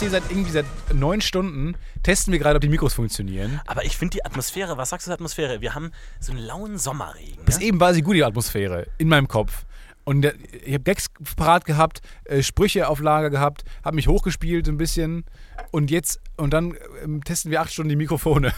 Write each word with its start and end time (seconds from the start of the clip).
jetzt 0.00 0.12
hier 0.12 0.20
seit 0.20 0.30
irgendwie 0.30 0.50
seit 0.50 0.66
neun 0.94 1.20
Stunden, 1.20 1.76
testen 2.02 2.32
wir 2.32 2.38
gerade, 2.38 2.56
ob 2.56 2.62
die 2.62 2.68
Mikros 2.68 2.94
funktionieren. 2.94 3.60
Aber 3.66 3.84
ich 3.84 3.96
finde 3.98 4.12
die 4.16 4.24
Atmosphäre, 4.24 4.78
was 4.78 4.90
sagst 4.90 5.06
du 5.06 5.10
zur 5.10 5.14
Atmosphäre? 5.14 5.60
Wir 5.60 5.74
haben 5.74 5.92
so 6.20 6.32
einen 6.32 6.40
lauen 6.40 6.78
Sommerregen. 6.78 7.44
Bis 7.44 7.58
Ne? 7.58 7.66
eben 7.66 7.80
war 7.80 7.92
sie 7.92 8.00
gut, 8.00 8.16
die 8.16 8.24
Atmosphäre, 8.24 8.86
in 8.96 9.08
meinem 9.08 9.28
Kopf. 9.28 9.66
Und 10.04 10.22
der, 10.22 10.34
ich 10.64 10.72
habe 10.72 10.84
Gags 10.84 11.08
parat 11.36 11.66
gehabt, 11.66 12.00
äh, 12.24 12.42
Sprüche 12.42 12.88
auf 12.88 13.00
Lager 13.00 13.28
gehabt, 13.28 13.64
habe 13.84 13.96
mich 13.96 14.08
hochgespielt 14.08 14.68
ein 14.68 14.78
bisschen. 14.78 15.24
Und 15.70 15.90
jetzt, 15.90 16.20
und 16.36 16.54
dann 16.54 16.74
ähm, 17.02 17.22
testen 17.22 17.50
wir 17.50 17.60
acht 17.60 17.72
Stunden 17.72 17.90
die 17.90 17.96
Mikrofone. 17.96 18.54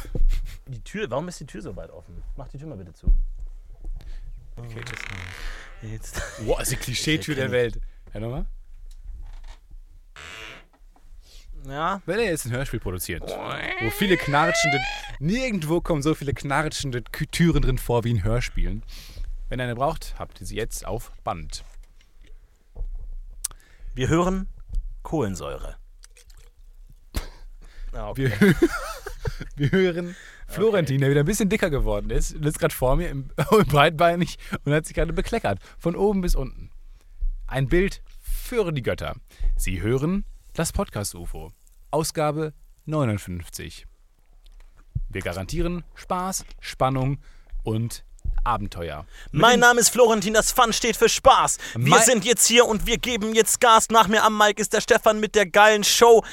Die 0.69 0.81
Tür, 0.81 1.11
warum 1.11 1.27
ist 1.27 1.41
die 1.41 1.47
Tür 1.47 1.61
so 1.61 1.75
weit 1.75 1.91
offen? 1.91 2.23
Mach 2.37 2.49
die 2.49 2.59
Tür 2.59 2.69
mal 2.69 2.79
bitte 2.79 2.95
zu. 2.95 3.13
Okay, 4.57 4.81
das 4.85 5.91
Jetzt. 5.91 6.23
Boah, 6.47 6.61
ist 6.61 6.71
die 6.71 6.77
Klischeetür 6.77 7.35
der 7.35 7.51
Welt. 7.51 7.81
Ja, 8.15 8.21
nochmal? 8.21 8.47
Ja. 11.69 12.03
Wenn 12.07 12.19
er 12.19 12.25
jetzt 12.25 12.47
ein 12.47 12.53
Hörspiel 12.53 12.81
produziert, 12.81 13.23
wo 13.23 13.91
viele 13.91 14.17
knarschende, 14.17 14.81
nirgendwo 15.21 15.81
kommen 15.81 16.03
so 16.03 16.15
viele 16.15 16.35
knarschende 16.35 17.05
Türen 17.31 17.63
drin 17.63 17.79
vor 17.79 18.05
wie 18.05 18.11
in 18.11 18.25
Hörspielen. 18.25 18.83
Wenn 19.49 19.61
ihr 19.61 19.65
eine 19.65 19.75
braucht, 19.75 20.15
habt 20.19 20.41
ihr 20.41 20.47
sie 20.47 20.57
jetzt 20.57 20.87
auf 20.87 21.13
Band. 21.25 21.65
Wir 23.95 24.09
hören 24.09 24.49
Kohlensäure. 25.03 25.77
Ah, 27.95 28.09
okay. 28.09 28.33
Wir, 28.39 28.55
wir 29.71 29.71
hören 29.71 30.17
Florentin, 30.49 31.03
der 31.03 31.11
wieder 31.11 31.21
ein 31.21 31.27
bisschen 31.27 31.51
dicker 31.51 31.69
geworden 31.69 32.09
ist. 32.09 32.33
Ist 32.33 32.59
gerade 32.59 32.75
vor 32.75 32.97
mir 32.97 33.11
im, 33.11 33.31
im 33.51 33.67
breitbeinig 33.67 34.39
und 34.65 34.73
hat 34.73 34.87
sich 34.87 34.95
gerade 34.95 35.13
bekleckert. 35.13 35.59
Von 35.79 35.95
oben 35.95 36.23
bis 36.23 36.35
unten. 36.35 36.71
Ein 37.47 37.69
Bild 37.69 38.03
für 38.23 38.73
die 38.73 38.81
Götter. 38.81 39.17
Sie 39.57 39.83
hören 39.83 40.25
das 40.55 40.73
Podcast-UFO. 40.73 41.53
Ausgabe 41.91 42.53
59. 42.85 43.87
Wir 45.09 45.23
garantieren 45.23 45.85
Spaß, 45.95 46.45
Spannung 46.61 47.19
und 47.63 48.05
Abenteuer. 48.45 49.07
Mein 49.31 49.61
Name 49.61 49.81
ist 49.81 49.91
Florentin, 49.91 50.35
das 50.35 50.53
Fun 50.53 50.73
steht 50.73 50.97
für 50.97 51.09
Spaß. 51.09 51.59
Wir 51.77 51.99
sind 52.01 52.25
jetzt 52.25 52.47
hier 52.47 52.67
und 52.67 52.87
wir 52.87 52.99
geben 52.99 53.35
jetzt 53.35 53.61
Gas. 53.61 53.89
Nach 53.91 54.09
mir 54.09 54.25
am 54.25 54.37
Mic 54.37 54.61
ist 54.61 54.73
der 54.73 54.81
Stefan 54.81 55.21
mit 55.21 55.35
der 55.35 55.47
geilen 55.47 55.85
Show. 55.85 56.25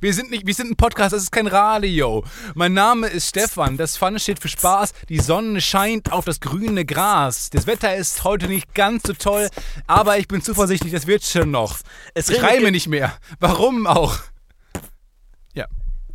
Wir 0.00 0.12
sind 0.12 0.30
nicht, 0.30 0.46
wir 0.46 0.54
sind 0.54 0.70
ein 0.72 0.76
Podcast, 0.76 1.12
das 1.12 1.22
ist 1.22 1.30
kein 1.32 1.46
Radio. 1.46 2.24
Mein 2.54 2.74
Name 2.74 3.06
ist 3.06 3.28
Stefan, 3.28 3.76
das 3.76 3.96
Fun 3.96 4.18
steht 4.18 4.40
für 4.40 4.48
Spaß, 4.48 4.92
die 5.08 5.20
Sonne 5.20 5.60
scheint 5.60 6.12
auf 6.12 6.24
das 6.24 6.40
grüne 6.40 6.84
Gras. 6.84 7.48
Das 7.50 7.66
Wetter 7.66 7.94
ist 7.94 8.24
heute 8.24 8.48
nicht 8.48 8.74
ganz 8.74 9.02
so 9.06 9.12
toll, 9.12 9.48
aber 9.86 10.18
ich 10.18 10.28
bin 10.28 10.42
zuversichtlich, 10.42 10.92
das 10.92 11.06
wird 11.06 11.22
schon 11.22 11.50
noch. 11.50 11.78
Es 12.12 12.28
ich 12.28 12.42
reime 12.42 12.70
nicht 12.70 12.88
mehr. 12.88 13.16
Warum 13.40 13.86
auch? 13.86 14.18
Ja. 15.54 15.66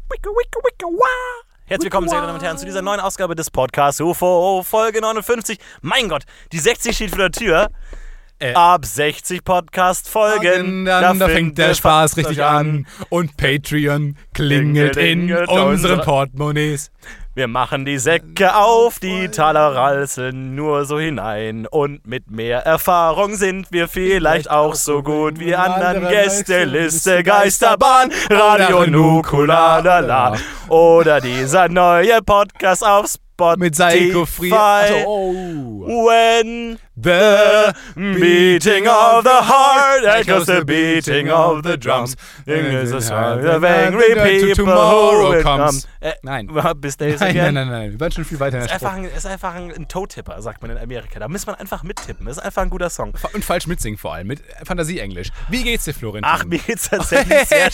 Wicke, 0.10 0.30
wicke, 0.30 0.60
wicke, 0.64 0.86
wah. 0.86 1.44
Herzlich 1.66 1.86
willkommen, 1.86 2.10
sehr 2.10 2.18
geehrte 2.18 2.28
Damen 2.28 2.40
und 2.40 2.46
Herren, 2.46 2.58
zu 2.58 2.66
dieser 2.66 2.82
neuen 2.82 3.00
Ausgabe 3.00 3.36
des 3.36 3.50
Podcasts 3.50 4.02
UFO 4.02 4.64
Folge 4.64 5.02
59. 5.02 5.58
Mein 5.82 6.10
Gott, 6.10 6.24
die 6.52 6.60
60 6.60 6.96
steht 6.96 7.10
vor 7.12 7.20
der 7.20 7.32
Tür. 7.32 7.70
Äh. 8.42 8.54
Ab 8.54 8.86
60 8.86 9.44
Podcast-Folgen. 9.44 10.86
Dann, 10.86 11.20
da 11.20 11.28
fängt 11.28 11.58
der 11.58 11.74
Spaß 11.74 12.16
richtig 12.16 12.42
an. 12.42 12.88
Und 13.10 13.36
Patreon 13.36 14.16
klingelt 14.34 14.96
in 14.96 15.28
Klingelt 15.28 15.50
unseren 15.50 15.68
unsere- 15.68 15.98
Portemonnaies. 15.98 16.90
Wir 17.36 17.48
machen 17.48 17.86
die 17.86 18.00
Säcke 18.00 18.56
auf, 18.56 19.00
die 19.00 19.30
Taler 19.30 19.74
ralzeln 19.76 20.56
nur 20.56 20.84
so 20.86 21.00
hinein. 21.00 21.68
Und 21.68 22.06
mit 22.06 22.30
mehr 22.32 22.66
Erfahrung 22.66 23.36
sind 23.36 23.72
wir 23.72 23.88
vielleicht 23.88 24.50
auch 24.50 24.74
so 24.76 25.04
gut 25.04 25.40
wie 25.40 25.56
anderen 25.56 26.08
Gästeliste, 26.10 27.24
Geisterbahn, 27.24 28.12
Radio 28.30 28.86
Nukulalala. 28.88 30.36
Oder 30.70 31.22
dieser 31.22 31.70
neue 31.70 32.22
Podcast 32.22 32.86
auf 32.86 33.08
Spotify. 33.08 33.58
Mit 33.58 33.76
Seiko 33.76 34.28
oh. 35.06 35.86
When 35.88 36.78
The 37.02 37.74
beating 37.96 38.88
of 38.88 39.24
the 39.24 39.42
heart 39.42 40.04
echoes 40.04 40.48
the 40.48 40.66
beating 40.66 41.30
of 41.30 41.64
the 41.64 41.78
drums. 41.78 42.16
Sing 42.46 42.66
is 42.66 42.92
a 42.92 43.00
song 43.02 43.46
of 43.46 43.64
angry 43.64 44.16
people 44.16 44.56
Tomorrow 44.56 45.30
will 45.32 45.44
comes. 45.44 45.86
come. 45.86 45.94
Äh, 46.02 46.14
Nein. 46.24 46.48
Bis 46.82 46.98
days 46.98 47.20
Nein, 47.20 47.30
again. 47.32 47.54
nein, 47.54 47.68
nein, 47.70 47.70
nein. 47.70 47.92
Wir 47.94 48.00
waren 48.00 48.12
schon 48.12 48.26
viel 48.26 48.40
weiter 48.40 48.58
in 48.60 48.66
Ist 48.66 48.72
einfach, 48.72 48.94
ein, 48.94 49.06
ist 49.06 49.26
einfach 49.26 49.54
ein, 49.54 49.72
ein 49.72 49.88
Toe-Tipper, 49.88 50.42
sagt 50.42 50.62
man 50.62 50.72
in 50.72 50.78
Amerika. 50.78 51.20
Da 51.20 51.28
muss 51.28 51.46
man 51.46 51.56
einfach 51.56 51.84
mittippen. 51.84 52.26
Das 52.26 52.38
ist 52.38 52.44
einfach 52.44 52.62
ein 52.64 52.70
guter 52.70 52.90
Song. 52.90 53.14
Und 53.34 53.46
falsch 53.46 53.68
mitsingen 53.68 53.98
vor 53.98 54.14
allem, 54.14 54.28
mit 54.28 54.42
Fantasie-Englisch. 54.64 55.30
Wie 55.50 55.64
geht's 55.64 55.86
dir, 55.86 55.94
Florentin? 55.94 56.30
Ach, 56.32 56.44
mir 56.46 56.60
geht's 56.60 56.90
tatsächlich 56.90 57.48
sehr 57.48 57.70
Hey, 57.70 57.72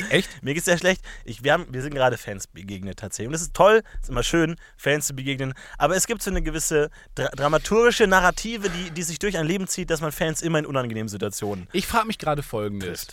schlecht. 0.00 0.12
Echt? 0.12 0.42
Mir 0.42 0.54
geht's 0.54 0.66
sehr 0.66 0.78
schlecht. 0.78 1.02
Ich, 1.24 1.42
wir, 1.44 1.52
haben, 1.52 1.66
wir 1.70 1.82
sind 1.82 1.94
gerade 1.94 2.16
Fans 2.18 2.46
begegnet 2.46 2.98
tatsächlich. 2.98 3.28
Und 3.28 3.34
es 3.34 3.42
ist 3.42 3.54
toll, 3.54 3.82
es 3.96 4.04
ist 4.04 4.10
immer 4.10 4.22
schön, 4.22 4.56
Fans 4.76 5.06
zu 5.06 5.14
begegnen. 5.14 5.54
Aber 5.78 5.96
es 5.96 6.06
gibt 6.06 6.22
so 6.22 6.30
eine 6.30 6.42
gewisse 6.42 6.90
dra 7.14 7.28
dramaturgische 7.28 8.06
Narrative, 8.06 8.65
die, 8.68 8.90
die 8.90 9.02
sich 9.02 9.18
durch 9.18 9.36
ein 9.38 9.46
Leben 9.46 9.66
zieht, 9.66 9.90
dass 9.90 10.00
man 10.00 10.12
Fans 10.12 10.42
immer 10.42 10.58
in 10.58 10.66
unangenehmen 10.66 11.08
Situationen 11.08 11.66
Ich 11.72 11.86
frage 11.86 12.06
mich 12.06 12.18
gerade 12.18 12.42
folgendes. 12.42 13.08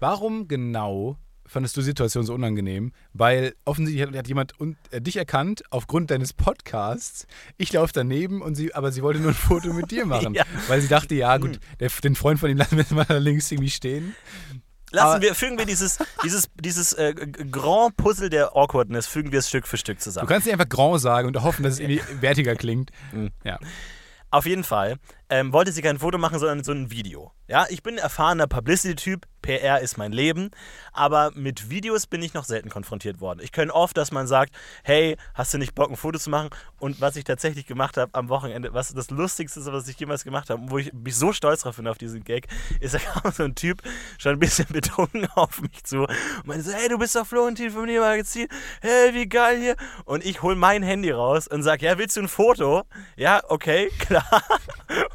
Warum 0.00 0.48
genau 0.48 1.16
fandest 1.46 1.76
du 1.76 1.80
die 1.80 1.86
Situation 1.86 2.24
so 2.24 2.32
unangenehm? 2.34 2.92
Weil 3.12 3.54
offensichtlich 3.64 4.06
hat, 4.06 4.14
hat 4.16 4.28
jemand 4.28 4.58
un, 4.60 4.76
äh, 4.92 5.00
dich 5.00 5.16
erkannt 5.16 5.62
aufgrund 5.70 6.10
deines 6.10 6.32
Podcasts. 6.32 7.26
Ich 7.58 7.72
laufe 7.72 7.92
daneben, 7.92 8.40
und 8.40 8.54
sie, 8.54 8.72
aber 8.74 8.92
sie 8.92 9.02
wollte 9.02 9.18
nur 9.20 9.32
ein 9.32 9.34
Foto 9.48 9.72
mit 9.72 9.90
dir 9.90 10.06
machen. 10.06 10.34
Ja. 10.34 10.44
Weil 10.68 10.80
sie 10.80 10.88
dachte, 10.88 11.14
ja 11.16 11.36
gut, 11.38 11.58
der, 11.80 11.90
den 12.04 12.14
Freund 12.14 12.38
von 12.38 12.48
ihm 12.50 12.56
lassen 12.56 12.76
wir 12.76 12.82
jetzt 12.82 12.92
mal 12.92 13.04
da 13.04 13.18
links 13.18 13.50
irgendwie 13.50 13.70
stehen. 13.70 14.14
Lassen 14.92 15.06
Aber- 15.06 15.22
wir, 15.22 15.34
fügen 15.34 15.58
wir 15.58 15.66
dieses, 15.66 15.98
dieses, 16.24 16.48
dieses 16.60 16.92
äh, 16.94 17.14
Grand 17.50 17.96
Puzzle 17.96 18.30
der 18.30 18.56
Awkwardness, 18.56 19.06
fügen 19.06 19.30
wir 19.32 19.38
es 19.40 19.48
Stück 19.48 19.66
für 19.68 19.76
Stück 19.76 19.98
Du 19.98 20.04
zusammen. 20.04 20.28
kannst 20.28 20.46
nicht 20.46 20.52
einfach 20.52 20.68
Grand 20.68 21.00
sagen 21.00 21.28
und 21.28 21.40
hoffen, 21.42 21.62
dass 21.62 21.74
es 21.74 21.80
irgendwie 21.80 22.00
wertiger 22.20 22.54
klingt. 22.56 22.90
Mhm. 23.12 23.30
Ja. 23.44 23.58
Auf 24.30 24.46
jeden 24.46 24.64
Fall 24.64 24.98
ähm, 25.30 25.52
wollte 25.52 25.72
sie 25.72 25.80
kein 25.80 25.98
Foto 25.98 26.18
machen, 26.18 26.38
sondern 26.38 26.64
so 26.64 26.72
ein 26.72 26.90
Video. 26.90 27.32
Ja, 27.48 27.66
ich 27.70 27.82
bin 27.82 27.94
ein 27.94 27.98
erfahrener 27.98 28.46
Publicity-Typ, 28.46 29.26
PR 29.42 29.80
ist 29.80 29.96
mein 29.96 30.12
Leben, 30.12 30.50
aber 30.92 31.30
mit 31.34 31.70
Videos 31.70 32.06
bin 32.06 32.22
ich 32.22 32.34
noch 32.34 32.44
selten 32.44 32.68
konfrontiert 32.68 33.20
worden. 33.20 33.40
Ich 33.42 33.52
kenne 33.52 33.74
oft, 33.74 33.96
dass 33.96 34.12
man 34.12 34.26
sagt, 34.26 34.54
hey, 34.84 35.16
hast 35.34 35.54
du 35.54 35.58
nicht 35.58 35.74
Bock, 35.74 35.90
ein 35.90 35.96
Foto 35.96 36.18
zu 36.18 36.30
machen? 36.30 36.50
Und 36.78 37.00
was 37.00 37.16
ich 37.16 37.24
tatsächlich 37.24 37.66
gemacht 37.66 37.96
habe 37.96 38.14
am 38.14 38.28
Wochenende, 38.28 38.74
was 38.74 38.92
das 38.92 39.10
Lustigste 39.10 39.60
ist, 39.60 39.72
was 39.72 39.88
ich 39.88 39.98
jemals 39.98 40.24
gemacht 40.24 40.50
habe, 40.50 40.62
wo 40.70 40.78
ich 40.78 40.92
mich 40.92 41.16
so 41.16 41.32
stolz 41.32 41.62
drauf 41.62 41.76
bin 41.76 41.88
auf 41.88 41.98
diesen 41.98 42.22
Gag, 42.22 42.48
ist, 42.80 42.94
da 42.94 42.98
kam 42.98 43.32
so 43.32 43.44
ein 43.44 43.54
Typ 43.54 43.82
schon 44.18 44.32
ein 44.32 44.38
bisschen 44.38 44.66
betrunken 44.70 45.26
auf 45.34 45.60
mich 45.62 45.84
zu 45.84 46.02
und 46.02 46.46
meinte 46.46 46.64
so, 46.64 46.72
hey, 46.72 46.88
du 46.88 46.98
bist 46.98 47.16
doch 47.16 47.26
Florentin 47.26 47.70
vom 47.70 47.86
Magazin, 47.86 48.48
hey, 48.82 49.14
wie 49.14 49.28
geil 49.28 49.58
hier. 49.58 49.76
Und 50.04 50.24
ich 50.24 50.42
hole 50.42 50.56
mein 50.56 50.82
Handy 50.82 51.10
raus 51.10 51.48
und 51.48 51.62
sage, 51.62 51.86
ja, 51.86 51.98
willst 51.98 52.16
du 52.16 52.20
ein 52.20 52.28
Foto? 52.28 52.82
Ja, 53.16 53.40
okay, 53.48 53.90
klar. 53.98 54.42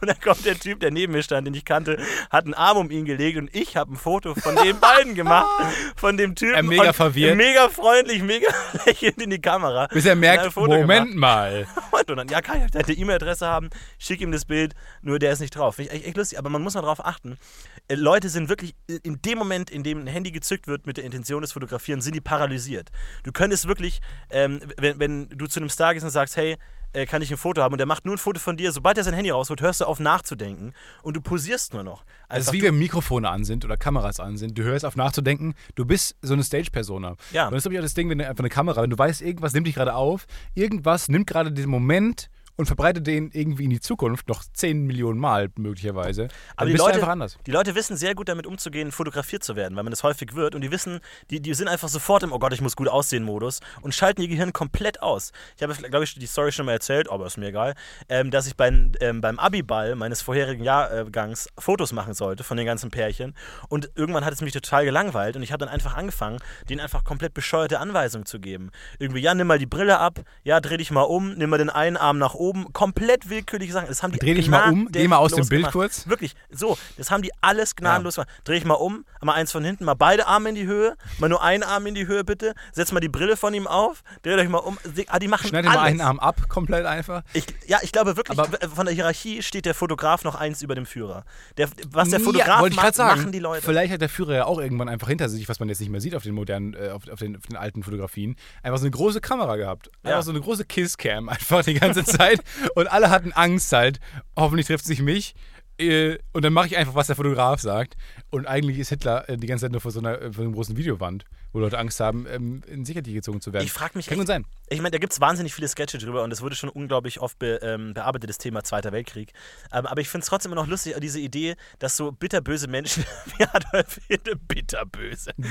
Und 0.05 0.09
dann 0.09 0.21
kommt 0.21 0.45
der 0.45 0.53
Typ, 0.53 0.81
der 0.81 0.91
neben 0.91 1.13
mir 1.13 1.23
stand, 1.23 1.47
den 1.47 1.55
ich 1.55 1.65
kannte, 1.65 1.97
hat 2.29 2.45
einen 2.45 2.53
Arm 2.53 2.77
um 2.77 2.91
ihn 2.91 3.05
gelegt 3.05 3.39
und 3.39 3.49
ich 3.55 3.75
habe 3.75 3.91
ein 3.91 3.95
Foto 3.95 4.35
von 4.35 4.55
den 4.55 4.79
beiden 4.79 5.15
gemacht, 5.15 5.47
von 5.95 6.15
dem 6.15 6.35
Typen. 6.35 6.53
Er 6.53 6.61
mega 6.61 6.89
und 6.89 6.93
verwirrt. 6.93 7.35
Mega 7.35 7.69
freundlich, 7.69 8.21
mega 8.21 8.47
lächelnd 8.85 9.19
in 9.19 9.31
die 9.31 9.41
Kamera. 9.41 9.87
Bis 9.87 10.05
er 10.05 10.15
merkt, 10.15 10.55
Moment 10.55 11.13
gemacht. 11.13 11.15
mal. 11.15 11.67
Und 12.07 12.17
dann, 12.17 12.27
ja, 12.27 12.39
kann 12.39 12.63
ich 12.63 12.69
deine 12.69 12.91
E-Mail-Adresse 12.91 13.47
haben, 13.47 13.71
schick 13.97 14.21
ihm 14.21 14.31
das 14.31 14.45
Bild, 14.45 14.75
nur 15.01 15.17
der 15.17 15.31
ist 15.31 15.39
nicht 15.39 15.55
drauf. 15.55 15.77
Finde 15.77 15.91
ich 15.91 15.97
echt, 15.97 16.07
echt 16.09 16.17
lustig, 16.17 16.37
aber 16.37 16.49
man 16.49 16.61
muss 16.61 16.75
mal 16.75 16.81
drauf 16.81 17.03
achten. 17.03 17.39
Äh, 17.87 17.95
Leute 17.95 18.29
sind 18.29 18.47
wirklich, 18.47 18.75
äh, 18.87 18.99
in 19.01 19.23
dem 19.23 19.39
Moment, 19.39 19.71
in 19.71 19.81
dem 19.81 20.01
ein 20.01 20.07
Handy 20.07 20.29
gezückt 20.29 20.67
wird 20.67 20.85
mit 20.85 20.97
der 20.97 21.03
Intention 21.03 21.41
des 21.41 21.53
Fotografieren, 21.53 22.01
sind 22.01 22.13
die 22.13 22.21
paralysiert. 22.21 22.91
Du 23.23 23.31
könntest 23.31 23.67
wirklich, 23.67 24.01
ähm, 24.29 24.61
wenn, 24.77 24.99
wenn 24.99 25.29
du 25.29 25.47
zu 25.47 25.59
einem 25.59 25.69
Star 25.69 25.95
gehst 25.95 26.03
und 26.03 26.11
sagst, 26.11 26.37
hey, 26.37 26.57
äh, 26.95 27.05
kann 27.05 27.21
ich 27.21 27.31
ein 27.31 27.37
Foto 27.37 27.61
haben 27.61 27.73
und 27.73 27.77
der 27.77 27.85
macht 27.85 28.05
nur 28.05 28.15
ein 28.15 28.17
Foto 28.17 28.39
von 28.39 28.57
dir, 28.57 28.71
sobald 28.71 28.97
er 28.97 29.03
sein 29.03 29.13
Handy 29.13 29.29
rausholt, 29.29 29.61
hörst 29.61 29.81
du 29.81 29.85
auf 29.85 29.99
nachzudenken 29.99 30.73
und 31.03 31.15
du 31.15 31.21
posierst 31.21 31.73
nur 31.73 31.83
noch. 31.83 32.03
Das 32.29 32.47
ist 32.47 32.53
wie 32.53 32.61
wenn 32.61 32.77
Mikrofone 32.77 33.29
an 33.29 33.43
sind 33.43 33.65
oder 33.65 33.77
Kameras 33.77 34.19
an 34.19 34.37
sind. 34.37 34.57
Du 34.57 34.63
hörst 34.63 34.85
auf 34.85 34.95
nachzudenken, 34.95 35.55
du 35.75 35.85
bist 35.85 36.15
so 36.21 36.33
eine 36.33 36.43
Stage-Persona. 36.43 37.15
Ja. 37.31 37.47
Und 37.47 37.53
das 37.53 37.59
ist, 37.59 37.63
glaube 37.63 37.75
ich, 37.75 37.79
auch 37.79 37.83
das 37.83 37.93
Ding, 37.93 38.09
wenn 38.09 38.17
du 38.17 38.27
einfach 38.27 38.41
eine 38.41 38.49
Kamera, 38.49 38.81
wenn 38.81 38.89
du 38.89 38.97
weißt, 38.97 39.21
irgendwas 39.21 39.53
nimmt 39.53 39.67
dich 39.67 39.75
gerade 39.75 39.93
auf, 39.93 40.25
irgendwas 40.53 41.09
nimmt 41.09 41.27
gerade 41.27 41.51
den 41.51 41.69
Moment 41.69 42.29
und 42.57 42.65
verbreitet 42.65 43.05
den 43.07 43.31
irgendwie 43.33 43.65
in 43.65 43.69
die 43.69 43.79
Zukunft 43.79 44.27
noch 44.27 44.43
10 44.43 44.85
Millionen 44.85 45.19
Mal 45.19 45.49
möglicherweise. 45.57 46.27
Dann 46.27 46.31
Aber 46.55 46.69
die 46.69 46.75
Leute, 46.75 46.95
einfach 46.95 47.09
anders. 47.09 47.37
die 47.45 47.51
Leute 47.51 47.75
wissen 47.75 47.97
sehr 47.97 48.15
gut 48.15 48.29
damit 48.29 48.47
umzugehen, 48.47 48.91
fotografiert 48.91 49.43
zu 49.43 49.55
werden, 49.55 49.75
weil 49.75 49.83
man 49.83 49.91
das 49.91 50.03
häufig 50.03 50.35
wird. 50.35 50.55
Und 50.55 50.61
die 50.61 50.71
wissen, 50.71 50.99
die, 51.29 51.41
die 51.41 51.53
sind 51.53 51.67
einfach 51.67 51.89
sofort 51.89 52.23
im 52.23 52.31
Oh 52.31 52.39
Gott, 52.39 52.53
ich 52.53 52.61
muss 52.61 52.75
gut 52.75 52.87
aussehen 52.87 53.23
Modus 53.23 53.59
und 53.81 53.93
schalten 53.93 54.21
ihr 54.21 54.27
Gehirn 54.27 54.53
komplett 54.53 55.01
aus. 55.01 55.31
Ich 55.57 55.63
habe, 55.63 55.73
glaube 55.73 56.05
ich, 56.05 56.15
die 56.15 56.25
Story 56.27 56.51
schon 56.51 56.65
mal 56.65 56.73
erzählt, 56.73 57.09
aber 57.09 57.25
ist 57.25 57.37
mir 57.37 57.47
egal, 57.47 57.75
ähm, 58.09 58.31
dass 58.31 58.47
ich 58.47 58.55
beim, 58.55 58.93
ähm, 59.01 59.21
beim 59.21 59.39
Abiball 59.39 59.95
meines 59.95 60.21
vorherigen 60.21 60.63
Jahrgangs 60.63 61.49
Fotos 61.57 61.91
machen 61.91 62.13
sollte 62.13 62.43
von 62.43 62.57
den 62.57 62.65
ganzen 62.65 62.89
Pärchen. 62.89 63.35
Und 63.67 63.91
irgendwann 63.95 64.23
hat 64.23 64.33
es 64.33 64.41
mich 64.41 64.53
total 64.53 64.85
gelangweilt 64.85 65.35
und 65.35 65.43
ich 65.43 65.51
habe 65.51 65.65
dann 65.65 65.73
einfach 65.73 65.95
angefangen, 65.95 66.39
denen 66.69 66.79
einfach 66.79 67.03
komplett 67.03 67.33
bescheuerte 67.33 67.79
Anweisungen 67.79 68.25
zu 68.25 68.39
geben. 68.39 68.71
Irgendwie, 68.99 69.19
ja, 69.19 69.33
nimm 69.33 69.47
mal 69.47 69.59
die 69.59 69.65
Brille 69.65 69.99
ab, 69.99 70.21
ja, 70.43 70.59
dreh 70.61 70.77
dich 70.77 70.91
mal 70.91 71.01
um, 71.01 71.33
nimm 71.33 71.49
mal 71.49 71.57
den 71.57 71.69
einen 71.69 71.97
Arm 71.97 72.17
nach 72.17 72.33
oben 72.33 72.44
oben 72.47 72.71
komplett 72.73 73.29
willkürliche 73.29 73.73
Sachen. 73.73 73.87
Das 73.87 74.03
haben 74.03 74.11
die 74.11 74.19
Dreh 74.19 74.33
dich 74.33 74.49
mal 74.49 74.71
um, 74.71 74.87
geh 74.91 75.07
mal 75.07 75.17
aus 75.17 75.33
dem 75.33 75.47
Bild 75.47 75.61
gemacht. 75.61 75.73
kurz. 75.73 76.07
Wirklich, 76.07 76.35
so, 76.51 76.77
das 76.97 77.11
haben 77.11 77.21
die 77.21 77.31
alles 77.41 77.75
gnadenlos 77.75 78.15
gemacht. 78.15 78.29
Dreh 78.43 78.57
ich 78.57 78.65
mal 78.65 78.75
um, 78.75 79.05
mal 79.21 79.33
eins 79.33 79.51
von 79.51 79.63
hinten, 79.63 79.85
mal 79.85 79.93
beide 79.95 80.27
Arme 80.27 80.49
in 80.49 80.55
die 80.55 80.65
Höhe, 80.65 80.95
mal 81.19 81.29
nur 81.29 81.43
einen 81.43 81.63
Arm 81.63 81.85
in 81.87 81.95
die 81.95 82.07
Höhe 82.07 82.23
bitte, 82.23 82.53
setz 82.71 82.91
mal 82.91 82.99
die 82.99 83.09
Brille 83.09 83.37
von 83.37 83.53
ihm 83.53 83.67
auf, 83.67 84.03
dreht 84.23 84.37
euch 84.39 84.49
mal 84.49 84.59
um. 84.59 84.77
Ah, 85.07 85.19
die 85.19 85.27
machen 85.27 85.47
Schneid 85.47 85.65
alles. 85.65 85.75
mal 85.77 85.83
einen 85.83 86.01
Arm 86.01 86.19
ab, 86.19 86.47
komplett 86.49 86.85
einfach. 86.85 87.23
Ich, 87.33 87.45
ja, 87.67 87.79
ich 87.81 87.91
glaube 87.91 88.15
wirklich, 88.17 88.37
Aber- 88.37 88.57
von 88.69 88.85
der 88.85 88.93
Hierarchie 88.95 89.41
steht 89.41 89.65
der 89.65 89.73
Fotograf 89.73 90.23
noch 90.23 90.35
eins 90.35 90.61
über 90.61 90.75
dem 90.75 90.85
Führer. 90.85 91.23
Der, 91.57 91.69
was 91.89 92.09
der 92.09 92.19
Ja, 92.19 92.25
Fotograf 92.25 92.65
ich 92.67 92.75
macht, 92.75 92.95
sagen. 92.95 93.19
machen 93.21 93.31
die 93.31 93.39
Leute. 93.39 93.63
Vielleicht 93.65 93.91
hat 93.93 94.01
der 94.01 94.09
Führer 94.09 94.35
ja 94.35 94.45
auch 94.45 94.59
irgendwann 94.59 94.89
einfach 94.89 95.07
hinter 95.07 95.29
sich, 95.29 95.49
was 95.49 95.59
man 95.59 95.69
jetzt 95.69 95.79
nicht 95.79 95.89
mehr 95.89 96.01
sieht 96.01 96.15
auf 96.15 96.23
den 96.23 96.35
modernen, 96.35 96.73
äh, 96.75 96.89
auf, 96.89 97.07
auf, 97.09 97.19
den, 97.19 97.35
auf 97.37 97.43
den 97.47 97.55
alten 97.57 97.83
Fotografien, 97.83 98.35
einfach 98.63 98.77
so 98.79 98.83
eine 98.85 98.91
große 98.91 99.21
Kamera 99.21 99.55
gehabt. 99.55 99.89
Einfach 100.03 100.17
Ja. 100.17 100.21
so 100.21 100.31
eine 100.31 100.41
große 100.41 100.65
Kisscam 100.65 101.29
einfach 101.29 101.63
die 101.63 101.73
ganze 101.73 102.03
Zeit. 102.05 102.34
Und 102.75 102.87
alle 102.87 103.09
hatten 103.09 103.31
Angst 103.33 103.71
halt, 103.71 103.99
hoffentlich 104.35 104.67
trifft 104.67 104.85
sich 104.85 105.01
mich. 105.01 105.35
Äh, 105.77 106.17
Und 106.31 106.45
dann 106.45 106.53
mache 106.53 106.67
ich 106.67 106.77
einfach, 106.77 106.95
was 106.95 107.07
der 107.07 107.15
Fotograf 107.15 107.59
sagt. 107.59 107.95
Und 108.29 108.47
eigentlich 108.47 108.79
ist 108.79 108.89
Hitler 108.89 109.27
äh, 109.29 109.37
die 109.37 109.47
ganze 109.47 109.65
Zeit 109.65 109.71
nur 109.71 109.81
vor 109.81 109.91
so 109.91 109.99
einer, 109.99 110.21
äh, 110.21 110.31
vor 110.31 110.43
einer 110.43 110.53
großen 110.53 110.77
Videowand, 110.77 111.25
wo 111.55 111.59
Leute 111.59 111.79
Angst 111.79 112.01
haben, 112.01 112.27
ähm, 112.29 112.61
in 112.67 112.83
Sicherheit 112.83 113.05
gezogen 113.05 113.39
zu 113.39 113.53
werden. 113.53 113.63
Ich 113.63 113.71
frage 113.71 113.97
mich 113.97 114.07
Kann 114.07 114.17
gut 114.17 114.27
sein. 114.27 114.45
Ich 114.67 114.79
meine, 114.79 114.91
da 114.91 114.97
gibt 114.97 115.13
es 115.13 115.21
wahnsinnig 115.21 115.53
viele 115.53 115.69
Sketche 115.69 115.97
drüber 115.97 116.23
und 116.23 116.31
es 116.33 116.41
wurde 116.41 116.53
schon 116.53 116.69
unglaublich 116.69 117.21
oft 117.21 117.39
be, 117.39 117.59
ähm, 117.63 117.93
bearbeitet, 117.93 118.29
das 118.29 118.37
Thema 118.37 118.63
Zweiter 118.63 118.91
Weltkrieg. 118.91 119.31
Ähm, 119.71 119.85
aber 119.85 120.01
ich 120.01 120.09
finde 120.09 120.23
es 120.23 120.29
trotzdem 120.29 120.51
immer 120.51 120.61
noch 120.61 120.67
lustig, 120.67 120.95
diese 120.99 121.19
Idee, 121.19 121.55
dass 121.79 121.95
so 121.95 122.11
bitterböse 122.11 122.67
Menschen 122.67 123.05
wie 123.37 123.45
Adolf 123.45 124.01
Hitler, 124.07 124.35
bitterböse. 124.35 125.31
Der 125.37 125.47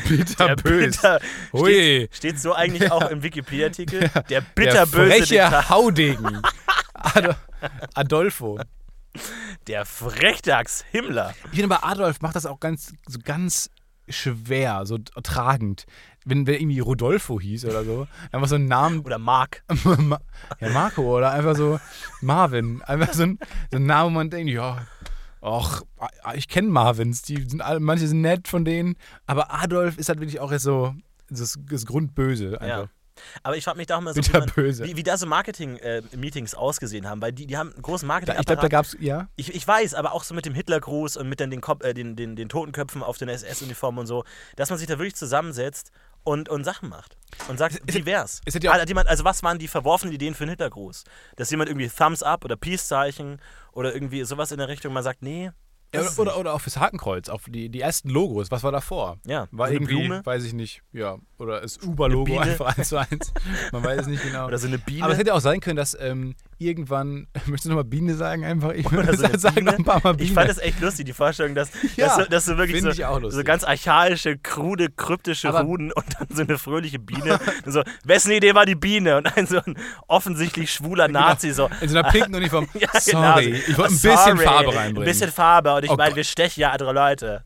Bitterbös. 0.56 0.96
bitter, 0.96 1.20
steht, 1.54 2.14
steht 2.14 2.38
so 2.38 2.52
eigentlich 2.52 2.92
auch 2.92 3.10
im 3.10 3.22
Wikipedia-Artikel. 3.22 4.00
Der 4.00 4.22
Der 4.24 4.40
bitterböse 4.42 5.06
freche 5.06 5.34
Diktator, 5.34 5.68
Haudegen. 5.70 6.42
Ado 6.94 7.34
Adolfo. 7.94 8.60
der 9.66 9.86
Frechdachs 9.86 10.84
Himmler. 10.90 11.34
Ich 11.50 11.58
finde 11.58 11.74
aber 11.74 11.86
Adolf 11.86 12.20
macht 12.20 12.36
das 12.36 12.44
auch 12.44 12.60
ganz, 12.60 12.92
so 13.06 13.18
ganz 13.24 13.70
schwer, 14.08 14.86
so 14.86 14.98
tragend. 14.98 15.84
Wenn 16.24 16.46
wer 16.46 16.60
irgendwie 16.60 16.80
Rodolfo 16.80 17.38
hieß 17.40 17.66
oder 17.66 17.84
so, 17.84 18.06
einfach 18.32 18.48
so 18.48 18.54
ein 18.54 18.66
Namen, 18.66 19.00
Oder 19.00 19.18
Mark. 19.18 19.62
Ma- 19.98 20.20
ja 20.60 20.70
Marco 20.70 21.02
oder 21.16 21.32
einfach 21.32 21.54
so 21.56 21.78
Marvin, 22.22 22.80
einfach 22.82 23.12
so 23.12 23.24
ein, 23.24 23.38
so 23.70 23.76
ein 23.76 23.86
Name, 23.86 24.06
wo 24.06 24.14
man 24.14 24.30
denkt, 24.30 24.50
ja, 24.52 24.86
ach, 25.42 25.82
ich 26.34 26.48
kenne 26.48 26.68
Marvins, 26.68 27.22
die 27.22 27.42
sind 27.42 27.60
alle, 27.60 27.80
manche 27.80 28.06
sind 28.08 28.22
nett 28.22 28.48
von 28.48 28.64
denen, 28.64 28.96
aber 29.26 29.52
Adolf 29.52 29.98
ist 29.98 30.08
halt 30.08 30.20
wirklich 30.20 30.40
auch 30.40 30.52
so 30.58 30.94
das, 31.28 31.58
das 31.68 31.84
Grundböse 31.84 32.60
einfach. 32.60 32.66
Ja. 32.84 32.88
Aber 33.42 33.56
ich 33.56 33.64
frage 33.64 33.76
mich 33.78 33.86
da 33.86 33.96
auch 33.96 34.00
mal 34.00 34.12
so, 34.14 34.20
wie, 34.26 34.32
man, 34.32 34.48
wie, 34.84 34.96
wie 34.96 35.02
da 35.02 35.16
so 35.16 35.26
Marketing-Meetings 35.26 36.54
ausgesehen 36.54 37.08
haben, 37.08 37.20
weil 37.22 37.32
die, 37.32 37.46
die 37.46 37.56
haben 37.56 37.72
einen 37.72 37.82
großen 37.82 38.06
marketing 38.06 38.34
ich 38.40 38.46
glaube, 38.46 38.62
da 38.62 38.68
gab 38.68 38.86
es, 38.86 38.96
ja. 39.00 39.28
Ich, 39.36 39.54
ich 39.54 39.66
weiß, 39.66 39.94
aber 39.94 40.12
auch 40.12 40.24
so 40.24 40.34
mit 40.34 40.46
dem 40.46 40.54
Hitlergruß 40.54 41.16
und 41.16 41.28
mit 41.28 41.40
dann 41.40 41.50
den, 41.50 41.60
Kop 41.60 41.84
äh, 41.84 41.94
den, 41.94 42.16
den, 42.16 42.36
den 42.36 42.48
Totenköpfen 42.48 43.02
auf 43.02 43.18
den 43.18 43.28
SS-Uniformen 43.28 44.00
und 44.00 44.06
so, 44.06 44.24
dass 44.56 44.70
man 44.70 44.78
sich 44.78 44.88
da 44.88 44.98
wirklich 44.98 45.14
zusammensetzt 45.14 45.90
und, 46.24 46.48
und 46.48 46.64
Sachen 46.64 46.88
macht. 46.88 47.16
Und 47.48 47.58
sagt, 47.58 47.80
Es- 47.86 47.94
wie 47.94 48.06
wär's? 48.06 48.40
auch- 48.70 48.74
Ah, 48.74 48.80
hat 48.82 48.88
jemand, 48.88 49.08
also 49.08 49.24
was 49.24 49.42
waren 49.42 49.58
die 49.58 49.68
verworfenen 49.68 50.14
Ideen 50.14 50.34
für 50.34 50.44
einen 50.44 50.50
Hitlergruß? 50.50 51.04
Dass 51.36 51.50
jemand 51.50 51.68
irgendwie 51.70 51.88
Thumbs 51.88 52.22
up 52.22 52.44
oder 52.44 52.56
Peace-Zeichen 52.56 53.40
oder 53.72 53.94
irgendwie 53.94 54.24
sowas 54.24 54.52
in 54.52 54.58
der 54.58 54.68
Richtung 54.68 54.92
mal 54.92 55.02
sagt, 55.02 55.22
nee. 55.22 55.50
Ja, 55.94 56.00
ist 56.02 56.18
oder, 56.18 56.36
oder 56.38 56.54
auch 56.54 56.60
fürs 56.60 56.76
Hakenkreuz, 56.78 57.28
auf 57.28 57.44
die, 57.48 57.68
die 57.68 57.80
ersten 57.80 58.08
Logos, 58.10 58.50
was 58.50 58.62
war 58.62 58.72
davor? 58.72 59.18
Ja, 59.26 59.48
War 59.50 59.68
so 59.68 59.72
eine 59.72 59.74
irgendwie, 59.74 59.94
Blume. 60.06 60.20
weiß 60.24 60.44
ich 60.44 60.52
nicht, 60.52 60.82
ja, 60.92 61.18
oder 61.38 61.60
das 61.60 61.78
Uber-Logo 61.78 62.38
einfach 62.38 62.76
eins 62.76 62.88
zu 62.88 62.96
eins. 62.98 63.32
Man 63.72 63.82
weiß 63.84 64.02
es 64.02 64.06
nicht 64.06 64.22
genau. 64.24 64.46
Oder 64.46 64.58
so 64.58 64.66
eine 64.66 64.78
Biene. 64.78 65.04
Aber 65.04 65.12
es 65.12 65.18
hätte 65.18 65.34
auch 65.34 65.40
sein 65.40 65.60
können, 65.60 65.76
dass 65.76 65.96
ähm, 66.00 66.34
irgendwann, 66.58 67.26
möchtest 67.46 67.64
du 67.66 67.68
nochmal 67.70 67.84
Biene 67.84 68.14
sagen 68.14 68.44
einfach? 68.44 68.70
Ich 68.72 68.90
würde 68.90 69.16
so 69.16 69.26
sagen, 69.38 69.64
noch 69.64 69.74
ein 69.78 69.84
paar 69.84 70.00
Mal 70.02 70.14
Biene. 70.14 70.28
Ich 70.28 70.34
fand 70.34 70.48
das 70.48 70.58
echt 70.58 70.80
lustig, 70.80 71.06
die 71.06 71.12
Vorstellung, 71.12 71.54
dass, 71.54 71.70
Ja, 71.96 72.06
dass, 72.06 72.16
du, 72.16 72.30
dass 72.30 72.44
du 72.46 72.56
wirklich 72.58 72.82
so, 72.82 73.30
so 73.30 73.44
ganz 73.44 73.64
archaische, 73.64 74.38
krude, 74.38 74.88
kryptische 74.90 75.48
Aber- 75.48 75.60
Ruden 75.62 75.92
und 75.92 76.04
dann 76.18 76.28
so 76.30 76.42
eine 76.42 76.58
fröhliche 76.58 76.98
Biene. 76.98 77.38
So, 77.66 77.82
wessen 78.04 78.32
Idee 78.32 78.54
war 78.54 78.66
die 78.66 78.74
Biene? 78.74 79.16
Und 79.18 79.36
ein 79.36 79.46
so 79.46 79.58
ein 79.64 79.76
offensichtlich 80.08 80.72
schwuler 80.72 81.08
Nazi 81.08 81.52
so. 81.52 81.68
In 81.80 81.88
so 81.88 81.98
einer 81.98 82.10
pinken 82.10 82.34
Uniform. 82.34 82.68
Ja, 82.74 82.88
Sorry, 83.00 83.44
genau. 83.52 83.58
ich 83.68 83.78
wollte 83.78 83.92
ein 83.94 83.96
Sorry, 83.96 84.16
bisschen 84.16 84.38
Farbe 84.38 84.68
reinbringen. 84.74 84.96
Ein 85.02 85.04
bisschen 85.04 85.30
Farbe 85.32 85.74
und 85.74 85.84
ich 85.84 85.90
Oh 85.90 85.96
meine, 85.96 86.16
wir 86.16 86.24
stechen 86.24 86.60
ja 86.60 86.70
andere 86.70 86.92
Leute. 86.92 87.44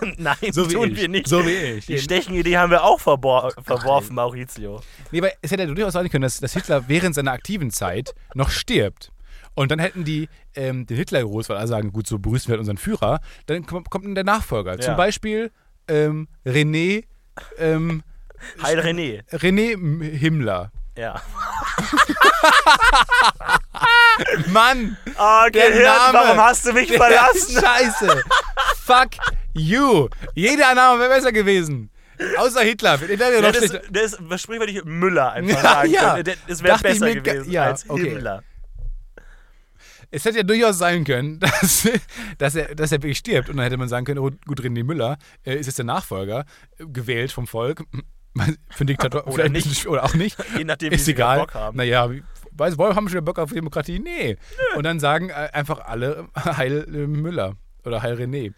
Nein, 0.18 0.36
So 0.50 0.68
wie 0.70 0.74
tun 0.74 0.90
ich. 0.92 0.96
wir 0.96 1.08
nicht. 1.08 1.28
So 1.28 1.44
wie 1.46 1.50
ich. 1.52 1.86
Die 1.86 1.98
Stechenidee 1.98 2.56
haben 2.56 2.70
wir 2.70 2.84
auch 2.84 3.00
verbor 3.00 3.52
verworfen, 3.64 4.14
Maurizio. 4.16 4.80
Nee, 5.10 5.18
aber 5.18 5.30
es 5.42 5.50
hätte 5.50 5.62
ja 5.64 5.68
durchaus 5.72 5.92
sein 5.94 6.08
können, 6.10 6.22
dass, 6.22 6.38
dass 6.40 6.52
Hitler 6.52 6.84
während 6.88 7.14
seiner 7.14 7.32
aktiven 7.32 7.70
Zeit 7.70 8.14
noch 8.34 8.50
stirbt. 8.50 9.10
Und 9.54 9.70
dann 9.70 9.78
hätten 9.78 10.04
die 10.04 10.28
ähm, 10.54 10.86
den 10.86 10.96
Hitlergruß, 10.98 11.48
weil 11.48 11.56
alle 11.56 11.66
sagen, 11.68 11.92
gut, 11.92 12.06
so 12.06 12.18
begrüßen 12.18 12.48
wir 12.48 12.52
halt 12.52 12.60
unseren 12.60 12.76
Führer, 12.76 13.20
dann 13.46 13.64
kommt, 13.66 13.88
kommt 13.90 14.04
dann 14.04 14.14
der 14.14 14.24
Nachfolger. 14.24 14.72
Ja. 14.74 14.80
Zum 14.80 14.96
Beispiel 14.96 15.50
ähm, 15.88 16.28
René, 16.44 17.04
ähm, 17.58 18.02
Heil 18.62 18.80
René. 18.80 19.22
René 19.32 20.02
Himmler. 20.16 20.70
Ja. 20.98 21.20
Mann! 24.48 24.96
Oh, 25.18 25.42
Der 25.52 25.70
Gehirn, 25.70 25.84
Name. 25.84 26.18
warum 26.18 26.40
hast 26.40 26.66
du 26.66 26.72
mich 26.72 26.90
verlassen? 26.92 27.60
Scheiße! 27.60 28.22
Fuck 28.84 29.10
you! 29.58 30.08
Jeder 30.34 30.74
Name 30.74 31.00
wäre 31.00 31.10
besser 31.14 31.32
gewesen. 31.32 31.90
Außer 32.38 32.60
Hitler. 32.62 32.98
Hitler 32.98 33.30
Ja, 33.34 33.40
das, 33.42 33.56
schlechter. 33.58 33.80
das 33.90 34.12
ist 34.14 34.40
sprichwörtlich 34.40 34.84
Müller 34.84 35.32
einfach 35.32 35.62
Ja, 35.62 35.62
sagen 35.62 35.90
ja. 35.90 36.22
Das- 36.22 36.36
Das 36.48 36.62
wäre 36.62 36.76
ich 36.76 36.82
besser 36.82 37.04
mir 37.06 37.20
ge- 37.20 37.34
gewesen 37.34 37.50
ja, 37.52 37.64
als 37.64 37.88
okay. 37.90 38.08
Himmler. 38.10 38.42
Es 40.10 40.24
hätte 40.24 40.38
ja 40.38 40.42
durchaus 40.44 40.78
sein 40.78 41.04
können, 41.04 41.40
dass, 41.40 41.88
dass, 42.38 42.54
er, 42.54 42.74
dass 42.74 42.92
er 42.92 43.02
wirklich 43.02 43.18
stirbt. 43.18 43.48
Und 43.50 43.56
dann 43.56 43.64
hätte 43.64 43.76
man 43.76 43.88
sagen 43.88 44.06
können, 44.06 44.20
oh, 44.20 44.30
gut, 44.46 44.60
René 44.60 44.84
Müller 44.84 45.18
äh, 45.44 45.56
ist 45.56 45.66
jetzt 45.66 45.78
der 45.78 45.84
Nachfolger, 45.84 46.44
äh, 46.78 46.86
gewählt 46.86 47.32
vom 47.32 47.46
Volk. 47.46 47.82
Für 48.36 48.80
einen 48.80 48.86
Diktator. 48.86 49.26
Oder 49.26 49.48
nicht. 49.48 49.86
Oder 49.86 50.04
auch 50.04 50.14
nicht. 50.14 50.36
Je 50.56 50.64
nachdem, 50.64 50.90
wie 50.92 50.96
ist 50.96 51.06
wieder 51.06 51.16
egal. 51.18 51.38
Bock 51.40 51.54
haben. 51.54 51.76
Naja, 51.76 52.10
wie- 52.10 52.22
weiß, 52.52 52.78
wollen 52.78 52.94
haben 52.94 53.08
schon 53.08 53.24
Bock 53.24 53.38
auf 53.38 53.50
Demokratie? 53.52 53.98
Nee. 53.98 54.36
Und 54.76 54.84
dann 54.84 55.00
sagen 55.00 55.30
äh, 55.30 55.48
einfach 55.52 55.80
alle 55.80 56.28
Heil 56.36 56.86
äh, 56.88 57.06
Müller. 57.06 57.56
Oder 57.86 58.02
Heil 58.02 58.14
René. 58.14 58.52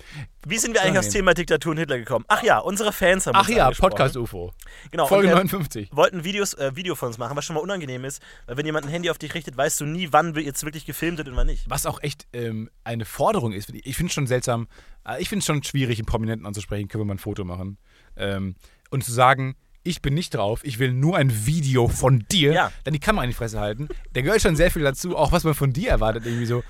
Wie 0.46 0.56
sind 0.56 0.72
wir 0.72 0.80
eigentlich 0.80 0.94
Nein. 0.94 0.98
aufs 1.00 1.10
Thema 1.10 1.34
Diktatur 1.34 1.72
und 1.72 1.78
Hitler 1.78 1.98
gekommen? 1.98 2.24
Ach 2.28 2.42
ja, 2.42 2.58
unsere 2.58 2.92
Fans 2.92 3.26
haben 3.26 3.36
Ach 3.36 3.46
uns 3.46 3.56
ja. 3.56 3.70
Podcast-UFO. 3.70 4.54
Genau, 4.90 5.06
Folge 5.06 5.26
und, 5.26 5.32
äh, 5.32 5.36
59. 5.36 5.90
wollten 5.92 6.24
Videos, 6.24 6.54
äh, 6.54 6.74
Video 6.74 6.94
von 6.94 7.08
uns 7.08 7.18
machen, 7.18 7.36
was 7.36 7.44
schon 7.44 7.54
mal 7.54 7.60
unangenehm 7.60 8.06
ist, 8.06 8.22
weil 8.46 8.56
wenn 8.56 8.64
jemand 8.64 8.86
ein 8.86 8.90
Handy 8.90 9.10
auf 9.10 9.18
dich 9.18 9.34
richtet, 9.34 9.54
weißt 9.56 9.82
du 9.82 9.84
nie, 9.84 10.08
wann 10.12 10.34
jetzt 10.34 10.64
wirklich 10.64 10.86
gefilmt 10.86 11.18
wird 11.18 11.28
und 11.28 11.36
wann 11.36 11.46
nicht. 11.46 11.68
Was 11.68 11.84
auch 11.84 12.02
echt 12.02 12.26
ähm, 12.32 12.70
eine 12.84 13.04
Forderung 13.04 13.52
ist. 13.52 13.70
Ich 13.74 13.96
finde 13.96 14.08
es 14.08 14.14
schon 14.14 14.26
seltsam, 14.26 14.66
äh, 15.06 15.20
ich 15.20 15.28
finde 15.28 15.40
es 15.40 15.46
schon 15.46 15.62
schwierig, 15.62 15.98
einen 15.98 16.06
Prominenten 16.06 16.46
anzusprechen, 16.46 16.88
können 16.88 17.02
wir 17.02 17.06
mal 17.06 17.14
ein 17.14 17.18
Foto 17.18 17.44
machen. 17.44 17.76
Ähm, 18.16 18.56
und 18.90 19.04
zu 19.04 19.12
sagen, 19.12 19.56
ich 19.82 20.02
bin 20.02 20.14
nicht 20.14 20.34
drauf, 20.34 20.60
ich 20.64 20.78
will 20.78 20.92
nur 20.92 21.16
ein 21.16 21.46
Video 21.46 21.88
von 21.88 22.24
dir, 22.30 22.52
Ja. 22.52 22.72
dann 22.84 22.92
die 22.94 23.00
Kamera 23.00 23.24
in 23.24 23.30
die 23.30 23.36
Fresse 23.36 23.58
halten. 23.60 23.88
Da 24.12 24.20
gehört 24.20 24.42
schon 24.42 24.56
sehr 24.56 24.70
viel 24.70 24.82
dazu, 24.82 25.16
auch 25.16 25.32
was 25.32 25.44
man 25.44 25.54
von 25.54 25.72
dir 25.72 25.90
erwartet, 25.90 26.26
irgendwie 26.26 26.46
so. 26.46 26.62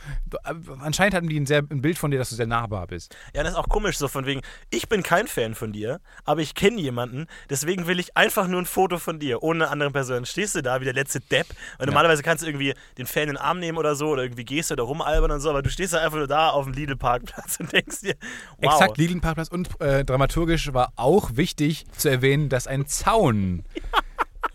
Anscheinend 0.81 1.15
hatten 1.15 1.29
die 1.29 1.38
ein, 1.38 1.47
sehr, 1.47 1.59
ein 1.71 1.81
Bild 1.83 1.99
von 1.99 2.11
dir, 2.11 2.19
dass 2.19 2.31
du 2.31 2.37
sehr 2.37 2.47
nahbar 2.47 2.87
bist. 2.87 3.17
Ja, 3.35 3.43
das 3.43 3.53
ist 3.53 3.59
auch 3.59 3.69
komisch, 3.69 3.99
so 3.99 4.09
von 4.09 4.27
wegen, 4.27 4.41
ich 4.71 4.88
bin 4.88 5.03
kein 5.03 5.27
Fan 5.27 5.55
von 5.55 5.73
dir, 5.73 6.00
aber 6.25 6.41
ich 6.43 6.55
kenne 6.55 6.81
jemanden, 6.81 7.27
deswegen 7.50 7.87
will 7.87 7.99
ich 7.99 8.17
einfach 8.17 8.47
nur 8.49 8.61
ein 8.61 8.67
Foto 8.67 8.99
von 8.99 9.19
dir, 9.19 9.43
ohne 9.43 9.65
eine 9.65 9.73
andere 9.73 9.91
Person. 9.91 10.25
Stehst 10.27 10.55
du 10.55 10.62
da 10.62 10.81
wie 10.81 10.85
der 10.85 10.95
letzte 10.95 11.21
Depp, 11.21 11.47
weil 11.79 11.87
normalerweise 11.87 12.23
kannst 12.23 12.43
du 12.45 12.47
irgendwie 12.49 12.75
den 12.99 13.07
Fan 13.07 13.25
in 13.25 13.29
den 13.31 13.37
Arm 13.37 13.59
nehmen 13.59 13.79
oder 13.79 13.95
so, 13.97 14.09
oder 14.09 14.23
irgendwie 14.23 14.45
gehst 14.45 14.71
du 14.71 14.77
da 14.77 14.83
rumalbern 14.83 15.31
und 15.31 15.41
so, 15.41 15.50
aber 15.50 15.62
du 15.62 15.71
stehst 15.71 15.93
da 15.93 15.99
einfach 15.99 16.19
nur 16.19 16.29
da 16.29 16.50
auf 16.50 16.65
dem 16.65 16.75
Lidl-Parkplatz 16.75 17.59
und 17.61 17.73
denkst 17.73 18.00
dir, 18.03 18.15
wow. 18.59 18.73
Exakt, 18.75 18.99
Lidl-Parkplatz 18.99 19.49
und 19.49 19.81
äh, 19.81 20.05
dramaturgisch 20.05 20.73
war 20.73 20.93
auch 20.97 21.31
wichtig 21.37 21.87
zu 21.97 22.09
erwähnen, 22.09 22.49
dass 22.49 22.67
ein 22.67 22.87
Zaun. 23.09 23.65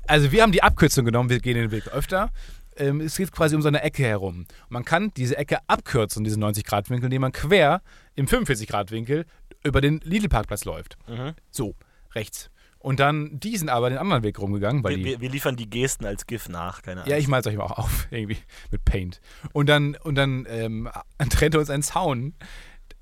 Also 0.05 0.31
wir 0.31 0.43
haben 0.43 0.51
die 0.51 0.61
Abkürzung 0.61 1.05
genommen, 1.05 1.29
wir 1.29 1.39
gehen 1.39 1.55
den 1.55 1.71
Weg 1.71 1.87
öfter. 1.87 2.31
Ähm, 2.75 3.01
es 3.01 3.17
geht 3.17 3.31
quasi 3.31 3.55
um 3.55 3.61
so 3.61 3.67
eine 3.67 3.81
Ecke 3.81 4.03
herum. 4.03 4.39
Und 4.39 4.71
man 4.71 4.85
kann 4.85 5.11
diese 5.15 5.37
Ecke 5.37 5.57
abkürzen, 5.67 6.23
diesen 6.23 6.43
90-Grad-Winkel, 6.43 7.05
indem 7.05 7.21
man 7.21 7.31
quer 7.31 7.81
im 8.15 8.27
45-Grad-Winkel 8.27 9.25
über 9.63 9.81
den 9.81 10.01
Lidl-Parkplatz 10.03 10.65
läuft. 10.65 10.97
Mhm. 11.07 11.33
So, 11.49 11.75
rechts. 12.13 12.49
Und 12.79 12.99
dann, 12.99 13.39
die 13.39 13.55
sind 13.57 13.69
aber 13.69 13.89
den 13.89 13.97
anderen 13.97 14.23
Weg 14.23 14.39
rumgegangen, 14.39 14.83
weil 14.83 14.97
Wir, 14.97 14.97
die 14.97 15.05
wir, 15.05 15.21
wir 15.21 15.29
liefern 15.29 15.55
die 15.55 15.69
Gesten 15.69 16.05
als 16.05 16.27
GIF 16.27 16.49
nach, 16.49 16.81
keine 16.81 17.01
Ahnung. 17.01 17.11
ja, 17.11 17.17
ich 17.17 17.29
mal 17.29 17.39
es 17.39 17.47
euch 17.47 17.55
mal 17.55 17.63
auch 17.63 17.77
auf, 17.77 18.07
irgendwie, 18.11 18.37
mit 18.71 18.83
Paint. 18.83 19.21
Und 19.53 19.69
dann, 19.69 19.95
und 20.03 20.15
dann 20.15 20.45
ähm, 20.49 20.89
trennte 21.29 21.59
uns 21.59 21.69
ein 21.69 21.81
Zaun, 21.81 22.33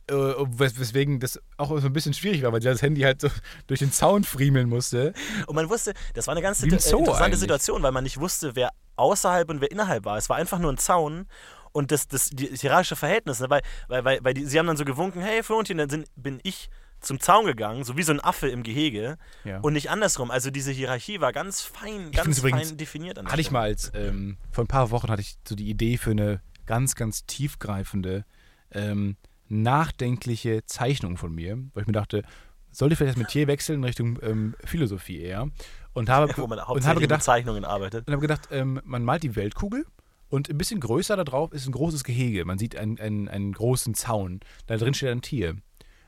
wes 0.10 0.80
weswegen 0.80 1.20
das 1.20 1.40
auch 1.58 1.70
so 1.80 1.86
ein 1.88 1.94
bisschen 1.94 2.14
schwierig 2.14 2.42
war, 2.44 2.52
weil 2.52 2.60
das 2.60 2.82
Handy 2.82 3.02
halt 3.02 3.22
so 3.22 3.30
durch 3.68 3.80
den 3.80 3.92
Zaun 3.92 4.24
friemeln 4.24 4.68
musste. 4.70 5.14
Und 5.48 5.56
man 5.56 5.70
wusste, 5.70 5.94
das 6.14 6.28
war 6.28 6.34
eine 6.34 6.42
ganz 6.42 6.60
äh, 6.60 6.62
Zoo 6.70 6.74
interessante 6.76 7.16
eigentlich. 7.24 7.40
Situation, 7.40 7.84
weil 7.84 7.92
man 7.92 8.04
nicht 8.04 8.20
wusste, 8.20 8.56
wer 8.56 8.72
außerhalb 8.98 9.50
und 9.50 9.62
wer 9.62 9.72
innerhalb 9.72 10.06
war. 10.06 10.18
Es 10.18 10.30
war 10.30 10.38
einfach 10.38 10.60
nur 10.60 10.72
ein 10.72 10.78
Zaun 10.78 11.28
und 11.72 11.92
das, 11.92 12.08
das, 12.08 12.30
die, 12.30 12.48
hierarchische 12.48 12.96
Verhältnis, 12.98 13.40
ne? 13.40 13.50
weil, 13.50 13.62
weil, 13.88 14.04
weil, 14.04 14.20
weil 14.24 14.34
die, 14.34 14.46
sie 14.46 14.60
haben 14.60 14.68
dann 14.68 14.78
so 14.78 14.86
gewunken, 14.86 15.22
hey 15.22 15.42
Florentin, 15.44 15.78
dann 15.78 15.90
sind, 15.90 16.08
bin 16.16 16.40
ich 16.44 16.70
zum 17.00 17.20
Zaun 17.20 17.46
gegangen, 17.46 17.84
so 17.84 17.98
wie 17.98 18.04
so 18.04 18.12
ein 18.12 18.20
Affe 18.20 18.48
im 18.50 18.62
Gehege 18.62 19.18
Ja. 19.44 19.60
und 19.62 19.74
nicht 19.74 19.90
andersrum. 19.90 20.30
Also 20.30 20.52
diese 20.52 20.72
Hierarchie 20.72 21.20
war 21.20 21.32
ganz 21.32 21.62
fein, 21.62 22.12
ganz 22.12 22.40
übrigens- 22.40 22.68
fein 22.70 22.78
definiert. 22.78 23.18
An 23.18 23.28
Hatte 23.28 23.42
ich 23.42 23.50
mal 23.50 23.62
als, 23.64 23.92
ähm, 23.96 24.38
vor 24.52 24.64
ein 24.66 24.68
paar 24.68 24.92
Wochen 24.92 25.10
hatte 25.10 25.22
ich 25.22 25.38
so 25.48 25.56
die 25.56 25.70
Idee 25.70 25.98
für 25.98 26.12
eine 26.12 26.42
ganz, 26.68 26.94
ganz 26.96 27.26
tiefgreifende, 27.26 28.24
ähm, 28.72 29.16
nachdenkliche 29.52 30.66
Zeichnung 30.66 31.18
von 31.18 31.34
mir, 31.34 31.58
weil 31.74 31.82
ich 31.82 31.88
mir 31.88 31.94
dachte, 31.94 32.24
sollte 32.72 32.94
ich 32.94 32.98
vielleicht 32.98 33.18
das 33.18 33.24
Metier 33.24 33.48
wechseln 33.48 33.80
in 33.80 33.84
Richtung 33.84 34.20
ähm, 34.22 34.56
Philosophie 34.64 35.20
eher. 35.20 35.50
Und 35.94 36.10
habe, 36.10 36.34
wo 36.38 36.48
man 36.48 36.60
und 36.60 36.86
habe 36.86 37.00
mit 37.00 37.10
gedacht, 37.10 37.24
Zeichnungen 37.24 37.66
arbeitet. 37.66 38.08
und 38.08 38.14
habe 38.14 38.22
gedacht 38.22 38.48
ähm, 38.52 38.80
man 38.86 39.04
malt 39.04 39.24
die 39.24 39.36
Weltkugel 39.36 39.86
und 40.30 40.50
ein 40.50 40.58
bisschen 40.58 40.80
größer 40.80 41.18
da 41.18 41.26
drauf 41.26 41.52
ist 41.52 41.68
ein 41.68 41.74
großes 41.74 42.06
Gehege. 42.06 42.46
Man 42.46 42.58
sieht 42.58 42.78
einen, 42.78 42.98
einen, 43.00 43.28
einen 43.28 43.52
großen 43.52 43.94
Zaun. 43.94 44.40
Da 44.68 44.78
drin 44.78 44.94
steht 44.94 45.10
ein 45.10 45.22
Tier. 45.22 45.58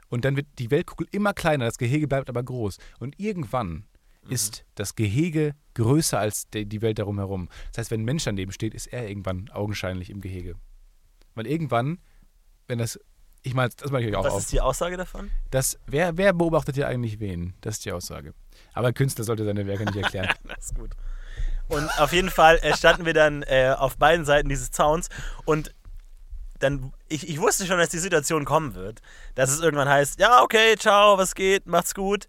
Und 0.07 0.23
dann 0.23 0.38
wird 0.38 0.47
die 0.59 0.71
Weltkugel 0.71 1.07
immer 1.12 1.33
kleiner, 1.33 1.65
das 1.65 1.77
Gehege 1.77 2.07
bleibt 2.07 2.29
aber 2.29 2.41
groß. 2.41 2.77
Und 3.00 3.19
irgendwann 3.19 3.85
ist 4.29 4.63
das 4.75 4.95
Gehege 4.95 5.55
größer 5.73 6.19
als 6.19 6.50
die, 6.50 6.65
die 6.65 6.81
Welt 6.81 7.00
darum 7.00 7.17
herum. 7.17 7.50
Das 7.71 7.79
heißt, 7.79 7.91
wenn 7.91 8.01
ein 8.01 8.05
Mensch 8.05 8.23
daneben 8.23 8.51
steht, 8.51 8.73
ist 8.73 8.88
er 8.88 9.09
irgendwann 9.09 9.50
augenscheinlich 9.50 10.09
im 10.09 10.21
Gehege. 10.21 10.55
Weil 11.35 11.47
irgendwann, 11.47 12.00
wenn 12.67 12.77
das, 12.77 13.00
ich 13.43 13.53
meine, 13.53 13.69
das 13.77 13.91
mache 13.91 14.03
ich 14.03 14.09
euch 14.09 14.15
auch 14.15 14.23
Was 14.23 14.33
auf. 14.33 14.39
ist 14.39 14.51
die 14.51 14.62
Aussage 14.62 14.97
davon? 14.97 15.29
Das, 15.51 15.77
wer, 15.85 16.17
wer 16.17 16.33
beobachtet 16.33 16.75
hier 16.75 16.88
eigentlich 16.88 17.19
wen? 17.19 17.53
Das 17.62 17.75
ist 17.75 17.85
die 17.85 17.91
Aussage. 17.91 18.33
Aber 18.73 18.88
ein 18.88 18.93
Künstler 18.93 19.23
sollte 19.25 19.45
seine 19.45 19.67
Werke 19.67 19.85
nicht 19.85 19.97
erklären. 19.97 20.29
Das 20.47 20.65
ist 20.65 20.75
gut. 20.75 20.91
Und 21.67 21.89
auf 22.00 22.12
jeden 22.13 22.29
Fall 22.29 22.57
äh, 22.62 22.75
standen 22.75 23.05
wir 23.05 23.13
dann 23.13 23.43
äh, 23.43 23.73
auf 23.77 23.97
beiden 23.97 24.25
Seiten 24.25 24.50
dieses 24.50 24.71
Zauns 24.71 25.09
und 25.45 25.73
dann, 26.59 26.93
ich, 27.09 27.27
ich 27.27 27.39
wusste 27.41 27.65
schon, 27.65 27.77
dass 27.77 27.89
die 27.89 28.00
Situation 28.00 28.45
kommen 28.45 28.73
wird, 28.75 29.01
dass 29.35 29.50
es 29.50 29.59
irgendwann 29.59 29.89
heißt, 29.89 30.19
ja, 30.19 30.41
okay, 30.41 30.75
ciao, 30.77 31.17
was 31.17 31.35
geht, 31.35 31.67
macht's 31.67 31.93
gut. 31.93 32.27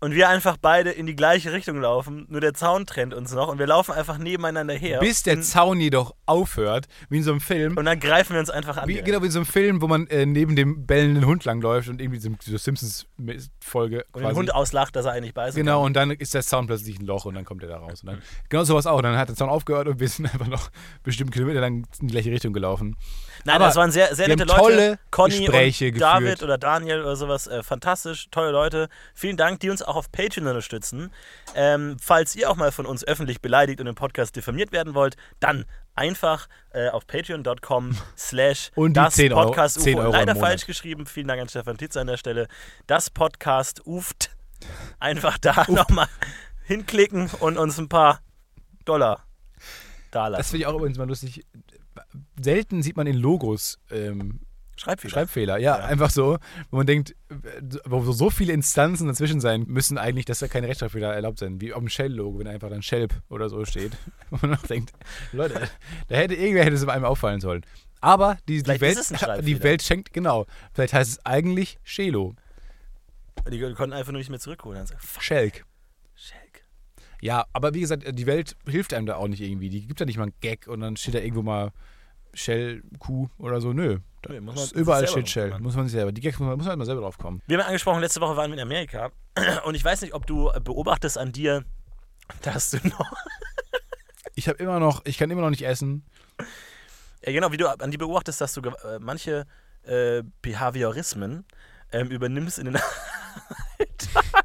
Und 0.00 0.14
wir 0.14 0.28
einfach 0.28 0.56
beide 0.58 0.90
in 0.90 1.06
die 1.06 1.16
gleiche 1.16 1.52
Richtung 1.52 1.80
laufen, 1.80 2.26
nur 2.28 2.40
der 2.42 2.52
Zaun 2.52 2.84
trennt 2.84 3.14
uns 3.14 3.32
noch 3.32 3.48
und 3.48 3.58
wir 3.58 3.66
laufen 3.66 3.92
einfach 3.92 4.18
nebeneinander 4.18 4.74
her. 4.74 5.00
Bis 5.00 5.22
der 5.22 5.40
Zaun 5.40 5.80
jedoch 5.80 6.14
aufhört, 6.26 6.86
wie 7.08 7.18
in 7.18 7.22
so 7.22 7.30
einem 7.30 7.40
Film. 7.40 7.76
und 7.78 7.86
dann 7.86 8.00
greifen 8.00 8.34
wir 8.34 8.40
uns 8.40 8.50
einfach 8.50 8.76
an. 8.76 8.88
Wie, 8.88 9.00
genau 9.00 9.22
wie 9.22 9.26
in 9.26 9.32
so 9.32 9.38
einem 9.38 9.46
Film, 9.46 9.80
wo 9.80 9.88
man 9.88 10.06
äh, 10.08 10.26
neben 10.26 10.56
dem 10.56 10.84
bellenden 10.86 11.24
Hund 11.24 11.44
langläuft 11.46 11.88
und 11.88 12.02
irgendwie 12.02 12.18
so, 12.20 12.30
so 12.42 12.58
Simpsons-Folge 12.58 14.04
und 14.12 14.22
den 14.22 14.34
Hund 14.34 14.54
auslacht, 14.54 14.94
dass 14.96 15.06
er 15.06 15.12
eigentlich 15.12 15.34
beißen 15.34 15.56
Genau, 15.58 15.78
kann. 15.80 15.86
und 15.86 15.92
dann 15.94 16.10
ist 16.10 16.34
der 16.34 16.42
Sound 16.42 16.66
plötzlich 16.66 16.98
ein 16.98 17.06
Loch 17.06 17.24
und 17.24 17.34
dann 17.34 17.44
kommt 17.44 17.62
er 17.62 17.68
da 17.70 17.78
raus. 17.78 18.02
Und 18.02 18.08
dann, 18.08 18.22
genau 18.48 18.64
sowas 18.64 18.86
auch. 18.86 19.00
Dann 19.02 19.16
hat 19.16 19.28
der 19.28 19.36
Sound 19.36 19.50
aufgehört 19.50 19.88
und 19.88 20.00
wir 20.00 20.08
sind 20.08 20.26
einfach 20.32 20.48
noch 20.48 20.70
bestimmt 21.02 21.32
Kilometer 21.32 21.60
lang 21.60 21.86
in 22.00 22.08
die 22.08 22.12
gleiche 22.12 22.30
Richtung 22.30 22.52
gelaufen. 22.52 22.96
Nein, 23.44 23.56
Aber 23.56 23.66
das 23.66 23.76
waren 23.76 23.90
sehr, 23.90 24.14
sehr 24.14 24.28
nette 24.28 24.44
Leute. 24.44 24.58
tolle 24.60 24.98
Conny 25.10 25.38
Gespräche 25.40 25.88
und 25.92 26.00
David 26.00 26.22
geführt. 26.32 26.42
oder 26.42 26.58
Daniel 26.58 27.00
oder 27.02 27.16
sowas. 27.16 27.46
Äh, 27.46 27.62
fantastisch, 27.62 28.28
tolle 28.30 28.50
Leute. 28.50 28.88
Vielen 29.14 29.36
Dank, 29.36 29.60
die 29.60 29.70
uns 29.70 29.82
auch 29.82 29.96
auf 29.96 30.10
Patreon 30.12 30.46
unterstützen. 30.46 31.10
Ähm, 31.54 31.96
falls 32.00 32.34
ihr 32.36 32.50
auch 32.50 32.56
mal 32.56 32.72
von 32.72 32.86
uns 32.86 33.04
öffentlich 33.06 33.40
beleidigt 33.40 33.80
und 33.80 33.86
im 33.86 33.94
Podcast 33.94 34.36
diffamiert 34.36 34.72
werden 34.72 34.94
wollt, 34.94 35.16
dann 35.40 35.64
einfach 35.96 36.48
äh, 36.72 36.88
auf 36.88 37.06
patreon.com 37.06 37.96
slash 38.16 38.70
das 38.90 39.14
10 39.14 39.32
Euro- 39.32 39.46
Podcast 39.46 39.80
10 39.80 39.98
Euro 39.98 40.06
im 40.08 40.12
Leider 40.12 40.36
falsch 40.36 40.66
geschrieben. 40.66 41.06
Vielen 41.06 41.28
Dank 41.28 41.40
an 41.40 41.48
Stefan 41.48 41.76
Titz 41.76 41.96
an 41.96 42.06
der 42.06 42.16
Stelle. 42.16 42.48
Das 42.86 43.10
Podcast 43.10 43.82
uft. 43.86 44.30
Einfach 44.98 45.36
da 45.38 45.66
nochmal 45.68 46.08
hinklicken 46.64 47.28
und 47.40 47.58
uns 47.58 47.78
ein 47.78 47.88
paar 47.88 48.20
Dollar 48.86 49.24
da 50.10 50.30
Das 50.30 50.38
lassen. 50.38 50.50
finde 50.50 50.60
ich 50.62 50.66
auch 50.66 50.74
übrigens 50.76 50.96
mal 50.98 51.06
lustig. 51.08 51.44
Selten 52.40 52.82
sieht 52.82 52.96
man 52.96 53.06
in 53.06 53.16
Logos 53.16 53.78
ähm, 53.90 54.40
Schreibfehler. 54.76 55.10
Schreibfehler. 55.12 55.58
Ja, 55.58 55.78
Ja. 55.78 55.84
einfach 55.84 56.10
so, 56.10 56.38
wo 56.70 56.78
man 56.78 56.86
denkt, 56.86 57.14
wo 57.84 58.00
so- 58.12 58.30
viele 58.30 58.52
Instanzen 58.52 59.06
dazwischen 59.06 59.40
sein 59.40 59.64
müssen 59.68 59.98
eigentlich, 59.98 60.24
dass 60.24 60.40
da 60.40 60.48
keine 60.48 60.66
Rechtschreibfehler 60.66 61.14
erlaubt 61.14 61.38
sind. 61.38 61.60
Wie 61.60 61.72
auf 61.72 61.78
dem 61.78 61.88
Shell-Logo, 61.88 62.40
wenn 62.40 62.48
einfach 62.48 62.70
dann 62.70 62.82
Shelp 62.82 63.14
oder 63.28 63.48
so 63.48 63.64
steht. 63.64 63.92
Wo 64.30 64.38
man 64.46 64.56
auch 64.56 64.62
denkt, 64.66 64.92
Leute, 65.32 65.68
da 66.08 66.16
hätte 66.16 66.34
irgendwer 66.34 66.64
hätte 66.64 66.74
es 66.74 66.86
einem 66.88 67.04
auffallen 67.04 67.40
sollen. 67.40 67.64
Aber 68.00 68.36
die, 68.48 68.62
die, 68.62 68.80
Welt, 68.80 68.98
die. 69.46 69.62
Welt 69.62 69.82
schenkt, 69.82 70.12
genau. 70.12 70.44
Vielleicht 70.72 70.92
heißt 70.92 71.10
es 71.12 71.24
eigentlich 71.24 71.78
Shelo. 71.84 72.34
Die 73.50 73.60
konnten 73.74 73.92
einfach 73.92 74.12
nur 74.12 74.18
nicht 74.18 74.30
mehr 74.30 74.40
zurückholen. 74.40 74.84
Schelk. 75.20 75.64
Schelk. 76.16 76.64
Ja, 77.20 77.46
aber 77.52 77.72
wie 77.74 77.80
gesagt, 77.80 78.04
die 78.18 78.26
Welt 78.26 78.56
hilft 78.68 78.92
einem 78.92 79.06
da 79.06 79.16
auch 79.16 79.28
nicht 79.28 79.40
irgendwie. 79.40 79.68
Die 79.70 79.86
gibt 79.86 80.00
da 80.00 80.04
nicht 80.04 80.16
mal 80.18 80.24
einen 80.24 80.34
Gag 80.40 80.66
und 80.66 80.80
dann 80.80 80.96
steht 80.96 81.14
da 81.14 81.20
irgendwo 81.20 81.42
mal 81.42 81.70
Shell, 82.34 82.82
Kuh 82.98 83.28
oder 83.38 83.60
so. 83.60 83.72
Nö. 83.72 83.98
Sich 84.54 84.72
überall 84.72 85.06
steht 85.06 85.28
Shell. 85.28 85.58
Muss 85.60 85.76
man 85.76 85.86
sich 85.86 85.92
selber. 85.92 86.12
Die 86.12 86.20
Gags 86.20 86.38
muss 86.38 86.48
man, 86.48 86.56
muss 86.56 86.64
man 86.64 86.70
halt 86.70 86.78
mal 86.78 86.84
selber 86.86 87.02
drauf 87.02 87.18
kommen. 87.18 87.42
Wir 87.46 87.58
haben 87.58 87.66
angesprochen, 87.66 88.00
letzte 88.00 88.20
Woche 88.20 88.36
waren 88.36 88.50
wir 88.50 88.56
in 88.56 88.62
Amerika. 88.62 89.10
Und 89.64 89.74
ich 89.74 89.84
weiß 89.84 90.02
nicht, 90.02 90.14
ob 90.14 90.26
du 90.26 90.50
beobachtest 90.62 91.18
an 91.18 91.32
dir, 91.32 91.64
dass 92.42 92.70
du 92.70 92.78
noch. 92.88 93.12
Ich 94.36 94.48
habe 94.48 94.58
immer 94.58 94.80
noch, 94.80 95.02
ich 95.04 95.16
kann 95.16 95.30
immer 95.30 95.42
noch 95.42 95.50
nicht 95.50 95.62
essen. 95.64 96.04
Ja, 97.24 97.30
genau, 97.30 97.52
wie 97.52 97.56
du 97.56 97.68
an 97.68 97.92
dir 97.92 97.98
beobachtest, 97.98 98.40
dass 98.40 98.52
du 98.52 98.62
äh, 98.62 98.98
manche 98.98 99.46
äh, 99.84 100.24
Behaviorismen 100.42 101.44
ähm, 101.94 102.08
übernimmst 102.08 102.58
in 102.58 102.66
den 102.66 102.76
Alltag 103.78 104.44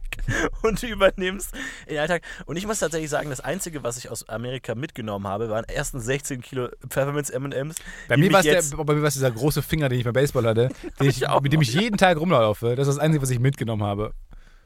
und 0.62 0.82
übernimmst 0.84 1.54
in 1.88 1.96
den 1.96 2.00
Alltag. 2.00 2.22
Und 2.46 2.56
ich 2.56 2.66
muss 2.66 2.80
tatsächlich 2.80 3.10
sagen, 3.10 3.30
das 3.30 3.40
Einzige, 3.40 3.84
was 3.84 3.98
ich 3.98 4.10
aus 4.10 4.28
Amerika 4.30 4.76
mitgenommen 4.76 5.28
habe, 5.28 5.50
waren 5.50 5.66
ersten 5.66 6.00
16 6.00 6.42
Kilo 6.42 6.70
Pfefferminz 6.88 7.30
M&M's. 7.30 7.78
Bei 8.08 8.18
mir 8.18 8.32
war 8.32 8.42
es 8.42 9.14
dieser 9.14 9.32
große 9.32 9.62
Finger, 9.62 9.90
den 9.90 10.00
ich 10.00 10.06
beim 10.06 10.14
Baseball 10.14 10.46
hatte, 10.46 10.70
ich, 11.00 11.28
auch 11.28 11.42
mit 11.42 11.52
dem 11.54 11.62
ich 11.62 11.74
jeden 11.74 11.98
Tag 11.98 12.20
rumlaufe. 12.20 12.76
Das 12.76 12.88
ist 12.88 12.96
das 12.96 13.04
Einzige, 13.04 13.22
was 13.22 13.30
ich 13.30 13.40
mitgenommen 13.40 13.84
habe. 13.84 14.14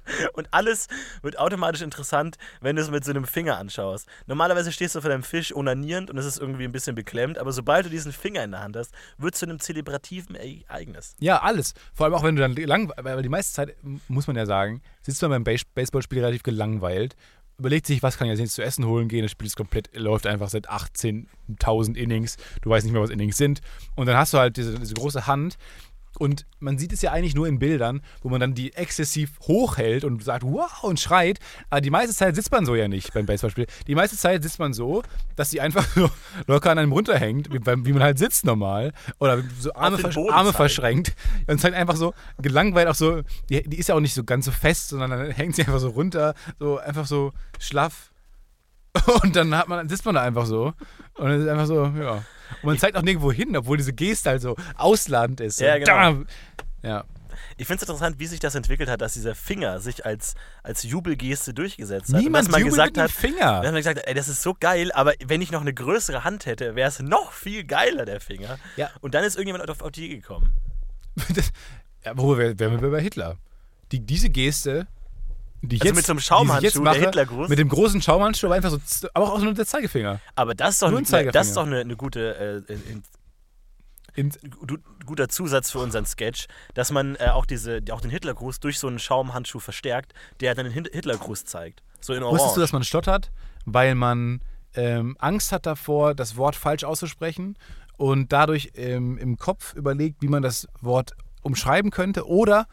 Und 0.34 0.48
alles 0.52 0.88
wird 1.22 1.40
automatisch 1.40 1.82
interessant, 1.82 2.38
wenn 2.62 2.76
du 2.76 2.82
es 2.82 2.92
mit 2.92 3.04
so 3.04 3.12
einem 3.12 3.26
Finger 3.26 3.58
anschaust. 3.58 4.08
Normalerweise 4.28 4.72
stehst 4.72 4.96
du 4.96 5.02
vor 5.02 5.10
deinem 5.10 5.24
Fisch 5.24 5.56
onanierend 5.56 6.10
und 6.10 6.18
es 6.18 6.26
ist 6.26 6.40
irgendwie 6.40 6.66
ein 6.66 6.72
bisschen 6.72 6.96
beklemmt, 6.96 7.38
aber 7.38 7.52
sobald 7.52 7.86
du 7.86 7.90
diesen 7.90 8.12
Finger 8.12 8.44
in 8.44 8.52
der 8.52 8.62
Hand 8.62 8.76
hast, 8.76 8.94
wird 9.18 9.34
es 9.34 9.40
zu 9.40 9.46
einem 9.46 9.60
zelebrativen 9.60 10.36
Ereignis. 10.36 11.16
Ja, 11.20 11.42
alles. 11.42 11.74
Vor 11.94 12.06
allem 12.06 12.16
auch, 12.16 12.24
wenn 12.24 12.36
du 12.36 12.42
dann 12.42 12.56
lang, 12.56 12.92
weil 12.98 13.22
die 13.22 13.30
meiste 13.30 13.54
Zeit, 13.54 13.76
muss 14.08 14.28
man 14.28 14.36
ja 14.36 14.46
sagen, 14.46 14.82
sitzt 15.02 15.22
man 15.22 15.32
beim 15.32 15.44
Base 15.44 15.64
Baseballspiel 15.74 16.20
relativ 16.20 16.44
gelangweilt, 16.44 17.16
überlegt 17.58 17.86
sich, 17.86 18.02
was 18.04 18.18
kann 18.18 18.30
ich 18.30 18.40
jetzt 18.40 18.56
zu 18.56 18.64
essen 18.64 18.86
holen 18.86 19.08
gehen, 19.08 19.22
das 19.22 19.32
Spiel 19.32 19.48
ist 19.48 19.56
komplett, 19.56 19.96
läuft 19.96 20.28
einfach 20.28 20.50
seit 20.50 20.70
18.000 20.70 21.96
Innings, 21.96 22.38
du 22.62 22.70
weißt 22.70 22.86
nicht 22.86 22.94
mehr, 22.94 23.02
was 23.02 23.10
Innings 23.10 23.38
sind. 23.38 23.62
Und 23.96 24.08
dann 24.08 24.18
hast 24.18 24.34
du 24.34 24.38
halt 24.38 24.58
diese, 24.58 24.80
diese 24.80 24.96
große 24.96 25.28
Hand 25.28 25.58
und 26.20 26.46
man 26.60 26.78
sieht 26.78 26.94
es 26.94 27.02
ja 27.02 27.12
eigentlich 27.12 27.36
nur 27.36 27.48
in 27.48 27.60
Bildern, 27.60 28.02
wo 28.22 28.30
man 28.30 28.40
dann 28.40 28.54
die 28.54 28.74
exzessiv 28.74 29.40
hochhält 29.42 30.04
und 30.04 30.24
sagt, 30.24 30.44
wow, 30.44 30.84
und 30.84 31.00
schreit. 31.00 31.40
Aber 31.70 31.82
die 31.82 31.90
meiste 31.90 32.14
Zeit 32.14 32.36
sitzt 32.36 32.52
man 32.52 32.66
so 32.66 32.76
ja 32.76 32.88
nicht 32.88 33.14
beim 33.14 33.26
Baseballspiel. 33.26 33.68
Die 33.88 33.96
meiste 33.96 34.18
Zeit 34.18 34.44
sitzt 34.44 34.60
man 34.60 34.74
so, 34.74 35.04
dass 35.36 35.50
sie 35.50 35.62
einfach 35.62 35.88
so 35.96 36.10
locker 36.48 36.72
an 36.72 36.78
einem 36.78 36.92
runterhängt, 36.92 37.52
wie, 37.52 37.60
wie 37.60 37.94
man 37.94 38.04
halt 38.04 38.20
sitzt 38.20 38.46
normal. 38.46 38.94
Oder 39.20 39.44
so 39.60 39.74
Arme, 39.74 39.98
Boden 39.98 40.30
Arme 40.30 40.54
verschränkt. 40.54 41.16
Und 41.48 41.60
zeigt 41.60 41.76
einfach 41.76 41.96
so 41.96 42.14
gelangweilt 42.40 42.88
auch 42.88 42.96
so, 42.96 43.22
die, 43.50 43.64
die 43.68 43.78
ist 43.78 43.90
ja 43.90 43.96
auch 43.96 44.00
nicht 44.00 44.14
so 44.14 44.24
ganz 44.24 44.46
so 44.46 44.52
fest, 44.52 44.90
sondern 44.90 45.10
dann 45.12 45.32
hängt 45.32 45.56
sie 45.56 45.64
einfach 45.64 45.80
so 45.80 45.90
runter, 45.90 46.36
so 46.60 46.78
einfach 46.78 47.08
so 47.08 47.34
schlaff. 47.60 48.12
Und 49.24 49.36
dann 49.36 49.56
hat 49.56 49.68
man, 49.68 49.90
sitzt 49.90 50.06
man 50.06 50.16
da 50.16 50.22
einfach 50.22 50.46
so. 50.46 50.74
Und 51.16 51.30
es 51.32 51.44
ist 51.44 51.48
einfach 51.50 51.66
so, 51.68 51.86
ja. 51.86 52.12
Und 52.14 52.64
man 52.64 52.78
zeigt 52.78 52.96
auch 52.98 53.02
nirgendwo 53.02 53.32
hin, 53.32 53.56
obwohl 53.58 53.78
diese 53.78 53.94
Geste 53.94 54.30
halt 54.32 54.42
so 54.42 54.56
ausladend 54.76 55.40
ist. 55.42 55.58
So, 55.58 55.66
Ja, 55.66 55.78
genau. 55.78 56.24
Da, 56.82 56.88
ja. 56.88 57.04
Ich 57.58 57.68
finde 57.68 57.84
es 57.84 57.90
interessant, 57.90 58.20
wie 58.20 58.26
sich 58.28 58.40
das 58.40 58.56
entwickelt 58.56 58.90
hat, 58.90 59.02
dass 59.02 59.14
dieser 59.14 59.36
Finger 59.36 59.80
sich 59.80 60.06
als, 60.06 60.34
als 60.64 60.84
Jubelgeste 60.84 61.54
durchgesetzt 61.54 62.14
hat. 62.14 62.22
Niemand 62.22 62.50
man 62.50 62.62
jubelt 62.62 62.74
gesagt 62.76 62.96
mit 62.96 63.04
hat, 63.04 63.12
Finger. 63.12 63.62
dass 63.62 63.72
man 63.72 63.76
gesagt 63.76 64.00
hat, 64.00 64.08
ey, 64.08 64.14
das 64.14 64.28
ist 64.28 64.42
so 64.42 64.56
geil, 64.60 64.92
aber 64.92 65.14
wenn 65.26 65.42
ich 65.42 65.52
noch 65.52 65.62
eine 65.62 65.74
größere 65.74 66.24
Hand 66.24 66.46
hätte, 66.46 66.76
wäre 66.76 66.90
es 66.90 67.00
noch 67.00 67.32
viel 67.32 67.64
geiler, 67.64 68.06
der 68.06 68.20
Finger. 68.22 68.58
Ja. 68.76 68.90
Und 69.02 69.14
dann 69.14 69.24
ist 69.24 69.36
irgendjemand 69.36 69.70
auf, 69.70 69.82
auf 69.82 69.92
die 69.92 70.10
gekommen. 70.10 70.54
Das, 71.36 71.52
ja, 72.06 72.18
worüber 72.18 72.38
wär- 72.40 72.60
wären 72.60 72.82
wir 72.82 72.90
bei 72.92 73.02
Hitler? 73.02 73.38
Die, 73.92 74.00
diese 74.00 74.30
Geste, 74.30 74.88
die 75.70 75.78
ich 75.78 75.82
Also 75.82 75.90
jetzt, 75.90 75.96
mit 75.96 76.06
so 76.06 76.12
einem 76.14 76.20
Schaumhandschuh, 76.20 76.64
jetzt 76.66 76.76
der 76.76 76.82
mache, 76.84 77.00
Hitlergruß. 77.00 77.50
Mit 77.50 77.58
dem 77.60 77.70
großen 77.70 78.02
Schaumhandschuh, 78.02 78.48
aber 78.48 78.56
einfach 78.56 78.72
so, 78.86 79.08
aber 79.14 79.34
auch 79.34 79.42
nur 79.42 79.54
der 79.54 79.66
Zeigefinger. 79.66 80.20
Aber 80.36 80.54
das 80.56 80.76
ist 80.76 80.82
doch, 80.82 80.90
Nur 80.90 81.00
ein 81.00 81.04
ne, 81.04 81.08
Zeigefinger. 81.08 81.32
das 81.32 81.48
ist 81.48 81.58
doch 81.58 81.66
eine, 81.66 81.80
eine 81.80 81.96
gute, 81.96 82.64
äh, 82.68 82.74
in, 82.74 83.04
In, 84.16 84.30
gu- 84.68 84.78
guter 85.06 85.28
Zusatz 85.28 85.72
für 85.72 85.80
unseren 85.80 86.06
Sketch, 86.06 86.46
dass 86.76 86.92
man 86.92 87.16
äh, 87.16 87.30
auch, 87.34 87.46
diese, 87.48 87.82
auch 87.92 88.02
den 88.02 88.12
Hitlergruß 88.12 88.60
durch 88.60 88.78
so 88.78 88.88
einen 88.88 89.00
Schaumhandschuh 89.00 89.60
verstärkt, 89.60 90.14
der 90.40 90.54
dann 90.54 90.66
den 90.66 90.74
Hitlergruß 90.74 91.46
zeigt. 91.46 91.82
So 92.00 92.14
in 92.14 92.22
Orange. 92.22 92.36
wusstest 92.40 92.58
du, 92.58 92.62
dass 92.62 92.74
man 92.74 92.84
stottert, 92.84 93.32
weil 93.66 93.96
man 93.96 94.42
ähm, 94.76 95.16
Angst 95.20 95.52
hat 95.52 95.66
davor, 95.66 96.14
das 96.14 96.36
Wort 96.38 96.56
falsch 96.56 96.84
auszusprechen 96.84 97.58
und 97.98 98.32
dadurch 98.34 98.72
ähm, 98.76 99.18
im 99.18 99.38
Kopf 99.38 99.74
überlegt, 99.74 100.22
wie 100.22 100.28
man 100.28 100.44
das 100.44 100.68
Wort 100.82 101.14
umschreiben 101.42 101.90
könnte 101.90 102.28
oder 102.28 102.68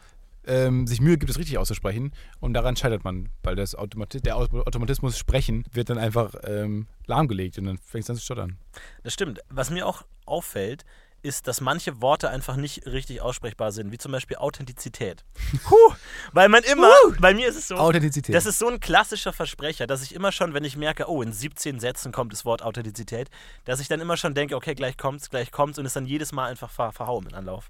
ähm, 0.47 0.87
sich 0.87 1.01
Mühe 1.01 1.17
gibt, 1.17 1.29
es 1.29 1.37
richtig 1.37 1.57
auszusprechen 1.57 2.13
und 2.39 2.53
daran 2.53 2.75
scheitert 2.75 3.03
man, 3.03 3.29
weil 3.43 3.55
das 3.55 3.75
Automati 3.75 4.21
der 4.21 4.37
Au- 4.37 4.47
Automatismus 4.65 5.17
sprechen 5.17 5.63
wird 5.71 5.89
dann 5.89 5.97
einfach 5.97 6.33
ähm, 6.43 6.87
lahmgelegt 7.05 7.57
und 7.59 7.65
dann 7.65 7.77
fängst 7.77 8.09
du 8.09 8.13
an 8.13 8.17
zu 8.17 8.23
stottern. 8.25 8.57
Das 9.03 9.13
stimmt. 9.13 9.39
Was 9.49 9.69
mir 9.69 9.85
auch 9.85 10.03
auffällt, 10.25 10.85
ist, 11.23 11.47
dass 11.47 11.61
manche 11.61 12.01
Worte 12.01 12.31
einfach 12.31 12.55
nicht 12.55 12.87
richtig 12.87 13.21
aussprechbar 13.21 13.71
sind, 13.71 13.91
wie 13.91 13.99
zum 13.99 14.11
Beispiel 14.11 14.37
Authentizität. 14.37 15.23
Puh, 15.63 15.75
weil 16.33 16.49
man 16.49 16.63
immer, 16.63 16.89
bei 17.19 17.35
mir 17.35 17.47
ist 17.47 17.57
es 17.57 17.67
so, 17.67 17.75
Authentizität. 17.75 18.33
das 18.33 18.47
ist 18.47 18.57
so 18.57 18.67
ein 18.67 18.79
klassischer 18.79 19.31
Versprecher, 19.31 19.85
dass 19.85 20.01
ich 20.01 20.15
immer 20.15 20.31
schon, 20.31 20.55
wenn 20.55 20.63
ich 20.63 20.75
merke, 20.77 21.07
oh, 21.07 21.21
in 21.21 21.31
17 21.31 21.79
Sätzen 21.79 22.11
kommt 22.11 22.33
das 22.33 22.43
Wort 22.43 22.63
Authentizität, 22.63 23.29
dass 23.65 23.79
ich 23.79 23.87
dann 23.87 23.99
immer 24.01 24.17
schon 24.17 24.33
denke, 24.33 24.55
okay, 24.55 24.73
gleich 24.73 24.97
kommt's, 24.97 25.29
gleich 25.29 25.51
kommt's 25.51 25.77
und 25.77 25.85
es 25.85 25.93
dann 25.93 26.07
jedes 26.07 26.31
Mal 26.31 26.47
einfach 26.49 26.71
ver 26.71 26.91
verhauen 26.91 27.27
im 27.29 27.35
Anlauf. 27.35 27.69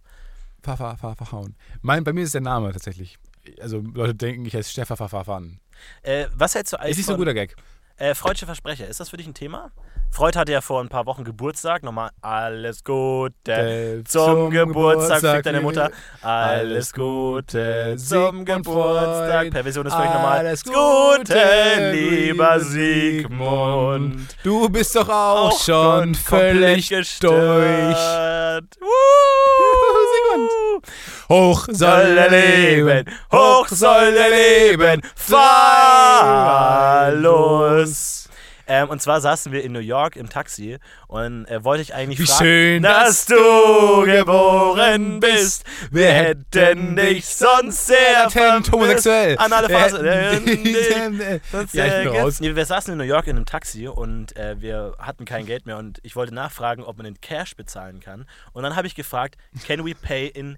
Ver, 0.62 0.98
verhauen. 0.98 1.56
Mein, 1.82 2.04
bei 2.04 2.14
mir 2.14 2.24
ist 2.24 2.34
der 2.34 2.42
Name 2.42 2.72
tatsächlich. 2.72 3.18
Also 3.60 3.80
Leute 3.80 4.14
denken, 4.14 4.46
ich 4.46 4.56
heiße 4.56 4.70
Stefan 4.70 4.98
Verfahren. 4.98 5.60
Äh, 6.04 6.28
was 6.36 6.56
hältst 6.56 6.74
du 6.74 6.78
eigentlich 6.80 6.92
Ist 6.92 6.98
nicht 6.98 7.06
so 7.08 7.14
ein 7.14 7.18
guter 7.18 7.34
Gag. 7.34 7.56
Äh, 7.98 8.16
Freudsche 8.16 8.46
Versprecher, 8.46 8.88
ist 8.88 9.00
das 9.00 9.10
für 9.10 9.18
dich 9.18 9.28
ein 9.28 9.34
Thema? 9.34 9.72
Freud 10.10 10.38
hatte 10.38 10.52
ja 10.52 10.60
vor 10.60 10.82
ein 10.82 10.90
paar 10.90 11.06
Wochen 11.06 11.24
Geburtstag. 11.24 11.84
Nochmal 11.84 12.10
alles 12.20 12.84
Gute 12.84 14.04
zum, 14.06 14.26
zum 14.26 14.50
Geburtstag, 14.50 15.22
Geburtstag, 15.22 15.44
deine 15.44 15.62
Mutter. 15.62 15.92
Alles 16.22 16.92
Gute 16.94 17.96
zum 17.98 18.44
Geburtstag. 18.44 19.42
Freud. 19.44 19.52
Per 19.52 19.66
ist 19.66 19.78
vielleicht 19.78 20.14
nochmal. 20.14 20.40
Alles 20.40 20.64
Gute, 20.64 21.92
lieber 21.94 22.60
Sigmund. 22.60 24.36
Du 24.44 24.68
bist 24.68 24.96
doch 24.96 25.08
auch, 25.08 25.58
schon 25.64 26.14
völlig 26.14 26.90
durch. 26.90 27.00
gestört. 27.00 28.78
Sigmund. 30.12 30.50
Hoch 31.30 31.68
soll 31.72 32.18
er 32.18 32.30
leben, 32.30 33.06
hoch 33.32 33.70
soll 33.70 34.18
er 34.18 34.30
leben, 34.30 35.02
fahrlos. 35.16 35.50
Ähm, 38.74 38.88
und 38.90 39.02
zwar 39.02 39.20
saßen 39.20 39.52
wir 39.52 39.66
in 39.66 39.74
New 39.74 39.80
York 39.80 40.16
im 40.16 40.30
Taxi 40.30 40.78
und 41.10 41.46
äh, 41.48 41.62
wollte 41.62 41.82
ich 41.82 41.94
eigentlich 41.94 42.20
Wie 42.20 42.26
fragen, 42.26 42.40
schön, 42.46 42.84
dass 42.84 43.26
du 43.26 44.04
geboren 44.06 45.20
bist. 45.20 45.66
Wir 45.92 46.08
hätten 46.14 46.96
dich 46.96 47.26
sonst 47.26 47.88
sehr 47.88 48.30
vermisst. 48.30 48.72
homosexuell. 48.72 49.38
An 49.38 49.52
alle 49.52 49.68
Wir 49.68 49.78
Phasen. 49.78 50.06
hätten- 50.06 51.42
Sonst 51.52 51.74
Ja, 51.74 51.86
ich 51.86 52.10
bin 52.10 52.22
raus. 52.22 52.40
Nee, 52.40 52.56
wir 52.56 52.66
saßen 52.66 52.94
in 52.94 52.98
New 52.98 53.04
York 53.04 53.28
in 53.28 53.36
einem 53.36 53.46
Taxi 53.46 53.90
und 53.90 54.38
äh, 54.38 54.62
wir 54.62 54.96
hatten 55.00 55.26
kein 55.26 55.46
Geld 55.46 55.66
mehr 55.66 55.78
und 55.78 56.00
ich 56.04 56.16
wollte 56.16 56.34
nachfragen, 56.34 56.84
ob 56.84 56.96
man 56.96 57.06
in 57.06 57.20
Cash 57.20 57.58
bezahlen 57.58 58.00
kann. 58.00 58.26
Und 58.54 58.64
dann 58.64 58.78
habe 58.78 58.88
ich 58.88 58.96
gefragt, 58.96 59.36
can 59.68 59.86
we 59.86 59.94
pay 59.96 60.28
in 60.28 60.58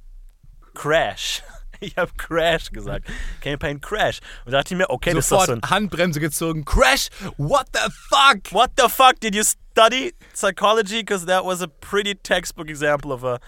Crash? 0.75 1.41
Ich 1.94 1.98
habe 1.98 2.12
Crash 2.18 2.72
gesagt. 2.72 3.10
In 3.44 3.82
Crash? 3.82 4.20
Und 4.46 4.52
da 4.54 4.60
dachte 4.60 4.74
ich 4.74 4.78
mir, 4.78 4.90
okay, 4.90 5.13
das 5.13 5.25
ist 5.25 5.32
doch 5.32 5.42
Sofort 5.42 5.62
so 5.62 5.68
ein 5.68 5.70
Handbremse 5.70 6.20
gezogen. 6.20 6.63
Crash! 6.63 7.10
What 7.38 7.68
the 7.74 7.92
fuck? 8.10 8.52
What 8.52 8.72
the 8.78 8.88
fuck 8.90 9.20
did 9.20 9.36
you 9.36 9.44
study 9.44 10.13
psychology? 10.34 11.00
Because 11.00 11.25
that 11.25 11.44
was 11.44 11.62
a 11.62 11.68
pretty 11.68 12.16
textbook 12.16 12.70
example 12.70 13.12
of 13.12 13.24
a 13.24 13.40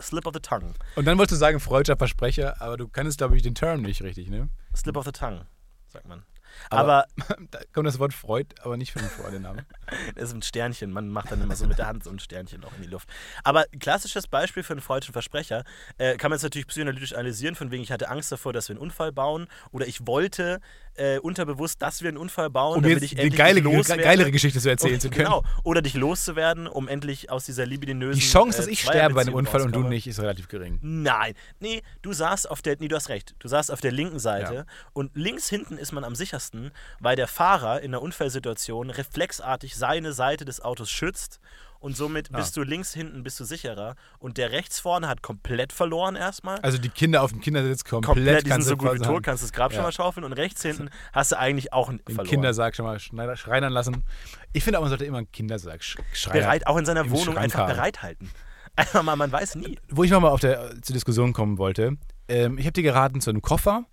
slip 0.00 0.26
of 0.26 0.34
the 0.34 0.40
tongue. 0.40 0.74
Und 0.96 1.06
dann 1.06 1.16
wolltest 1.18 1.32
du 1.32 1.36
sagen, 1.36 1.60
freudscher 1.60 1.96
Versprecher, 1.96 2.60
aber 2.60 2.76
du 2.76 2.88
kannst, 2.88 3.18
glaube 3.18 3.36
ich, 3.36 3.42
den 3.42 3.54
Term 3.54 3.82
nicht 3.82 4.02
richtig, 4.02 4.28
ne? 4.28 4.48
Slip 4.76 4.96
of 4.96 5.04
the 5.06 5.12
tongue, 5.12 5.46
sagt 5.88 6.06
man. 6.06 6.24
Aber- 6.70 7.06
Aber 7.28 7.36
Da 7.50 7.60
kommt 7.72 7.86
das 7.86 7.98
Wort 7.98 8.12
Freud, 8.12 8.54
aber 8.62 8.76
nicht 8.76 8.92
von 8.92 9.02
vor 9.02 9.30
Namen. 9.30 9.64
Das 10.14 10.30
ist 10.30 10.34
ein 10.34 10.42
Sternchen. 10.42 10.90
Man 10.90 11.08
macht 11.08 11.30
dann 11.32 11.40
immer 11.42 11.56
so 11.56 11.66
mit 11.66 11.78
der 11.78 11.86
Hand 11.86 12.04
so 12.04 12.10
ein 12.10 12.18
Sternchen 12.18 12.64
auch 12.64 12.74
in 12.76 12.82
die 12.82 12.88
Luft. 12.88 13.08
Aber 13.44 13.64
klassisches 13.80 14.26
Beispiel 14.26 14.62
für 14.62 14.72
einen 14.74 14.80
freudschen 14.82 15.12
Versprecher 15.12 15.64
äh, 15.98 16.16
kann 16.16 16.30
man 16.30 16.36
jetzt 16.36 16.42
natürlich 16.42 16.66
psychoanalytisch 16.66 17.12
analysieren, 17.14 17.54
von 17.54 17.70
wegen 17.70 17.82
ich 17.82 17.92
hatte 17.92 18.08
Angst 18.08 18.30
davor, 18.32 18.52
dass 18.52 18.68
wir 18.68 18.74
einen 18.74 18.82
Unfall 18.82 19.12
bauen 19.12 19.48
oder 19.70 19.86
ich 19.86 20.06
wollte 20.06 20.60
äh, 20.98 21.18
unterbewusst, 21.18 21.80
dass 21.80 22.02
wir 22.02 22.08
einen 22.08 22.18
Unfall 22.18 22.50
bauen, 22.50 22.76
Um 22.78 22.82
damit 22.82 23.02
ich 23.02 23.10
die 23.10 23.16
endlich 23.18 23.36
geile, 23.38 23.60
loswerde. 23.60 24.02
geilere 24.02 24.30
Geschichte 24.30 24.60
zu 24.60 24.68
erzählen 24.68 24.94
Um- 24.94 25.00
zu 25.00 25.10
können. 25.10 25.24
Genau. 25.26 25.44
Oder 25.64 25.80
dich 25.82 25.94
loszuwerden, 25.94 26.66
um 26.66 26.88
endlich 26.88 27.30
aus 27.30 27.44
dieser 27.44 27.66
libidinösen 27.66 28.20
Die 28.20 28.26
Chance, 28.26 28.56
dass 28.58 28.66
äh, 28.66 28.70
ich 28.72 28.82
sterbe 28.82 29.14
bei 29.14 29.20
einem 29.22 29.34
Unfall 29.34 29.62
und 29.62 29.74
du 29.74 29.82
nicht, 29.84 30.06
ist 30.06 30.20
relativ 30.20 30.48
gering. 30.48 30.78
Nein, 30.82 31.34
nee, 31.60 31.82
du 32.02 32.12
saßt 32.12 32.50
auf 32.50 32.62
der, 32.62 32.76
nee, 32.80 32.88
du 32.88 32.96
hast 32.96 33.08
recht, 33.08 33.34
du 33.38 33.48
saßt 33.48 33.70
auf 33.70 33.80
der 33.80 33.92
linken 33.92 34.18
Seite 34.18 34.54
Ja. 34.54 34.64
und 34.92 35.10
links 35.14 35.48
hinten 35.48 35.78
ist 35.78 35.92
man 35.92 36.04
am 36.04 36.14
sichersten, 36.14 36.70
weil 37.00 37.16
der 37.16 37.28
Fahrer 37.28 37.80
in 37.80 37.92
der 37.92 38.02
Unfallsituation 38.02 38.90
reflexartig 38.90 39.76
seine 39.76 40.12
Seite 40.12 40.44
des 40.44 40.60
Autos 40.60 40.90
schützt 40.90 41.40
und 41.80 41.96
somit 41.96 42.28
Ah. 42.32 42.38
bist 42.38 42.56
du 42.56 42.62
links 42.62 42.92
hinten 42.94 43.22
bist 43.22 43.38
du 43.40 43.44
sicherer 43.44 43.94
und 44.18 44.36
der 44.36 44.50
rechts 44.52 44.80
vorne 44.80 45.08
hat 45.08 45.22
komplett 45.22 45.72
verloren 45.72 46.16
erstmal. 46.16 46.58
Also 46.60 46.78
die 46.78 46.88
Kinder 46.88 47.22
auf 47.22 47.30
dem 47.32 47.40
Kindersitz 47.40 47.84
komplett, 47.84 48.06
komplett, 48.16 48.36
die 48.38 48.40
sind 48.42 48.50
kannst 48.50 48.68
so 48.68 48.74
du 48.76 48.84
gut 48.86 49.00
wie 49.00 49.04
tot, 49.04 49.22
kannst 49.22 49.42
das 49.42 49.52
Grab 49.52 49.72
schon 49.72 49.78
Ja. 49.78 49.84
mal 49.84 49.92
schaufeln 49.92 50.24
und 50.24 50.32
rechts 50.32 50.62
hinten 50.62 50.90
hast 51.12 51.32
du 51.32 51.38
eigentlich 51.38 51.72
auch 51.72 51.88
einen 51.88 51.98
den 51.98 52.14
verloren. 52.14 52.28
Kindersarg 52.30 52.74
schon 52.76 52.84
mal 52.86 52.98
schreinern 53.36 53.72
lassen. 53.72 54.04
Ich 54.52 54.64
finde 54.64 54.78
aber, 54.78 54.84
man 54.84 54.90
sollte 54.90 55.04
immer 55.04 55.18
einen 55.18 55.30
Kindersarg 55.32 55.82
sch 55.84 55.96
schreien. 56.12 56.40
bereit, 56.42 56.66
auch 56.66 56.76
in 56.76 56.84
seiner 56.86 57.08
Wohnung 57.10 57.24
Schrank 57.34 57.38
einfach 57.38 57.60
haben. 57.60 57.72
bereithalten. 57.74 58.30
Einfach 58.76 59.02
mal, 59.02 59.16
man 59.16 59.32
weiß 59.32 59.56
nie. 59.56 59.76
Wo 59.90 60.04
ich 60.04 60.10
nochmal 60.12 60.30
auf 60.30 60.38
der, 60.38 60.80
zur 60.82 60.94
Diskussion 60.94 61.32
kommen 61.32 61.58
wollte. 61.58 61.96
Ähm, 62.28 62.58
ich 62.58 62.64
habe 62.64 62.72
dir 62.74 62.84
geraten 62.84 63.20
zu 63.20 63.30
einem 63.30 63.42
Koffer, 63.42 63.86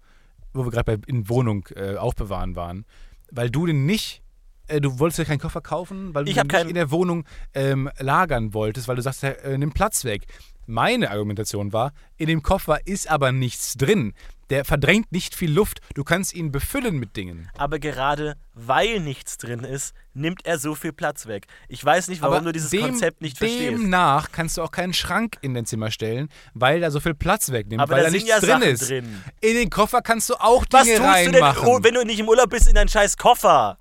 wo 0.53 0.63
wir 0.63 0.69
gerade 0.71 0.99
in 1.07 1.27
Wohnung 1.27 1.67
äh, 1.75 1.95
aufbewahren 1.95 2.55
waren, 2.55 2.85
weil 3.31 3.49
du 3.49 3.65
den 3.65 3.87
nicht, 3.87 4.21
äh, 4.67 4.81
du 4.81 4.99
wolltest 4.99 5.19
ja 5.19 5.25
keinen 5.25 5.39
Koffer 5.39 5.61
kaufen, 5.61 6.13
weil 6.13 6.25
du 6.25 6.29
Ich 6.31 6.35
den 6.37 6.41
hab 6.41 6.51
nicht 6.51 6.69
in 6.69 6.75
der 6.75 6.91
Wohnung 6.91 7.25
ähm, 7.53 7.89
lagern 7.99 8.53
wolltest, 8.53 8.87
weil 8.87 8.95
du 8.95 9.01
sagst, 9.01 9.23
äh, 9.23 9.57
nimm 9.57 9.71
Platz 9.71 10.03
weg. 10.05 10.25
Meine 10.67 11.11
Argumentation 11.11 11.73
war, 11.73 11.91
in 12.17 12.27
dem 12.27 12.41
Koffer 12.41 12.79
ist 12.87 13.09
aber 13.09 13.31
nichts 13.31 13.75
drin. 13.75 14.13
Der 14.49 14.63
verdrängt 14.65 15.11
nicht 15.11 15.35
viel 15.35 15.51
Luft. 15.51 15.79
Du 15.95 16.03
kannst 16.03 16.33
ihn 16.33 16.51
befüllen 16.51 16.97
mit 16.97 17.15
Dingen. 17.17 17.49
Aber 17.57 17.77
gerade 17.79 18.35
weil 18.53 18.99
nichts 18.99 19.37
drin 19.37 19.63
ist, 19.63 19.93
nimmt 20.13 20.45
er 20.45 20.57
so 20.59 20.73
viel 20.75 20.91
Platz 20.93 21.25
weg. 21.27 21.45
Ich 21.67 21.83
weiß 21.83 22.07
nicht, 22.07 22.21
warum 22.21 22.37
aber 22.37 22.45
du 22.45 22.51
dieses 22.51 22.69
dem, 22.71 22.81
Konzept 22.81 23.21
nicht 23.21 23.37
verstehst. 23.37 23.71
Demnach 23.73 24.31
kannst 24.31 24.57
du 24.57 24.63
auch 24.63 24.71
keinen 24.71 24.93
Schrank 24.93 25.37
in 25.41 25.53
dein 25.55 25.65
Zimmer 25.65 25.89
stellen, 25.91 26.29
weil 26.53 26.79
da 26.79 26.89
so 26.91 26.99
viel 26.99 27.15
Platz 27.15 27.51
wegnimmt, 27.51 27.81
Aber 27.81 27.95
weil 27.95 28.01
da 28.03 28.07
da 28.09 28.11
nichts 28.13 28.29
ja 28.29 28.39
drin 28.39 28.49
Sachen 28.49 28.63
ist. 28.63 28.89
drin. 28.89 29.23
In 29.41 29.53
den 29.55 29.69
Koffer 29.69 30.01
kannst 30.01 30.29
du 30.29 30.35
auch 30.35 30.63
Was 30.71 30.83
Dinge 30.83 30.97
tust 30.97 31.09
du 31.27 31.31
denn, 31.31 31.43
reinmachen. 31.43 31.67
oh, 31.67 31.79
wenn 31.83 31.93
du 31.95 32.03
nicht 32.05 32.19
im 32.19 32.27
Urlaub 32.27 32.49
bist, 32.49 32.67
in 32.67 32.75
deinen 32.75 32.89
scheiß 32.89 33.17
Koffer? 33.17 33.77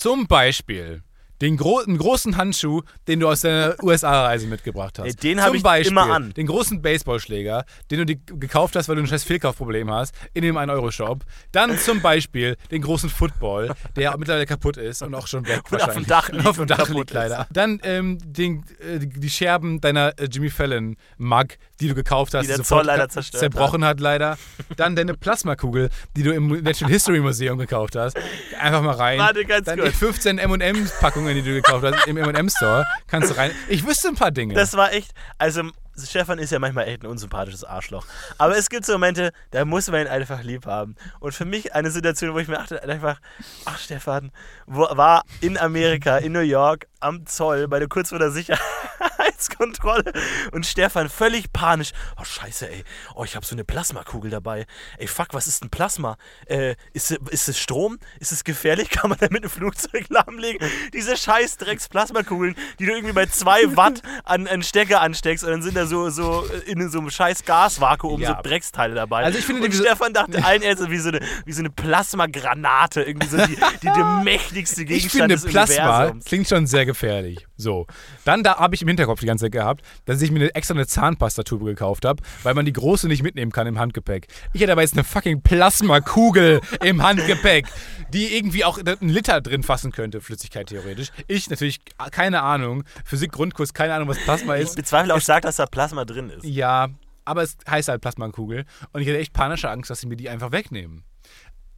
Zum 0.00 0.26
Beispiel 0.26 1.02
den 1.42 1.58
gro 1.58 1.78
einen 1.78 1.98
großen 1.98 2.38
Handschuh, 2.38 2.82
den 3.06 3.20
du 3.20 3.28
aus 3.28 3.42
deiner 3.42 3.74
USA-Reise 3.82 4.46
mitgebracht 4.46 4.98
hast. 4.98 5.22
Den 5.22 5.36
Zum 5.36 5.46
hab 5.46 5.54
ich 5.54 5.62
Beispiel 5.62 5.92
immer 5.92 6.10
an. 6.10 6.32
Den 6.32 6.46
großen 6.46 6.80
Baseballschläger, 6.80 7.66
den 7.90 7.98
du 7.98 8.06
dir 8.06 8.16
gekauft 8.16 8.76
hast, 8.76 8.88
weil 8.88 8.96
du 8.96 9.02
ein 9.02 9.06
scheiß 9.06 9.24
Fehlkaufproblem 9.24 9.90
hast, 9.90 10.14
in 10.32 10.42
dem 10.42 10.56
1-Euro-Shop. 10.56 11.24
Dann 11.52 11.78
zum 11.78 12.00
Beispiel 12.00 12.56
den 12.70 12.80
großen 12.80 13.10
Football, 13.10 13.74
der 13.94 14.16
mittlerweile 14.16 14.46
kaputt 14.46 14.78
ist 14.78 15.02
und 15.02 15.14
auch 15.14 15.26
schon 15.26 15.46
weg 15.46 15.62
Und 15.70 15.82
auf 15.82 15.92
dem. 15.92 16.06
Dach 16.06 16.30
liegt 16.30 16.46
auf 16.46 16.56
dem 16.56 16.66
Dach 16.66 16.88
liegt 16.88 17.10
ist. 17.10 17.14
leider. 17.14 17.46
Dann 17.52 17.78
ähm, 17.82 18.18
den, 18.24 18.64
äh, 18.80 18.98
die, 19.00 19.30
Scherben 19.30 19.82
deiner 19.82 20.18
äh, 20.18 20.28
Jimmy 20.30 20.48
Fallon-Mug, 20.48 21.58
die 21.80 21.88
du 21.88 21.94
gekauft 21.94 22.34
hast, 22.34 22.42
Die 22.42 22.48
der 22.48 22.56
sofort 22.58 22.80
Zoll 22.80 22.86
leider 22.86 23.02
ka- 23.04 23.08
zerstört 23.08 23.40
zerbrochen 23.40 23.84
hat 23.84 24.00
leider. 24.00 24.38
Dann 24.76 24.94
deine 24.96 25.14
Plasmakugel, 25.14 25.90
die 26.16 26.22
du 26.22 26.32
im 26.32 26.48
Natural 26.62 26.92
History 26.92 27.20
Museum 27.20 27.58
gekauft 27.58 27.96
hast. 27.96 28.16
Einfach 28.60 28.82
mal 28.82 28.94
rein. 28.94 29.18
Warte, 29.18 29.44
ganz 29.44 29.66
Dann 29.66 29.78
kurz. 29.78 29.90
die 29.92 29.96
15 29.96 30.38
M&M-Packungen, 30.38 31.34
die 31.34 31.42
du 31.42 31.52
gekauft 31.54 31.84
hast 31.84 32.06
im 32.06 32.16
M&M-Store, 32.16 32.84
kannst 33.06 33.30
du 33.30 33.36
rein. 33.36 33.50
Ich 33.68 33.86
wüsste 33.86 34.08
ein 34.08 34.14
paar 34.14 34.30
Dinge. 34.30 34.54
Das 34.54 34.74
war 34.74 34.92
echt, 34.92 35.12
also 35.38 35.62
Stefan 36.06 36.38
ist 36.38 36.50
ja 36.50 36.58
manchmal 36.58 36.88
echt 36.88 37.02
ein 37.02 37.06
unsympathisches 37.06 37.64
Arschloch. 37.64 38.06
Aber 38.38 38.56
es 38.56 38.68
gibt 38.68 38.86
so 38.86 38.92
Momente, 38.92 39.32
da 39.50 39.64
muss 39.64 39.90
man 39.90 40.02
ihn 40.02 40.08
einfach 40.08 40.42
lieb 40.42 40.66
haben. 40.66 40.94
Und 41.18 41.34
für 41.34 41.44
mich 41.44 41.74
eine 41.74 41.90
Situation, 41.90 42.34
wo 42.34 42.38
ich 42.38 42.48
mir 42.48 42.56
dachte, 42.56 42.82
einfach, 42.82 43.20
ach 43.64 43.78
Stefan, 43.78 44.30
wo, 44.66 44.82
war 44.82 45.24
in 45.40 45.58
Amerika, 45.58 46.18
in 46.18 46.32
New 46.32 46.40
York, 46.40 46.86
am 47.00 47.26
Zoll, 47.26 47.66
bei 47.68 47.78
der 47.78 47.88
kurz 47.88 48.10
vor 48.10 48.18
der 48.18 48.30
Sicherheitskontrolle. 48.30 50.12
Und 50.52 50.66
Stefan 50.66 51.08
völlig 51.08 51.52
panisch, 51.52 51.92
oh 52.20 52.24
scheiße, 52.24 52.70
ey, 52.70 52.84
oh 53.14 53.24
ich 53.24 53.36
habe 53.36 53.46
so 53.46 53.54
eine 53.54 53.64
Plasmakugel 53.64 54.30
dabei. 54.30 54.66
Ey, 54.98 55.06
fuck, 55.06 55.28
was 55.32 55.46
ist 55.46 55.64
ein 55.64 55.70
Plasma? 55.70 56.16
Äh, 56.46 56.76
ist, 56.92 57.10
ist 57.10 57.48
es 57.48 57.58
Strom? 57.58 57.98
Ist 58.18 58.32
es 58.32 58.44
gefährlich? 58.44 58.90
Kann 58.90 59.10
man 59.10 59.18
damit 59.18 59.44
ein 59.44 59.50
Flugzeug 59.50 60.06
lahmlegen? 60.10 60.68
Diese 60.92 61.16
scheiß 61.16 61.56
Drecks-Plasmakugeln, 61.56 62.54
die 62.78 62.86
du 62.86 62.92
irgendwie 62.92 63.14
bei 63.14 63.26
2 63.26 63.76
Watt 63.76 64.02
an 64.24 64.46
einen 64.46 64.62
Stecker 64.62 65.00
ansteckst 65.00 65.44
und 65.44 65.50
dann 65.50 65.62
sind 65.62 65.76
da 65.76 65.86
so, 65.90 66.08
so 66.10 66.44
in 66.66 66.88
so 66.88 66.98
einem 67.00 67.10
scheiß 67.10 67.44
Gasvakuum 67.44 68.20
Ja. 68.20 68.36
so 68.42 68.48
Drecksteile 68.48 68.94
dabei. 68.94 69.24
Also 69.24 69.38
ich 69.38 69.44
finde, 69.44 69.64
und 69.64 69.74
Stefan 69.74 70.12
dachte 70.14 70.42
allen 70.44 70.62
erst 70.62 70.88
wie 70.90 70.98
so 70.98 71.08
eine, 71.10 71.20
wie 71.44 71.52
so 71.52 71.60
eine 71.60 71.70
Plasmagranate, 71.70 73.02
irgendwie 73.02 73.26
so 73.28 73.36
die, 73.36 73.56
die, 73.82 73.88
die 73.94 74.04
mächtigste 74.24 74.82
ich 74.82 74.88
Gegenstand 74.88 75.12
finde, 75.30 75.34
des 75.34 75.44
Plasma 75.44 75.74
Universums. 75.98 76.24
klingt 76.24 76.48
schon 76.48 76.66
sehr 76.66 76.86
gefährlich. 76.86 77.46
So. 77.60 77.86
Dann 78.24 78.42
da 78.42 78.56
habe 78.56 78.74
ich 78.74 78.82
im 78.82 78.88
Hinterkopf 78.88 79.20
die 79.20 79.26
ganze 79.26 79.46
Zeit 79.46 79.52
gehabt, 79.52 79.82
dass 80.06 80.20
ich 80.22 80.30
mir 80.30 80.40
eine, 80.40 80.54
extra 80.54 80.74
eine 80.74 80.86
Zahnpastatube 80.86 81.64
gekauft 81.64 82.04
habe, 82.04 82.22
weil 82.42 82.54
man 82.54 82.64
die 82.64 82.72
große 82.72 83.06
nicht 83.08 83.22
mitnehmen 83.22 83.52
kann 83.52 83.66
im 83.66 83.78
Handgepäck. 83.78 84.26
Ich 84.52 84.60
hätte 84.60 84.72
aber 84.72 84.82
jetzt 84.82 84.94
eine 84.94 85.04
fucking 85.04 85.42
Plasmakugel 85.42 86.60
im 86.84 87.02
Handgepäck, 87.02 87.66
die 88.12 88.36
irgendwie 88.36 88.64
auch 88.64 88.78
einen 88.78 89.08
Liter 89.08 89.40
drin 89.40 89.62
fassen 89.62 89.92
könnte, 89.92 90.20
Flüssigkeit 90.20 90.68
theoretisch. 90.68 91.10
Ich 91.28 91.50
natürlich 91.50 91.80
keine 92.10 92.42
Ahnung. 92.42 92.84
Physik 93.04 93.32
Grundkurs, 93.32 93.74
keine 93.74 93.94
Ahnung, 93.94 94.08
was 94.08 94.18
Plasma 94.18 94.56
Ich 94.56 94.62
ist. 94.64 94.76
bezweifle 94.76 95.14
auch 95.14 95.20
stark, 95.20 95.42
dass 95.42 95.56
da 95.56 95.66
Plasma 95.66 96.04
drin 96.04 96.30
ist. 96.30 96.44
Ja, 96.44 96.88
aber 97.24 97.42
es 97.42 97.56
heißt 97.68 97.88
halt 97.88 98.00
Plasmakugel. 98.00 98.64
Und 98.92 99.02
ich 99.02 99.08
hatte 99.08 99.18
echt 99.18 99.32
panische 99.32 99.70
Angst, 99.70 99.90
dass 99.90 100.00
sie 100.00 100.06
mir 100.06 100.16
die 100.16 100.28
einfach 100.28 100.52
wegnehmen. 100.52 101.04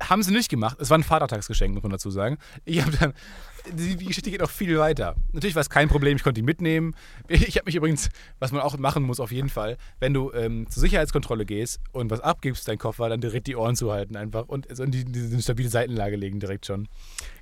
Haben 0.09 0.23
sie 0.23 0.33
nicht 0.33 0.49
gemacht. 0.49 0.79
Es 0.81 0.91
war 0.91 0.99
ein 0.99 1.03
Vatertagsgeschenk, 1.03 1.75
muss 1.75 1.83
man 1.83 1.93
dazu 1.93 2.11
sagen. 2.11 2.39
Ich 2.65 2.83
habe 2.83 2.97
dann. 2.97 3.13
Die, 3.77 3.97
Geschichte 3.97 4.33
geht 4.33 4.41
noch 4.41 4.51
viel 4.51 4.77
weiter. 4.77 5.15
Natürlich 5.31 5.55
war 5.55 5.61
es 5.61 5.71
kein 5.71 5.89
Problem, 5.89 6.17
ich 6.17 6.25
konnte 6.25 6.41
die 6.41 6.45
mitnehmen. 6.45 6.97
Ich 7.29 7.57
habe 7.57 7.67
mich 7.67 7.77
übrigens, 7.77 8.09
was 8.41 8.51
man 8.51 8.61
auch 8.61 8.77
machen 8.77 9.05
muss, 9.05 9.21
auf 9.21 9.31
jeden 9.31 9.49
Fall, 9.49 9.77
wenn 10.01 10.13
du 10.13 10.33
ähm, 10.33 10.69
zur 10.69 10.81
Sicherheitskontrolle 10.81 11.47
gehst 11.47 11.81
und 11.93 12.11
was 12.11 12.19
abgibst, 12.21 12.67
dein 12.67 12.79
Koffer, 12.79 13.09
dann 13.09 13.21
direkt 13.21 13.47
die 13.47 13.55
Ohren 13.55 13.77
zuhalten 13.77 14.17
einfach 14.17 14.49
und 14.49 14.67
so 14.75 14.83
in 14.83 14.91
die, 14.91 15.05
die, 15.05 15.31
die 15.31 15.43
stabile 15.43 15.69
Seitenlage 15.69 16.17
legen 16.17 16.41
direkt 16.41 16.67
schon. 16.67 16.89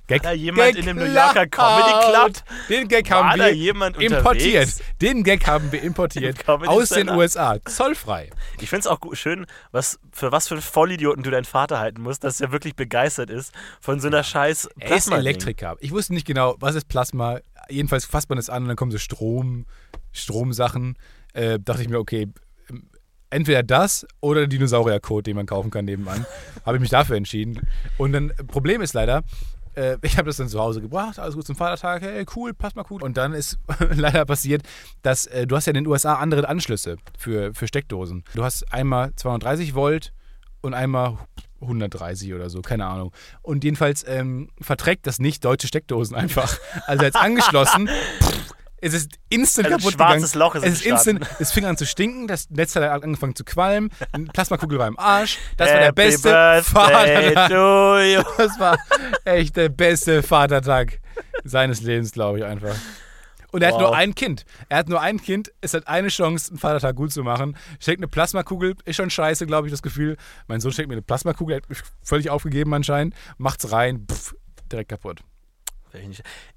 Gag, 0.07 0.23
da 0.23 0.31
jemand 0.33 0.75
in 0.75 0.85
dem 0.85 0.97
New 0.97 1.05
Yorker 1.05 1.47
Comedy 1.47 2.11
Club? 2.11 2.33
Den 2.69 2.87
Gag 2.89 3.09
haben 3.09 3.29
War 3.29 3.37
wir 3.47 3.55
jemand 3.55 3.95
importiert. 3.97 4.65
unterwegs? 4.67 4.81
Den 5.01 5.23
Gag 5.23 5.47
haben 5.47 5.71
wir 5.71 5.81
importiert 5.81 6.47
aus 6.49 6.89
den? 6.89 7.09
USA. 7.09 7.57
Zollfrei. 7.63 8.29
Ich 8.59 8.69
finde 8.69 8.81
es 8.81 8.87
auch 8.87 8.99
schön, 9.13 9.45
was, 9.71 9.99
für 10.11 10.31
was 10.31 10.47
für 10.49 10.55
einen 10.55 10.61
Vollidioten 10.63 11.23
du 11.23 11.31
deinen 11.31 11.45
Vater 11.45 11.79
halten 11.79 12.01
musst, 12.01 12.23
dass 12.23 12.41
er 12.41 12.51
wirklich 12.51 12.75
begeistert 12.75 13.29
ist 13.29 13.53
von 13.79 13.99
so 13.99 14.07
einer 14.07 14.23
scheiß 14.23 14.69
Er 14.79 14.97
ist. 14.97 15.09
Elektriker. 15.09 15.77
Ich 15.79 15.91
wusste 15.91 16.13
nicht 16.13 16.27
genau, 16.27 16.55
was 16.59 16.75
ist 16.75 16.87
Plasma. 16.89 17.39
Jedenfalls 17.69 18.03
fasst 18.05 18.27
man 18.29 18.37
es 18.37 18.49
an 18.49 18.63
und 18.63 18.67
dann 18.67 18.75
kommen 18.77 18.91
so 18.91 18.97
Strom, 18.97 19.65
Stromsachen. 20.11 20.97
Äh, 21.33 21.59
dachte 21.59 21.81
ich 21.83 21.89
mir, 21.89 21.99
okay, 21.99 22.27
ähm, 22.69 22.89
entweder 23.29 23.63
das 23.63 24.05
oder 24.19 24.47
Dinosauriercode, 24.47 25.27
den 25.27 25.37
man 25.37 25.45
kaufen 25.45 25.71
kann 25.71 25.85
nebenan. 25.85 26.25
habe 26.65 26.75
ich 26.77 26.81
mich 26.81 26.89
dafür 26.89 27.15
entschieden. 27.15 27.65
Und 27.97 28.11
dann, 28.11 28.33
Problem 28.47 28.81
ist 28.81 28.93
leider, 28.93 29.23
äh, 29.75 29.97
ich 30.01 30.17
habe 30.17 30.27
das 30.27 30.37
dann 30.37 30.49
zu 30.49 30.59
Hause 30.59 30.81
gebracht, 30.81 31.19
alles 31.19 31.35
gut 31.35 31.45
zum 31.45 31.55
Vatertag, 31.55 32.01
hey, 32.01 32.25
cool, 32.35 32.53
passt 32.53 32.75
mal 32.75 32.83
gut. 32.83 33.03
Und 33.03 33.17
dann 33.17 33.33
ist 33.33 33.57
leider 33.91 34.25
passiert, 34.25 34.63
dass 35.01 35.25
äh, 35.27 35.47
du 35.47 35.55
hast 35.55 35.65
ja 35.65 35.71
in 35.71 35.83
den 35.83 35.87
USA 35.87 36.15
andere 36.15 36.47
Anschlüsse 36.47 36.97
für, 37.17 37.53
für 37.53 37.67
Steckdosen. 37.67 38.23
Du 38.35 38.43
hast 38.43 38.71
einmal 38.73 39.13
230 39.15 39.75
Volt 39.75 40.13
und 40.61 40.73
einmal 40.73 41.17
130 41.61 42.33
oder 42.33 42.49
so, 42.49 42.61
keine 42.61 42.85
Ahnung. 42.85 43.11
Und 43.41 43.63
jedenfalls 43.63 44.05
ähm, 44.07 44.49
verträgt 44.59 45.07
das 45.07 45.19
nicht 45.19 45.45
deutsche 45.45 45.67
Steckdosen 45.67 46.15
einfach. 46.15 46.57
Also 46.87 47.03
jetzt 47.03 47.17
angeschlossen, 47.17 47.87
pff, 48.19 48.40
es 48.81 48.93
ist 48.93 49.11
instant 49.29 49.67
Also 49.67 49.75
ein 49.75 49.79
kaputt 49.81 49.93
schwarzes 49.93 50.31
gegangen. 50.33 50.49
Loch 50.49 50.55
ist 50.55 50.63
es 50.65 50.73
ist 50.73 50.85
instant, 50.85 51.27
es 51.39 51.51
fing 51.51 51.65
an 51.65 51.77
zu 51.77 51.85
stinken, 51.85 52.27
das 52.27 52.49
Netzteil 52.49 52.89
hat 52.89 53.03
angefangen 53.03 53.35
zu 53.35 53.43
qualmen, 53.43 53.89
eine 54.11 54.25
Plasmakugel 54.25 54.79
war 54.79 54.87
im 54.87 54.99
Arsch. 54.99 55.37
Das 55.57 55.69
war 55.71 55.79
der 55.79 55.91
beste 55.91 56.61
Vatertag. 56.63 57.51
Das 58.37 58.59
war 58.59 58.77
echt 59.25 59.55
der 59.55 59.69
beste 59.69 60.23
Vatertag 60.23 60.99
seines 61.43 61.81
Lebens, 61.81 62.11
glaube 62.11 62.39
ich 62.39 62.43
einfach. 62.45 62.75
Und 63.51 63.61
er 63.61 63.67
hat 63.67 63.75
Wow. 63.75 63.81
nur 63.81 63.95
ein 63.95 64.15
Kind. 64.15 64.45
Er 64.69 64.77
hat 64.77 64.87
nur 64.89 65.01
ein 65.01 65.21
Kind. 65.21 65.51
Es 65.59 65.73
hat 65.73 65.87
eine 65.87 66.07
Chance, 66.07 66.51
einen 66.51 66.57
Vatertag 66.57 66.95
gut 66.95 67.11
zu 67.11 67.21
machen. 67.21 67.57
Schenkt 67.79 67.99
eine 67.99 68.07
Plasmakugel. 68.07 68.75
Ist 68.85 68.95
schon 68.95 69.09
scheiße, 69.09 69.45
glaube 69.45 69.67
ich, 69.67 69.71
das 69.71 69.81
Gefühl. 69.81 70.15
Mein 70.47 70.61
Sohn 70.61 70.71
schenkt 70.71 70.87
mir 70.87 70.95
eine 70.95 71.01
Plasmakugel. 71.01 71.55
Er 71.55 71.57
hat 71.57 71.69
mich 71.69 71.79
völlig 72.01 72.29
aufgegeben 72.29 72.73
anscheinend. 72.73 73.13
Macht's 73.37 73.71
rein. 73.73 74.07
Pff, 74.09 74.33
direkt 74.71 74.89
kaputt. 74.89 75.19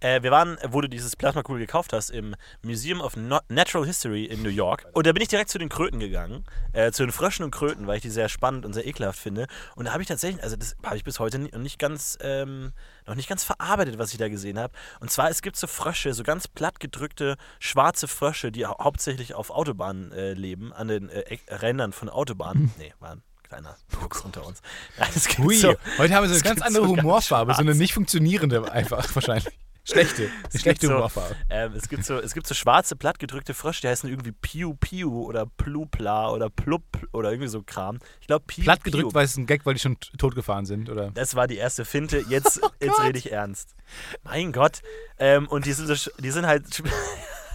Äh, 0.01 0.23
wir 0.23 0.31
waren, 0.31 0.59
wo 0.69 0.81
du 0.81 0.89
dieses 0.89 1.17
Plasmakugel 1.17 1.61
gekauft 1.61 1.93
hast, 1.93 2.11
im 2.11 2.35
Museum 2.63 3.01
of 3.01 3.17
Natural 3.17 3.87
History 3.87 4.25
in 4.25 4.43
New 4.43 4.49
York. 4.49 4.87
Und 4.93 5.07
da 5.07 5.13
bin 5.13 5.23
ich 5.23 5.29
direkt 5.29 5.51
zu 5.51 5.59
den 5.59 5.69
Kröten 5.69 6.01
gegangen, 6.01 6.45
äh, 6.73 6.93
zu 6.93 7.05
den 7.05 7.13
Fröschen 7.13 7.45
und 7.45 7.51
Kröten, 7.51 7.87
weil 7.87 7.97
ich 7.97 8.03
die 8.03 8.11
sehr 8.11 8.29
spannend 8.29 8.65
und 8.65 8.73
sehr 8.73 8.87
ekelhaft 8.87 9.19
finde. 9.19 9.47
Und 9.77 9.87
da 9.87 9.93
habe 9.93 10.03
ich 10.03 10.09
tatsächlich, 10.09 10.43
also 10.43 10.57
das 10.57 10.77
habe 10.85 10.97
ich 10.97 11.05
bis 11.05 11.19
heute 11.21 11.39
nicht, 11.39 11.55
noch 11.55 11.61
nicht 11.61 11.79
ganz, 11.79 12.19
ähm, 12.21 12.73
noch 13.07 13.15
nicht 13.15 13.29
ganz 13.29 13.45
verarbeitet, 13.45 13.99
was 13.99 14.13
ich 14.13 14.19
da 14.19 14.29
gesehen 14.29 14.59
habe. 14.59 14.73
Und 15.01 15.11
zwar, 15.11 15.31
es 15.31 15.43
gibt 15.43 15.57
so 15.57 15.67
Frösche, 15.67 16.15
so 16.15 16.23
ganz 16.23 16.49
platt 16.49 16.81
gedrückte 16.81 17.37
schwarze 17.59 18.09
Frösche, 18.09 18.53
die 18.53 18.67
hau 18.67 18.77
hauptsächlich 18.83 19.35
auf 19.35 19.51
Autobahnen 19.51 20.13
äh, 20.13 20.35
leben, 20.35 20.73
an 20.73 20.89
den 20.89 21.09
äh, 21.09 21.39
Rändern 21.49 21.93
von 21.93 22.09
Autobahnen. 22.09 22.73
Nee, 22.77 22.93
war 22.99 23.13
ein 23.13 23.23
kleiner 23.45 23.77
Fuchs 23.89 24.21
unter 24.23 24.45
uns. 24.45 24.61
Gibt 25.27 25.39
Hui, 25.39 25.57
so, 25.57 25.75
heute 25.99 26.15
haben 26.15 26.25
wir 26.25 26.29
so 26.29 26.35
eine 26.35 26.43
ganz 26.43 26.63
andere 26.63 26.87
so 26.87 26.93
ganz 26.95 27.03
Humorfarbe. 27.05 27.55
So 27.55 27.61
eine 27.61 27.75
nicht 27.75 27.95
funktionierende 27.95 28.71
einfach 28.71 29.07
wahrscheinlich. 29.15 29.47
Schlechte. 29.87 30.31
Es 30.51 30.63
schlechte 30.63 30.87
so, 30.87 30.95
Humorfarbe. 30.95 31.37
ähm, 31.51 31.75
es, 31.75 31.91
gibt 31.91 32.07
so, 32.07 32.19
es 32.19 32.33
gibt 32.33 32.47
so 32.47 32.55
schwarze, 32.55 32.97
plattgedrückte 32.97 33.53
Frösche, 33.53 33.83
die 33.83 33.89
heißen 33.89 34.09
irgendwie 34.09 34.33
Piu 34.33 34.73
Piu 34.75 35.27
oder 35.27 35.45
Plupla 35.45 36.31
oder 36.31 36.49
Plup 36.49 36.85
oder 37.13 37.31
irgendwie 37.31 37.49
so 37.49 37.63
Kram. 37.63 37.99
Ich 38.23 38.27
glaube 38.27 38.45
Piu 38.47 38.65
Platt 38.65 38.83
Piu. 38.83 39.11
weil 39.13 39.27
es 39.27 39.37
ein 39.37 39.45
Gag, 39.45 39.67
weil 39.67 39.75
die 39.75 39.81
schon 39.81 39.99
totgefahren 40.17 40.65
sind, 40.65 40.89
oder? 40.89 41.11
Das 41.11 41.35
war 41.35 41.47
die 41.47 41.57
erste 41.59 41.85
Finte. 41.85 42.19
Jetzt, 42.31 42.61
Oh 42.63 42.71
jetzt 42.81 42.99
rede 43.03 43.19
ich 43.19 43.31
ernst. 43.31 43.75
Mein 44.23 44.53
Gott. 44.53 44.81
Ähm, 45.19 45.47
und 45.49 45.67
die 45.67 45.73
sind, 45.73 45.87
so, 45.87 46.11
die 46.19 46.31
sind 46.31 46.47
halt. 46.47 46.83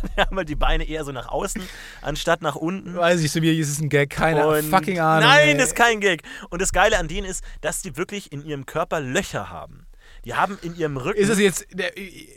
Die 0.17 0.21
haben 0.21 0.38
halt 0.38 0.49
die 0.49 0.55
Beine 0.55 0.83
eher 0.85 1.03
so 1.03 1.12
nach 1.12 1.27
außen, 1.27 1.62
anstatt 2.01 2.41
nach 2.41 2.55
unten. 2.55 2.95
Weiß 2.95 3.21
ich, 3.21 3.31
so 3.31 3.41
wie 3.41 3.57
ist 3.59 3.69
es 3.69 3.79
ein 3.79 3.89
Gag, 3.89 4.09
keine 4.09 4.47
Und- 4.47 4.63
fucking 4.69 4.99
Ahnung. 4.99 5.29
Nein, 5.29 5.49
ey. 5.49 5.57
das 5.57 5.67
ist 5.69 5.75
kein 5.75 5.99
Gag. 5.99 6.23
Und 6.49 6.62
das 6.62 6.71
Geile 6.71 6.97
an 6.97 7.07
denen 7.07 7.27
ist, 7.27 7.43
dass 7.62 7.81
die 7.81 7.97
wirklich 7.97 8.31
in 8.31 8.45
ihrem 8.45 8.65
Körper 8.65 8.99
Löcher 9.01 9.49
haben. 9.49 9.85
Die 10.29 10.35
haben 10.35 10.59
in 10.61 10.75
ihrem 10.75 10.95
Rücken. 10.95 11.19
Ist 11.19 11.29
es 11.29 11.39
jetzt. 11.39 11.65
Der, 11.73 11.91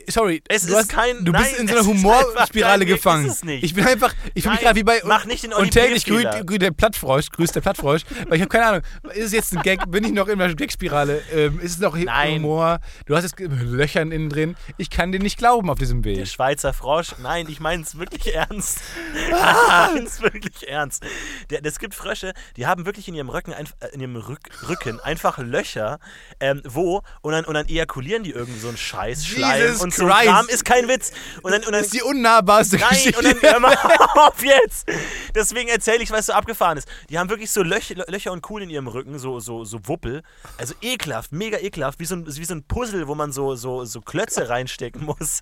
sorry, 0.09 0.41
Es 0.49 0.63
du, 0.65 0.69
ist 0.69 0.75
hast, 0.79 0.89
kein- 0.89 1.23
du 1.23 1.31
bist 1.31 1.51
nein, 1.51 1.61
in 1.61 1.67
so 1.67 1.75
einer 1.75 1.85
Humorspirale 1.85 2.87
gefangen. 2.87 3.27
ist 3.27 3.35
es 3.35 3.43
nicht. 3.43 3.63
Ich 3.63 3.75
bin 3.75 3.85
einfach. 3.85 4.15
Ich 4.33 4.41
fühle 4.41 4.55
mich 4.55 4.63
gerade 4.63 4.75
wie 4.79 4.83
bei. 4.83 4.99
mach 5.05 5.25
nicht 5.25 5.43
den 5.43 5.53
Und 5.53 5.69
täglich 5.69 6.03
grüßt, 6.05 6.47
grüßt 6.47 6.61
der 6.63 6.71
Plattfrosch, 6.71 7.29
grüßt 7.29 7.55
der 7.55 7.61
Plattfrosch. 7.61 8.01
weil 8.27 8.35
ich 8.37 8.41
habe 8.41 8.49
keine 8.49 8.65
Ahnung. 8.65 8.81
Ist 9.13 9.25
es 9.27 9.31
jetzt 9.33 9.55
ein 9.55 9.61
Gag? 9.61 9.91
Bin 9.91 10.03
ich 10.03 10.11
noch 10.11 10.27
in 10.27 10.41
einer 10.41 10.55
Gagspirale? 10.55 11.21
Ähm, 11.31 11.59
ist 11.59 11.73
es 11.73 11.79
noch 11.79 11.95
Nein. 11.95 12.37
Humor? 12.37 12.79
Du 13.05 13.15
hast 13.15 13.23
jetzt 13.25 13.39
Löchern 13.39 14.11
innen 14.11 14.29
drin. 14.29 14.55
Ich 14.77 14.89
kann 14.89 15.11
dir 15.11 15.19
nicht 15.19 15.37
glauben 15.37 15.69
auf 15.69 15.77
diesem 15.77 16.01
Der 16.01 16.15
Weg. 16.17 16.27
Schweizer 16.27 16.73
Frosch. 16.73 17.09
Nein, 17.21 17.45
ich 17.47 17.59
meine 17.59 17.83
es 17.83 17.99
wirklich 17.99 18.33
ernst. 18.33 18.79
Ah! 19.33 19.89
ich 19.89 19.93
meine 19.93 20.07
es 20.07 20.21
wirklich 20.21 20.67
ernst. 20.67 21.03
Der, 21.51 21.63
es 21.63 21.77
gibt 21.77 21.93
Frösche, 21.93 22.33
die 22.57 22.65
haben 22.65 22.85
wirklich 22.87 23.07
in 23.07 23.13
ihrem 23.13 23.29
Rücken, 23.29 23.51
äh, 23.51 23.63
in 23.93 24.01
ihrem 24.01 24.15
Rück, 24.15 24.39
Rücken 24.67 24.99
einfach 25.01 25.37
Löcher, 25.37 25.99
ähm, 26.39 26.61
wo 26.65 27.01
und 27.21 27.33
dann, 27.33 27.45
und 27.45 27.53
dann 27.53 27.67
ejakulieren 27.83 28.23
die 28.23 28.31
irgend 28.31 28.59
so 28.59 28.69
einen 28.69 28.77
Scheiß, 28.77 29.25
Schleim 29.25 29.79
und 29.79 29.93
so 29.93 30.05
Christ. 30.07 30.23
Kram. 30.23 30.49
Ist 30.49 30.65
kein 30.65 30.87
Witz. 30.87 31.11
Und 31.41 31.51
dann, 31.51 31.61
und 31.61 31.65
dann 31.67 31.73
Das 31.73 31.83
ist 31.87 31.93
die 31.93 32.01
unnahbarste 32.01 32.77
Nein, 32.77 32.89
Geschichte. 32.89 33.17
und 33.19 33.25
dann 33.25 33.41
hör 33.41 33.59
mal 33.59 33.77
auf 34.15 34.43
jetzt. 34.43 34.87
Deswegen 35.35 35.69
erzähle 35.69 36.03
ich, 36.03 36.11
was 36.11 36.27
so 36.27 36.33
abgefahren 36.33 36.77
ist. 36.77 36.87
Die 37.09 37.19
haben 37.19 37.29
wirklich 37.29 37.51
so 37.51 37.63
Löch, 37.63 37.93
Löcher 38.07 38.31
und 38.31 38.41
Kuhlen 38.41 38.69
in 38.69 38.69
ihrem 38.69 38.87
Rücken, 38.87 39.19
so, 39.19 39.39
so, 39.39 39.65
so 39.65 39.79
Wuppel. 39.87 40.23
Also 40.57 40.73
ekelhaft, 40.81 41.31
mega 41.31 41.57
ekelhaft, 41.57 41.99
wie 41.99 42.05
so 42.05 42.15
ein, 42.15 42.25
wie 42.25 42.45
so 42.45 42.53
ein 42.55 42.63
Puzzle, 42.63 43.07
wo 43.07 43.15
man 43.15 43.31
so, 43.31 43.55
so, 43.55 43.85
so 43.85 44.01
Klötze 44.01 44.49
reinstecken 44.49 45.05
muss. 45.05 45.41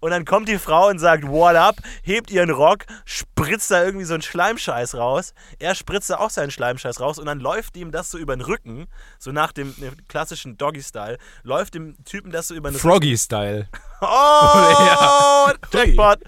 Und 0.00 0.10
dann 0.10 0.24
kommt 0.24 0.48
die 0.48 0.58
Frau 0.58 0.88
und 0.88 0.98
sagt, 0.98 1.26
what 1.26 1.56
up, 1.56 1.76
hebt 2.02 2.30
ihren 2.30 2.50
Rock, 2.50 2.84
spritzt 3.04 3.70
da 3.70 3.84
irgendwie 3.84 4.04
so 4.04 4.14
einen 4.14 4.22
Schleimscheiß 4.22 4.94
raus. 4.94 5.34
Er 5.58 5.74
spritzt 5.74 6.10
da 6.10 6.18
auch 6.18 6.30
seinen 6.30 6.50
Schleimscheiß 6.50 7.00
raus 7.00 7.18
und 7.18 7.26
dann 7.26 7.40
läuft 7.40 7.76
ihm 7.76 7.90
das 7.90 8.10
so 8.10 8.18
über 8.18 8.36
den 8.36 8.42
Rücken, 8.42 8.86
so 9.18 9.32
nach 9.32 9.52
dem 9.52 9.74
klassischen 10.08 10.56
Doggy-Style, 10.56 11.18
läuft 11.42 11.71
dem 11.74 11.96
Typen 12.04 12.30
das 12.32 12.48
so 12.48 12.54
über 12.54 12.70
Rücken. 12.70 12.80
Froggy-Style. 12.80 13.68
Oh, 14.04 14.06
ja. 14.08 15.54
Jackpot. 15.72 16.18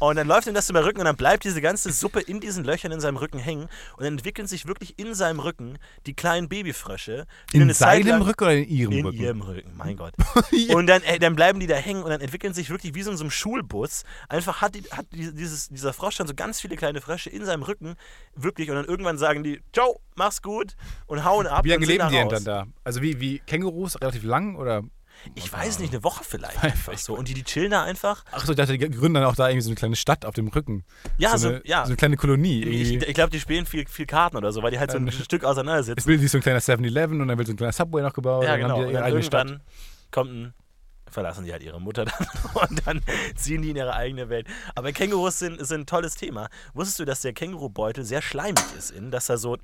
Und 0.00 0.16
dann 0.16 0.26
läuft 0.26 0.46
ihm 0.46 0.54
das 0.54 0.68
über 0.70 0.80
den 0.80 0.86
Rücken 0.86 1.00
und 1.00 1.04
dann 1.04 1.16
bleibt 1.16 1.44
diese 1.44 1.60
ganze 1.60 1.92
Suppe 1.92 2.20
in 2.20 2.40
diesen 2.40 2.64
Löchern 2.64 2.90
in 2.90 3.00
seinem 3.00 3.18
Rücken 3.18 3.38
hängen 3.38 3.68
und 3.96 4.04
dann 4.04 4.14
entwickeln 4.14 4.48
sich 4.48 4.66
wirklich 4.66 4.98
in 4.98 5.14
seinem 5.14 5.40
Rücken 5.40 5.78
die 6.06 6.14
kleinen 6.14 6.48
Babyfrösche. 6.48 7.26
Die 7.52 7.58
In 7.58 7.72
seinem 7.74 8.22
Rücken 8.22 8.44
oder 8.44 8.54
in 8.56 8.68
ihrem 8.68 8.92
in 8.92 9.06
Rücken? 9.06 9.18
ihrem 9.20 9.40
Rücken, 9.42 9.72
mein 9.76 9.96
Gott. 9.96 10.14
Und 10.70 10.86
dann, 10.86 11.02
äh, 11.02 11.18
dann 11.18 11.36
bleiben 11.36 11.60
die 11.60 11.66
da 11.66 11.76
hängen 11.76 12.02
und 12.02 12.10
dann 12.10 12.20
entwickeln 12.20 12.54
sich 12.54 12.70
wirklich 12.70 12.94
wie 12.94 13.02
so 13.02 13.10
in 13.10 13.16
so 13.16 13.24
einem 13.24 13.30
Schulbus. 13.30 14.04
Einfach 14.28 14.60
hat, 14.62 14.74
die, 14.74 14.82
hat 14.90 15.06
die, 15.12 15.34
dieses, 15.34 15.68
dieser 15.68 15.92
Frosch 15.92 16.16
dann 16.16 16.26
so 16.26 16.34
ganz 16.34 16.60
viele 16.60 16.76
kleine 16.76 17.00
Frösche 17.00 17.28
in 17.28 17.44
seinem 17.44 17.62
Rücken. 17.62 17.96
Wirklich. 18.34 18.70
Und 18.70 18.76
dann 18.76 18.86
irgendwann 18.86 19.18
sagen 19.18 19.42
die, 19.44 19.60
ciao, 19.72 20.00
mach's 20.14 20.40
gut 20.40 20.76
und 21.06 21.24
hauen 21.24 21.46
ab. 21.46 21.64
Wie 21.64 21.70
lange 21.70 21.86
leben 21.86 22.08
die 22.08 22.14
denn 22.14 22.28
dann 22.28 22.44
da? 22.44 22.66
Also 22.84 23.02
wie, 23.02 23.20
wie 23.20 23.40
Kängurus, 23.40 24.00
relativ 24.00 24.22
lang 24.22 24.56
oder? 24.56 24.82
Ich 25.34 25.52
weiß 25.52 25.78
nicht, 25.80 25.92
eine 25.92 26.02
Woche 26.04 26.24
vielleicht. 26.24 26.62
Einfach 26.62 26.96
so. 26.98 27.14
Und 27.16 27.28
die, 27.28 27.34
die 27.34 27.44
chillen 27.44 27.70
da 27.70 27.84
einfach. 27.84 28.24
Achso, 28.32 28.52
ich 28.52 28.56
dachte, 28.56 28.76
die 28.76 28.78
gründen 28.90 29.14
dann 29.14 29.24
auch 29.24 29.34
da 29.36 29.48
irgendwie 29.48 29.62
so 29.62 29.68
eine 29.70 29.76
kleine 29.76 29.96
Stadt 29.96 30.24
auf 30.24 30.34
dem 30.34 30.48
Rücken. 30.48 30.84
Ja, 31.18 31.32
so, 31.32 31.38
so- 31.38 31.48
eine, 31.48 31.62
ja. 31.66 31.84
so 31.84 31.88
eine 31.90 31.96
kleine 31.96 32.16
Kolonie. 32.16 32.62
Ich, 32.64 32.90
Irgendwie. 32.92 33.06
ich 33.06 33.14
glaube, 33.14 33.30
die 33.30 33.40
spielen 33.40 33.66
viel, 33.66 33.86
viel 33.86 34.06
Karten 34.06 34.36
oder 34.36 34.52
so, 34.52 34.62
weil 34.62 34.70
die 34.70 34.78
halt 34.78 34.90
so 34.90 34.98
ein 34.98 35.10
Stück 35.12 35.42
Es 35.42 35.48
auseinandersitzen. 35.48 36.04
bildet 36.06 36.22
sich 36.22 36.30
so 36.30 36.38
ein 36.38 36.42
kleiner 36.42 36.60
7-Eleven 36.60 37.20
und 37.20 37.28
dann 37.28 37.38
wird 37.38 37.46
so 37.48 37.52
ein 37.52 37.56
kleiner 37.56 37.72
Subway 37.72 38.02
noch 38.02 38.12
gebaut. 38.14 38.44
Ja, 38.44 38.54
und 38.54 38.60
dann 38.60 38.68
genau. 38.74 38.86
Und 38.88 38.92
dann 38.94 39.22
Stadt. 39.22 39.46
irgendwann 39.48 39.62
kommt 40.10 40.30
ein. 40.32 40.54
Verlassen 41.12 41.44
die 41.44 41.50
halt 41.50 41.64
ihre 41.64 41.80
Mutter 41.80 42.04
dann 42.04 42.26
und 42.70 42.86
dann 42.86 43.02
ziehen 43.34 43.62
die 43.62 43.70
in 43.70 43.76
ihre 43.76 43.94
eigene 43.94 44.28
Welt. 44.28 44.46
Aber 44.76 44.92
Kängurus 44.92 45.40
sind, 45.40 45.58
sind 45.66 45.80
ein 45.80 45.86
tolles 45.86 46.14
Thema. 46.14 46.48
Wusstest 46.72 47.00
du, 47.00 47.04
dass 47.04 47.20
der 47.20 47.32
Kängurubeutel 47.32 48.04
sehr 48.04 48.22
schleimig 48.22 48.62
ist 48.78 48.92
innen? 48.92 49.10
Dass 49.10 49.28
er 49.28 49.36
so. 49.36 49.56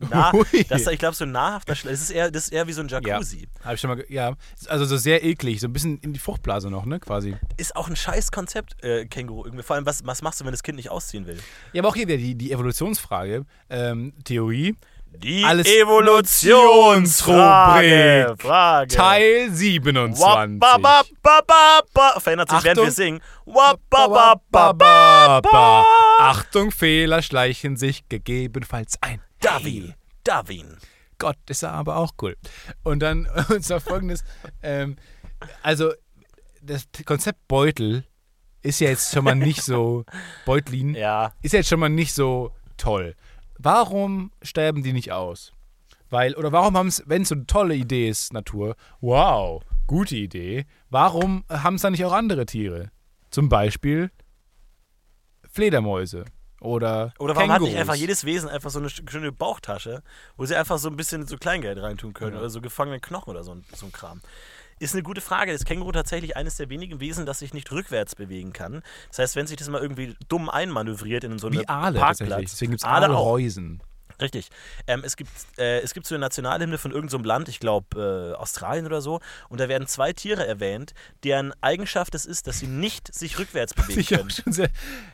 Nah, 0.00 0.32
Ui. 0.52 0.64
dass 0.68 0.86
er, 0.86 0.92
ich 0.92 0.98
glaube, 0.98 1.16
so 1.16 1.24
nahrhafter 1.24 1.74
Schleim. 1.74 1.92
Das 1.94 2.02
ist 2.02 2.10
eher, 2.10 2.30
das 2.30 2.44
ist 2.44 2.52
eher 2.52 2.66
wie 2.68 2.72
so 2.72 2.82
ein 2.82 2.88
Ja, 2.88 3.00
Jacuzzi. 3.00 3.48
habe 3.64 3.74
ich 3.74 3.80
schon 3.80 3.90
mal, 3.90 4.04
ja. 4.08 4.34
Also 4.68 4.84
so 4.84 4.96
sehr 4.96 5.24
eklig, 5.24 5.60
so 5.60 5.66
ein 5.66 5.72
bisschen 5.72 5.98
in 5.98 6.12
die 6.12 6.20
Fruchtblase 6.20 6.70
noch, 6.70 6.84
ne, 6.86 7.00
quasi. 7.00 7.34
Ist 7.56 7.74
auch 7.76 7.88
ein 7.88 7.96
scheiß 7.96 8.30
Konzept, 8.30 8.82
äh, 8.84 9.06
Känguru 9.06 9.44
irgendwie. 9.44 9.64
Vor 9.64 9.74
allem, 9.76 9.86
was, 9.86 10.06
was 10.06 10.22
machst 10.22 10.40
du, 10.40 10.44
wenn 10.44 10.52
das 10.52 10.62
Kind 10.62 10.76
nicht 10.76 10.90
ausziehen 10.90 11.26
will? 11.26 11.38
Ja, 11.72 11.82
aber 11.82 11.88
auch 11.88 11.96
hier 11.96 12.06
wieder 12.06 12.18
die, 12.18 12.36
die 12.36 12.52
Evolutionsfrage, 12.52 13.44
ähm, 13.70 14.12
Theorie, 14.24 14.76
Die 15.10 15.42
Alles 15.44 15.66
Evolutionsfrage. 15.66 18.36
Frage. 18.38 18.94
Teil 18.94 19.50
27. 19.50 20.22
Wababababa. 20.22 22.20
Verändert 22.20 22.50
sich, 22.50 22.62
während 22.62 22.78
Achtung. 22.78 22.84
wir 22.86 22.92
singen. 22.92 23.20
Ba-ba-ba-ba. 23.46 24.40
Wababababa. 24.52 25.84
Achtung, 26.20 26.70
Fehler 26.70 27.20
schleichen 27.22 27.76
sich 27.76 28.08
gegebenenfalls 28.08 28.96
ein. 29.00 29.20
Darwin. 29.40 29.94
Darwin. 30.24 30.76
Gott, 31.18 31.36
ist 31.48 31.62
er 31.62 31.72
aber 31.72 31.96
auch 31.96 32.12
cool. 32.22 32.36
Und 32.84 33.00
dann, 33.00 33.26
und 33.48 33.64
zwar 33.64 33.80
folgendes, 33.80 34.24
ähm, 34.62 34.96
also 35.62 35.92
das 36.62 36.88
Konzept 37.04 37.46
Beutel 37.48 38.04
ist 38.62 38.80
ja 38.80 38.88
jetzt 38.88 39.12
schon 39.12 39.24
mal 39.24 39.34
nicht 39.34 39.62
so, 39.62 40.04
Beutlin, 40.46 40.94
Ja. 40.94 41.32
ist 41.42 41.52
ja 41.52 41.58
jetzt 41.60 41.68
schon 41.68 41.80
mal 41.80 41.88
nicht 41.88 42.12
so 42.12 42.52
toll. 42.76 43.14
Warum 43.58 44.30
sterben 44.42 44.82
die 44.82 44.92
nicht 44.92 45.12
aus? 45.12 45.52
Weil, 46.10 46.34
oder 46.34 46.52
warum 46.52 46.76
haben 46.76 46.88
es, 46.88 47.02
wenn 47.06 47.22
es 47.22 47.28
so 47.28 47.34
eine 47.34 47.46
tolle 47.46 47.74
Idee 47.74 48.08
ist, 48.08 48.32
Natur, 48.32 48.76
wow, 49.00 49.62
gute 49.86 50.16
Idee, 50.16 50.64
warum 50.90 51.44
haben 51.48 51.74
es 51.74 51.82
dann 51.82 51.92
nicht 51.92 52.04
auch 52.04 52.12
andere 52.12 52.46
Tiere? 52.46 52.90
Zum 53.30 53.48
Beispiel 53.48 54.10
Fledermäuse 55.50 56.24
oder 56.60 57.12
Oder 57.18 57.36
warum 57.36 57.52
hat 57.52 57.60
nicht 57.60 57.70
Kängurus. 57.70 57.80
einfach 57.80 57.94
jedes 58.00 58.24
Wesen 58.24 58.48
einfach 58.48 58.70
so 58.70 58.78
eine 58.78 58.88
sch- 58.88 59.08
schöne 59.10 59.30
Bauchtasche, 59.32 60.02
wo 60.36 60.44
sie 60.46 60.56
einfach 60.56 60.78
so 60.78 60.88
ein 60.88 60.96
bisschen 60.96 61.26
so 61.26 61.36
Kleingeld 61.36 61.78
reintun 61.80 62.14
können 62.14 62.32
Ja. 62.34 62.38
oder 62.40 62.50
so 62.50 62.60
gefangene 62.60 63.00
Knochen 63.00 63.30
oder 63.30 63.44
so, 63.44 63.52
ein- 63.52 63.64
so 63.74 63.86
ein 63.86 63.92
Kram? 63.92 64.20
Ist 64.80 64.94
eine 64.94 65.02
gute 65.02 65.20
Frage. 65.20 65.50
Ist 65.52 65.66
Känguru 65.66 65.90
tatsächlich 65.90 66.36
eines 66.36 66.56
der 66.56 66.68
wenigen 66.70 67.00
Wesen, 67.00 67.26
das 67.26 67.40
sich 67.40 67.52
nicht 67.52 67.70
rückwärts 67.72 68.14
bewegen 68.14 68.52
kann? 68.52 68.82
Das 69.08 69.18
heißt, 69.18 69.34
wenn 69.36 69.46
sich 69.48 69.56
das 69.56 69.68
mal 69.68 69.80
irgendwie 69.82 70.14
dumm 70.28 70.48
einmanövriert 70.48 71.24
in 71.24 71.38
so 71.40 71.48
eine 71.48 71.60
Wie 71.62 71.68
Aale 71.68 71.98
tatsächlich. 71.98 72.28
Parkplatz. 72.30 72.50
Deswegen 72.52 72.70
gibt 72.72 72.82
es 72.82 72.88
Aale 72.88 73.06
auch. 73.06 73.10
Aalreusen. 73.26 73.82
Richtig. 74.20 74.48
Ähm, 74.86 75.02
es, 75.04 75.16
gibt, 75.16 75.30
äh, 75.58 75.80
es 75.80 75.94
gibt 75.94 76.06
so 76.06 76.14
eine 76.14 76.20
Nationalhymne 76.20 76.78
von 76.78 76.90
irgendeinem 76.90 77.24
Land, 77.24 77.48
ich 77.48 77.60
glaube 77.60 78.34
äh, 78.34 78.36
Australien 78.36 78.86
oder 78.86 79.00
so, 79.00 79.20
und 79.48 79.60
da 79.60 79.68
werden 79.68 79.86
zwei 79.86 80.12
Tiere 80.12 80.46
erwähnt, 80.46 80.92
deren 81.24 81.52
Eigenschaft 81.60 82.14
es 82.14 82.26
ist, 82.26 82.46
dass 82.46 82.58
sie 82.58 82.66
nicht 82.66 83.14
sich 83.14 83.38
rückwärts 83.38 83.74
bewegen 83.74 84.28
können. 84.28 84.52
sehr, 84.52 84.70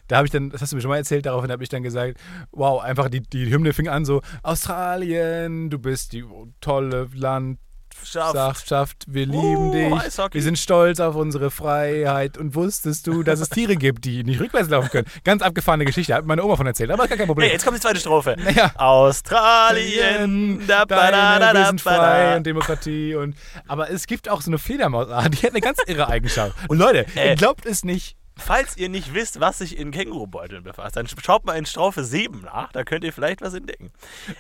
da 0.09 0.17
habe 0.17 0.27
ich 0.27 0.33
dann, 0.33 0.51
das 0.51 0.63
hast 0.63 0.73
du 0.73 0.77
mir 0.77 0.83
schon 0.83 0.91
mal 0.91 0.97
erzählt, 0.97 1.27
daraufhin 1.27 1.51
habe 1.51 1.63
ich 1.63 1.69
dann 1.69 1.83
gesagt, 1.83 2.19
wow, 2.51 2.83
einfach 2.83 3.11
die, 3.11 3.21
die 3.21 3.51
Hymne 3.51 3.73
fing 3.73 3.89
an 3.89 4.05
so, 4.05 4.23
Australien, 4.43 5.69
du 5.69 5.79
bist 5.79 6.13
die 6.13 6.25
tolle 6.61 7.09
Land, 7.15 7.59
Schafft. 8.03 8.33
Saft, 8.35 8.69
Schaft, 8.69 9.05
wir 9.07 9.29
Uh, 9.29 9.31
lieben 9.43 9.73
dich, 9.73 9.93
Eishockey. 10.07 10.35
wir 10.35 10.43
sind 10.43 10.59
stolz 10.59 11.01
auf 11.01 11.15
unsere 11.15 11.51
Freiheit 11.51 12.37
und 12.39 12.55
wusstest 12.55 13.07
du, 13.07 13.23
dass 13.23 13.41
es 13.41 13.49
Tiere 13.49 13.77
gibt, 13.77 14.05
die 14.05 14.25
nicht 14.25 14.41
rückwärts 14.41 14.69
laufen 14.69 14.91
können. 14.91 15.07
Ganz 15.25 15.43
abgefahrene 15.43 15.85
Geschichte, 15.85 16.15
hat 16.15 16.27
meine 16.27 16.45
Oma 16.45 16.57
von 16.57 16.67
erzählt, 16.67 16.91
aber 16.91 17.07
gar 17.09 17.17
kein 17.17 17.27
Problem. 17.27 17.47
Hey, 17.47 17.55
jetzt 17.55 17.65
kommt 17.65 17.77
die 17.77 17.81
zweite 17.83 18.01
Strophe. 18.01 18.37
Naja. 18.45 18.73
Australien, 18.77 20.63
da, 20.67 20.85
da, 20.85 21.11
da, 21.11 21.53
da, 21.53 21.67
sind 21.67 21.83
ba, 21.85 21.95
frei 21.95 22.31
da. 22.31 22.37
und 22.37 22.47
Demokratie 22.47 23.15
und 23.15 23.37
aber 23.67 23.91
es 23.91 24.07
gibt 24.07 24.29
auch 24.29 24.43
so 24.43 24.51
eine 24.51 24.59
Fledermausart, 24.59 25.33
die 25.35 25.47
hat 25.47 25.51
eine 25.53 25.61
ganz 25.61 25.79
irre 25.87 26.09
Eigenschaft. 26.09 26.55
Und 26.69 26.79
Leute, 26.79 27.07
Äh. 27.17 27.31
ihr 27.31 27.35
glaubt 27.37 27.67
es 27.67 27.85
nicht, 27.85 28.17
Falls 28.37 28.77
ihr 28.77 28.89
nicht 28.89 29.15
wisst, 29.15 29.41
was 29.41 29.59
sich 29.59 29.79
in 29.79 29.91
Kängurubeuteln 29.91 30.65
befasst, 30.65 30.97
dann 30.97 31.07
schaut 31.07 31.45
mal 31.45 31.55
in 31.55 31.67
Strophe 31.67 32.05
7 32.05 32.41
nach, 32.43 32.73
da 32.73 32.83
könnt 32.85 33.05
ihr 33.05 33.13
vielleicht 33.13 33.41
was 33.41 33.55
entdecken. 33.55 33.93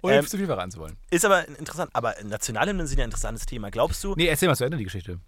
ohne 0.03 0.17
Ähm, 0.17 0.27
zu 0.27 0.37
viel 0.37 0.47
verraten 0.47 0.71
zu 0.71 0.81
wollen. 0.81 0.97
Ist 1.11 1.25
aber 1.25 1.47
interessant, 1.49 1.91
aber 1.93 2.15
Nationalhymnen 2.25 2.87
sind 2.87 2.99
ja 2.99 3.05
ein 3.05 3.09
interessantes 3.09 3.47
Thema. 3.47 3.71
Glaubst 3.71 4.03
du, 4.03 4.15
Nee, 4.17 4.27
erzähl 4.27 4.49
mal 4.49 4.57
zu 4.57 4.65
Ende 4.65 4.77
die 4.77 4.85
Geschichte. 4.85 5.21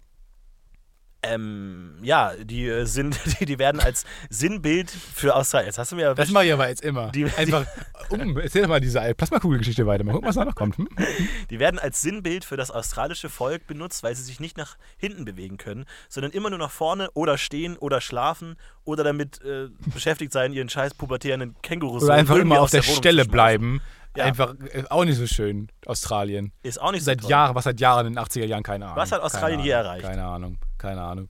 Ähm, 1.23 1.97
ja, 2.01 2.31
die 2.41 2.67
äh, 2.67 2.85
sind, 2.85 3.19
die, 3.39 3.45
die 3.45 3.59
werden 3.59 3.81
als 3.81 4.05
Sinnbild 4.29 4.89
für 4.89 5.35
Australien. 5.35 5.67
Jetzt 5.67 5.77
hast 5.77 5.91
du 5.91 5.95
mir 5.95 6.13
Das 6.13 6.29
mache 6.29 6.45
ich 6.45 6.53
aber 6.53 6.69
jetzt 6.69 6.81
immer. 6.83 7.11
Die- 7.11 7.25
Einfach 7.25 7.65
um. 8.09 8.37
Erzähl 8.37 8.61
doch 8.61 8.69
mal 8.69 8.79
diese 8.79 9.13
Plasmakugelgeschichte 9.15 9.85
weiter. 9.85 10.03
Mal 10.03 10.13
gucken, 10.13 10.27
was 10.27 10.35
da 10.35 10.45
noch 10.45 10.55
kommt. 10.55 10.77
Hm? 10.77 10.87
Die 11.49 11.59
werden 11.59 11.79
als 11.79 12.01
Sinnbild 12.01 12.45
für 12.45 12.57
das 12.57 12.71
australische 12.71 13.29
Volk 13.29 13.67
benutzt, 13.67 14.03
weil 14.03 14.15
sie 14.15 14.23
sich 14.23 14.39
nicht 14.39 14.57
nach 14.57 14.77
hinten 14.97 15.25
bewegen 15.25 15.57
können, 15.57 15.85
sondern 16.09 16.31
immer 16.31 16.49
nur 16.49 16.59
nach 16.59 16.71
vorne 16.71 17.09
oder 17.13 17.37
stehen 17.37 17.77
oder 17.77 17.99
schlafen 18.01 18.55
oder 18.85 19.03
damit 19.03 19.41
äh, 19.43 19.69
beschäftigt 19.93 20.31
sein, 20.31 20.53
ihren 20.53 20.69
scheiß 20.69 20.93
pubertären 20.93 21.55
Kängurus 21.61 22.03
Oder 22.03 22.13
einfach 22.13 22.35
immer 22.35 22.61
auf 22.61 22.71
der, 22.71 22.81
zu 22.83 22.91
Stelle 22.91 23.25
bleiben. 23.25 23.81
Ja. 24.15 24.23
Einfach 24.25 24.55
äh, 24.73 24.83
auch 24.89 25.05
nicht 25.05 25.17
so 25.17 25.27
schön, 25.27 25.69
Australien. 25.85 26.51
Ist 26.63 26.81
auch 26.81 26.91
nicht 26.91 27.01
so 27.01 27.11
Seit. 27.11 27.23
Jahren, 27.25 27.53
was 27.55 27.65
seit 27.65 27.79
Jahren 27.79 28.07
in 28.07 28.13
den 28.13 28.23
80er 28.23 28.45
Jahren, 28.45 28.63
keine 28.63 28.85
Ahnung. 28.85 28.97
Was 28.97 29.11
hat 29.11 29.21
Australien 29.21 29.59
Ahnung, 29.59 29.71
erreicht? 29.71 30.05
Keine 30.05 30.23
Ahnung, 30.25 30.57
keine 30.77 31.01
Ahnung. 31.01 31.29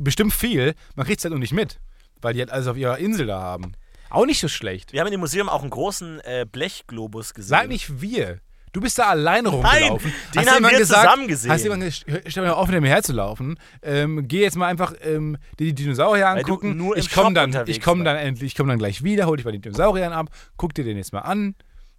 Bestimmt 0.00 0.32
viel, 0.32 0.74
man 0.94 1.06
kriegt 1.06 1.20
es 1.20 1.24
halt 1.24 1.32
nur 1.32 1.40
nicht 1.40 1.52
mit, 1.52 1.78
weil 2.20 2.34
die 2.34 2.40
halt 2.40 2.50
alles 2.50 2.66
auf 2.66 2.76
ihrer 2.76 2.98
Insel 2.98 3.26
da 3.26 3.40
haben. 3.40 3.72
Auch 4.10 4.26
nicht 4.26 4.40
so 4.40 4.48
schlecht. 4.48 4.92
Wir 4.92 5.00
haben 5.00 5.08
in 5.08 5.12
dem 5.12 5.20
Museum 5.20 5.48
auch 5.48 5.62
einen 5.62 5.70
großen 5.70 6.20
äh, 6.20 6.46
Blechglobus 6.50 7.34
gesehen. 7.34 7.48
Sag 7.48 7.68
nicht 7.68 8.00
wir. 8.00 8.40
Du 8.72 8.82
bist 8.82 8.98
da 8.98 9.04
alleine 9.04 9.48
rumgelaufen. 9.48 10.12
den 10.34 10.42
Hast 10.42 10.50
haben 10.50 10.62
wir 10.62 10.78
gesagt, 10.78 11.02
zusammen 11.02 11.28
gesehen. 11.28 11.50
Hast 11.50 11.64
du 11.64 11.70
jemand 11.70 11.84
gesagt, 11.84 12.24
stell 12.26 12.44
mir 12.44 12.54
auf, 12.54 12.66
hinter 12.66 12.82
mir 12.82 12.90
herzulaufen. 12.90 13.58
Ähm, 13.80 14.28
geh 14.28 14.42
jetzt 14.42 14.56
mal 14.56 14.66
einfach 14.66 14.92
ähm, 15.02 15.38
die 15.58 15.74
Dinosaurier 15.74 16.28
angucken. 16.28 16.76
nur 16.76 16.94
ich 16.94 17.10
komme 17.10 17.32
dann, 17.32 17.46
unterwegs 17.46 17.78
ich 17.78 17.82
komme 17.82 18.04
warst. 18.04 18.18
dann 18.18 18.26
endlich, 18.26 18.52
ich 18.52 18.54
komme 18.54 18.68
dann 18.68 18.78
gleich 18.78 19.02
wieder, 19.02 19.24
hol 19.26 19.38
dich 19.38 19.46
bei 19.46 19.52
den 19.52 19.62
Dinosauriern 19.62 20.12
ab, 20.12 20.26
guck 20.58 20.74
dir 20.74 20.84
den 20.84 20.98
jetzt 20.98 21.14
mal 21.14 21.20
an. 21.20 21.54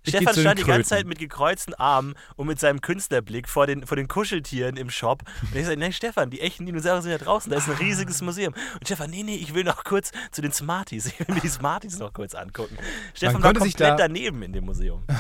Stefan 0.08 0.34
stand 0.36 0.60
die 0.60 0.64
ganze. 0.64 0.90
Zeit 0.90 1.06
mit 1.08 1.20
gekreuzten 1.20 1.74
Armen 1.74 2.14
und 2.36 2.48
mit 2.48 2.60
seinem 2.60 2.82
Künstlerblick 2.82 3.48
vor 3.50 3.68
den, 3.68 3.86
vor 3.86 3.98
den 3.98 4.08
Kuscheltieren 4.08 4.78
im 4.78 4.90
Shop. 4.90 5.24
Und 5.42 5.56
ich 5.58 5.66
sagte, 5.66 5.80
nein, 5.80 5.94
Stefan, 5.94 6.30
die 6.30 6.42
echten 6.42 6.66
Dinosaurier 6.66 7.02
sind 7.02 7.12
ja 7.12 7.18
draußen, 7.18 7.52
da 7.52 7.58
ist 7.58 7.68
ein 7.70 7.76
riesiges 7.76 8.22
Museum. 8.22 8.54
Und 8.74 8.86
Stefan, 8.86 9.10
nee, 9.10 9.24
nee, 9.24 9.36
ich 9.36 9.54
will 9.54 9.64
noch 9.64 9.84
kurz 9.84 10.12
zu 10.32 10.42
den 10.42 10.52
Smarties. 10.52 11.06
Ich 11.08 11.20
will 11.20 11.34
mir 11.36 11.42
die 11.42 11.48
Smarties 11.50 12.00
noch 12.00 12.14
kurz 12.14 12.34
angucken. 12.36 12.78
Stefan 13.14 13.42
war 13.44 13.54
komplett 13.54 13.80
da- 13.80 13.96
daneben 13.96 14.42
in 14.44 14.54
dem 14.54 14.66
Museum. 14.66 15.04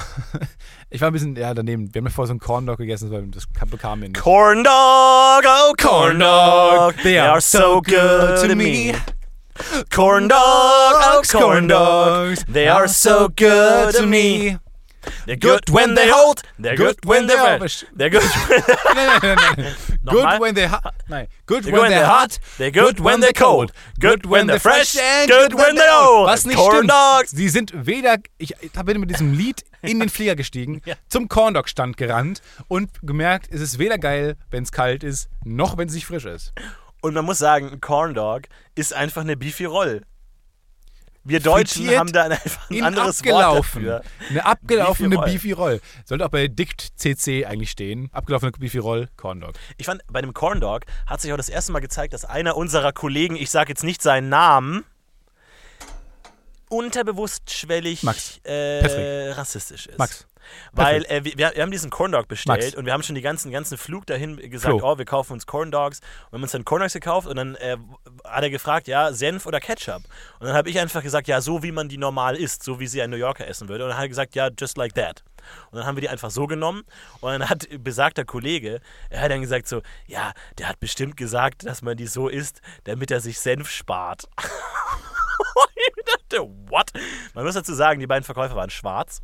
Ich 0.90 1.02
war 1.02 1.10
ein 1.10 1.14
bisschen 1.14 1.36
ja, 1.36 1.54
daneben. 1.54 1.94
Wir 1.94 2.00
haben 2.00 2.06
ja 2.06 2.12
vorher 2.14 2.28
so 2.28 2.32
einen 2.32 2.40
Corn 2.40 2.66
Dog 2.66 2.78
gegessen, 2.78 3.12
weil 3.12 3.28
das 3.28 3.44
kam- 3.52 3.70
bekam 3.70 4.02
wir 4.02 4.08
nicht. 4.08 4.22
Corn 4.22 4.64
Dog, 4.64 5.44
oh 5.46 5.74
Corn 5.78 6.18
Dog, 6.20 6.96
they 7.04 7.20
are 7.20 7.42
so 7.42 7.82
good 7.82 8.40
to 8.50 8.56
me. 8.56 8.94
Corn 9.94 10.30
Dog, 10.30 10.40
oh 10.40 11.22
Corn 11.30 11.68
Dog, 11.68 12.36
they 12.52 12.70
are 12.70 12.88
so 12.88 13.28
good 13.28 13.94
to 13.98 14.06
me. 14.06 14.58
They're 15.26 15.36
good 15.36 15.70
when 15.70 15.96
they 15.96 16.10
hold, 16.10 16.42
they're 16.60 16.76
good 16.76 16.98
when 17.06 17.28
they're 17.28 17.58
fresh. 17.58 17.86
They're 17.94 18.10
good 18.10 18.24
nein, 18.96 19.20
nein, 19.22 19.38
nein? 19.58 19.76
Good 20.06 20.40
when 20.40 20.56
hot. 20.70 20.96
Nein. 21.08 21.28
Good 21.46 21.66
when 21.66 21.74
good 21.76 21.92
they're 21.92 22.06
hot. 22.06 22.40
They're 22.58 22.72
good 22.72 23.00
when 23.00 23.22
they're 23.22 23.34
cold. 23.34 23.72
Good 24.00 24.26
when 24.26 24.48
they're 24.48 24.60
fresh. 24.60 24.94
Good 25.28 25.54
when 25.54 25.76
they're 25.76 25.94
old. 25.94 26.28
Was 26.28 26.46
nicht 26.46 26.60
stimmt. 26.60 26.92
Sie 27.30 27.50
sind 27.50 27.74
weder, 27.86 28.18
ich, 28.38 28.54
bin 28.86 29.00
mit 29.00 29.10
diesem 29.10 29.34
Lied 29.34 29.64
in 29.82 30.00
den 30.00 30.10
Flieger 30.10 30.36
gestiegen, 30.36 30.82
Ja. 30.86 30.96
zum 31.10 31.28
Corn 31.28 31.54
Dog 31.54 31.70
Stand 31.70 31.98
gerannt 31.98 32.42
und 32.68 32.90
gemerkt, 33.04 33.48
es 33.52 33.62
ist 33.62 33.80
weder 33.80 33.98
geil, 33.98 34.38
wenn 34.50 34.64
es 34.64 34.72
kalt 34.72 35.04
ist, 35.04 35.30
noch 35.44 35.78
wenn 35.78 35.88
es 35.88 35.94
nicht 35.94 36.06
frisch 36.06 36.26
ist. 36.26 36.54
Und 37.02 37.14
man 37.14 37.26
muss 37.26 37.38
sagen, 37.38 37.70
ein 37.72 37.82
Corn 37.82 38.14
Dog 38.14 38.44
ist 38.76 38.94
einfach 38.94 39.22
eine 39.22 39.38
Beefy 39.38 39.66
Roll. 39.66 40.02
Wir 41.28 41.42
Deutschen 41.42 41.84
Frittiert 41.84 42.00
haben 42.00 42.12
da 42.14 42.24
einfach 42.24 42.70
ein 42.70 42.78
In 42.78 42.84
anderes 42.86 43.20
abgelaufen. 43.20 43.86
Wort 43.86 44.04
dafür. 44.06 44.30
Eine 44.30 44.46
abgelaufene 44.46 45.18
Beefy 45.18 45.52
Roll. 45.52 45.82
Sollte 46.06 46.26
auch 46.26 46.30
bei 46.30 46.48
Dict 46.48 46.94
CC 46.96 47.46
eigentlich 47.46 47.72
stehen. 47.72 48.10
Abgelaufene 48.14 48.52
Beefy 48.54 48.78
Roll, 48.78 49.10
Corn 49.18 49.42
Dog. 49.42 49.54
Ich 49.78 49.86
fand, 49.86 50.02
bei 50.08 50.22
dem 50.22 50.34
Corn 50.34 50.62
Dog 50.62 50.84
hat 51.06 51.20
sich 51.20 51.34
auch 51.34 51.38
das 51.38 51.50
erste 51.50 51.74
Mal 51.74 51.80
gezeigt, 51.82 52.14
dass 52.14 52.24
einer 52.24 52.56
unserer 52.56 52.94
Kollegen, 52.94 53.36
ich 53.36 53.50
sage 53.50 53.70
jetzt 53.70 53.84
nicht 53.84 54.02
seinen 54.02 54.30
Namen, 54.30 54.86
unterbewusst 56.70 57.52
schwellig 57.52 58.04
äh, 58.44 59.32
rassistisch 59.32 59.88
ist. 59.88 60.00
Max. 60.00 60.26
Weil 60.72 61.06
äh, 61.06 61.24
wir, 61.24 61.38
wir 61.56 61.62
haben 61.62 61.72
diesen 61.72 61.90
Corn 61.90 62.12
Dog 62.12 62.28
bestellt 62.28 62.62
Max. 62.62 62.76
und 62.76 62.86
wir 62.86 62.94
haben 62.94 63.04
schon 63.04 63.16
die 63.16 63.22
ganzen, 63.22 63.52
ganzen 63.52 63.78
Flug 63.78 64.06
dahin 64.06 64.38
gesagt, 64.50 64.80
Flo. 64.80 64.94
oh, 64.94 64.98
wir 64.98 65.06
kaufen 65.06 65.34
uns 65.34 65.46
Corn 65.46 65.72
Dogs. 65.72 66.00
Und 66.00 66.32
wir 66.32 66.38
haben 66.38 66.44
uns 66.44 66.52
dann 66.52 66.66
Corn 66.66 66.82
Dogs 66.82 66.94
gekauft 66.94 67.28
und 67.28 67.36
dann 67.36 67.56
äh, 67.56 67.78
hat 68.30 68.44
er 68.44 68.50
gefragt, 68.50 68.88
ja, 68.88 69.12
Senf 69.14 69.46
oder 69.46 69.60
Ketchup. 69.60 70.04
Und 70.40 70.48
dann 70.48 70.56
habe 70.56 70.70
ich 70.70 70.80
einfach 70.80 71.04
gesagt, 71.04 71.28
ja, 71.28 71.42
so 71.42 71.64
wie 71.64 71.72
man 71.72 71.90
die 71.90 71.98
normal 71.98 72.36
isst, 72.36 72.64
so 72.64 72.80
wie 72.80 72.88
sie 72.88 73.02
ein 73.02 73.10
New 73.10 73.18
Yorker 73.18 73.48
essen 73.48 73.70
würde. 73.70 73.84
Und 73.84 73.90
dann 73.90 73.98
hat 73.98 74.06
er 74.06 74.10
gesagt, 74.10 74.36
ja, 74.36 74.50
just 74.58 74.78
like 74.78 74.94
that. 74.96 75.24
Und 75.72 75.78
dann 75.78 75.86
haben 75.86 75.96
wir 75.96 76.02
die 76.02 76.10
einfach 76.10 76.30
so 76.30 76.48
genommen 76.48 76.84
und 77.22 77.32
dann 77.32 77.50
hat 77.50 77.68
besagter 77.84 78.26
Kollege, 78.26 78.82
er 79.10 79.22
hat 79.22 79.32
dann 79.32 79.42
gesagt 79.42 79.68
so, 79.68 79.82
ja, 80.06 80.34
der 80.58 80.68
hat 80.70 80.80
bestimmt 80.80 81.18
gesagt, 81.18 81.66
dass 81.66 81.82
man 81.82 81.98
die 81.98 82.08
so 82.08 82.28
isst, 82.28 82.62
damit 82.84 83.12
er 83.12 83.22
sich 83.22 83.40
Senf 83.40 83.70
spart. 83.70 84.26
Und 85.56 85.70
ich 85.76 86.06
dachte, 86.06 86.48
what? 86.70 86.92
Man 87.34 87.46
muss 87.46 87.54
dazu 87.54 87.74
sagen, 87.74 88.00
die 88.00 88.08
beiden 88.08 88.24
Verkäufer 88.24 88.56
waren 88.56 88.70
schwarz. 88.70 89.22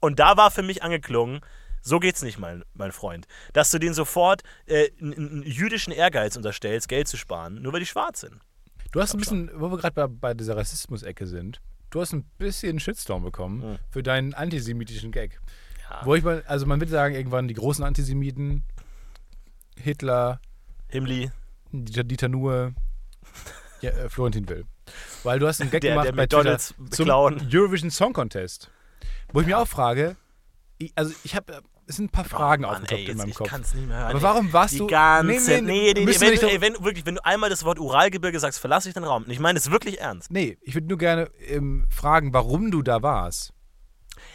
Und 0.00 0.18
da 0.18 0.36
war 0.36 0.50
für 0.50 0.62
mich 0.62 0.82
angeklungen, 0.82 1.40
so 1.82 1.98
geht's 1.98 2.22
nicht, 2.22 2.38
mein, 2.38 2.64
mein 2.74 2.92
Freund. 2.92 3.26
Dass 3.52 3.70
du 3.70 3.78
denen 3.78 3.94
sofort 3.94 4.42
äh, 4.66 4.90
einen, 5.00 5.42
jüdischen 5.44 5.92
Ehrgeiz 5.92 6.36
unterstellst, 6.36 6.88
Geld 6.88 7.08
zu 7.08 7.16
sparen, 7.16 7.60
nur 7.62 7.72
weil 7.72 7.80
die 7.80 7.86
schwarz 7.86 8.20
sind. 8.20 8.38
Du 8.92 9.00
hast 9.00 9.14
ein 9.14 9.18
bisschen, 9.18 9.50
wo 9.54 9.70
wir 9.70 9.78
gerade 9.78 9.94
bei, 9.94 10.06
bei 10.08 10.34
dieser 10.34 10.56
Rassismus-Ecke 10.56 11.26
sind, 11.26 11.60
du 11.90 12.00
hast 12.00 12.12
ein 12.12 12.24
bisschen 12.38 12.80
Shitstorm 12.80 13.22
bekommen 13.22 13.62
Hm. 13.62 13.78
für 13.90 14.02
deinen 14.02 14.34
antisemitischen 14.34 15.12
Gag. 15.12 15.40
Ja. 15.88 16.00
Wo 16.04 16.14
ich 16.14 16.22
mal, 16.24 16.42
also 16.46 16.66
man 16.66 16.80
würde 16.80 16.92
sagen, 16.92 17.14
irgendwann 17.14 17.48
die 17.48 17.54
großen 17.54 17.84
Antisemiten, 17.84 18.62
Hitler, 19.76 20.40
Himmli, 20.88 21.30
Dieter, 21.72 22.28
Nuhr, 22.28 22.74
ja, 23.80 23.90
äh, 23.90 24.08
Florentin 24.08 24.48
Will. 24.48 24.64
Weil 25.22 25.38
du 25.38 25.46
hast 25.46 25.60
einen 25.60 25.70
Gag 25.70 25.80
Der- 25.82 25.92
gemacht 25.92 26.06
der 26.06 26.12
bei 26.12 26.22
McDonald's 26.22 26.74
Twitter 26.76 26.90
zum. 26.90 27.08
Eurovision 27.10 27.90
Song 27.90 28.12
Contest. 28.12 28.70
Wo 29.32 29.40
ich 29.40 29.46
mir 29.46 29.58
auch 29.58 29.68
frage, 29.68 30.16
ich, 30.78 30.92
also 30.96 31.14
ich 31.22 31.36
habe, 31.36 31.62
es 31.90 31.96
sind 31.96 32.06
ein 32.06 32.08
paar 32.10 32.24
Fragen 32.24 32.64
Oh 32.64 32.68
Mann, 32.68 32.84
ey, 32.88 33.04
in 33.04 33.16
meinem 33.18 33.28
ich 33.28 33.34
Kopf. 33.34 33.48
kann's 33.48 33.74
nicht 33.74 33.86
mehr 33.86 33.98
hören. 33.98 34.10
Aber 34.10 34.22
warum 34.22 34.52
warst 34.52 34.74
die 34.74 34.78
du- 34.78 34.86
ganze, 34.86 35.26
Nee, 35.26 35.60
nee, 35.60 35.92
nee, 35.92 35.92
nee, 35.92 36.04
nee, 36.04 36.20
wenn, 36.20 36.34
du, 36.36 36.48
ey, 36.48 36.60
wenn, 36.60 36.72
wirklich, 36.84 37.04
wenn 37.04 37.16
du 37.16 37.24
einmal 37.24 37.50
das 37.50 37.64
Wort 37.64 37.78
Uralgebirge 37.78 38.40
sagst, 38.40 38.58
verlasse 38.60 38.88
ich 38.88 38.94
den 38.94 39.04
Raum. 39.04 39.24
Ich 39.28 39.38
meine 39.40 39.58
es 39.58 39.70
wirklich 39.70 40.00
ernst. 40.00 40.30
Nee, 40.30 40.56
ich 40.62 40.74
würde 40.74 40.86
nur 40.88 40.98
gerne 40.98 41.28
ähm, 41.46 41.86
fragen, 41.90 42.32
warum 42.32 42.70
du 42.70 42.82
da 42.82 43.02
warst. 43.02 43.52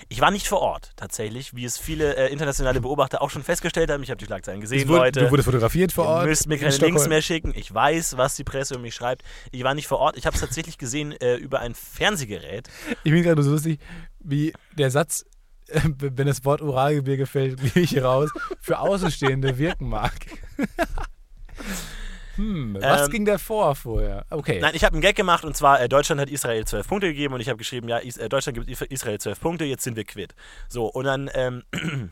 Ich 0.09 0.19
war 0.19 0.31
nicht 0.31 0.47
vor 0.47 0.59
Ort, 0.61 0.91
tatsächlich, 0.95 1.55
wie 1.55 1.63
es 1.63 1.77
viele 1.77 2.15
äh, 2.15 2.31
internationale 2.31 2.81
Beobachter 2.81 3.21
auch 3.21 3.29
schon 3.29 3.43
festgestellt 3.43 3.89
haben. 3.91 4.01
Ich 4.03 4.09
habe 4.09 4.17
die 4.17 4.25
Schlagzeilen 4.25 4.59
gesehen, 4.61 4.81
Es 4.81 4.87
wurde, 4.87 4.99
Leute. 4.99 5.19
Du 5.21 5.31
wurdest 5.31 5.45
fotografiert 5.45 5.91
vor 5.91 6.05
Ihr 6.05 6.09
Ort. 6.09 6.25
müsst 6.25 6.47
mir 6.47 6.55
in 6.55 6.61
keine. 6.61 6.75
Links 6.77 7.07
mehr 7.07 7.21
schicken. 7.21 7.53
Ich 7.55 7.71
weiß, 7.73 8.17
was 8.17 8.35
die 8.35 8.43
Presse 8.43 8.73
über 8.75 8.81
mich 8.81 8.95
schreibt. 8.95 9.23
Ich 9.51 9.63
war 9.63 9.73
nicht 9.75 9.87
vor 9.87 9.99
Ort. 9.99 10.17
Ich 10.17 10.25
habe 10.25 10.33
es 10.35 10.41
tatsächlich 10.41 10.77
gesehen 10.77 11.11
äh, 11.13 11.35
über 11.35 11.59
ein 11.59 11.75
Fernsehgerät. 11.75 12.67
Ich 13.03 13.11
bin 13.11 13.21
gerade 13.23 13.41
so 13.43 13.51
lustig, 13.51 13.79
wie 14.19 14.53
der 14.77 14.89
Satz, 14.91 15.23
wenn 15.99 16.27
das 16.27 16.43
Wort 16.45 16.61
Oralgebirge 16.61 17.25
fällt, 17.25 17.59
gehe 17.73 17.83
ich 17.83 17.89
hier 17.91 18.05
raus, 18.05 18.29
für 18.61 18.79
Außenstehende 18.79 19.57
wirken 19.57 19.89
mag. 19.89 20.13
hm, 22.35 22.77
was 22.79 23.05
Ähm, 23.07 23.11
ging 23.11 23.25
da 23.25 23.37
vor 23.37 23.75
vorher? 23.75 24.25
Okay. 24.29 24.59
Nein, 24.59 24.73
ich 24.75 24.83
habe 24.83 24.93
einen 24.93 25.01
Gag 25.01 25.15
gemacht 25.15 25.43
und 25.45 25.55
zwar, 25.55 25.81
äh, 25.81 25.87
Deutschland 25.89 26.19
hat 26.21 26.29
Israel 26.29 26.65
12 26.65 26.87
Punkte 26.87 27.07
gegeben 27.07 27.33
und 27.33 27.39
ich 27.41 27.47
habe 27.49 27.57
geschrieben, 27.57 27.87
ja, 27.87 27.97
Is 27.97 28.17
äh, 28.17 28.27
Deutschland 28.29 28.57
gibt 28.57 28.69
Is- 28.69 28.81
Israel 28.81 29.19
12 29.19 29.39
Punkte, 29.39 29.65
jetzt 29.65 29.83
sind 29.83 29.95
wir 29.95 30.03
quitt. 30.03 30.35
So, 30.67 30.85
und 30.87 31.05
dann 31.05 31.29
ähm, 31.33 31.63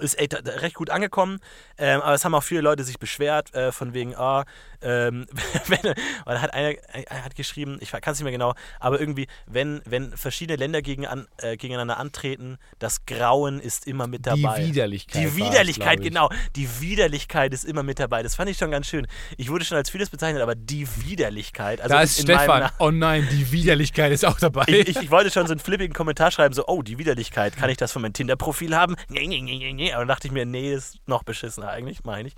ist 0.00 0.18
echt 0.18 0.34
äh, 0.34 0.50
recht 0.58 0.74
gut 0.74 0.90
angekommen, 0.90 1.38
ähm, 1.78 2.00
aber 2.00 2.14
es 2.14 2.24
haben 2.24 2.34
auch 2.34 2.42
viele 2.42 2.60
Leute 2.62 2.84
sich 2.84 2.98
beschwert, 2.98 3.54
äh, 3.54 3.72
von 3.72 3.92
wegen, 3.94 4.14
ah, 4.16 4.44
ähm, 4.80 5.26
wenn, 5.66 5.94
da 6.24 6.40
hat 6.40 6.54
einer, 6.54 6.76
einer 6.92 7.24
hat 7.24 7.34
geschrieben, 7.34 7.78
ich 7.80 7.90
kann 7.90 8.12
es 8.12 8.18
nicht 8.18 8.24
mehr 8.24 8.32
genau, 8.32 8.54
aber 8.80 9.00
irgendwie, 9.00 9.26
wenn, 9.46 9.82
wenn 9.84 10.16
verschiedene 10.16 10.56
Länder 10.56 10.82
gegen 10.82 11.06
an, 11.06 11.26
äh, 11.38 11.56
gegeneinander 11.56 11.98
antreten, 11.98 12.58
das 12.78 13.04
Grauen 13.06 13.60
ist 13.60 13.86
immer 13.86 14.06
mit 14.06 14.20
Die 14.20 14.42
dabei. 14.42 14.66
Widerlichkeit. 14.66 15.22
Die 15.22 15.36
Widerlichkeit, 15.36 16.00
ich. 16.00 16.06
genau. 16.06 16.30
Die 16.56 16.80
Widerlichkeit 16.80 17.52
ist 17.52 17.64
immer 17.64 17.82
mit 17.82 17.98
dabei. 17.98 18.22
Das 18.22 18.34
fand 18.34 18.50
ich 18.50 18.58
schon 18.58 18.70
ganz 18.70 18.86
schön. 18.86 19.06
Ich 19.36 19.50
wurde 19.50 19.64
schon 19.64 19.76
als 19.76 19.90
vieles 19.90 20.10
bezeichnet, 20.10 20.42
aber 20.42 20.54
die 20.54 20.86
Widerlichkeit. 21.04 21.80
Also 21.80 21.94
da 21.94 22.02
ist 22.02 22.20
Stefan. 22.20 22.70
Oh 22.78 22.90
nein, 22.90 23.28
die 23.30 23.52
Widerlichkeit 23.52 24.12
ist 24.12 24.24
auch 24.24 24.38
dabei. 24.38 24.64
Ich, 24.66 24.88
ich, 24.88 24.96
ich 24.96 25.10
wollte 25.10 25.30
schon 25.30 25.46
so 25.46 25.52
einen 25.52 25.60
flippigen 25.60 25.94
Kommentar 25.94 26.30
schreiben, 26.30 26.54
so, 26.54 26.66
oh, 26.66 26.82
die 26.82 26.98
Widerlichkeit, 26.98 27.56
kann 27.56 27.70
ich 27.70 27.76
das 27.76 27.92
von 27.92 28.02
meinem 28.02 28.12
Tinder-Profil 28.14 28.74
haben? 28.74 28.96
Nee, 29.08 29.26
nee, 29.26 29.40
nee, 29.40 29.72
nee, 29.72 29.81
nee. 29.82 29.92
Aber 29.92 30.02
dann 30.02 30.08
dachte 30.08 30.26
ich 30.26 30.32
mir, 30.32 30.46
nee, 30.46 30.72
ist 30.72 30.98
noch 31.06 31.22
beschissener 31.22 31.68
eigentlich, 31.68 32.04
meine 32.04 32.28
ich. 32.28 32.34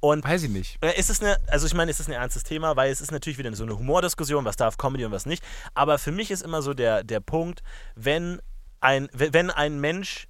Und 0.00 0.24
Weiß 0.24 0.42
ich 0.42 0.50
nicht. 0.50 0.78
äh, 0.82 0.98
ist 0.98 1.10
es 1.10 1.20
eine, 1.20 1.36
also 1.48 1.66
ich 1.66 1.74
meine, 1.74 1.90
es 1.90 2.00
ist 2.00 2.08
ein 2.08 2.12
ernstes 2.12 2.42
Thema, 2.42 2.76
weil 2.76 2.90
es 2.90 3.00
ist 3.00 3.12
natürlich 3.12 3.38
wieder 3.38 3.54
so 3.54 3.64
eine 3.64 3.78
Humordiskussion, 3.78 4.44
was 4.44 4.56
darf 4.56 4.76
Comedy 4.78 5.04
und 5.04 5.12
was 5.12 5.26
nicht. 5.26 5.42
Aber 5.74 5.98
für 5.98 6.12
mich 6.12 6.30
ist 6.30 6.42
immer 6.42 6.62
so 6.62 6.74
der, 6.74 7.04
der 7.04 7.20
Punkt, 7.20 7.62
wenn 7.94 8.40
ein, 8.80 9.08
wenn 9.12 9.50
ein 9.50 9.80
Mensch 9.80 10.28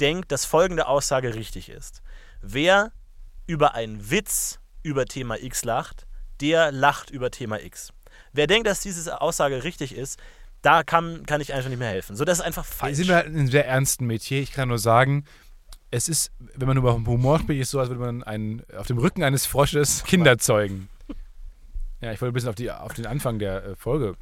denkt, 0.00 0.32
dass 0.32 0.44
folgende 0.44 0.86
Aussage 0.86 1.34
richtig 1.34 1.68
ist. 1.68 2.02
Wer 2.42 2.92
über 3.46 3.74
einen 3.74 4.10
Witz 4.10 4.58
über 4.82 5.06
Thema 5.06 5.40
X 5.40 5.64
lacht, 5.64 6.06
der 6.40 6.72
lacht 6.72 7.10
über 7.10 7.30
Thema 7.30 7.62
X. 7.62 7.92
Wer 8.32 8.46
denkt, 8.46 8.66
dass 8.66 8.80
diese 8.80 9.20
Aussage 9.20 9.64
richtig 9.64 9.94
ist, 9.94 10.18
da 10.62 10.82
kann, 10.82 11.24
kann 11.26 11.40
ich 11.40 11.54
einfach 11.54 11.68
nicht 11.68 11.78
mehr 11.78 11.88
helfen. 11.88 12.16
So, 12.16 12.24
das 12.24 12.38
ist 12.38 12.44
einfach 12.44 12.64
falsch. 12.64 12.96
sind 12.96 13.08
wir 13.08 13.16
halt 13.16 13.26
in 13.26 13.38
einem 13.38 13.50
sehr 13.50 13.66
ernsten 13.66 14.06
Metier. 14.06 14.42
Ich 14.42 14.52
kann 14.52 14.68
nur 14.68 14.78
sagen, 14.78 15.24
es 15.90 16.08
ist, 16.08 16.32
wenn 16.38 16.68
man 16.68 16.76
über 16.76 16.94
Humor 16.94 17.38
spricht, 17.38 17.60
ist 17.60 17.70
so, 17.70 17.80
als 17.80 17.88
würde 17.88 18.00
man 18.00 18.22
einen, 18.22 18.62
auf 18.76 18.86
dem 18.86 18.98
Rücken 18.98 19.22
eines 19.22 19.46
Frosches 19.46 20.04
Kinder 20.06 20.38
zeugen. 20.38 20.88
Ja, 22.00 22.12
ich 22.12 22.20
wollte 22.20 22.32
ein 22.32 22.34
bisschen 22.34 22.48
auf, 22.50 22.54
die, 22.54 22.70
auf 22.70 22.92
den 22.92 23.06
Anfang 23.06 23.38
der 23.38 23.64
äh, 23.64 23.76
Folge 23.76 24.16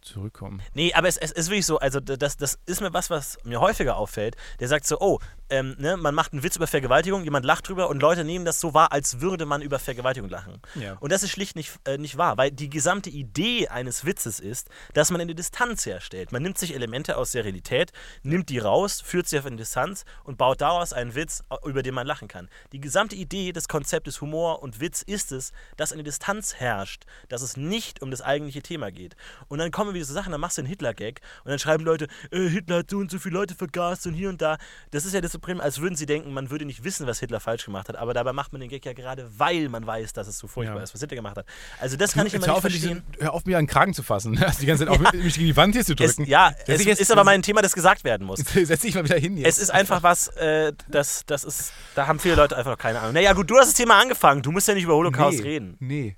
zurückkommen. 0.00 0.62
Nee, 0.74 0.92
aber 0.92 1.08
es, 1.08 1.16
es 1.16 1.32
ist 1.32 1.48
wirklich 1.48 1.66
so, 1.66 1.78
also 1.78 1.98
das, 1.98 2.36
das 2.36 2.58
ist 2.66 2.80
mir 2.80 2.92
was, 2.92 3.10
was 3.10 3.38
mir 3.44 3.60
häufiger 3.60 3.96
auffällt. 3.96 4.36
Der 4.60 4.68
sagt 4.68 4.86
so, 4.86 5.00
oh, 5.00 5.18
ähm, 5.50 5.76
ne, 5.78 5.96
man 5.96 6.14
macht 6.14 6.32
einen 6.32 6.42
Witz 6.42 6.56
über 6.56 6.66
Vergewaltigung, 6.66 7.24
jemand 7.24 7.44
lacht 7.44 7.68
drüber 7.68 7.88
und 7.88 8.00
Leute 8.00 8.24
nehmen 8.24 8.44
das 8.44 8.60
so 8.60 8.74
wahr, 8.74 8.92
als 8.92 9.20
würde 9.20 9.46
man 9.46 9.62
über 9.62 9.78
Vergewaltigung 9.78 10.30
lachen. 10.30 10.60
Ja. 10.74 10.96
Und 11.00 11.12
das 11.12 11.22
ist 11.22 11.30
schlicht 11.30 11.56
nicht, 11.56 11.78
äh, 11.84 11.98
nicht 11.98 12.16
wahr, 12.16 12.36
weil 12.36 12.50
die 12.50 12.70
gesamte 12.70 13.10
Idee 13.10 13.68
eines 13.68 14.04
Witzes 14.04 14.40
ist, 14.40 14.68
dass 14.94 15.10
man 15.10 15.20
eine 15.20 15.34
Distanz 15.34 15.84
herstellt. 15.86 16.32
Man 16.32 16.42
nimmt 16.42 16.58
sich 16.58 16.74
Elemente 16.74 17.16
aus 17.16 17.32
der 17.32 17.44
Realität, 17.44 17.92
nimmt 18.22 18.48
die 18.48 18.58
raus, 18.58 19.00
führt 19.00 19.28
sie 19.28 19.38
auf 19.38 19.46
eine 19.46 19.56
Distanz 19.56 20.04
und 20.24 20.38
baut 20.38 20.60
daraus 20.60 20.92
einen 20.92 21.14
Witz, 21.14 21.42
über 21.64 21.82
den 21.82 21.94
man 21.94 22.06
lachen 22.06 22.28
kann. 22.28 22.48
Die 22.72 22.80
gesamte 22.80 23.14
Idee 23.14 23.52
des 23.52 23.68
Konzeptes 23.68 24.20
Humor 24.20 24.62
und 24.62 24.80
Witz 24.80 25.02
ist 25.02 25.32
es, 25.32 25.52
dass 25.76 25.92
eine 25.92 26.02
Distanz 26.02 26.54
herrscht, 26.54 27.04
dass 27.28 27.42
es 27.42 27.56
nicht 27.56 28.02
um 28.02 28.10
das 28.10 28.22
eigentliche 28.22 28.62
Thema 28.62 28.90
geht. 28.90 29.14
Und 29.48 29.58
dann 29.58 29.70
kommen 29.70 29.94
wieder 29.94 30.04
so 30.04 30.14
Sachen, 30.14 30.32
dann 30.32 30.40
machst 30.40 30.56
du 30.56 30.62
einen 30.62 30.68
Hitler-Gag 30.68 31.20
und 31.44 31.50
dann 31.50 31.58
schreiben 31.58 31.84
Leute, 31.84 32.08
äh, 32.30 32.48
Hitler 32.48 32.78
hat 32.78 32.90
so 32.90 32.98
und 32.98 33.10
so 33.10 33.18
viele 33.18 33.34
Leute 33.34 33.54
vergast 33.54 34.06
und 34.06 34.14
hier 34.14 34.28
und 34.28 34.40
da. 34.40 34.56
Das 34.90 35.04
ist 35.04 35.12
ja 35.12 35.20
das 35.20 35.33
Problem, 35.40 35.60
als 35.60 35.80
würden 35.80 35.94
sie 35.96 36.06
denken, 36.06 36.32
man 36.32 36.50
würde 36.50 36.64
nicht 36.64 36.84
wissen, 36.84 37.06
was 37.06 37.20
Hitler 37.20 37.40
falsch 37.40 37.64
gemacht 37.64 37.88
hat, 37.88 37.96
aber 37.96 38.14
dabei 38.14 38.32
macht 38.32 38.52
man 38.52 38.60
den 38.60 38.70
Gag 38.70 38.84
ja 38.84 38.92
gerade, 38.92 39.28
weil 39.38 39.68
man 39.68 39.86
weiß, 39.86 40.12
dass 40.12 40.26
es 40.28 40.38
so 40.38 40.46
furchtbar 40.46 40.78
Ja. 40.78 40.82
ist, 40.82 40.94
was 40.94 41.00
Hitler 41.00 41.16
gemacht 41.16 41.36
hat. 41.36 41.46
Also 41.80 41.96
das 41.96 42.12
kann 42.12 42.26
ich 42.26 42.34
immer 42.34 42.46
nicht 42.46 42.54
auf, 42.54 42.60
verstehen. 42.60 43.02
Diese, 43.14 43.24
hör 43.24 43.32
auf, 43.34 43.44
mir 43.44 43.58
an 43.58 43.64
den 43.64 43.70
Kragen 43.70 43.94
zu 43.94 44.02
fassen. 44.02 44.38
Also 44.44 44.60
die 44.60 44.66
ganze 44.66 44.84
Zeit 44.86 44.94
auch 44.94 44.98
mich 45.12 45.34
gegen 45.34 45.46
die 45.46 45.56
Wand 45.56 45.74
hier 45.74 45.84
zu 45.84 45.94
Es, 45.94 46.16
drücken. 46.16 46.30
ja, 46.30 46.52
Setz 46.66 46.80
es 46.80 46.84
jetzt- 46.86 47.00
ist 47.00 47.12
aber 47.12 47.24
mein 47.24 47.42
Thema, 47.42 47.62
das 47.62 47.72
gesagt 47.74 48.04
werden 48.04 48.26
muss. 48.26 48.38
Setz 48.54 48.80
dich 48.80 48.94
mal 48.94 49.04
wieder 49.04 49.16
hin 49.18 49.36
jetzt. 49.36 49.48
Es 49.48 49.58
ist 49.58 49.70
einfach 49.70 50.02
was, 50.02 50.28
äh, 50.36 50.72
das, 50.88 51.24
das 51.26 51.44
ist, 51.44 51.72
da 51.94 52.06
haben 52.06 52.18
viele 52.18 52.34
Leute 52.34 52.56
einfach 52.56 52.70
noch 52.72 52.78
keine 52.78 53.00
Ahnung. 53.00 53.14
Naja, 53.14 53.32
gut, 53.32 53.50
du 53.50 53.56
hast 53.56 53.68
das 53.68 53.74
Thema 53.74 54.00
angefangen. 54.00 54.42
Du 54.42 54.52
musst 54.52 54.68
ja 54.68 54.74
nicht 54.74 54.84
über 54.84 54.94
Holocaust 54.94 55.38
nee, 55.38 55.44
reden. 55.44 55.76
Nee. 55.80 56.16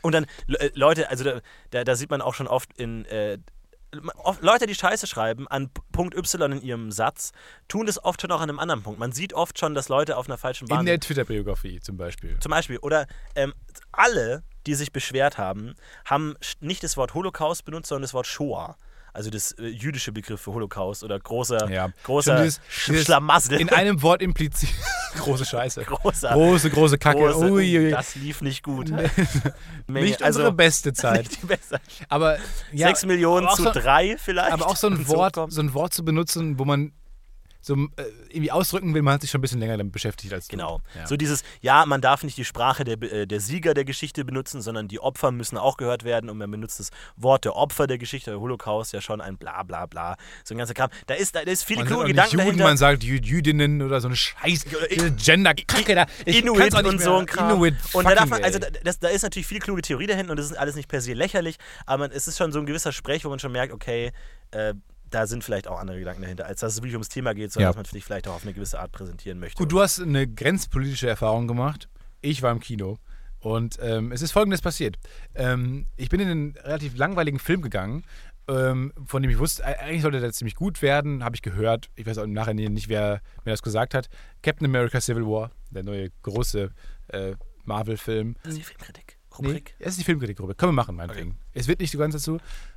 Und 0.00 0.12
dann, 0.14 0.24
äh, 0.48 0.70
Leute, 0.74 1.10
also 1.10 1.24
da, 1.24 1.40
da, 1.70 1.84
da 1.84 1.94
sieht 1.96 2.10
man 2.10 2.22
auch 2.22 2.34
schon 2.34 2.46
oft 2.48 2.70
in. 2.78 3.04
Äh, 3.06 3.38
Leute, 4.40 4.66
die 4.66 4.74
Scheiße 4.74 5.06
schreiben 5.06 5.46
an 5.48 5.70
Punkt 5.92 6.16
Y 6.16 6.52
in 6.52 6.62
ihrem 6.62 6.92
Satz, 6.92 7.32
tun 7.68 7.86
das 7.86 8.02
oft 8.02 8.22
schon 8.22 8.30
auch 8.30 8.40
an 8.40 8.48
einem 8.48 8.58
anderen 8.58 8.82
Punkt. 8.82 8.98
Man 8.98 9.12
sieht 9.12 9.34
oft 9.34 9.58
schon, 9.58 9.74
dass 9.74 9.88
Leute 9.90 10.16
auf 10.16 10.26
einer 10.26 10.38
falschen 10.38 10.66
Bahn 10.66 10.80
In 10.80 10.86
der 10.86 10.98
Twitter-Biografie 10.98 11.80
zum 11.80 11.98
Beispiel. 11.98 12.38
Zum 12.40 12.50
Beispiel. 12.50 12.78
Oder 12.78 13.06
ähm, 13.34 13.52
alle, 13.92 14.42
die 14.66 14.74
sich 14.74 14.92
beschwert 14.92 15.36
haben, 15.36 15.74
haben 16.06 16.36
nicht 16.60 16.82
das 16.82 16.96
Wort 16.96 17.12
Holocaust 17.12 17.64
benutzt, 17.66 17.88
sondern 17.88 18.02
das 18.02 18.14
Wort 18.14 18.26
Shoah. 18.26 18.76
Also 19.14 19.28
das 19.28 19.52
äh, 19.52 19.66
jüdische 19.66 20.10
Begriff 20.10 20.40
für 20.40 20.54
Holocaust 20.54 21.04
oder 21.04 21.18
großer, 21.20 21.70
Ja. 21.70 21.90
großer 22.04 22.36
dieses- 22.42 22.60
Sch 22.68 22.86
dieses 22.88 23.04
Schlamassel. 23.04 23.60
In 23.60 23.68
einem 23.68 24.00
Wort 24.02 24.22
impliziert. 24.22 24.72
große 25.18 25.44
Scheiße. 25.44 25.84
großer, 25.84 26.30
Große, 26.32 26.70
große 26.70 26.96
Kacke. 26.98 27.18
große, 27.20 27.50
Ui. 27.50 27.90
Das 27.90 28.14
lief 28.14 28.40
nicht 28.40 28.62
gut. 28.62 28.90
Nicht 29.86 30.22
also, 30.22 30.40
unsere 30.40 30.52
beste 30.56 30.92
Zeit. 30.94 31.28
Beste. 31.46 31.78
Aber 32.08 32.38
ja, 32.72 32.88
Sechs 32.88 33.04
Millionen 33.04 33.44
aber 33.46 33.52
auch 33.52 33.56
zu 33.56 33.62
so, 33.64 33.70
drei 33.72 34.16
vielleicht. 34.16 34.52
Aber 34.52 34.66
auch 34.66 34.76
so 34.76 34.86
ein 34.88 35.06
Wort, 35.08 35.36
so 35.48 35.60
ein 35.60 35.74
Wort 35.74 35.92
zu 35.92 36.04
benutzen, 36.04 36.58
wo 36.58 36.64
man 36.64 36.92
so 37.62 37.74
äh, 37.74 38.02
irgendwie 38.28 38.50
ausdrücken 38.50 38.92
will, 38.92 39.02
man 39.02 39.14
hat 39.14 39.20
sich 39.20 39.30
schon 39.30 39.38
ein 39.38 39.42
bisschen 39.42 39.60
länger 39.60 39.76
damit 39.78 39.92
beschäftigt 39.92 40.32
als 40.32 40.48
du. 40.48 40.56
Genau. 40.56 40.80
Ja. 40.96 41.06
So 41.06 41.16
dieses, 41.16 41.44
ja, 41.60 41.86
man 41.86 42.00
darf 42.00 42.24
nicht 42.24 42.36
die 42.36 42.44
Sprache 42.44 42.82
der, 42.84 43.00
äh, 43.00 43.26
der 43.26 43.40
Sieger 43.40 43.72
der 43.72 43.84
Geschichte 43.84 44.24
benutzen, 44.24 44.60
sondern 44.60 44.88
die 44.88 44.98
Opfer 44.98 45.30
müssen 45.30 45.56
auch 45.56 45.76
gehört 45.76 46.02
werden 46.02 46.28
und 46.28 46.38
man 46.38 46.50
benutzt 46.50 46.80
das 46.80 46.90
Wort 47.16 47.44
der 47.44 47.54
Opfer 47.54 47.86
der 47.86 47.98
Geschichte, 47.98 48.32
der 48.32 48.40
Holocaust, 48.40 48.92
ja 48.92 49.00
schon 49.00 49.20
ein 49.20 49.36
bla 49.36 49.62
bla 49.62 49.86
bla. 49.86 50.16
So 50.44 50.54
ein 50.54 50.58
ganzer 50.58 50.74
Kram. 50.74 50.90
Da 51.06 51.14
ist, 51.14 51.34
da 51.36 51.40
ist 51.40 51.62
viele 51.62 51.80
man 51.80 51.86
kluge 51.88 52.06
Gedanken 52.06 52.32
Juden, 52.32 52.46
dahinter. 52.46 52.64
man 52.64 52.76
sagt 52.76 53.04
Jü 53.04 53.20
Jüdinnen 53.22 53.80
oder 53.80 54.00
so 54.00 54.08
eine 54.08 54.16
Scheiß 54.16 54.66
I- 54.90 55.12
Gender-Kacke 55.16 55.94
da. 55.94 56.06
Ich 56.24 56.40
Inuit 56.42 56.74
und 56.74 57.00
so 57.00 57.16
ein 57.16 57.26
Kram. 57.26 57.52
Inuit, 57.52 57.76
und 57.92 58.04
da 58.04 58.14
darf 58.16 58.28
man, 58.28 58.42
also 58.42 58.58
das, 58.82 58.98
da 58.98 59.08
ist 59.08 59.22
natürlich 59.22 59.46
viel 59.46 59.60
kluge 59.60 59.82
Theorie 59.82 60.06
dahinter 60.08 60.32
und 60.32 60.36
das 60.36 60.46
ist 60.46 60.56
alles 60.56 60.74
nicht 60.74 60.88
per 60.88 61.00
se 61.00 61.12
lächerlich, 61.12 61.58
aber 61.86 62.08
man, 62.08 62.10
es 62.10 62.26
ist 62.26 62.38
schon 62.38 62.50
so 62.50 62.58
ein 62.58 62.66
gewisser 62.66 62.90
Sprech, 62.92 63.24
wo 63.24 63.28
man 63.28 63.38
schon 63.38 63.52
merkt, 63.52 63.72
okay, 63.72 64.10
äh, 64.50 64.74
da 65.14 65.26
sind 65.26 65.44
vielleicht 65.44 65.68
auch 65.68 65.78
andere 65.78 65.98
Gedanken 65.98 66.22
dahinter, 66.22 66.46
als 66.46 66.60
dass 66.60 66.72
es 66.74 66.78
wirklich 66.78 66.94
ums 66.94 67.08
Thema 67.08 67.34
geht, 67.34 67.52
sondern 67.52 67.68
Ja. 67.68 67.70
dass 67.70 67.76
man 67.76 67.84
sich 67.84 68.04
vielleicht 68.04 68.26
auch 68.28 68.34
auf 68.34 68.42
eine 68.44 68.52
gewisse 68.54 68.80
Art 68.80 68.92
präsentieren 68.92 69.38
möchte. 69.38 69.56
Gut, 69.58 69.70
du 69.72 69.80
hast 69.80 70.00
eine 70.00 70.26
grenzpolitische 70.26 71.08
Erfahrung 71.08 71.46
gemacht. 71.46 71.88
Ich 72.20 72.42
war 72.42 72.52
im 72.52 72.60
Kino. 72.60 72.98
Und 73.40 73.78
ähm, 73.82 74.12
es 74.12 74.22
ist 74.22 74.30
folgendes 74.32 74.60
passiert. 74.62 74.98
Ähm, 75.34 75.86
ich 75.96 76.08
bin 76.08 76.20
in 76.20 76.28
einen 76.28 76.56
relativ 76.62 76.96
langweiligen 76.96 77.40
Film 77.40 77.60
gegangen, 77.60 78.04
ähm, 78.48 78.92
von 79.04 79.22
dem 79.22 79.30
ich 79.30 79.38
wusste, 79.38 79.62
äh, 79.64 79.76
eigentlich 79.78 80.02
sollte 80.02 80.20
der 80.20 80.32
ziemlich 80.32 80.54
gut 80.54 80.80
werden, 80.82 81.24
habe 81.24 81.34
ich 81.34 81.42
gehört. 81.42 81.90
Ich 81.96 82.06
weiß 82.06 82.18
auch 82.18 82.24
im 82.24 82.32
Nachhinein 82.32 82.72
nicht, 82.72 82.88
wer 82.88 83.20
mir 83.44 83.50
das 83.52 83.62
gesagt 83.62 83.94
hat. 83.94 84.08
Captain 84.42 84.66
America 84.66 85.00
Civil 85.00 85.24
War, 85.26 85.50
der 85.70 85.82
neue 85.82 86.10
große 86.22 86.70
äh, 87.08 87.32
Marvel-Film. 87.64 88.36
das 88.42 88.52
ist 88.52 88.58
die 88.58 88.62
Filmkritik. 88.64 89.18
Nee, 89.38 89.46
Rubrik. 89.48 89.74
es 89.78 89.88
ist 89.92 90.00
die 90.00 90.04
Filmkritik-Rubrik. 90.04 90.58
Können 90.58 90.70
wir 90.72 90.76
machen, 90.76 90.94
meinetwegen. 90.94 91.38
Es 91.54 91.66
wird 91.66 91.80
nicht 91.80 91.90
so 91.90 91.98
ganz 91.98 92.14
dazu. 92.14 92.38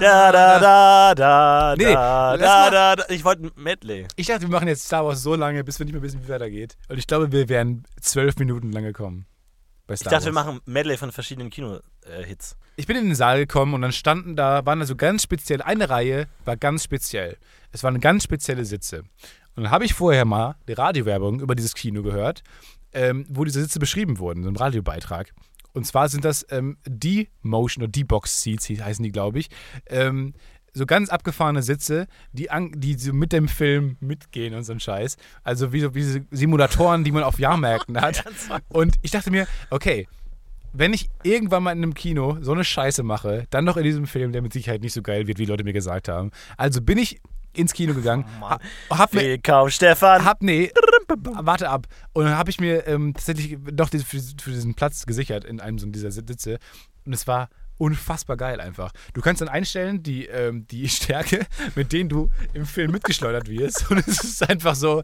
da. 0.00 0.32
Da, 0.32 0.58
da, 0.60 1.14
da, 1.14 1.74
Nee, 1.76 1.92
da, 1.92 2.36
da, 2.36 2.70
da, 2.70 2.96
da. 2.96 3.04
Ich 3.08 3.24
wollte 3.24 3.44
ein 3.46 3.50
Medley. 3.56 4.06
Ich 4.16 4.26
dachte, 4.26 4.42
wir 4.42 4.48
machen 4.48 4.68
jetzt 4.68 4.84
Star 4.84 5.04
Wars 5.04 5.22
so 5.22 5.34
lange, 5.34 5.62
bis 5.64 5.78
wir 5.78 5.86
nicht 5.86 5.92
mehr 5.94 6.02
wissen, 6.02 6.20
wie 6.20 6.24
es 6.24 6.28
weitergeht. 6.30 6.76
Und 6.88 6.98
ich 6.98 7.06
glaube, 7.06 7.32
wir 7.32 7.48
wären 7.48 7.84
zwölf 8.00 8.36
Minuten 8.38 8.72
lang 8.72 8.84
gekommen. 8.84 9.26
Ich 9.88 10.00
dachte, 10.00 10.26
wir 10.26 10.34
Wars. 10.34 10.46
machen 10.46 10.60
Medley 10.64 10.96
von 10.96 11.12
verschiedenen 11.12 11.50
Kino-Hits. 11.50 12.56
Ich 12.76 12.86
bin 12.86 12.96
in 12.96 13.04
den 13.04 13.14
Saal 13.14 13.38
gekommen 13.38 13.74
und 13.74 13.82
dann 13.82 13.92
standen 13.92 14.34
da, 14.34 14.64
waren 14.64 14.80
da 14.80 14.86
so 14.86 14.96
ganz 14.96 15.22
speziell, 15.22 15.60
eine 15.62 15.90
Reihe 15.90 16.26
war 16.44 16.56
ganz 16.56 16.84
speziell. 16.84 17.36
Es 17.70 17.84
waren 17.84 18.00
ganz 18.00 18.24
spezielle 18.24 18.64
Sitze. 18.64 19.00
Und 19.56 19.64
dann 19.64 19.70
habe 19.70 19.84
ich 19.84 19.94
vorher 19.94 20.24
mal 20.24 20.56
die 20.68 20.72
Radiowerbung 20.72 21.40
über 21.40 21.54
dieses 21.54 21.74
Kino 21.74 22.02
gehört. 22.02 22.42
ähm, 22.96 23.26
wo 23.28 23.44
diese 23.44 23.60
Sitze 23.60 23.78
beschrieben 23.80 24.18
wurden, 24.18 24.44
so 24.44 24.48
ein 24.48 24.56
Radiobeitrag. 24.56 25.32
Und 25.74 25.86
zwar 25.86 26.08
sind 26.08 26.24
das 26.24 26.46
ähm, 26.50 26.78
D-Motion 26.86 27.82
oder 27.82 27.92
D-Box-Seats, 27.92 28.70
heißen 28.70 29.02
die, 29.02 29.12
glaube 29.12 29.40
ich. 29.40 29.48
Ähm, 29.86 30.32
so 30.72 30.86
ganz 30.86 31.08
abgefahrene 31.08 31.62
Sitze, 31.62 32.06
die, 32.32 32.50
an, 32.50 32.72
die 32.74 32.94
so 32.94 33.12
mit 33.12 33.32
dem 33.32 33.46
Film 33.46 33.96
mitgehen 34.00 34.54
und 34.54 34.64
so 34.64 34.72
ein 34.72 34.80
Scheiß. 34.80 35.16
Also 35.42 35.72
wie, 35.72 35.80
so, 35.80 35.94
wie 35.94 36.00
diese 36.00 36.24
Simulatoren, 36.30 37.04
die 37.04 37.12
man 37.12 37.22
auf 37.22 37.38
Jahrmärkten 37.38 38.00
hat. 38.00 38.24
Und 38.68 38.96
ich 39.02 39.10
dachte 39.10 39.30
mir, 39.30 39.46
okay, 39.70 40.08
wenn 40.72 40.92
ich 40.92 41.08
irgendwann 41.22 41.62
mal 41.62 41.72
in 41.72 41.78
einem 41.78 41.94
Kino 41.94 42.38
so 42.40 42.52
eine 42.52 42.64
Scheiße 42.64 43.04
mache, 43.04 43.46
dann 43.50 43.64
noch 43.64 43.76
in 43.76 43.84
diesem 43.84 44.06
Film, 44.08 44.32
der 44.32 44.42
mit 44.42 44.52
Sicherheit 44.52 44.82
nicht 44.82 44.92
so 44.92 45.02
geil 45.02 45.28
wird, 45.28 45.38
wie 45.38 45.44
Leute 45.44 45.62
mir 45.62 45.72
gesagt 45.72 46.08
haben. 46.08 46.32
Also 46.56 46.82
bin 46.82 46.98
ich 46.98 47.20
ins 47.56 47.72
Kino 47.72 47.94
gegangen, 47.94 48.24
Oh 48.36 48.40
Mann. 48.40 48.58
ha, 48.90 48.98
hab 48.98 49.14
mir, 49.14 49.22
Willkommen, 49.22 49.70
Stefan. 49.70 50.24
hab, 50.24 50.42
nee, 50.42 50.70
warte 51.18 51.68
ab. 51.70 51.86
Und 52.12 52.24
dann 52.24 52.36
habe 52.36 52.50
ich 52.50 52.60
mir 52.60 52.86
ähm, 52.86 53.14
tatsächlich 53.14 53.58
doch 53.72 53.88
für, 53.90 54.00
für 54.02 54.50
diesen 54.50 54.74
Platz 54.74 55.06
gesichert 55.06 55.44
in 55.44 55.60
einem 55.60 55.78
so 55.78 55.86
dieser 55.86 56.10
Sitze. 56.10 56.58
Und 57.06 57.12
es 57.12 57.26
war 57.26 57.48
unfassbar 57.76 58.36
geil 58.36 58.60
einfach. 58.60 58.92
Du 59.14 59.20
kannst 59.20 59.40
dann 59.40 59.48
einstellen, 59.48 60.02
die, 60.02 60.26
ähm, 60.26 60.66
die 60.68 60.88
Stärke, 60.90 61.46
mit 61.74 61.92
denen 61.92 62.08
du 62.08 62.30
im 62.52 62.66
Film 62.66 62.92
mitgeschleudert 62.92 63.48
wirst. 63.48 63.90
Und 63.90 63.98
es 64.06 64.22
ist 64.24 64.48
einfach 64.48 64.74
so. 64.74 65.02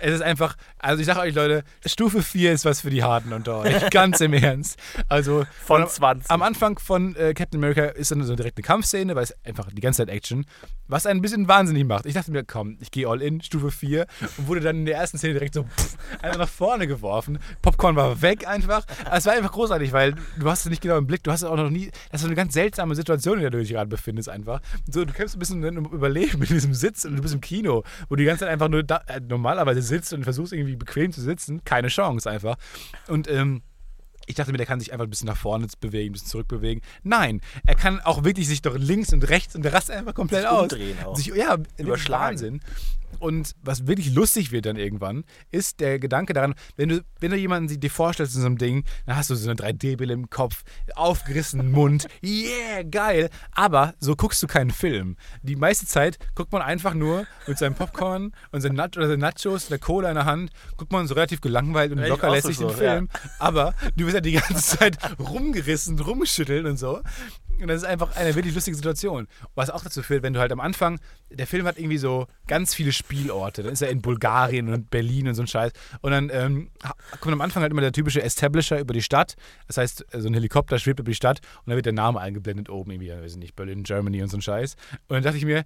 Es 0.00 0.14
ist 0.14 0.22
einfach, 0.22 0.56
also 0.78 1.00
ich 1.00 1.06
sage 1.06 1.20
euch 1.20 1.34
Leute, 1.34 1.64
Stufe 1.84 2.22
4 2.22 2.52
ist 2.52 2.64
was 2.64 2.80
für 2.80 2.90
die 2.90 3.02
Harten 3.02 3.32
unter 3.32 3.58
euch. 3.58 3.90
Ganz 3.90 4.20
im 4.20 4.32
Ernst. 4.32 4.78
Also 5.08 5.46
Von 5.64 5.82
am- 5.82 5.88
20. 5.88 6.30
Am 6.30 6.42
Anfang 6.42 6.78
von 6.78 7.14
äh, 7.16 7.34
Captain 7.34 7.58
America 7.60 7.84
ist 7.86 8.10
dann 8.10 8.22
so 8.22 8.34
direkt 8.36 8.58
eine 8.58 8.64
Kampfszene, 8.64 9.14
weil 9.14 9.24
es 9.24 9.34
einfach 9.44 9.68
die 9.72 9.80
ganze 9.80 9.98
Zeit 10.02 10.08
Action, 10.14 10.44
was 10.88 11.06
einen 11.06 11.18
ein 11.18 11.22
bisschen 11.22 11.48
wahnsinnig 11.48 11.84
macht. 11.84 12.06
Ich 12.06 12.14
dachte 12.14 12.30
mir, 12.30 12.44
komm, 12.44 12.76
ich 12.80 12.90
gehe 12.90 13.08
all 13.08 13.22
in, 13.22 13.40
Stufe 13.40 13.70
4 13.70 14.06
und 14.38 14.48
wurde 14.48 14.60
dann 14.60 14.76
in 14.76 14.86
der 14.86 14.96
ersten 14.96 15.18
Szene 15.18 15.34
direkt 15.34 15.54
so 15.54 15.64
pff, 15.64 15.96
einfach 16.22 16.38
nach 16.38 16.48
vorne 16.48 16.86
geworfen. 16.86 17.38
Popcorn 17.62 17.96
war 17.96 18.20
weg 18.22 18.46
einfach. 18.46 18.84
Aber 19.04 19.16
es 19.16 19.26
war 19.26 19.32
einfach 19.32 19.52
großartig, 19.52 19.92
weil 19.92 20.14
du 20.38 20.48
hast 20.50 20.60
es 20.60 20.70
nicht 20.70 20.82
genau 20.82 20.98
im 20.98 21.06
Blick, 21.06 21.22
du 21.24 21.32
hast 21.32 21.42
es 21.42 21.48
auch 21.48 21.56
noch 21.56 21.70
nie, 21.70 21.86
das 22.10 22.20
ist 22.20 22.22
so 22.22 22.26
eine 22.26 22.36
ganz 22.36 22.54
seltsame 22.54 22.94
Situation, 22.94 23.34
in 23.36 23.40
der 23.42 23.50
du 23.50 23.58
dich 23.58 23.70
gerade 23.70 23.88
befindest 23.88 24.28
einfach. 24.28 24.60
So, 24.90 25.04
du 25.04 25.12
kämpfst 25.12 25.36
ein 25.36 25.38
bisschen 25.40 25.78
um 25.78 25.92
Überleben 25.92 26.38
mit 26.38 26.50
diesem 26.50 26.74
Sitz 26.74 27.04
und 27.04 27.16
du 27.16 27.22
bist 27.22 27.34
im 27.34 27.40
Kino, 27.40 27.82
wo 28.08 28.16
die 28.16 28.24
ganze 28.24 28.40
Zeit 28.44 28.50
einfach 28.52 28.68
nur 28.68 28.82
da, 28.82 29.02
äh, 29.06 29.20
normalerweise 29.20 29.82
sitzt 29.86 30.12
und 30.12 30.24
versuchst 30.24 30.52
irgendwie 30.52 30.76
bequem 30.76 31.12
zu 31.12 31.20
sitzen. 31.22 31.64
Keine 31.64 31.88
Chance 31.88 32.30
einfach. 32.30 32.56
Und 33.08 33.28
ähm, 33.30 33.62
ich 34.26 34.34
dachte 34.34 34.50
mir, 34.52 34.58
der 34.58 34.66
kann 34.66 34.80
sich 34.80 34.92
einfach 34.92 35.06
ein 35.06 35.10
bisschen 35.10 35.28
nach 35.28 35.36
vorne 35.36 35.66
bewegen, 35.80 36.10
ein 36.10 36.12
bisschen 36.12 36.28
zurückbewegen. 36.28 36.82
Nein, 37.04 37.40
er 37.64 37.76
kann 37.76 38.00
auch 38.00 38.24
wirklich 38.24 38.48
sich 38.48 38.60
doch 38.60 38.76
links 38.76 39.12
und 39.12 39.28
rechts 39.28 39.54
und 39.54 39.62
der 39.62 39.72
rastet 39.72 39.96
einfach 39.96 40.14
komplett 40.14 40.42
Sich 40.42 40.50
aus. 40.50 40.62
umdrehen 40.62 40.96
auch. 41.04 41.16
Sich, 41.16 41.26
ja, 41.28 41.56
überschlagen. 41.78 42.32
Wahnsinn. 42.32 42.60
Und 43.18 43.52
was 43.62 43.86
wirklich 43.86 44.14
lustig 44.14 44.52
wird 44.52 44.66
dann 44.66 44.76
irgendwann, 44.76 45.24
ist 45.50 45.80
der 45.80 45.98
Gedanke 45.98 46.32
daran, 46.32 46.54
wenn 46.76 46.88
du, 46.88 47.04
wenn 47.20 47.30
du 47.30 47.36
jemanden 47.36 47.80
dir 47.80 47.90
vorstellst 47.90 48.34
in 48.34 48.42
so 48.42 48.46
einem 48.46 48.58
Ding, 48.58 48.84
dann 49.06 49.16
hast 49.16 49.30
du 49.30 49.34
so 49.34 49.48
eine 49.48 49.58
3D-Brille 49.58 50.12
im 50.12 50.30
Kopf, 50.30 50.62
aufgerissenen 50.94 51.70
Mund, 51.70 52.06
yeah, 52.22 52.82
geil. 52.82 53.30
Aber 53.52 53.94
so 54.00 54.16
guckst 54.16 54.42
du 54.42 54.46
keinen 54.46 54.70
Film. 54.70 55.16
Die 55.42 55.56
meiste 55.56 55.86
Zeit 55.86 56.18
guckt 56.34 56.52
man 56.52 56.62
einfach 56.62 56.94
nur 56.94 57.26
mit 57.46 57.58
seinem 57.58 57.74
Popcorn 57.74 58.32
und 58.52 58.60
seinen, 58.60 58.76
Nach 58.76 58.88
oder 58.96 59.08
seinen 59.08 59.20
Nachos, 59.20 59.68
der 59.68 59.78
Cola 59.78 60.08
in 60.08 60.14
der 60.16 60.24
Hand, 60.24 60.50
guckt 60.76 60.92
man 60.92 61.06
so 61.06 61.14
relativ 61.14 61.40
gelangweilt 61.40 61.92
und 61.92 61.98
Ja, 61.98 62.06
locker 62.06 62.30
lässt 62.30 62.44
so 62.44 62.48
sich 62.48 62.58
den 62.58 62.70
Film. 62.70 63.08
Aber 63.38 63.74
du 63.96 64.04
wirst 64.04 64.14
ja 64.14 64.20
die 64.20 64.32
ganze 64.32 64.54
Zeit 64.78 64.98
rumgerissen, 65.18 65.98
rumgeschüttelt 65.98 66.66
und 66.66 66.76
so. 66.76 67.00
Und 67.60 67.68
das 67.68 67.78
ist 67.78 67.88
einfach 67.88 68.14
eine 68.16 68.34
wirklich 68.34 68.54
lustige 68.54 68.76
Situation. 68.76 69.28
Was 69.54 69.70
auch 69.70 69.82
dazu 69.82 70.02
führt, 70.02 70.22
wenn 70.22 70.32
du 70.32 70.40
halt 70.40 70.52
am 70.52 70.60
Anfang, 70.60 71.00
der 71.30 71.46
Film 71.46 71.66
hat 71.66 71.78
irgendwie 71.78 71.98
so 71.98 72.26
ganz 72.46 72.74
viele 72.74 72.92
Spielorte. 72.92 73.62
Dann 73.62 73.72
ist 73.72 73.82
er 73.82 73.88
in 73.88 74.02
Bulgarien 74.02 74.72
und 74.72 74.90
Berlin 74.90 75.28
und 75.28 75.34
so 75.34 75.42
ein 75.42 75.46
Scheiß. 75.46 75.72
Und 76.00 76.10
dann 76.12 76.30
ähm, 76.32 76.70
kommt 77.20 77.32
am 77.32 77.40
Anfang 77.40 77.62
halt 77.62 77.72
immer 77.72 77.80
der 77.80 77.92
typische 77.92 78.22
Establisher 78.22 78.78
über 78.78 78.92
die 78.92 79.02
Stadt. 79.02 79.36
Das 79.66 79.78
heißt, 79.78 80.04
so 80.12 80.28
ein 80.28 80.34
Helikopter 80.34 80.78
schwebt 80.78 81.00
über 81.00 81.10
die 81.10 81.16
Stadt 81.16 81.40
und 81.60 81.68
dann 81.68 81.76
wird 81.76 81.86
der 81.86 81.92
Name 81.92 82.20
eingeblendet 82.20 82.68
oben 82.68 82.90
irgendwie, 82.90 83.10
weiß 83.10 83.32
ich 83.32 83.38
nicht, 83.38 83.56
Berlin, 83.56 83.82
Germany 83.82 84.22
und 84.22 84.28
so 84.28 84.36
ein 84.36 84.42
Scheiß. 84.42 84.76
Und 85.08 85.14
dann 85.14 85.22
dachte 85.22 85.38
ich 85.38 85.44
mir, 85.44 85.64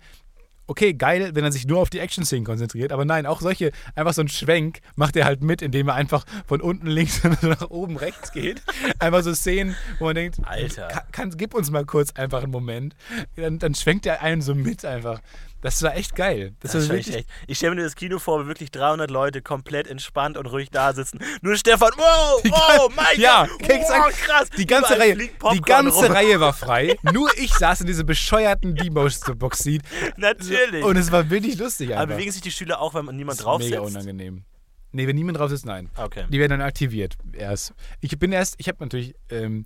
okay, 0.70 0.94
geil, 0.94 1.32
wenn 1.34 1.42
er 1.42 1.50
sich 1.50 1.66
nur 1.66 1.80
auf 1.80 1.90
die 1.90 1.98
Action-Szenen 1.98 2.44
konzentriert, 2.44 2.92
aber 2.92 3.04
nein, 3.04 3.26
auch 3.26 3.40
solche, 3.40 3.72
einfach 3.96 4.14
so 4.14 4.22
ein 4.22 4.28
Schwenk 4.28 4.78
macht 4.94 5.16
er 5.16 5.24
halt 5.24 5.42
mit, 5.42 5.62
indem 5.62 5.88
er 5.88 5.94
einfach 5.94 6.24
von 6.46 6.60
unten 6.60 6.86
links 6.86 7.22
nach 7.42 7.70
oben 7.70 7.96
rechts 7.96 8.30
geht. 8.30 8.62
Einfach 9.00 9.22
so 9.22 9.34
Szenen, 9.34 9.74
wo 9.98 10.04
man 10.04 10.14
denkt, 10.14 10.38
Alter. 10.44 10.86
Kann, 10.86 11.02
kann, 11.10 11.30
gib 11.36 11.54
uns 11.54 11.72
mal 11.72 11.84
kurz 11.84 12.12
einfach 12.12 12.44
einen 12.44 12.52
Moment. 12.52 12.94
Dann, 13.34 13.58
dann 13.58 13.74
schwenkt 13.74 14.06
er 14.06 14.22
einen 14.22 14.42
so 14.42 14.54
mit 14.54 14.84
einfach. 14.84 15.20
Das 15.62 15.82
war 15.82 15.94
echt 15.96 16.14
geil. 16.16 16.54
Das, 16.60 16.72
Das 16.72 16.88
war 16.88 16.96
wirklich, 16.96 17.14
echt. 17.14 17.28
Ich 17.46 17.58
stelle 17.58 17.74
mir 17.74 17.82
das 17.82 17.94
Kino 17.94 18.18
vor, 18.18 18.42
wo 18.42 18.46
wirklich 18.48 18.70
300 18.70 19.10
Leute 19.10 19.42
komplett 19.42 19.86
entspannt 19.88 20.36
und 20.38 20.46
ruhig 20.46 20.70
da 20.70 20.92
sitzen. 20.94 21.20
Nur 21.42 21.56
Stefan, 21.56 21.90
wow, 21.96 22.42
oh 22.44 22.88
mein 22.96 23.20
ja, 23.20 23.46
Gott, 23.46 23.68
wow, 23.68 24.10
krass. 24.10 24.48
Die 24.56 24.66
ganze, 24.66 24.98
Reihe, 24.98 25.16
die 25.16 25.60
ganze 25.60 25.92
rum. 26.06 26.12
Reihe 26.12 26.40
war 26.40 26.52
frei. 26.54 26.96
Nur 27.12 27.28
ich 27.36 27.52
saß 27.54 27.82
in 27.82 27.86
diesem 27.86 28.06
bescheuerten 28.06 28.74
D-Box-Seat. 28.74 29.82
Natürlich. 30.16 30.84
Und 30.84 30.96
es 30.96 31.12
war 31.12 31.28
wirklich 31.28 31.58
lustig 31.58 31.90
einfach. 31.90 32.02
Aber 32.04 32.14
bewegen 32.14 32.32
sich 32.32 32.42
die 32.42 32.50
Schüler 32.50 32.80
auch, 32.80 32.94
wenn 32.94 33.04
man 33.04 33.16
niemand 33.16 33.38
Das 33.38 33.40
ist 33.40 33.44
drauf 33.46 33.58
mega 33.60 33.80
sitzt? 33.84 33.96
unangenehm. 33.96 34.44
Nee, 34.92 35.06
wenn 35.06 35.14
niemand 35.16 35.38
drauf 35.38 35.50
sitzt, 35.50 35.66
nein. 35.66 35.88
Okay. 35.96 36.24
Die 36.30 36.38
werden 36.40 36.50
dann 36.58 36.62
aktiviert 36.62 37.16
erst. 37.32 37.74
Ich 38.00 38.18
bin 38.18 38.32
erst, 38.32 38.54
ich 38.58 38.66
habe 38.68 38.78
natürlich 38.80 39.14
ähm, 39.28 39.64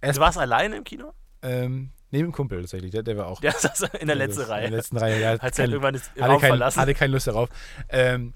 erst 0.00 0.16
Du 0.18 0.22
warst 0.22 0.38
alleine 0.38 0.76
im 0.76 0.84
Kino? 0.84 1.12
ähm, 1.42 1.90
neben 2.16 2.28
dem 2.28 2.32
Kumpel 2.32 2.60
tatsächlich, 2.62 2.90
der, 2.90 3.02
der 3.02 3.16
war 3.16 3.26
auch 3.28 3.40
Der 3.42 3.52
saß 3.52 3.82
in 4.00 4.06
der 4.06 4.16
letzten 4.16 4.42
Reihe. 4.42 4.64
In 4.66 4.70
der 4.70 4.78
letzten 4.80 4.96
Reihe, 4.96 5.20
ja. 5.20 5.30
Hat 5.32 5.40
kein- 5.40 5.52
halt 5.58 5.70
irgendwann 5.70 5.94
das 5.94 6.10
hatte, 6.10 6.20
Raum 6.22 6.40
kein, 6.40 6.48
verlassen. 6.50 6.80
hatte 6.80 6.94
keine 6.94 7.12
Lust 7.12 7.26
darauf. 7.26 7.48
Ähm, 7.88 8.32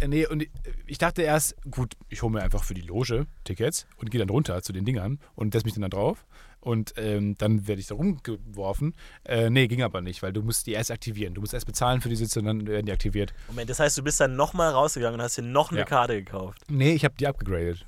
äh, 0.00 0.08
nee, 0.08 0.26
und 0.26 0.42
ich- 0.42 0.50
ich 0.86 0.98
dachte 0.98 1.22
erst, 1.22 1.56
gut, 1.70 1.94
ich 2.08 2.22
hole 2.22 2.32
mir 2.32 2.42
einfach 2.42 2.64
für 2.64 2.74
die 2.74 2.80
Loge 2.82 3.26
Tickets 3.44 3.86
und 3.96 4.10
gehe 4.10 4.18
dann 4.18 4.28
runter 4.30 4.62
zu 4.62 4.72
den 4.72 4.84
Dingern 4.84 5.18
und 5.34 5.52
setze 5.52 5.64
mich 5.66 5.74
dann 5.74 5.82
da 5.82 5.88
drauf. 5.88 6.26
Und 6.62 6.92
ähm, 6.98 7.36
dann 7.38 7.66
werde 7.66 7.80
ich 7.80 7.86
da 7.86 7.94
rumgeworfen. 7.94 8.94
Äh, 9.24 9.48
nee, 9.48 9.66
ging 9.66 9.82
aber 9.82 10.02
nicht, 10.02 10.22
weil 10.22 10.32
du 10.34 10.42
musst 10.42 10.66
die 10.66 10.72
erst 10.72 10.90
aktivieren. 10.90 11.32
Du 11.32 11.40
musst 11.40 11.54
erst 11.54 11.64
bezahlen 11.64 12.02
für 12.02 12.10
die 12.10 12.16
Sitze 12.16 12.40
und 12.40 12.44
dann 12.44 12.66
werden 12.66 12.84
die 12.84 12.92
aktiviert. 12.92 13.32
Moment, 13.48 13.70
das 13.70 13.78
heißt, 13.80 13.96
du 13.96 14.02
bist 14.02 14.20
dann 14.20 14.36
nochmal 14.36 14.70
rausgegangen 14.72 15.18
und 15.18 15.24
hast 15.24 15.38
dir 15.38 15.42
noch 15.42 15.70
eine 15.70 15.80
Ja. 15.80 15.86
Karte 15.86 16.22
gekauft. 16.22 16.60
Nee, 16.68 16.92
ich 16.92 17.04
habe 17.06 17.14
die 17.18 17.26
abgegradet. 17.26 17.86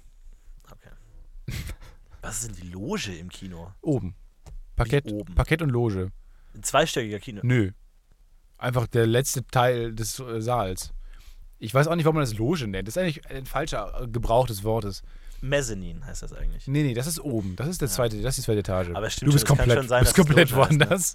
Okay. 0.71 0.89
Was 2.23 2.39
ist 2.45 2.49
denn 2.49 2.57
die 2.67 2.71
Loge 2.73 3.15
im 3.15 3.29
Kino? 3.29 3.73
Oben. 3.83 4.15
Parkett, 4.77 5.11
oben? 5.11 5.35
Parkett 5.35 5.63
und 5.63 5.71
Loge. 5.71 6.11
Ein 6.55 6.63
zweistöckiger 6.63 7.19
Kino. 7.19 7.41
Nö. 7.43 7.71
Einfach 8.59 8.87
der 8.87 9.07
letzte 9.07 9.45
Teil 9.47 9.95
des 9.95 10.19
äh, 10.21 10.41
Saals. 10.41 10.93
Ich 11.59 11.73
weiß 11.73 11.87
auch 11.89 11.95
nicht, 11.95 12.05
warum 12.05 12.17
man 12.17 12.25
das 12.25 12.35
Loge 12.35 12.67
nennt. 12.67 12.89
Das 12.89 12.97
ist 12.97 13.03
eigentlich 13.03 13.29
ein 13.31 13.47
falscher 13.47 14.03
äh, 14.03 14.09
Gebrauch 14.09 14.47
des 14.47 14.65
Wortes. 14.65 15.03
Mezzanine 15.41 16.05
heißt 16.07 16.23
das 16.23 16.33
eigentlich. 16.33 16.69
Nee, 16.69 16.83
nee, 16.83 16.95
das 16.95 17.07
ist 17.07 17.21
oben. 17.21 17.57
Das 17.57 17.67
ist, 17.67 17.81
der 17.81 17.89
zweite, 17.89 18.21
das 18.23 18.39
ist 18.39 18.45
die 18.45 18.47
zweite 18.47 18.61
Etage. 18.61 18.91
Aber 18.95 19.11
stimmt 19.11 19.29
du 19.29 19.33
bist 19.33 19.47
schon, 19.47 19.57
komplett, 19.57 19.79
schon 19.79 19.89
sein, 19.89 20.01
du 20.01 20.05
bist 20.05 20.17
komplett 20.17 20.51
ne? 20.51 20.57
woanders. 20.57 21.15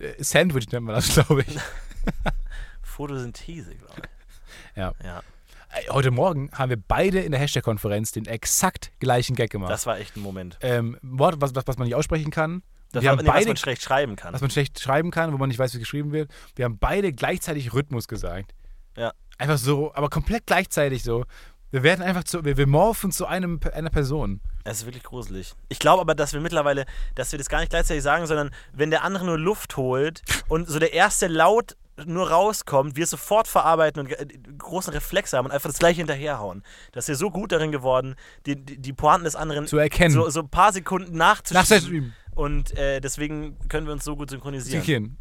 Äh, 0.00 0.22
Sandwich 0.22 0.70
nennt 0.72 0.86
man 0.86 0.96
das, 0.96 1.08
glaube 1.14 1.42
ich. 1.42 1.56
Photosynthese, 2.82 3.74
glaube 3.76 4.02
ich. 4.02 4.76
Ja. 4.76 4.92
ja. 5.02 5.22
Ey, 5.70 5.86
Heute 5.90 6.10
Morgen 6.10 6.50
haben 6.52 6.70
wir 6.70 6.76
beide 6.76 7.20
in 7.20 7.32
der 7.32 7.40
Hashtag-Konferenz 7.40 8.12
den 8.12 8.26
exakt 8.26 8.92
gleichen 9.00 9.36
Gag 9.36 9.50
gemacht. 9.50 9.70
Das 9.70 9.86
war 9.86 9.98
echt 9.98 10.16
ein 10.16 10.20
Moment. 10.20 10.58
ähm, 10.60 10.96
Wort, 11.02 11.36
was, 11.40 11.54
was, 11.54 11.66
was 11.66 11.76
man 11.76 11.86
nicht 11.86 11.94
aussprechen 11.94 12.30
kann. 12.30 12.62
Das 12.92 13.02
wir 13.02 13.10
haben 13.10 13.18
nee, 13.18 13.26
was 13.26 13.34
beide, 13.34 13.48
man 13.48 13.56
schlecht 13.56 13.82
schreiben 13.82 14.16
kann. 14.16 14.32
was 14.32 14.40
man 14.40 14.50
schlecht 14.50 14.80
schreiben 14.80 15.10
kann, 15.10 15.32
wo 15.32 15.38
man 15.38 15.48
nicht 15.48 15.58
weiß, 15.58 15.74
wie 15.74 15.78
geschrieben 15.78 16.12
wird. 16.12 16.30
Wir 16.54 16.64
haben 16.64 16.78
beide 16.78 17.12
gleichzeitig 17.12 17.74
Rhythmus 17.74 18.06
gesagt. 18.08 18.54
Ja. 18.96 19.12
Einfach 19.38 19.58
so, 19.58 19.92
aber 19.94 20.08
komplett 20.08 20.46
gleichzeitig 20.46 21.02
so. 21.02 21.24
Wir 21.72 21.82
werden 21.82 22.00
einfach 22.02 22.24
zu, 22.24 22.44
wir, 22.44 22.56
wir 22.56 22.68
morphen 22.68 23.10
zu 23.10 23.26
einem, 23.26 23.60
einer 23.74 23.90
Person. 23.90 24.40
Es 24.64 24.78
ist 24.78 24.86
wirklich 24.86 25.02
gruselig. 25.02 25.52
Ich 25.68 25.80
glaube 25.80 26.00
aber, 26.00 26.14
dass 26.14 26.32
wir 26.32 26.40
mittlerweile, 26.40 26.86
dass 27.16 27.32
wir 27.32 27.38
das 27.38 27.48
gar 27.48 27.58
nicht 27.58 27.70
gleichzeitig 27.70 28.04
sagen, 28.04 28.26
sondern 28.26 28.50
wenn 28.72 28.90
der 28.90 29.02
andere 29.02 29.26
nur 29.26 29.38
Luft 29.38 29.76
holt 29.76 30.22
und 30.48 30.68
so 30.68 30.78
der 30.78 30.92
erste 30.94 31.26
Laut 31.26 31.76
nur 32.04 32.30
rauskommt, 32.30 32.96
wir 32.96 33.04
es 33.04 33.10
sofort 33.10 33.48
verarbeiten 33.48 34.00
und 34.00 34.12
äh, 34.12 34.26
großen 34.58 34.92
Reflex 34.92 35.32
haben 35.32 35.46
und 35.46 35.52
einfach 35.52 35.70
das 35.70 35.78
gleiche 35.78 35.98
hinterherhauen. 35.98 36.62
Dass 36.92 37.08
wir 37.08 37.16
so 37.16 37.30
gut 37.30 37.52
darin 37.52 37.72
geworden, 37.72 38.16
die, 38.44 38.56
die, 38.56 38.76
die 38.76 38.92
Pointen 38.92 39.24
des 39.24 39.34
anderen 39.36 39.66
Zu 39.66 39.78
erkennen. 39.78 40.12
so, 40.12 40.28
so 40.28 40.40
ein 40.40 40.48
paar 40.50 40.72
Sekunden 40.72 41.16
nachzuschieben. 41.16 42.12
Und 42.34 42.76
äh, 42.76 43.00
deswegen 43.00 43.56
können 43.68 43.86
wir 43.86 43.94
uns 43.94 44.04
so 44.04 44.14
gut 44.14 44.28
synchronisieren. 44.28 44.82
Sichern. 44.84 45.16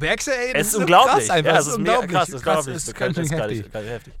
Merkst 0.00 0.26
du, 0.26 0.30
ey, 0.32 0.52
das 0.52 0.60
Es 0.62 0.66
ist 0.68 0.72
so 0.74 0.78
unglaublich. 0.80 1.14
Krass 1.26 1.30
einfach. 1.30 1.50
ja, 1.52 1.56
das 1.56 1.66
es 1.66 1.72
ist 1.72 1.78
mega 1.78 2.06
krass. 2.06 2.28
Das 2.28 2.36
ist 2.36 2.42
krass. 2.42 2.66
unglaublich. 2.66 2.74
Das 2.74 2.82
ist 2.82 2.88
Das 2.88 2.94
ganz 2.94 3.18
ist 3.18 3.30
gerade 3.70 3.90
heftig. 3.90 3.92
heftig. 3.92 4.14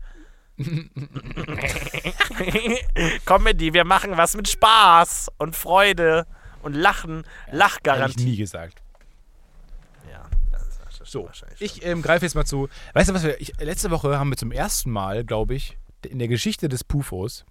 Comedy, 3.24 3.72
wir 3.72 3.84
machen 3.84 4.16
was 4.16 4.36
mit 4.36 4.48
Spaß 4.48 5.28
und 5.38 5.56
Freude 5.56 6.26
und 6.62 6.74
Lachen, 6.74 7.18
Hätte 7.24 7.28
ich 7.48 7.54
Lachgarantie. 7.58 8.24
nie 8.24 8.36
gesagt. 8.36 8.82
Ja, 10.10 10.24
das 10.50 10.62
ist 10.62 10.80
wahrscheinlich- 10.80 11.01
So, 11.12 11.28
ich 11.58 11.84
ähm, 11.84 12.00
greife 12.00 12.24
jetzt 12.24 12.34
mal 12.34 12.46
zu. 12.46 12.70
Weißt 12.94 13.10
du, 13.10 13.14
was 13.14 13.22
wir. 13.22 13.38
Ich, 13.38 13.52
letzte 13.60 13.90
Woche 13.90 14.18
haben 14.18 14.30
wir 14.30 14.38
zum 14.38 14.50
ersten 14.50 14.90
Mal, 14.90 15.26
glaube 15.26 15.54
ich, 15.54 15.76
in 16.08 16.18
der 16.18 16.26
Geschichte 16.26 16.70
des 16.70 16.84
Pufos, 16.84 17.44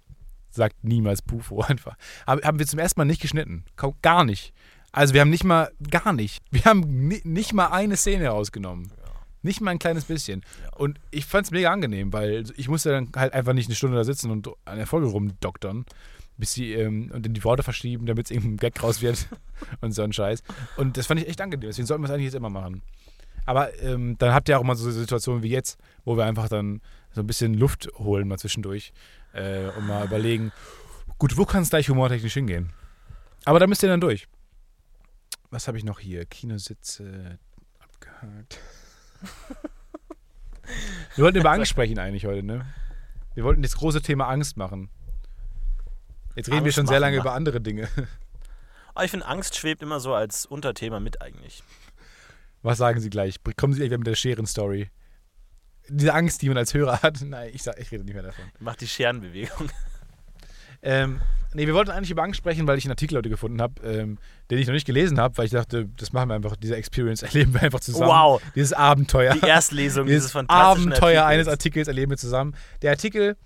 sagt 0.50 0.82
niemals 0.82 1.22
Pufo 1.22 1.60
einfach, 1.68 1.96
haben, 2.26 2.58
wir 2.58 2.66
zum 2.66 2.80
ersten 2.80 2.98
Mal 2.98 3.04
nicht 3.04 3.22
geschnitten. 3.22 3.64
Gar 4.02 4.24
nicht. 4.24 4.52
Also 4.90 5.14
wir 5.14 5.20
haben 5.20 5.30
nicht 5.30 5.44
mal, 5.44 5.70
gar 5.92 6.12
nicht. 6.12 6.42
Wir 6.50 6.64
haben 6.64 7.06
ni, 7.06 7.20
nicht 7.22 7.52
mal 7.52 7.68
eine 7.68 7.96
Szene 7.96 8.30
rausgenommen. 8.30 8.90
Nicht 9.42 9.60
mal 9.60 9.70
ein 9.70 9.78
kleines 9.78 10.06
bisschen. 10.06 10.42
Ja. 10.64 10.76
Und 10.78 10.98
ich 11.12 11.24
fand 11.24 11.46
es 11.46 11.52
mega 11.52 11.72
angenehm, 11.72 12.12
weil 12.12 12.42
ich 12.56 12.68
musste 12.68 12.90
dann 12.90 13.12
halt 13.14 13.32
einfach 13.32 13.52
nicht 13.52 13.68
eine 13.68 13.76
Stunde 13.76 13.96
da 13.96 14.02
sitzen 14.02 14.32
und 14.32 14.48
an 14.64 14.76
der 14.76 14.88
Folge 14.88 15.06
rumdoktern, 15.06 15.86
bis 16.36 16.52
sie 16.54 16.72
ähm, 16.72 17.12
und 17.14 17.24
dann 17.24 17.32
die 17.32 17.44
Worte 17.44 17.62
verschieben, 17.62 18.06
damit 18.06 18.26
es 18.26 18.30
irgendein 18.32 18.56
Gag 18.56 18.82
raus 18.82 19.02
wird 19.02 19.28
und 19.80 19.92
so 19.92 20.02
ein 20.02 20.12
Scheiß. 20.12 20.42
Und 20.76 20.96
das 20.96 21.06
fand 21.06 21.20
ich 21.20 21.28
echt 21.28 21.40
angenehm. 21.40 21.68
Deswegen 21.68 21.86
sollten 21.86 22.02
wir 22.02 22.06
es 22.08 22.12
eigentlich 22.12 22.24
jetzt 22.24 22.34
immer 22.34 22.50
machen. 22.50 22.82
Aber 23.44 23.78
ähm, 23.82 24.16
dann 24.18 24.32
habt 24.32 24.48
ihr 24.48 24.58
auch 24.58 24.62
immer 24.62 24.76
so 24.76 24.90
Situationen 24.90 25.42
wie 25.42 25.50
jetzt, 25.50 25.78
wo 26.04 26.16
wir 26.16 26.24
einfach 26.24 26.48
dann 26.48 26.80
so 27.10 27.20
ein 27.20 27.26
bisschen 27.26 27.54
Luft 27.54 27.88
holen 27.98 28.28
mal 28.28 28.38
zwischendurch 28.38 28.92
äh, 29.32 29.68
und 29.76 29.86
mal 29.86 30.04
überlegen, 30.04 30.52
gut, 31.18 31.36
wo 31.36 31.44
kann 31.44 31.62
es 31.62 31.70
gleich 31.70 31.88
humortechnisch 31.88 32.34
hingehen? 32.34 32.72
Aber 33.44 33.58
da 33.58 33.66
müsst 33.66 33.82
ihr 33.82 33.88
dann 33.88 34.00
durch. 34.00 34.28
Was 35.50 35.68
habe 35.68 35.76
ich 35.76 35.84
noch 35.84 35.98
hier? 35.98 36.24
Kinositze 36.24 37.38
abgehakt. 37.80 38.58
Wir 41.16 41.24
wollten 41.24 41.38
über 41.38 41.50
Angst 41.50 41.70
sprechen 41.70 41.98
eigentlich 41.98 42.24
heute, 42.24 42.42
ne? 42.42 42.64
Wir 43.34 43.44
wollten 43.44 43.62
das 43.62 43.76
große 43.76 44.00
Thema 44.00 44.28
Angst 44.28 44.56
machen. 44.56 44.88
Jetzt 46.34 46.48
reden 46.48 46.58
wir 46.58 46.64
Angst 46.66 46.76
schon 46.76 46.86
sehr 46.86 47.00
lange 47.00 47.18
machen. 47.18 47.26
über 47.26 47.34
andere 47.34 47.60
Dinge. 47.60 47.88
Aber 48.94 49.04
ich 49.04 49.10
finde, 49.10 49.26
Angst 49.26 49.56
schwebt 49.56 49.82
immer 49.82 50.00
so 50.00 50.14
als 50.14 50.46
Unterthema 50.46 51.00
mit 51.00 51.20
eigentlich. 51.20 51.62
Was 52.62 52.78
sagen 52.78 53.00
Sie 53.00 53.10
gleich? 53.10 53.36
Kommen 53.56 53.72
Sie 53.72 53.80
gleich 53.80 53.90
wieder 53.90 53.98
mit 53.98 54.06
der 54.06 54.14
Scheren-Story. 54.14 54.88
Diese 55.88 56.14
Angst, 56.14 56.42
die 56.42 56.48
man 56.48 56.56
als 56.58 56.72
Hörer 56.74 57.02
hat. 57.02 57.20
Nein, 57.24 57.50
ich, 57.52 57.62
sag, 57.62 57.78
ich 57.78 57.90
rede 57.90 58.04
nicht 58.04 58.14
mehr 58.14 58.22
davon. 58.22 58.44
Macht 58.60 58.80
die 58.80 58.86
Scherenbewegung. 58.86 59.68
Ähm, 60.84 61.20
nee, 61.54 61.66
wir 61.66 61.74
wollten 61.74 61.90
eigentlich 61.90 62.10
über 62.10 62.22
Angst 62.24 62.38
sprechen, 62.38 62.66
weil 62.66 62.76
ich 62.76 62.84
einen 62.84 62.92
Artikel 62.92 63.16
heute 63.16 63.28
gefunden 63.28 63.62
habe, 63.62 63.80
ähm, 63.86 64.18
den 64.50 64.58
ich 64.58 64.66
noch 64.66 64.74
nicht 64.74 64.86
gelesen 64.86 65.18
habe, 65.20 65.36
weil 65.38 65.46
ich 65.46 65.52
dachte, 65.52 65.88
das 65.96 66.12
machen 66.12 66.28
wir 66.28 66.34
einfach, 66.34 66.56
diese 66.56 66.74
Experience 66.76 67.22
erleben 67.22 67.54
wir 67.54 67.62
einfach 67.62 67.80
zusammen. 67.80 68.08
Wow. 68.08 68.42
Dieses 68.54 68.72
Abenteuer. 68.72 69.34
Die 69.34 69.46
Erstlesung 69.46 70.06
dieses 70.06 70.24
Dieses 70.24 70.32
fantastischen 70.32 70.92
Abenteuer 70.92 71.22
Artikels. 71.22 71.46
eines 71.46 71.48
Artikels 71.48 71.88
erleben 71.88 72.10
wir 72.10 72.18
zusammen. 72.18 72.56
Der 72.82 72.90
Artikel 72.90 73.36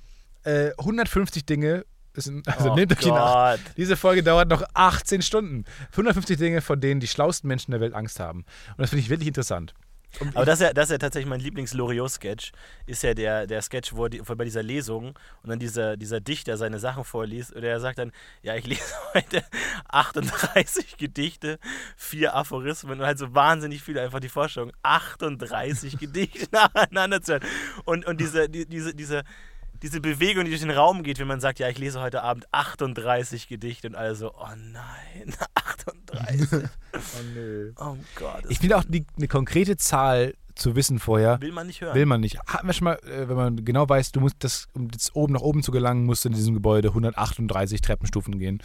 äh, 0.45 0.71
150 0.79 1.45
Dinge, 1.45 1.85
ist 2.17 2.33
also 2.47 2.73
oh 2.73 2.75
nehmt 2.75 2.93
euch 2.93 2.99
die 2.99 3.11
nach. 3.11 3.53
Gott. 3.53 3.61
Diese 3.77 3.97
Folge 3.97 4.23
dauert 4.23 4.49
noch 4.49 4.63
18 4.75 5.23
Stunden. 5.23 5.65
150 5.93 6.37
Dinge, 6.37 6.61
von 6.61 6.81
denen 6.81 7.01
die 7.01 7.07
schlauesten 7.07 7.49
Menschen 7.49 7.73
der 7.73 7.81
Welt 7.81 7.95
Angst 7.95 8.21
haben. 8.21 8.41
Und 8.71 8.79
das 8.79 8.91
finde 8.91 9.03
ich 9.03 9.11
wirklich 9.11 9.29
interessant. 9.29 9.75
Und 10.21 10.35
Aber 10.35 10.47
das 10.47 10.61
ist, 10.61 10.67
ja, 10.67 10.73
das 10.73 10.85
ist 10.85 10.93
ja 10.93 10.99
tatsächlich 10.99 11.29
mein 11.29 11.41
Lieblings-Loriot-Sketch. 11.41 12.53
Ist 12.87 13.03
ja 13.03 13.13
der, 13.13 13.47
der 13.47 13.61
Sketch, 13.61 13.95
wo, 13.95 14.09
die, 14.09 14.27
wo 14.27 14.35
bei 14.35 14.45
dieser 14.45 14.63
Lesung 14.63 15.19
und 15.43 15.51
dann 15.51 15.59
dieser, 15.59 15.97
dieser 15.97 16.21
Dichter 16.21 16.57
seine 16.57 16.79
Sachen 16.79 17.05
vorliest. 17.05 17.53
Und 17.53 17.63
er 17.63 17.81
sagt 17.81 17.99
dann: 17.99 18.13
Ja, 18.43 18.55
ich 18.55 18.67
lese 18.67 18.95
heute 19.15 19.45
38 19.89 20.97
Gedichte, 20.97 21.59
vier 21.97 22.35
Aphorismen 22.35 23.01
und 23.01 23.07
halt 23.07 23.19
so 23.19 23.35
wahnsinnig 23.35 23.83
viele 23.83 24.01
einfach 24.01 24.21
die 24.21 24.29
Vorstellung, 24.29 24.73
38 24.83 25.99
Gedichte 25.99 26.49
nacheinander 26.53 27.21
zu 27.21 27.35
hören. 27.35 27.45
Und, 27.85 28.07
und 28.07 28.21
diese, 28.21 28.49
die, 28.49 28.67
diese, 28.67 28.95
diese, 28.95 29.23
diese 29.83 30.01
Bewegung, 30.01 30.45
die 30.45 30.51
durch 30.51 30.63
den 30.63 30.71
Raum 30.71 31.03
geht, 31.03 31.19
wenn 31.19 31.27
man 31.27 31.41
sagt: 31.41 31.59
Ja, 31.59 31.69
ich 31.69 31.79
lese 31.79 32.01
heute 32.01 32.23
Abend 32.23 32.47
38 32.53 33.49
Gedichte 33.49 33.89
und 33.89 33.95
alle 33.95 34.15
so: 34.15 34.33
Oh 34.35 34.49
nein, 34.57 35.35
38. 35.55 36.49
oh, 36.95 36.99
nö. 37.35 37.73
Oh 37.79 37.97
Gott. 38.17 38.45
Ich 38.49 38.59
finde 38.59 38.77
auch 38.79 38.85
die, 38.87 39.05
eine 39.17 39.29
konkrete 39.29 39.77
Zahl 39.77 40.35
zu 40.55 40.75
wissen 40.75 40.99
vorher, 40.99 41.39
will 41.43 41.53
man 41.53 41.67
nicht 41.67 41.83
hören. 41.83 41.95
will 41.95 42.07
man 42.07 42.21
nicht. 42.21 42.39
Hatten 42.47 42.67
wir 42.67 42.73
schon 42.73 42.87
mal, 42.87 42.99
äh, 43.05 43.29
wenn 43.29 43.37
man 43.37 43.65
genau 43.65 43.87
weiß, 43.89 44.13
du 44.13 44.21
musst 44.21 44.37
das, 44.39 44.69
um 44.73 44.89
jetzt 44.91 45.15
oben 45.15 45.35
nach 45.35 45.43
oben 45.43 45.63
zu 45.63 45.71
gelangen, 45.71 46.05
musst 46.07 46.25
du 46.25 46.31
in 46.31 46.35
diesem 46.35 46.55
Gebäude 46.55 46.89
138 46.89 47.83
Treppenstufen 47.83 48.39
gehen. 48.39 48.63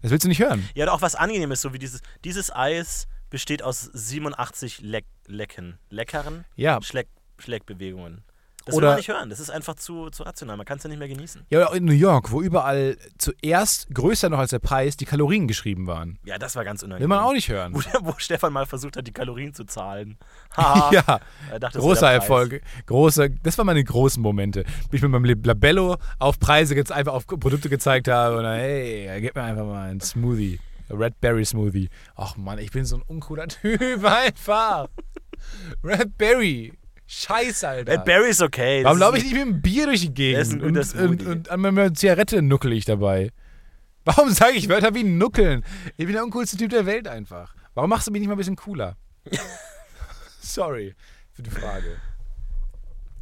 Das 0.00 0.10
willst 0.10 0.24
du 0.24 0.28
nicht 0.28 0.40
hören. 0.40 0.66
Ja, 0.74 0.90
auch 0.90 1.02
was 1.02 1.14
Angenehmes, 1.14 1.60
so 1.60 1.74
wie 1.74 1.78
dieses, 1.78 2.00
dieses 2.24 2.54
Eis 2.54 3.08
besteht 3.28 3.62
aus 3.62 3.90
87 3.92 4.80
Leck, 4.80 5.04
Lecken. 5.26 5.78
Leckeren 5.90 6.44
Ja. 6.56 6.80
Schleck, 6.82 7.08
Schleckbewegungen. 7.38 8.22
Das 8.66 8.74
Oder- 8.74 8.82
will 8.86 8.90
man 8.92 8.96
nicht 8.98 9.08
hören. 9.08 9.30
Das 9.30 9.40
ist 9.40 9.50
einfach 9.50 9.74
zu, 9.74 10.08
zu 10.10 10.22
rational. 10.22 10.56
Man 10.56 10.64
kann 10.66 10.78
es 10.78 10.84
ja 10.84 10.88
nicht 10.88 10.98
mehr 10.98 11.08
genießen. 11.08 11.42
Ja, 11.50 11.72
in 11.74 11.84
New 11.84 11.92
York, 11.92 12.30
wo 12.30 12.40
überall 12.40 12.96
zuerst 13.18 13.88
größer 13.94 14.30
noch 14.30 14.38
als 14.38 14.50
der 14.50 14.58
Preis 14.58 14.96
die 14.96 15.04
Kalorien 15.04 15.46
geschrieben 15.48 15.86
waren. 15.86 16.18
Ja, 16.24 16.38
das 16.38 16.56
war 16.56 16.64
ganz 16.64 16.80
Will 16.82 16.86
unangenehm. 16.88 17.08
man 17.10 17.18
auch 17.20 17.32
nicht 17.32 17.48
hören. 17.48 17.74
Wo, 17.74 17.80
wo 18.02 18.14
Stefan 18.18 18.52
mal 18.52 18.66
versucht 18.66 18.96
hat, 18.96 19.06
die 19.06 19.12
Kalorien 19.12 19.52
zu 19.52 19.64
zahlen. 19.64 20.16
Haha. 20.56 20.90
ja, 20.92 21.02
dachte, 21.02 21.58
das 21.60 21.74
großer. 21.74 22.10
Erfolg. 22.10 22.62
Großer, 22.86 23.28
das 23.28 23.58
waren 23.58 23.66
meine 23.66 23.84
großen 23.84 24.22
Momente. 24.22 24.64
Wie 24.90 24.96
ich 24.96 25.02
mit 25.02 25.10
meinem 25.10 25.24
Labello 25.24 25.96
auf 26.18 26.38
Preise 26.38 26.74
jetzt 26.74 26.92
einfach 26.92 27.12
auf 27.12 27.26
Produkte 27.26 27.68
gezeigt 27.68 28.08
habe 28.08 28.36
und 28.38 28.44
dann, 28.44 28.56
hey, 28.56 29.20
gib 29.20 29.34
mir 29.34 29.42
einfach 29.42 29.64
mal 29.64 29.90
einen 29.90 30.00
Smoothie. 30.00 30.58
Red 30.90 31.20
Berry 31.20 31.44
Smoothie. 31.44 31.88
Ach 32.14 32.36
Mann, 32.36 32.58
ich 32.58 32.70
bin 32.70 32.84
so 32.84 32.96
ein 32.96 33.02
uncooler 33.02 33.48
Typ 33.48 34.04
einfach. 34.04 34.88
Red 35.82 36.16
Berry. 36.18 36.72
Scheiße, 37.06 37.68
Alter. 37.68 37.92
Red 37.92 38.04
Berry 38.04 38.30
ist 38.30 38.42
okay. 38.42 38.82
Warum 38.84 38.98
laufe 38.98 39.18
ich 39.18 39.24
nicht- 39.24 39.34
mit 39.34 39.42
einem 39.42 39.60
Bier 39.60 39.86
durch 39.86 40.00
die 40.12 40.32
Das 40.32 40.48
ist 40.48 40.54
ein 40.54 40.60
Gegend? 40.60 40.94
Und, 40.94 41.20
und, 41.20 41.26
und 41.26 41.50
an 41.50 41.60
meiner 41.60 41.92
Zigarette 41.92 42.40
nuckel 42.42 42.72
ich 42.72 42.84
dabei. 42.84 43.30
Warum 44.04 44.30
sage 44.30 44.52
ich 44.54 44.68
Wörter 44.68 44.94
wie 44.94 45.04
nuckeln? 45.04 45.64
Ich 45.96 46.06
bin 46.06 46.14
der 46.14 46.24
uncoolste 46.24 46.56
Typ 46.56 46.70
der 46.70 46.86
Welt 46.86 47.08
einfach. 47.08 47.54
Warum 47.74 47.90
machst 47.90 48.06
du 48.06 48.10
mich 48.12 48.20
nicht 48.20 48.28
mal 48.28 48.34
ein 48.34 48.38
bisschen 48.38 48.56
cooler? 48.56 48.96
Sorry 50.40 50.94
für 51.32 51.42
die 51.42 51.50
Frage. 51.50 51.96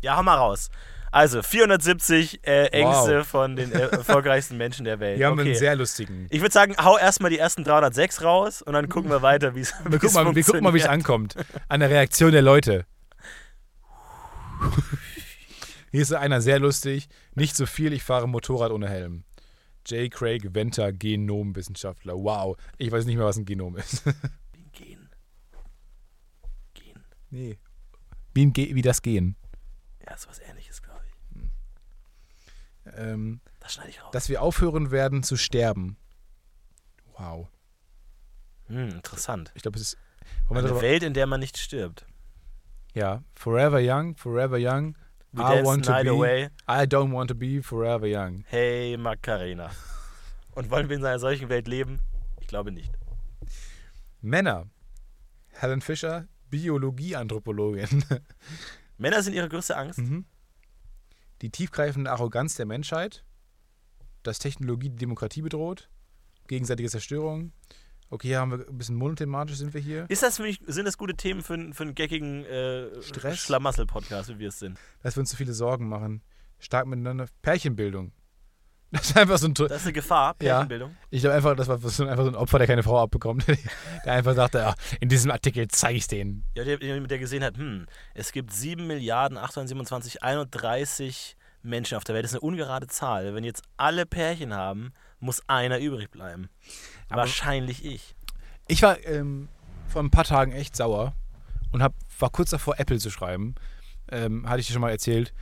Ja, 0.03 0.17
hau 0.17 0.23
mal 0.23 0.37
raus. 0.37 0.71
Also, 1.13 1.43
470 1.43 2.41
äh, 2.47 2.67
Ängste 2.69 3.19
Wow. 3.19 3.27
von 3.27 3.55
den 3.55 3.71
äh, 3.71 3.81
erfolgreichsten 3.81 4.57
Menschen 4.57 4.85
der 4.87 4.99
Welt. 4.99 5.19
Wir 5.19 5.27
haben 5.27 5.39
okay. 5.39 5.49
einen 5.51 5.55
sehr 5.55 5.77
lustigen. 5.77 6.27
Ich 6.31 6.41
würde 6.41 6.53
sagen, 6.53 6.75
hau 6.83 6.97
erstmal 6.97 7.31
die 7.31 7.39
ersten 7.39 7.65
306 7.65 8.23
raus 8.23 8.63
und 8.63 8.73
dann 8.73 8.89
gucken 8.89 9.11
wir 9.11 9.21
weiter, 9.21 9.55
wie 9.55 9.61
es 9.61 9.75
mal, 9.85 9.93
wir 9.93 9.99
gucken 9.99 10.65
mal 10.65 10.75
wie 10.75 10.81
es 10.81 10.87
ankommt. 10.87 11.37
An 11.69 11.81
der 11.81 11.91
Reaktion 11.91 12.33
der 12.33 12.41
Leute. 12.43 12.87
Hier 15.91 16.01
ist 16.03 16.13
einer 16.13 16.41
sehr 16.41 16.59
lustig. 16.59 17.09
Nicht 17.35 17.55
so 17.57 17.67
viel, 17.67 17.93
ich 17.93 18.03
fahre 18.03 18.29
Motorrad 18.29 18.71
ohne 18.73 18.89
Helm. 18.89 19.25
J. 19.87 20.11
Craig 20.11 20.55
Venter, 20.55 20.93
Genomwissenschaftler. 20.93 22.15
Wow, 22.15 22.57
ich 22.79 22.91
weiß 22.91 23.05
nicht 23.05 23.17
mehr, 23.17 23.27
was 23.27 23.37
ein 23.37 23.45
Genom 23.45 23.77
ist. 23.77 24.05
Gehen. 24.73 25.11
Gehen. 26.75 27.05
nee. 27.31 27.59
Wie, 28.35 28.47
ein 28.47 28.53
Ge 28.53 28.75
wie 28.75 28.83
das 28.83 29.03
Gehen. 29.03 29.37
Ja, 30.07 30.15
ist 30.15 30.29
was 30.29 30.39
ähnliches, 30.39 30.81
glaube 30.83 31.01
ich. 31.07 32.93
Ähm, 32.97 33.41
Das 33.61 33.75
schneide 33.75 33.91
ich 33.91 34.03
raus. 34.03 34.11
dass 34.13 34.29
wir 34.29 34.41
aufhören 34.41 34.91
werden 34.91 35.23
zu 35.23 35.37
sterben. 35.37 35.97
Wow. 37.19 37.49
Hm, 38.69 38.89
interessant. 38.91 39.53
Ich 39.55 39.63
glaube, 39.63 39.77
es 39.79 39.83
ist. 39.95 39.99
Eine 40.49 40.81
Welt, 40.81 41.03
in 41.03 41.13
der 41.15 41.27
man 41.27 41.41
nicht 41.41 41.59
stirbt. 41.59 42.07
Ja, 42.95 43.23
forever 43.35 43.81
young, 43.81 44.17
forever 44.17 44.59
young. 44.59 44.97
We 45.33 45.43
I 45.43 45.63
want 45.63 45.87
to 45.87 45.93
be. 46.03 46.11
away. 46.11 46.51
I 46.69 46.85
don't 46.85 47.11
want 47.13 47.29
to 47.29 47.35
be 47.35 47.63
forever 47.63 48.07
young. 48.07 48.45
Hey, 48.49 48.97
Macarena. 48.99 49.71
Und 50.55 50.71
wollen 50.71 50.91
wir 50.91 50.97
in 50.97 51.05
einer 51.05 51.19
solchen 51.19 51.49
Welt 51.49 51.67
leben? 51.67 52.01
Ich 52.41 52.47
glaube 52.47 52.71
nicht. 52.71 52.93
Männer. 54.21 54.67
Helen 55.53 55.81
Fischer, 55.81 56.29
Biologieanthropologin. 56.51 58.05
Männer 58.99 59.23
sind 59.23 59.35
ihre 59.35 59.49
größte 59.49 59.77
Angst. 59.77 59.99
Mhm. 59.99 60.27
Die 61.41 61.51
tiefgreifende 61.51 62.11
Arroganz 62.11 62.57
der 62.57 62.67
Menschheit. 62.67 63.25
Dass 64.23 64.39
Technologie 64.39 64.91
die 64.91 64.97
Demokratie 64.97 65.43
bedroht. 65.43 65.89
Gegenseitige 66.47 66.91
Zerstörung. 66.91 67.53
Okay, 68.13 68.29
hier 68.29 68.41
haben 68.41 68.51
wir 68.51 68.69
ein 68.69 68.77
bisschen 68.77 68.97
monothematisch 68.97 69.57
sind 69.57 69.73
wir 69.73 69.81
hier. 69.81 70.05
Ist 70.11 70.23
das 70.23 70.39
mich, 70.39 70.61
sind 70.67 70.85
das 70.85 70.99
gute 70.99 71.15
Themen 71.15 71.41
für, 71.41 71.55
einen- 71.55 71.73
für 71.73 71.85
einen 71.85 71.95
geckigen 71.95 72.45
äh, 72.45 73.01
Stress? 73.03 73.39
Schlamassel-Podcast, 73.39 74.29
wie 74.29 74.39
wir 74.39 74.49
es 74.49 74.59
sind? 74.59 74.79
Dass 75.03 75.17
wir 75.17 75.21
uns 75.21 75.31
zu 75.31 75.37
viele 75.37 75.55
Sorgen 75.55 75.89
machen. 75.89 76.21
Stark 76.59 76.87
miteinander. 76.87 77.27
Pärchenbildung. 77.41 78.13
Das 78.91 79.05
ist 79.09 79.17
einfach 79.17 79.39
so 79.39 79.47
ein. 79.47 79.55
Das 79.55 79.71
ist 79.71 79.85
eine 79.85 79.95
Gefahr, 79.95 80.37
Ja. 80.43 80.57
Pärchenbildung. 80.57 80.95
Ich 81.09 81.23
glaube 81.23 81.37
einfach, 81.37 81.57
das 81.57 81.69
war 81.69 81.79
so 81.79 82.03
ein, 82.03 82.11
einfach 82.11 82.25
so 82.25 82.31
ein 82.31 82.37
Opfer, 82.37 82.59
der 82.59 82.67
keine 82.67 82.83
Frau 82.83 83.01
abbekommt. 83.01 83.47
der 84.05 84.13
einfach 84.13 84.35
sagte, 84.35 84.59
ja, 84.59 84.75
in 85.01 85.09
diesem 85.09 85.31
Artikel 85.31 85.67
zeige 85.69 85.97
ich 85.97 86.07
denen. 86.07 86.45
Ja, 86.55 86.65
der, 86.65 86.77
der 86.77 87.01
der 87.01 87.19
gesehen 87.19 87.43
hat, 87.43 87.57
hm, 87.57 87.87
es 88.13 88.33
gibt 88.33 88.53
7 88.53 88.87
Milliarden 88.87 89.39
827 89.39 90.23
31 90.23 91.39
Menschen 91.63 91.97
auf 91.97 92.05
der 92.05 92.15
Welt. 92.15 92.25
Das 92.25 92.33
ist 92.33 92.37
eine 92.43 92.47
ungerade 92.47 92.87
Zahl. 92.87 93.35
Wenn 93.35 93.45
jetzt 93.45 93.63
alle 93.79 94.05
Pärchen 94.05 94.53
haben, 94.53 94.93
muss 95.21 95.41
einer 95.49 95.79
übrig 95.79 96.11
bleiben. 96.11 96.51
Aber- 97.13 97.23
Wahrscheinlich 97.23 97.85
ich. 97.85 98.15
Ich 98.69 98.83
war 98.83 99.05
ähm, 99.07 99.49
vor 99.89 100.03
ein 100.03 100.11
paar 100.11 100.25
Tagen 100.25 100.53
echt 100.53 100.77
sauer 100.77 101.15
und 101.73 101.83
hab, 101.83 101.95
war 102.19 102.31
kurz 102.31 102.51
davor, 102.51 102.79
Apple 102.79 102.99
zu 102.99 103.11
schreiben. 103.11 103.55
Ähm, 104.11 104.49
hatte 104.49 104.61
ich 104.61 104.67
dir 104.67 104.73
schon 104.73 104.83
mal 104.83 104.91
erzählt. 104.91 105.33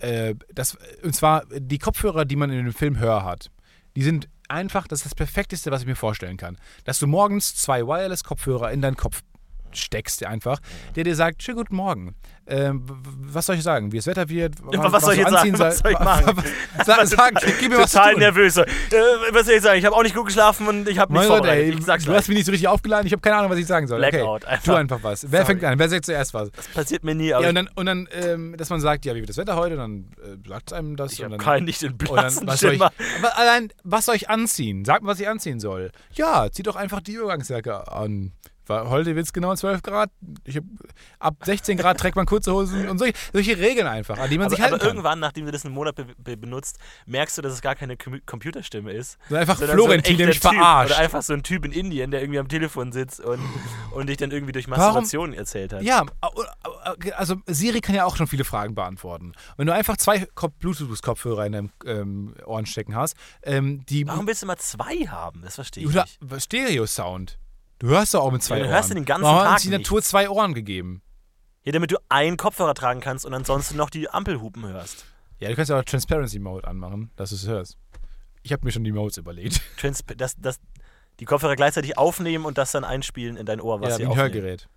Äh, 0.00 0.34
das, 0.52 0.76
und 1.02 1.14
zwar 1.14 1.44
die 1.46 1.78
Kopfhörer, 1.78 2.24
die 2.24 2.36
man 2.36 2.50
in 2.50 2.64
dem 2.64 2.72
Film 2.74 2.98
Hör 2.98 3.24
hat. 3.24 3.50
Die 3.96 4.02
sind 4.02 4.28
einfach, 4.48 4.86
das 4.86 5.00
ist 5.00 5.06
das 5.06 5.14
Perfekteste, 5.14 5.70
was 5.70 5.82
ich 5.82 5.86
mir 5.86 5.96
vorstellen 5.96 6.36
kann. 6.36 6.56
Dass 6.84 6.98
du 6.98 7.06
morgens 7.06 7.54
zwei 7.56 7.86
Wireless-Kopfhörer 7.86 8.70
in 8.70 8.80
deinen 8.80 8.96
Kopf 8.96 9.22
steckst 9.78 10.24
einfach, 10.24 10.58
der 10.96 11.04
dir 11.04 11.14
sagt, 11.14 11.42
schönen 11.42 11.58
guten 11.58 11.76
Morgen. 11.76 12.14
Ähm, 12.50 12.82
was 12.86 13.44
soll 13.44 13.56
ich 13.56 13.62
sagen? 13.62 13.92
Wie 13.92 13.98
das 13.98 14.06
Wetter 14.06 14.26
wird? 14.30 14.54
Ja, 14.72 14.90
was 14.90 15.02
soll 15.04 15.12
ich 15.12 15.18
jetzt 15.18 15.30
sagen? 15.30 15.36
anziehen 15.54 15.58
Was 15.58 15.78
soll 15.78 15.90
ich 15.92 15.98
soll- 15.98 16.04
machen? 16.04 16.42
Sag, 16.86 17.06
sag, 17.06 17.58
gib 17.60 17.70
mir 17.70 17.78
was 17.78 17.92
Total 17.92 18.14
nervös. 18.14 18.56
Äh, 18.56 18.64
was 19.32 19.44
soll 19.46 19.56
ich 19.56 19.62
sagen? 19.62 19.78
Ich 19.78 19.84
habe 19.84 19.94
auch 19.94 20.02
nicht 20.02 20.14
gut 20.14 20.26
geschlafen 20.26 20.66
und 20.66 20.88
ich 20.88 20.98
habe 20.98 21.12
Gott, 21.12 21.24
vorbereitet. 21.26 21.74
ey, 21.74 21.78
ich 21.78 21.84
sag's 21.84 22.04
du 22.04 22.08
gleich. 22.10 22.20
hast 22.20 22.28
mich 22.28 22.38
nicht 22.38 22.46
so 22.46 22.52
richtig 22.52 22.68
aufgeladen, 22.68 23.06
ich 23.06 23.12
habe 23.12 23.20
keine 23.20 23.36
Ahnung, 23.36 23.50
was 23.50 23.58
ich 23.58 23.66
sagen 23.66 23.86
soll. 23.86 23.98
Blackout, 23.98 24.44
okay, 24.44 24.52
einfach. 24.52 24.64
tu 24.64 24.72
einfach 24.74 24.98
was. 25.02 25.24
Wer 25.30 25.40
Sorry. 25.42 25.44
fängt 25.44 25.64
an? 25.64 25.78
Wer 25.78 25.88
sagt 25.90 26.06
zuerst 26.06 26.32
was? 26.32 26.50
Das 26.52 26.68
passiert 26.68 27.04
mir 27.04 27.14
nie, 27.14 27.34
aber 27.34 27.42
Ja, 27.44 27.48
und 27.50 27.54
dann, 27.54 27.68
und 27.74 27.84
dann 27.86 28.08
ähm, 28.12 28.54
dass 28.56 28.70
man 28.70 28.80
sagt, 28.80 29.04
ja, 29.04 29.14
wie 29.14 29.18
wird 29.20 29.28
das 29.28 29.36
Wetter 29.36 29.56
heute? 29.56 29.76
Dann 29.76 30.06
äh, 30.22 30.48
sagt 30.48 30.72
einem 30.72 30.96
das. 30.96 31.12
ich 31.12 31.22
habe 31.22 31.36
keinen 31.36 31.64
nicht 31.66 31.82
den 31.82 31.98
blassen 31.98 32.46
was 32.46 32.60
soll 32.60 32.72
ich, 32.74 32.82
allein, 32.82 33.68
was 33.84 34.06
soll 34.06 34.14
ich 34.16 34.30
anziehen? 34.30 34.86
Sag 34.86 35.02
mir, 35.02 35.08
was 35.08 35.20
ich 35.20 35.28
anziehen 35.28 35.60
soll. 35.60 35.90
Ja, 36.14 36.48
zieh 36.50 36.62
doch 36.62 36.76
einfach 36.76 37.00
die 37.02 37.12
Übergangsjacke 37.12 37.92
an. 37.92 38.32
Weil 38.68 38.88
heute 38.88 39.16
wird 39.16 39.26
es 39.26 39.32
genau 39.32 39.54
12 39.54 39.82
Grad. 39.82 40.10
Hab, 40.54 40.64
ab 41.18 41.36
16 41.44 41.76
Grad 41.78 41.98
trägt 41.98 42.16
man 42.16 42.26
kurze 42.26 42.52
Hosen 42.52 42.88
und 42.88 42.98
solche, 42.98 43.14
solche 43.32 43.58
Regeln 43.58 43.86
einfach, 43.86 44.18
an 44.18 44.28
die 44.30 44.36
man 44.38 44.46
Aber, 44.46 44.50
sich 44.54 44.60
halten 44.60 44.74
aber 44.74 44.80
kann. 44.80 44.88
irgendwann, 44.90 45.18
nachdem 45.20 45.46
du 45.46 45.52
das 45.52 45.64
einen 45.64 45.74
Monat 45.74 45.94
be 45.96 46.06
be 46.18 46.36
benutzt, 46.36 46.78
merkst 47.06 47.38
du, 47.38 47.42
dass 47.42 47.52
es 47.52 47.60
gar 47.62 47.74
keine 47.74 47.96
Com 47.96 48.20
Computerstimme 48.26 48.92
ist. 48.92 49.18
So 49.28 49.36
einfach 49.36 49.56
sondern 49.58 49.76
Florentin, 49.76 50.12
so 50.14 50.18
der 50.18 50.26
mich 50.28 50.40
verarscht. 50.40 50.90
Oder 50.92 51.00
einfach 51.00 51.22
so 51.22 51.32
ein 51.32 51.42
Typ 51.42 51.64
in 51.64 51.72
Indien, 51.72 52.10
der 52.10 52.20
irgendwie 52.20 52.38
am 52.38 52.48
Telefon 52.48 52.92
sitzt 52.92 53.20
und, 53.20 53.40
und 53.92 54.06
dich 54.08 54.16
dann 54.18 54.30
irgendwie 54.30 54.52
durch 54.52 54.68
Warum- 54.68 54.82
Masturbation 54.84 55.32
erzählt 55.32 55.72
hat. 55.72 55.82
Ja, 55.82 56.04
also 57.16 57.36
Siri 57.46 57.80
kann 57.80 57.94
ja 57.94 58.04
auch 58.04 58.16
schon 58.16 58.26
viele 58.26 58.44
Fragen 58.44 58.74
beantworten. 58.74 59.32
Wenn 59.56 59.66
du 59.66 59.72
einfach 59.74 59.96
zwei 59.96 60.26
Kop- 60.34 60.58
Bluetooth-Kopfhörer 60.58 61.46
in 61.46 61.52
deinem 61.52 61.70
ähm, 61.86 62.34
Ohren 62.44 62.66
stecken 62.66 62.94
hast, 62.94 63.16
ähm, 63.42 63.84
die 63.86 64.06
Warum 64.06 64.26
willst 64.26 64.42
du 64.42 64.46
mal 64.46 64.56
zwei 64.58 65.06
haben? 65.06 65.42
Das 65.42 65.54
verstehe 65.56 65.84
ich 65.84 65.88
oder 65.90 66.04
nicht. 66.04 66.42
Stereo-Sound. 66.42 67.38
Du 67.78 67.88
hörst 67.88 68.14
doch 68.14 68.22
auch 68.22 68.32
mit 68.32 68.42
zwei 68.42 68.56
Ja, 68.56 68.62
du 68.62 68.68
Ohren. 68.68 68.74
hörst 68.76 68.90
den 68.90 69.04
ganzen 69.04 69.24
Warum 69.24 69.38
hat 69.38 69.44
Tag 69.46 69.52
uns 69.54 69.62
die 69.62 69.70
Natur 69.70 70.02
zwei 70.02 70.28
Ohren 70.28 70.54
gegeben? 70.54 71.02
Ja, 71.62 71.72
damit 71.72 71.90
du 71.90 71.96
einen 72.08 72.36
Kopfhörer 72.36 72.74
tragen 72.74 73.00
kannst 73.00 73.24
und 73.24 73.34
ansonsten 73.34 73.76
noch 73.76 73.90
die 73.90 74.08
Ampelhupen 74.08 74.66
hörst. 74.66 75.04
Ja, 75.38 75.48
du 75.48 75.54
kannst 75.54 75.70
ja 75.70 75.78
auch 75.78 75.84
Transparency 75.84 76.38
Mode 76.38 76.66
anmachen, 76.66 77.10
dass 77.16 77.30
du 77.30 77.36
es 77.36 77.46
hörst. 77.46 77.78
Ich 78.42 78.52
habe 78.52 78.64
mir 78.64 78.72
schon 78.72 78.84
die 78.84 78.92
Modes 78.92 79.16
überlegt. 79.18 79.60
Trans 79.76 80.02
das, 80.16 80.34
das, 80.38 80.58
die 81.20 81.24
Kopfhörer 81.24 81.56
gleichzeitig 81.56 81.96
aufnehmen 81.98 82.44
und 82.44 82.58
das 82.58 82.72
dann 82.72 82.84
einspielen 82.84 83.36
in 83.36 83.46
dein 83.46 83.60
Ohr, 83.60 83.80
was 83.80 83.90
ja, 83.90 83.96
sie 83.96 84.00
wie 84.02 84.04
ein 84.06 84.10
aufnehmen. 84.10 84.32
Hörgerät. 84.32 84.68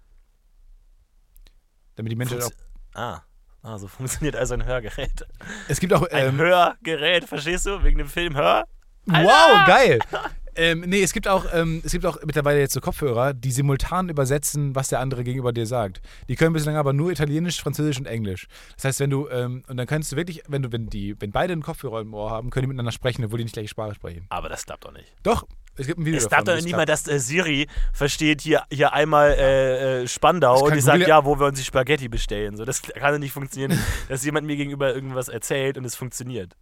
Damit 1.95 2.11
die 2.11 2.15
Menschen 2.15 2.41
auch. 2.41 2.51
Ah. 2.93 3.21
ah, 3.63 3.77
so 3.77 3.87
funktioniert 3.87 4.35
also 4.35 4.53
ein 4.53 4.65
Hörgerät. 4.65 5.25
Es 5.67 5.79
gibt 5.79 5.93
auch. 5.93 6.07
Ein 6.09 6.27
Ähm, 6.27 6.37
Hörgerät, 6.37 7.25
verstehst 7.25 7.65
du? 7.65 7.83
Wegen 7.83 7.97
dem 7.97 8.07
Film 8.09 8.35
Hör? 8.35 8.65
wow, 9.05 9.65
geil! 9.65 9.99
ähm, 10.55 10.81
nee, 10.81 11.01
es 11.01 11.13
gibt 11.13 11.27
auch, 11.27 11.45
ähm, 11.53 11.81
es 11.85 11.91
gibt 11.91 12.05
auch 12.05 12.17
mittlerweile 12.25 12.59
jetzt 12.59 12.73
so 12.73 12.81
Kopfhörer, 12.81 13.33
die 13.33 13.51
simultan 13.51 14.09
übersetzen, 14.09 14.75
was 14.75 14.87
der 14.89 14.99
andere 14.99 15.23
gegenüber 15.23 15.53
dir 15.53 15.65
sagt. 15.65 16.01
Die 16.27 16.35
können 16.35 16.53
bislang 16.53 16.75
aber 16.75 16.93
nur 16.93 17.11
Italienisch, 17.11 17.61
Französisch 17.61 17.99
und 17.99 18.05
Englisch. 18.05 18.47
Das 18.75 18.85
heißt, 18.85 18.99
wenn 18.99 19.09
du, 19.09 19.27
ähm, 19.29 19.63
und 19.67 19.77
dann 19.77 19.87
kannst 19.87 20.11
du 20.11 20.15
wirklich, 20.15 20.43
wenn 20.47 20.61
du, 20.63 20.71
wenn 20.71 20.87
die, 20.87 21.15
wenn 21.19 21.31
beide 21.31 21.53
einen 21.53 21.61
Kopfhörer 21.63 22.01
im 22.01 22.13
Ohr 22.13 22.29
haben, 22.31 22.49
können 22.49 22.63
die 22.63 22.67
miteinander 22.67 22.91
sprechen, 22.91 23.23
obwohl 23.25 23.37
die 23.37 23.45
nicht 23.45 23.53
gleiche 23.53 23.69
Sprache 23.69 23.95
sprechen. 23.95 24.25
Aber 24.29 24.49
das 24.49 24.65
klappt 24.65 24.85
doch 24.85 24.91
nicht. 24.93 25.13
Doch, 25.23 25.45
es 25.77 25.87
gibt 25.87 25.99
ein 25.99 26.05
Video 26.05 26.17
Es 26.17 26.27
klappt 26.27 26.47
doch 26.47 26.55
nicht 26.55 26.75
mal, 26.75 26.85
dass 26.85 27.07
äh, 27.07 27.17
Siri 27.19 27.67
versteht 27.93 28.41
hier, 28.41 28.63
hier 28.71 28.93
einmal 28.93 29.31
äh, 29.31 30.01
äh, 30.03 30.07
Spandau 30.07 30.65
und 30.65 30.75
die 30.75 30.81
sagt, 30.81 30.97
Google- 30.97 31.09
ja, 31.09 31.23
wo 31.25 31.39
wir 31.39 31.47
uns 31.47 31.59
die 31.59 31.65
Spaghetti 31.65 32.09
bestellen. 32.09 32.57
So, 32.57 32.65
das 32.65 32.81
kann 32.81 33.13
doch 33.13 33.19
nicht 33.19 33.31
funktionieren, 33.31 33.79
dass 34.09 34.25
jemand 34.25 34.45
mir 34.47 34.57
gegenüber 34.57 34.93
irgendwas 34.93 35.29
erzählt 35.29 35.77
und 35.77 35.85
es 35.85 35.95
funktioniert. 35.95 36.55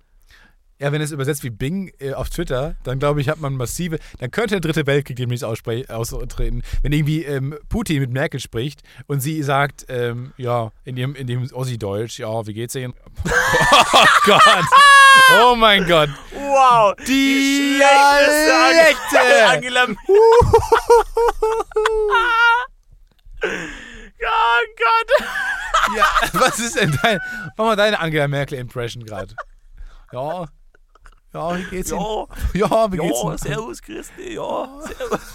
Ja, 0.82 0.94
wenn 0.94 1.02
es 1.02 1.12
übersetzt 1.12 1.44
wie 1.44 1.50
Bing 1.50 1.92
äh, 2.00 2.14
auf 2.14 2.30
Twitter, 2.30 2.76
dann 2.84 3.00
glaube 3.00 3.20
ich, 3.20 3.28
hat 3.28 3.42
man 3.42 3.56
massive. 3.56 4.00
Dann 4.20 4.32
könnte 4.32 4.56
der 4.56 4.62
dritte 4.62 4.88
Weltkrieg 4.88 5.18
demnächst 5.18 5.44
austreten. 5.44 6.64
Wenn 6.82 6.94
irgendwie 6.94 7.26
ähm, 7.26 7.58
Putin 7.68 8.00
mit 8.00 8.12
Merkel 8.12 8.40
spricht 8.40 8.82
und 9.06 9.20
sie 9.20 9.44
sagt, 9.44 9.88
ähm, 9.90 10.32
ja, 10.38 10.72
in 10.86 10.96
dem, 10.96 11.16
in 11.16 11.28
dem 11.28 11.52
Ossi-Deutsch, 11.52 12.20
ja, 12.20 12.48
wie 12.48 12.54
geht's 12.54 12.76
Ihnen? 12.76 12.94
Oh 13.92 14.06
Gott! 14.24 14.66
Oh 15.42 15.56
mein 15.56 15.86
Gott! 15.88 16.10
Wow! 16.34 16.94
Die 17.08 17.78
schlechteste 17.78 19.18
Dialekte! 19.18 19.48
Angela 19.48 19.88
Merkel. 19.88 20.16
oh 24.22 24.64
Gott! 24.78 25.12
Ja, 25.98 26.06
was 26.34 26.60
ist 26.60 26.80
denn 26.80 26.98
dein. 27.02 27.20
Mach 27.58 27.66
mal 27.66 27.76
deine 27.76 28.00
Angela 28.00 28.28
Merkel-Impression 28.28 29.04
gerade. 29.04 29.36
Ja. 30.12 30.46
Ja, 31.34 31.58
wie 31.58 31.64
geht's 31.64 31.92
Ihnen? 31.92 32.02
Jo, 32.02 32.28
Ja, 32.54 32.92
wie 32.92 32.98
geht's 32.98 33.24
Ihnen? 33.24 33.38
servus 33.38 33.82
Christi, 33.82 34.34
jo, 34.34 34.82
servus. 34.98 35.20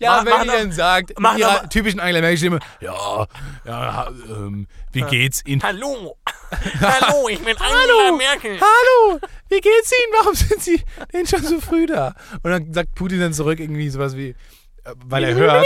Ja, 0.00 0.16
Mach- 0.16 0.24
wenn 0.26 0.32
mach 0.32 0.42
die 0.42 0.48
dann 0.48 0.72
sagt, 0.72 1.12
in 1.12 1.24
ihrer 1.38 1.68
typischen 1.70 2.00
Angela 2.00 2.20
Merkel-Stimme, 2.20 2.58
ja, 2.80 3.26
ja, 3.64 4.08
ähm, 4.28 4.66
wie 4.92 5.02
geht's 5.02 5.42
Ihnen? 5.46 5.62
Hallo! 5.62 6.16
Hallo, 6.80 7.28
ich 7.28 7.38
bin 7.38 7.56
Angela 7.56 8.12
Merkel. 8.16 8.58
Hallo, 8.60 9.20
wie 9.48 9.60
geht's 9.60 9.92
Ihnen? 9.92 10.12
Warum 10.18 10.34
sind 10.34 10.60
Sie 10.62 10.82
denn 11.12 11.26
schon 11.26 11.42
so 11.42 11.60
früh 11.60 11.86
da? 11.86 12.14
Und 12.42 12.50
dann 12.50 12.74
sagt 12.74 12.94
Putin 12.94 13.20
dann 13.20 13.32
zurück 13.32 13.58
irgendwie 13.60 13.88
sowas 13.88 14.16
wie, 14.16 14.30
äh, 14.30 14.34
weil 15.06 15.24
er 15.24 15.34
hört, 15.34 15.64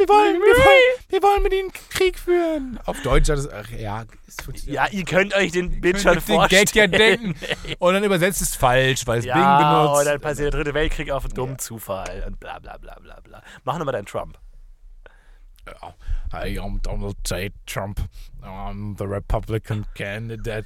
wir 0.00 0.08
wollen, 0.08 0.34
wir 0.40 0.56
wollen, 0.64 1.04
wir 1.10 1.22
wollen 1.22 1.42
mit 1.42 1.52
Ihnen 1.52 1.70
Krieg 1.90 2.18
führen. 2.18 2.78
Auf 2.86 3.00
Deutsch 3.02 3.28
hat 3.28 3.38
es, 3.38 3.48
ach 3.50 3.68
ja, 3.70 4.04
es. 4.26 4.64
Ja, 4.66 4.86
ihr 4.90 5.04
könnt 5.04 5.34
euch 5.34 5.52
den 5.52 5.80
Bit 5.80 6.02
Könnt 6.02 6.22
schon 6.22 6.36
den 6.38 6.48
Gag 6.48 6.74
ja 6.74 6.88
vorstellen. 6.88 6.92
denken. 6.92 7.34
Und 7.78 7.94
dann 7.94 8.04
übersetzt 8.04 8.40
es 8.40 8.54
falsch, 8.56 9.06
weil 9.06 9.18
es 9.18 9.24
Bing 9.24 9.34
Ja, 9.34 9.82
benutzt. 9.84 10.00
und 10.00 10.06
dann 10.06 10.20
passiert 10.20 10.52
der 10.54 10.60
dritte 10.62 10.74
Weltkrieg 10.74 11.10
auf 11.10 11.24
einen 11.24 11.34
dummen 11.34 11.58
Zufall 11.58 12.24
und 12.26 12.40
bla 12.40 12.58
bla 12.58 12.76
bla 12.78 12.96
bla 13.00 13.20
bla. 13.22 13.42
Mach 13.64 13.78
nochmal 13.78 13.92
deinen 13.92 14.06
Trump. 14.06 14.38
Hi, 16.32 16.56
I'm 16.60 16.78
Donald 16.78 17.16
J. 17.24 17.50
Trump. 17.66 18.00
I'm 18.42 18.94
the 18.96 19.06
Republican 19.06 19.86
candidate, 19.94 20.64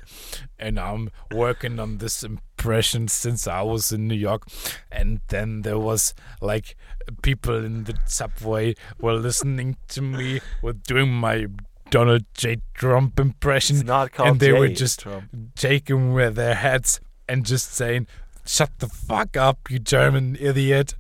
and 0.59 0.79
I'm 0.79 1.11
working 1.33 1.81
on 1.81 1.99
this 1.99 2.23
impression 2.23 3.09
since 3.09 3.47
I 3.47 3.63
was 3.63 3.91
in 3.93 4.07
New 4.07 4.15
York. 4.15 4.47
And 4.93 5.21
then 5.29 5.63
there 5.63 5.79
was 5.79 6.15
like 6.41 6.77
people 7.23 7.65
in 7.65 7.85
the 7.85 7.99
subway 8.07 8.75
were 9.01 9.15
listening 9.15 9.77
to 9.89 10.03
me, 10.03 10.41
were 10.63 10.75
doing 10.75 11.11
my 11.13 11.47
Donald 11.91 12.25
J. 12.35 12.59
Trump 12.75 13.19
impression, 13.19 13.77
It's 13.77 13.85
not 13.85 14.13
called 14.13 14.29
and 14.31 14.41
they 14.41 14.53
were 14.53 14.69
just 14.69 15.01
Trump. 15.01 15.25
shaking 15.57 16.13
with 16.13 16.35
their 16.37 16.55
heads 16.55 17.01
and 17.29 17.45
just 17.45 17.73
saying, 17.73 18.07
"Shut 18.47 18.71
the 18.79 18.89
fuck 18.89 19.37
up, 19.37 19.71
you 19.71 19.79
German 19.79 20.37
idiot." 20.41 20.95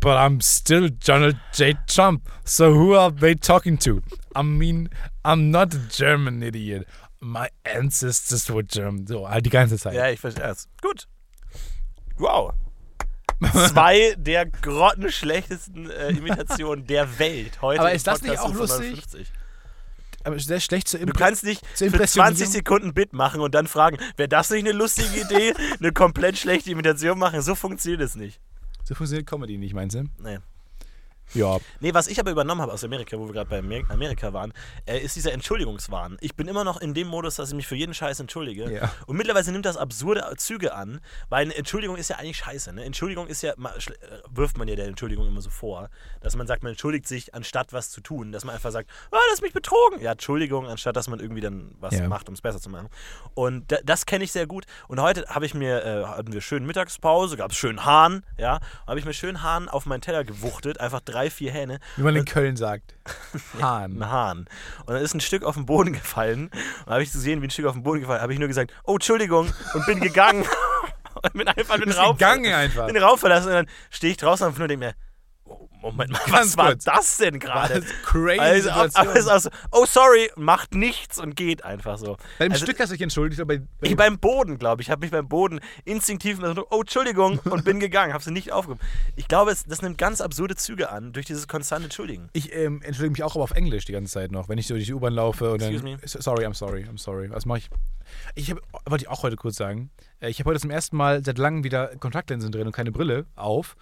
But 0.00 0.16
I'm 0.16 0.40
still 0.40 0.88
Donald 0.88 1.36
J. 1.52 1.74
Trump. 1.86 2.28
So 2.44 2.72
who 2.72 2.94
are 2.94 3.10
they 3.10 3.34
talking 3.34 3.78
to? 3.78 4.02
I 4.34 4.42
mean, 4.42 4.88
I'm 5.24 5.50
not 5.50 5.74
a 5.74 5.78
German 5.90 6.42
idiot. 6.42 6.86
My 7.20 7.48
ancestors 7.64 8.48
were 8.48 8.62
German. 8.62 9.06
So, 9.06 9.28
halt 9.28 9.44
die 9.44 9.50
ganze 9.50 9.76
Zeit. 9.76 9.94
Ja, 9.94 10.08
ich 10.08 10.20
verstehe 10.20 10.44
es. 10.44 10.68
Gut. 10.80 11.08
Wow. 12.16 12.52
Zwei 13.68 14.14
der 14.18 14.46
grottenschlechtesten 14.46 15.90
äh, 15.90 16.10
Imitationen 16.10 16.86
der 16.86 17.18
Welt 17.18 17.60
heute. 17.62 17.80
Aber 17.80 17.92
ist 17.92 18.06
das 18.06 18.22
nicht 18.22 18.38
auch 18.38 18.52
lustig? 18.52 19.02
550. 19.02 19.32
Aber 20.24 20.38
sehr 20.38 20.60
schlecht 20.60 20.88
zu 20.88 20.98
Du 20.98 21.12
kannst 21.12 21.44
nicht 21.44 21.64
für 21.74 21.86
impressionieren. 21.86 22.36
20 22.36 22.52
Sekunden 22.52 22.94
Bit 22.94 23.12
machen 23.12 23.40
und 23.40 23.54
dann 23.54 23.66
fragen, 23.66 23.98
wäre 24.16 24.28
das 24.28 24.50
nicht 24.50 24.66
eine 24.66 24.72
lustige 24.72 25.20
Idee, 25.20 25.54
eine 25.78 25.92
komplett 25.92 26.36
schlechte 26.36 26.70
Imitation 26.70 27.18
machen? 27.18 27.40
So 27.40 27.54
funktioniert 27.54 28.02
es 28.02 28.16
nicht. 28.16 28.40
So 28.88 28.94
funktioniert 28.94 29.26
Comedy 29.28 29.58
nicht, 29.58 29.74
meinst 29.74 29.96
du? 29.96 30.04
Nee. 30.18 30.38
Ja. 31.34 31.58
Nee, 31.80 31.94
was 31.94 32.06
ich 32.08 32.18
aber 32.20 32.30
übernommen 32.30 32.60
habe 32.62 32.72
aus 32.72 32.84
Amerika, 32.84 33.18
wo 33.18 33.26
wir 33.26 33.32
gerade 33.34 33.50
bei 33.50 33.58
Amer- 33.58 33.88
Amerika 33.90 34.32
waren, 34.32 34.52
äh, 34.86 34.98
ist 34.98 35.16
dieser 35.16 35.32
Entschuldigungswahn. 35.32 36.16
Ich 36.20 36.34
bin 36.36 36.48
immer 36.48 36.64
noch 36.64 36.80
in 36.80 36.94
dem 36.94 37.08
Modus, 37.08 37.36
dass 37.36 37.50
ich 37.50 37.54
mich 37.54 37.66
für 37.66 37.76
jeden 37.76 37.94
Scheiß 37.94 38.20
entschuldige. 38.20 38.70
Ja. 38.72 38.90
Und 39.06 39.16
mittlerweile 39.16 39.50
nimmt 39.52 39.66
das 39.66 39.76
absurde 39.76 40.24
Züge 40.36 40.74
an, 40.74 41.00
weil 41.28 41.42
eine 41.42 41.54
Entschuldigung 41.54 41.96
ist 41.96 42.08
ja 42.10 42.16
eigentlich 42.16 42.38
scheiße. 42.38 42.72
Ne? 42.72 42.84
Entschuldigung 42.84 43.26
ist 43.26 43.42
ja, 43.42 43.52
äh, 43.52 43.56
wirft 44.30 44.56
man 44.58 44.68
ja 44.68 44.76
der 44.76 44.86
Entschuldigung 44.86 45.26
immer 45.26 45.40
so 45.40 45.50
vor, 45.50 45.90
dass 46.20 46.34
man 46.36 46.46
sagt, 46.46 46.62
man 46.62 46.70
entschuldigt 46.70 47.06
sich, 47.06 47.34
anstatt 47.34 47.72
was 47.72 47.90
zu 47.90 48.00
tun. 48.00 48.32
Dass 48.32 48.44
man 48.44 48.54
einfach 48.54 48.70
sagt, 48.70 48.88
ah, 49.10 49.16
du 49.16 49.32
hast 49.32 49.42
mich 49.42 49.52
betrogen. 49.52 50.00
Ja, 50.00 50.12
Entschuldigung, 50.12 50.66
anstatt 50.66 50.96
dass 50.96 51.08
man 51.08 51.20
irgendwie 51.20 51.40
dann 51.42 51.74
was 51.80 51.94
Ja. 51.94 52.08
macht, 52.08 52.28
um 52.28 52.34
es 52.34 52.40
besser 52.40 52.60
zu 52.60 52.70
machen. 52.70 52.88
Und 53.34 53.70
da, 53.72 53.76
das 53.84 54.06
kenne 54.06 54.24
ich 54.24 54.32
sehr 54.32 54.46
gut. 54.46 54.64
Und 54.88 55.00
heute 55.00 55.24
habe 55.28 55.44
ich 55.46 55.54
mir, 55.54 55.84
äh, 55.84 56.04
hatten 56.04 56.32
wir 56.32 56.40
schön 56.40 56.64
Mittagspause, 56.66 57.36
gab 57.36 57.50
es 57.50 57.56
schön 57.56 57.84
Hahn, 57.84 58.24
ja, 58.38 58.60
habe 58.86 58.98
ich 58.98 59.04
mir 59.04 59.12
schön 59.12 59.42
Hahn 59.42 59.68
auf 59.68 59.86
meinen 59.86 60.00
Teller 60.00 60.24
gewuchtet, 60.24 60.80
einfach 60.80 61.00
drei, 61.00 61.17
vier 61.26 61.52
Hähne. 61.52 61.80
Wie 61.96 62.02
man 62.02 62.16
in 62.16 62.24
Köln 62.24 62.56
sagt. 62.56 62.94
Hahn. 63.60 64.02
Ein 64.02 64.10
Hahn. 64.10 64.38
Und 64.86 64.94
dann 64.94 65.02
ist 65.02 65.14
ein 65.14 65.20
Stück 65.20 65.44
auf 65.44 65.54
den 65.54 65.66
Boden 65.66 65.92
gefallen. 65.92 66.50
Und 66.86 66.92
habe 66.92 67.02
ich 67.02 67.12
gesehen, 67.12 67.42
wie 67.42 67.46
ein 67.46 67.50
Stück 67.50 67.66
auf 67.66 67.74
den 67.74 67.82
Boden 67.82 68.00
gefallen 68.00 68.20
habe 68.20 68.32
ich 68.32 68.38
nur 68.38 68.48
gesagt, 68.48 68.72
oh, 68.84 68.94
Entschuldigung, 68.94 69.48
und 69.74 69.86
bin 69.86 70.00
gegangen. 70.00 70.44
und 71.22 71.32
bin 71.32 71.48
einfach 71.48 71.78
den 71.78 71.92
Raum, 71.92 72.16
gegangen 72.16 72.52
einfach. 72.52 72.86
den 72.86 72.96
Raum 72.96 73.18
verlassen. 73.18 73.48
Und 73.48 73.54
dann 73.54 73.66
stehe 73.90 74.12
ich 74.12 74.16
draußen 74.16 74.46
und 74.46 74.58
nur 74.58 74.68
denke 74.68 74.86
mir, 74.86 74.94
Moment 75.80 76.10
mal, 76.10 76.18
Ganz 76.26 76.32
was 76.32 76.56
war 76.56 76.66
kurz. 76.70 76.84
das 76.84 77.16
denn 77.18 77.38
gerade? 77.38 77.82
Crazy 78.04 78.38
Also, 78.40 78.70
aber 78.70 78.88
Situation. 78.88 79.16
es 79.16 79.18
ist 79.24 79.28
auch 79.28 79.40
so, 79.40 79.50
oh 79.72 79.86
sorry, 79.86 80.30
macht 80.36 80.74
nichts 80.74 81.18
und 81.18 81.36
geht 81.36 81.64
einfach 81.64 81.98
so. 81.98 82.16
Bei 82.38 82.46
dem 82.46 82.52
Also, 82.52 82.64
Stück 82.64 82.80
hast 82.80 82.88
du 82.90 82.94
dich 82.94 83.02
entschuldigt, 83.02 83.40
aber 83.40 83.54
ich 83.82 83.96
beim 83.96 84.18
Boden, 84.18 84.58
glaube 84.58 84.82
ich, 84.82 84.90
habe 84.90 85.00
mich 85.02 85.10
beim 85.10 85.28
Boden 85.28 85.60
instinktiv 85.84 86.38
so, 86.40 86.66
oh 86.70 86.80
Entschuldigung 86.80 87.38
und 87.44 87.64
bin 87.64 87.80
gegangen, 87.80 88.12
habe 88.12 88.22
sie 88.24 88.30
nicht 88.32 88.52
aufgehoben. 88.52 88.80
Ich 89.16 89.28
glaube, 89.28 89.50
es, 89.52 89.64
das 89.64 89.82
nimmt 89.82 89.98
ganz 89.98 90.20
absurde 90.20 90.56
Züge 90.56 90.90
an 90.90 91.12
durch 91.12 91.26
dieses 91.26 91.48
konstante 91.48 91.84
Entschuldigen. 91.84 92.28
Ich 92.32 92.52
ähm, 92.54 92.82
entschuldige 92.82 93.12
mich 93.12 93.22
auch 93.22 93.34
aber 93.34 93.44
auf 93.44 93.52
Englisch 93.52 93.84
die 93.84 93.92
ganze 93.92 94.12
Zeit 94.12 94.32
noch, 94.32 94.48
wenn 94.48 94.58
ich 94.58 94.66
so 94.66 94.74
durch 94.74 94.86
die 94.86 94.94
U-Bahn 94.94 95.12
laufe 95.12 95.52
und 95.52 95.62
dann. 95.62 95.72
Excuse 95.74 96.22
Sorry, 96.22 96.44
I'm 96.46 96.54
sorry, 96.54 96.84
I'm 96.84 96.98
sorry. 96.98 97.30
Was 97.30 97.46
mache 97.46 97.58
ich? 97.58 97.70
Ich 98.34 98.50
hab, 98.50 98.58
wollte 98.86 99.04
ich 99.04 99.08
auch 99.08 99.22
heute 99.22 99.36
kurz 99.36 99.56
sagen. 99.56 99.90
äh, 100.20 100.30
Ich 100.30 100.38
habe 100.40 100.50
heute 100.50 100.60
zum 100.60 100.70
ersten 100.70 100.96
Mal 100.96 101.22
seit 101.24 101.38
langem 101.38 101.62
wieder 101.64 101.88
Kontaktlinsen 101.98 102.50
drin 102.50 102.66
und 102.66 102.72
keine 102.72 102.90
Brille 102.90 103.26
auf. 103.36 103.76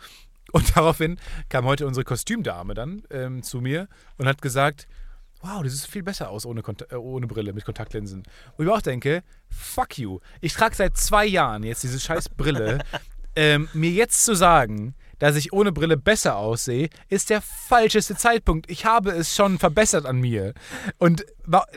Und 0.57 0.75
daraufhin 0.75 1.19
kam 1.51 1.67
heute 1.67 1.87
unsere 1.87 2.05
Kostümdame 2.05 2.73
dann 2.73 3.03
ähm, 3.11 3.43
zu 3.43 3.61
mir 3.61 3.89
und 4.17 4.27
hat 4.27 4.41
gesagt: 4.41 4.89
Wow, 5.43 5.63
das 5.63 5.77
sieht 5.77 5.91
viel 5.91 6.03
besser 6.03 6.31
aus 6.31 6.47
ohne, 6.47 6.63
Kont 6.63 6.91
äh, 6.91 6.95
ohne 6.95 7.27
Brille, 7.27 7.53
mit 7.53 7.67
Kontaktlinsen. 7.67 8.23
Wo 8.57 8.63
ich 8.63 8.67
mir 8.67 8.75
auch 8.75 8.81
denke: 8.81 9.23
Fuck 9.51 9.99
you. 9.99 10.21
Ich 10.41 10.55
trage 10.55 10.75
seit 10.75 10.97
zwei 10.97 11.27
Jahren 11.27 11.63
jetzt 11.63 11.83
diese 11.83 12.01
scheiß 12.01 12.31
Brille. 12.31 12.79
ähm, 13.37 13.69
mir 13.75 13.91
jetzt 13.91 14.25
zu 14.25 14.35
sagen, 14.35 14.95
dass 15.19 15.37
ich 15.37 15.53
ohne 15.53 15.73
Brille 15.73 15.97
besser 15.97 16.37
aussehe, 16.37 16.89
ist 17.09 17.31
der 17.31 17.41
falscheste 17.41 18.17
Zeitpunkt. 18.17 18.71
Ich 18.71 18.85
habe 18.85 19.11
es 19.11 19.35
schon 19.35 19.59
verbessert 19.59 20.07
an 20.07 20.21
mir. 20.21 20.55
Und 20.99 21.25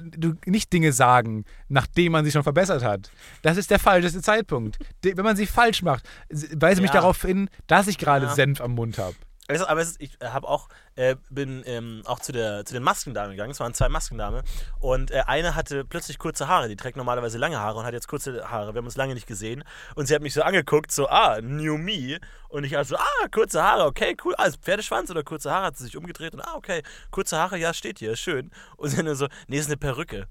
du 0.01 0.33
nicht 0.45 0.73
Dinge 0.73 0.91
sagen, 0.93 1.45
nachdem 1.67 2.11
man 2.13 2.25
sie 2.25 2.31
schon 2.31 2.43
verbessert 2.43 2.83
hat. 2.83 3.11
Das 3.41 3.57
ist 3.57 3.71
der 3.71 3.79
falscheste 3.79 4.21
Zeitpunkt. 4.21 4.77
Wenn 5.03 5.23
man 5.23 5.35
sie 5.35 5.45
falsch 5.45 5.81
macht, 5.81 6.03
weise 6.29 6.81
mich 6.81 6.89
Ja. 6.91 7.01
darauf 7.01 7.21
hin, 7.21 7.49
dass 7.67 7.87
ich 7.87 7.97
gerade 7.97 8.25
Ja. 8.27 8.33
Senf 8.35 8.61
am 8.61 8.71
Mund 8.75 8.97
habe. 8.97 9.15
Es 9.51 9.61
ist- 9.61 9.67
aber 9.67 9.81
es 9.81 9.89
ist, 9.91 10.01
ich 10.01 10.11
habe 10.23 10.47
auch, 10.47 10.69
äh, 10.95 11.15
bin 11.31 11.63
ähm, 11.65 12.03
auch 12.05 12.19
zu, 12.19 12.31
der, 12.31 12.65
zu 12.65 12.73
den 12.75 12.83
Maskendamen 12.83 13.31
gegangen. 13.31 13.49
Es 13.51 13.59
waren 13.59 13.73
zwei 13.73 13.89
Maskendamen. 13.89 14.43
Und 14.79 15.09
äh, 15.09 15.23
eine 15.25 15.55
hatte 15.55 15.83
plötzlich 15.85 16.19
kurze 16.19 16.47
Haare. 16.47 16.69
Die 16.69 16.75
trägt 16.75 16.97
normalerweise 16.97 17.39
lange 17.39 17.59
Haare 17.59 17.79
und 17.79 17.85
hat 17.85 17.93
jetzt 17.93 18.07
kurze 18.07 18.47
Haare. 18.49 18.73
Wir 18.75 18.77
haben 18.77 18.85
uns 18.85 18.95
lange 18.95 19.15
nicht 19.15 19.25
gesehen. 19.25 19.63
Und 19.95 20.05
sie 20.05 20.13
hat 20.13 20.21
mich 20.21 20.35
so 20.35 20.43
angeguckt, 20.43 20.91
so, 20.91 21.09
ah, 21.09 21.39
New 21.41 21.77
Me. 21.79 22.19
Und 22.49 22.63
ich 22.63 22.77
also, 22.77 22.95
ah, 22.95 23.27
kurze 23.31 23.63
Haare, 23.63 23.85
okay, 23.85 24.15
cool. 24.23 24.35
Ah, 24.37 24.45
ist 24.45 24.57
Pferdeschwanz 24.61 25.09
oder 25.09 25.23
kurze 25.23 25.49
Haare? 25.51 25.65
Hat 25.65 25.77
sie 25.77 25.85
sich 25.85 25.97
umgedreht 25.97 26.33
und, 26.35 26.41
ah, 26.41 26.53
okay, 26.55 26.83
kurze 27.09 27.37
Haare, 27.37 27.57
ja, 27.57 27.73
steht 27.73 27.97
hier, 27.99 28.15
schön. 28.15 28.51
Und 28.77 28.89
sie 28.89 29.03
dann 29.03 29.15
so, 29.15 29.27
nee, 29.47 29.57
ist 29.57 29.65
eine 29.67 29.77
Perücke. 29.77 30.27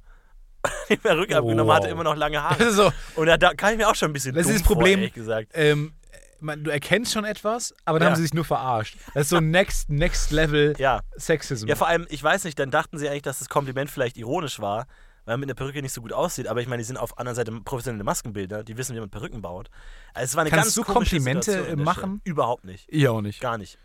Die 0.89 0.97
Perücke 0.97 1.37
abgenommen, 1.37 1.66
Wow. 1.69 1.77
hatte 1.77 1.89
immer 1.89 2.05
noch 2.05 2.16
lange 2.16 2.43
Haare. 2.49 2.71
so, 2.73 2.93
Und 3.16 3.27
da, 3.27 3.37
da 3.37 3.55
kam 3.55 3.73
ich 3.73 3.79
mir 3.79 3.89
auch 3.89 3.95
schon 3.97 4.11
ein 4.11 4.12
bisschen 4.12 4.35
Das 4.35 4.47
ist 4.47 4.57
das 4.61 4.62
Problem. 4.62 5.01
vor, 5.01 5.11
gesagt. 5.11 5.51
ähm, 5.55 5.93
man, 6.41 6.64
du 6.64 6.70
erkennst 6.70 7.12
schon 7.12 7.24
etwas, 7.24 7.74
aber 7.84 7.99
dann 7.99 8.07
Ja. 8.07 8.11
haben 8.11 8.16
sie 8.16 8.22
sich 8.22 8.34
nur 8.34 8.45
verarscht. 8.45 8.97
Das 9.14 9.24
ist 9.24 9.30
so 9.30 9.41
next, 9.41 9.89
next 9.91 10.30
level 10.30 10.74
Ja. 10.78 11.01
Sexism. 11.16 11.66
Ja, 11.68 11.76
vor 11.76 11.89
allem, 11.89 12.07
ich 12.11 12.22
weiß 12.22 12.45
nicht, 12.45 12.59
dann 12.59 12.70
dachten 12.70 12.99
sie 12.99 13.09
eigentlich, 13.09 13.22
dass 13.22 13.39
das 13.41 13.49
Kompliment 13.49 13.91
vielleicht 13.91 14.16
ironisch 14.16 14.61
war, 14.61 14.86
weil 15.24 15.34
man 15.34 15.41
mit 15.41 15.49
einer 15.49 15.55
Perücke 15.57 15.82
nicht 15.82 15.93
so 15.93 16.01
gut 16.01 16.12
aussieht. 16.12 16.47
Aber 16.49 16.61
ich 16.61 16.68
meine, 16.68 16.80
die 16.80 16.84
sind 16.86 16.97
auf 16.97 17.11
der 17.11 17.20
anderen 17.20 17.36
Seite 17.36 17.53
professionelle 17.64 18.05
Maskenbilder, 18.05 18.64
die 18.64 18.76
wissen, 18.76 18.95
wie 18.97 19.01
man 19.01 19.11
Perücken 19.11 19.43
baut. 19.43 19.68
Also 20.14 20.24
es 20.24 20.34
war 20.36 20.41
eine 20.43 20.51
Kannst 20.51 20.74
ganz 20.74 20.74
du 20.74 20.84
Komplimente, 20.93 21.66
äh, 21.68 21.76
machen? 21.76 22.20
Überhaupt 22.24 22.64
nicht. 22.64 22.86
ich 22.89 23.07
auch 23.09 23.20
nicht. 23.20 23.41
Gar 23.41 23.59
nicht. 23.59 23.78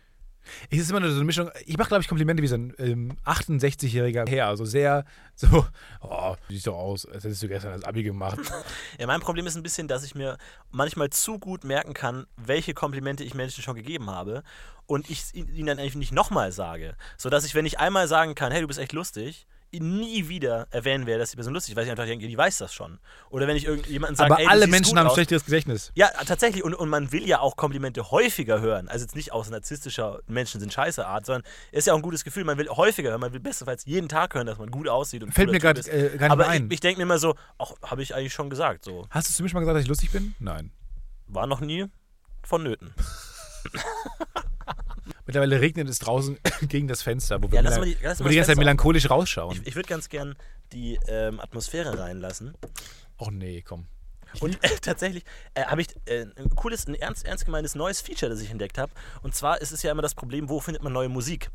Es 0.70 0.78
ist 0.78 0.90
immer 0.90 1.00
nur 1.00 1.10
so 1.10 1.16
eine 1.16 1.24
Mischung. 1.24 1.50
Ich 1.66 1.76
mache, 1.76 1.88
glaube 1.88 2.02
ich, 2.02 2.08
Komplimente 2.08 2.42
wie 2.42 2.46
so 2.46 2.56
ein 2.56 2.74
ähm, 2.78 3.16
68-jähriger 3.24 4.28
Herr. 4.28 4.48
Also 4.48 4.64
sehr 4.64 5.04
so, 5.34 5.66
oh, 6.00 6.36
siehst 6.48 6.66
doch 6.66 6.76
aus, 6.76 7.06
als 7.06 7.24
hättest 7.24 7.42
du 7.42 7.48
gestern 7.48 7.72
das 7.72 7.84
Abi 7.84 8.02
gemacht. 8.02 8.38
Ja, 8.98 9.06
mein 9.06 9.20
Problem 9.20 9.46
ist 9.46 9.56
ein 9.56 9.62
bisschen, 9.62 9.88
dass 9.88 10.04
ich 10.04 10.14
mir 10.14 10.38
manchmal 10.70 11.10
zu 11.10 11.38
gut 11.38 11.64
merken 11.64 11.94
kann, 11.94 12.26
welche 12.36 12.74
Komplimente 12.74 13.24
ich 13.24 13.34
Menschen 13.34 13.62
schon 13.62 13.74
gegeben 13.74 14.08
habe 14.08 14.42
und 14.86 15.10
ich 15.10 15.34
ihnen 15.34 15.66
dann 15.66 15.78
eigentlich 15.78 15.96
nicht 15.96 16.12
nochmal 16.12 16.52
sage. 16.52 16.96
Sodass 17.16 17.44
ich, 17.44 17.54
wenn 17.54 17.66
ich 17.66 17.80
einmal 17.80 18.06
sagen 18.06 18.34
kann, 18.34 18.52
hey, 18.52 18.60
du 18.60 18.68
bist 18.68 18.78
echt 18.78 18.92
lustig, 18.92 19.46
nie 19.80 20.28
wieder 20.28 20.66
erwähnen 20.70 21.06
werde, 21.06 21.20
dass 21.20 21.30
die 21.30 21.36
Person 21.36 21.54
lustig 21.54 21.72
ist, 21.72 21.76
weil 21.76 21.84
ich 21.84 21.90
einfach 21.90 22.04
denke, 22.06 22.26
die 22.26 22.36
weiß 22.36 22.58
das 22.58 22.72
schon. 22.74 22.98
Oder 23.30 23.46
wenn 23.46 23.56
ich 23.56 23.64
irgendjemanden 23.66 24.16
sage, 24.16 24.32
Aber 24.32 24.40
ey, 24.40 24.46
alle 24.48 24.66
Menschen 24.66 24.98
haben 24.98 25.06
ein 25.06 25.08
aus. 25.08 25.14
schlechteres 25.14 25.44
Gedächtnis. 25.44 25.92
Ja, 25.94 26.08
tatsächlich. 26.26 26.62
Und, 26.64 26.74
und 26.74 26.88
man 26.88 27.12
will 27.12 27.26
ja 27.26 27.40
auch 27.40 27.56
Komplimente 27.56 28.10
häufiger 28.10 28.60
hören. 28.60 28.88
Also 28.88 29.04
jetzt 29.04 29.14
nicht 29.16 29.32
aus 29.32 29.50
narzisstischer 29.50 30.20
Menschen 30.26 30.60
sind 30.60 30.72
scheiße 30.72 31.06
Art, 31.06 31.26
sondern 31.26 31.42
es 31.72 31.80
ist 31.80 31.86
ja 31.86 31.92
auch 31.92 31.98
ein 31.98 32.02
gutes 32.02 32.24
Gefühl. 32.24 32.44
Man 32.44 32.58
will 32.58 32.68
häufiger 32.68 33.10
hören. 33.10 33.20
Man 33.20 33.32
will 33.32 33.40
bestenfalls 33.40 33.84
jeden 33.84 34.08
Tag 34.08 34.34
hören, 34.34 34.46
dass 34.46 34.58
man 34.58 34.70
gut 34.70 34.88
aussieht. 34.88 35.22
Und 35.22 35.32
Fällt 35.32 35.50
mir 35.50 35.58
gerade 35.58 35.80
äh, 35.90 36.16
gar 36.16 36.28
nicht 36.28 36.32
Aber 36.32 36.48
ein. 36.48 36.66
ich, 36.66 36.72
ich 36.74 36.80
denke 36.80 36.98
mir 36.98 37.02
immer 37.04 37.18
so, 37.18 37.34
ach, 37.58 37.72
habe 37.82 38.02
ich 38.02 38.14
eigentlich 38.14 38.32
schon 38.32 38.50
gesagt. 38.50 38.84
So, 38.84 39.06
Hast 39.10 39.28
du 39.28 39.32
zu 39.34 39.42
mir 39.42 39.48
schon 39.48 39.56
mal 39.56 39.60
gesagt, 39.60 39.76
dass 39.76 39.82
ich 39.82 39.88
lustig 39.88 40.10
bin? 40.12 40.34
Nein. 40.38 40.70
war 41.26 41.46
noch 41.46 41.60
nie 41.60 41.86
vonnöten. 42.42 42.94
Mittlerweile 45.26 45.60
regnet 45.60 45.88
es 45.88 45.98
draußen 45.98 46.38
gegen 46.68 46.86
das 46.88 47.02
Fenster, 47.02 47.42
wo 47.42 47.50
wir, 47.50 47.56
Ja, 47.56 47.60
lass 47.62 47.74
melan- 47.74 47.80
mal 47.80 47.86
die- 47.86 47.96
lass 48.02 48.20
mal 48.20 48.28
die 48.28 48.36
ganze 48.36 48.50
Zeit 48.50 48.58
melancholisch 48.58 49.08
rausschauen. 49.10 49.56
Ich, 49.62 49.68
ich 49.68 49.74
würde 49.74 49.88
ganz 49.88 50.08
gern 50.08 50.34
die 50.72 50.98
ähm, 51.08 51.40
Atmosphäre 51.40 51.98
reinlassen. 51.98 52.54
Och 53.18 53.30
nee, 53.30 53.62
komm. 53.62 53.86
Und 54.40 54.62
äh, 54.64 54.68
tatsächlich 54.82 55.22
äh, 55.54 55.62
habe 55.64 55.80
ich 55.82 55.88
äh, 56.06 56.26
ein 56.36 56.50
cooles, 56.56 56.88
ein 56.88 56.94
ernst, 56.96 57.24
ernst 57.24 57.44
gemeintes 57.44 57.76
neues 57.76 58.00
Feature, 58.00 58.28
das 58.30 58.40
ich 58.40 58.50
entdeckt 58.50 58.78
habe. 58.78 58.90
Und 59.22 59.34
zwar 59.34 59.60
ist 59.60 59.70
es 59.70 59.82
ja 59.84 59.92
immer 59.92 60.02
das 60.02 60.14
Problem, 60.16 60.48
wo 60.48 60.58
findet 60.60 60.82
man 60.82 60.92
neue 60.92 61.08
Musik? 61.08 61.50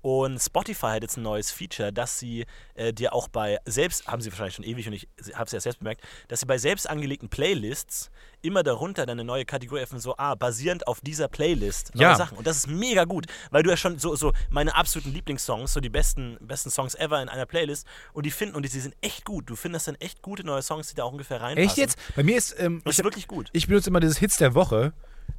Und 0.00 0.38
Spotify 0.38 0.86
hat 0.86 1.02
jetzt 1.02 1.16
ein 1.16 1.22
neues 1.22 1.50
Feature, 1.50 1.92
dass 1.92 2.18
sie 2.18 2.46
äh, 2.74 2.92
dir 2.92 3.12
auch 3.12 3.28
bei 3.28 3.58
selbst, 3.64 4.06
haben 4.06 4.22
sie 4.22 4.30
wahrscheinlich 4.30 4.54
schon 4.54 4.64
ewig 4.64 4.86
und 4.86 4.92
ich 4.92 5.08
habe 5.34 5.44
es 5.44 5.52
ja 5.52 5.60
selbst 5.60 5.78
bemerkt, 5.80 6.02
dass 6.28 6.40
sie 6.40 6.46
bei 6.46 6.56
selbst 6.58 6.88
angelegten 6.88 7.28
Playlists 7.28 8.10
immer 8.40 8.62
darunter 8.62 9.04
dann 9.06 9.18
eine 9.18 9.24
neue 9.26 9.44
Kategorie 9.44 9.80
öffnen, 9.82 10.00
so, 10.00 10.14
ah, 10.16 10.36
basierend 10.36 10.86
auf 10.86 11.00
dieser 11.00 11.26
Playlist 11.26 11.94
neue 11.96 12.04
Ja. 12.04 12.14
Sachen. 12.16 12.38
Und 12.38 12.46
das 12.46 12.56
ist 12.56 12.68
mega 12.68 13.04
gut, 13.04 13.26
weil 13.50 13.64
du 13.64 13.70
ja 13.70 13.76
schon 13.76 13.98
so, 13.98 14.14
so 14.14 14.32
meine 14.50 14.76
absoluten 14.76 15.12
Lieblingssongs, 15.12 15.72
so 15.72 15.80
die 15.80 15.88
besten, 15.88 16.36
besten 16.40 16.70
Songs 16.70 16.94
ever 16.94 17.20
in 17.20 17.28
einer 17.28 17.46
Playlist 17.46 17.84
und 18.12 18.24
die 18.24 18.30
finden, 18.30 18.54
und 18.54 18.62
die, 18.64 18.68
die 18.68 18.78
sind 18.80 18.94
echt 19.00 19.24
gut. 19.24 19.50
Du 19.50 19.56
findest 19.56 19.88
dann 19.88 19.96
echt 19.96 20.22
gute 20.22 20.44
neue 20.44 20.62
Songs, 20.62 20.88
die 20.88 20.94
da 20.94 21.02
auch 21.02 21.10
ungefähr 21.12 21.40
reinpassen. 21.40 21.68
Echt 21.68 21.76
jetzt? 21.76 21.98
Bei 22.14 22.22
mir 22.22 22.36
ist, 22.36 22.54
ähm, 22.60 22.80
Das 22.84 22.94
ich, 22.94 22.98
ist 23.00 23.04
wirklich 23.04 23.26
gut. 23.26 23.48
ich 23.52 23.66
benutze 23.66 23.90
immer 23.90 23.98
dieses 24.00 24.18
Hits 24.18 24.36
der 24.36 24.54
Woche, 24.54 24.92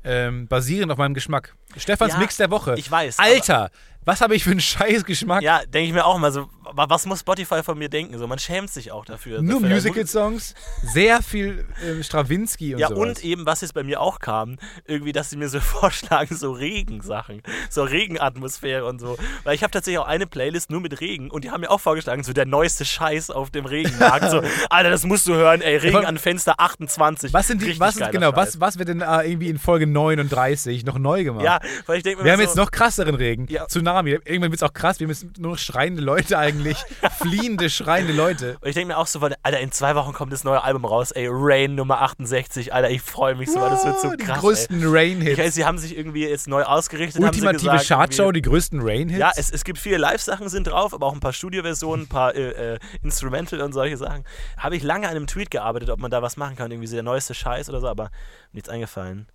ähm, 0.04 0.48
basierend 0.48 0.92
auf 0.92 0.98
meinem 0.98 1.14
Geschmack. 1.14 1.56
Stefans 1.78 2.14
Ja, 2.14 2.20
Mix 2.20 2.38
der 2.38 2.50
Woche. 2.52 2.76
ich 2.78 2.90
weiß, 2.90 3.20
Alter, 3.20 3.70
was 4.06 4.22
habe 4.22 4.34
ich 4.36 4.44
für 4.44 4.52
einen 4.52 4.60
scheiß 4.62 5.06
Geschmack? 5.06 5.44
Ja, 5.44 5.60
denke 5.66 5.88
ich 5.90 5.94
mir 5.94 6.04
auch 6.06 6.18
mal 6.18 6.32
so, 6.32 6.50
wa- 6.64 6.86
was 6.90 7.06
muss 7.06 7.20
Spotify 7.20 7.62
von 7.62 7.78
mir 7.78 7.90
denken? 7.90 8.18
So, 8.18 8.26
man 8.26 8.40
schämt 8.40 8.72
sich 8.72 8.92
auch 8.92 9.06
dafür. 9.06 9.42
Nur. 9.44 9.60
Musical-Songs, 9.60 10.56
sehr 10.82 11.22
viel 11.22 11.68
ähm, 11.86 12.02
Stravinsky 12.02 12.74
und 12.74 12.80
Ja, 12.80 12.88
sowas. 12.88 13.00
und 13.00 13.24
eben, 13.24 13.46
was 13.46 13.62
jetzt 13.62 13.74
bei 13.76 13.84
mir 13.84 14.02
auch 14.02 14.18
kam, 14.20 14.58
irgendwie, 14.86 15.12
dass 15.12 15.30
sie 15.30 15.38
mir 15.38 15.48
so 15.50 15.60
vorschlagen, 15.60 16.36
so 16.36 16.54
Regensachen, 16.54 17.44
so 17.70 17.84
Regenatmosphäre 17.84 18.86
und 18.86 19.00
so. 19.00 19.18
Weil 19.44 19.54
ich 19.54 19.62
habe 19.62 19.70
tatsächlich 19.72 20.00
auch 20.00 20.08
eine 20.08 20.26
Playlist 20.26 20.72
nur 20.72 20.82
mit 20.82 21.00
Regen 21.02 21.30
und 21.30 21.44
die 21.44 21.52
haben 21.52 21.62
mir 21.62 21.70
auch 21.70 21.82
vorgeschlagen, 21.82 22.24
so 22.24 22.34
der 22.34 22.46
neueste 22.48 22.86
Scheiß 22.86 23.30
auf 23.30 23.52
dem 23.52 23.66
Regenmarkt. 23.66 24.32
so, 24.32 24.42
Alter, 24.72 24.90
das 24.90 25.04
musst 25.04 25.28
du 25.28 25.36
hören, 25.36 25.62
ey, 25.62 25.78
Regen 25.78 26.06
an 26.06 26.18
Fenster 26.18 26.56
28. 26.60 27.32
was 27.32 27.48
sind 27.48 27.62
die, 27.62 27.80
was 27.80 27.98
ist, 27.98 28.12
genau, 28.12 28.32
Scheiß. 28.32 28.36
was, 28.56 28.60
was 28.60 28.80
wird 28.80 28.90
denn 28.90 29.02
äh, 29.02 29.22
irgendwie 29.30 29.50
in 29.50 29.60
Folge 29.60 29.86
39 29.92 30.86
noch 30.86 30.98
neu 30.98 31.24
gemacht? 31.24 31.44
Ja, 31.44 31.60
weil 31.86 31.98
ich 31.98 32.04
denke 32.04 32.20
mir 32.20 32.26
Wir 32.26 32.32
haben 32.32 32.40
so, 32.40 32.46
jetzt 32.46 32.56
noch 32.56 32.72
krasseren 32.72 33.16
Regen. 33.16 33.48
Ja. 33.50 33.68
Tsunami. 33.68 34.12
Irgendwann 34.12 34.52
wird 34.52 34.62
es 34.62 34.64
auch 34.64 34.74
krass. 34.74 35.00
Wir 35.00 35.08
müssen 35.08 35.34
nur 35.38 35.52
noch 35.52 35.58
schreiende 35.58 36.02
Leute 36.02 36.38
eigentlich. 36.38 36.78
Fliehende, 37.20 37.70
schreiende 37.70 38.14
Leute. 38.14 38.58
Und 38.62 38.68
ich 38.68 38.76
denke 38.76 38.94
mir 38.94 38.98
auch 38.98 39.08
so, 39.08 39.22
weil, 39.22 39.36
Alter, 39.44 39.60
in 39.60 39.72
zwei 39.72 39.96
Wochen 39.96 40.14
kommt 40.14 40.34
das 40.34 40.44
neue 40.44 40.64
Album 40.64 40.86
raus, 40.86 41.12
ey, 41.12 41.28
Rain 41.30 41.76
Nummer 41.76 42.02
68, 42.02 42.74
Alter, 42.74 42.90
ich 42.90 43.02
freue 43.02 43.36
mich 43.36 43.52
so, 43.52 43.60
weil 43.60 43.70
das 43.70 43.86
wird 43.86 44.00
so 44.00 44.10
krass. 44.10 44.18
Die 44.18 44.42
größten 44.42 44.82
Rain-Hits. 44.84 45.56
sie 45.56 45.66
haben 45.66 45.78
sich 45.78 45.98
irgendwie 45.98 46.28
jetzt 46.28 46.48
neu 46.48 46.64
ausgerichtet. 46.64 47.22
Ultimative 47.22 47.80
Chartshow, 47.86 48.32
die 48.32 48.42
größten 48.42 48.82
Rain-Hits. 48.82 49.20
Ja, 49.20 49.32
es, 49.36 49.52
es 49.52 49.64
gibt 49.64 49.80
viele 49.80 49.98
Live-Sachen 49.98 50.50
sind 50.50 50.68
drauf, 50.68 50.94
aber 50.94 51.08
auch 51.08 51.14
ein 51.14 51.20
paar 51.20 51.34
Studioversionen, 51.34 52.06
ein 52.06 52.10
paar 52.10 52.36
äh, 52.36 52.74
äh, 52.76 52.80
Instrumental 53.04 53.62
und 53.62 53.74
solche 53.74 53.98
Sachen. 53.98 54.24
Habe 54.58 54.76
ich 54.76 54.84
lange 54.84 55.08
an 55.08 55.16
einem 55.16 55.28
Tweet 55.28 55.52
gearbeitet, 55.52 55.90
ob 55.90 56.00
man 56.00 56.12
da 56.12 56.22
was 56.22 56.38
machen 56.38 56.56
kann, 56.56 56.72
irgendwie 56.72 56.88
so 56.88 56.96
der 56.96 57.04
neueste 57.04 57.34
Scheiß 57.34 57.70
oder 57.70 57.82
so, 57.82 57.88
aber 57.88 58.12
nichts 58.52 58.70
eingefallen. 58.70 59.28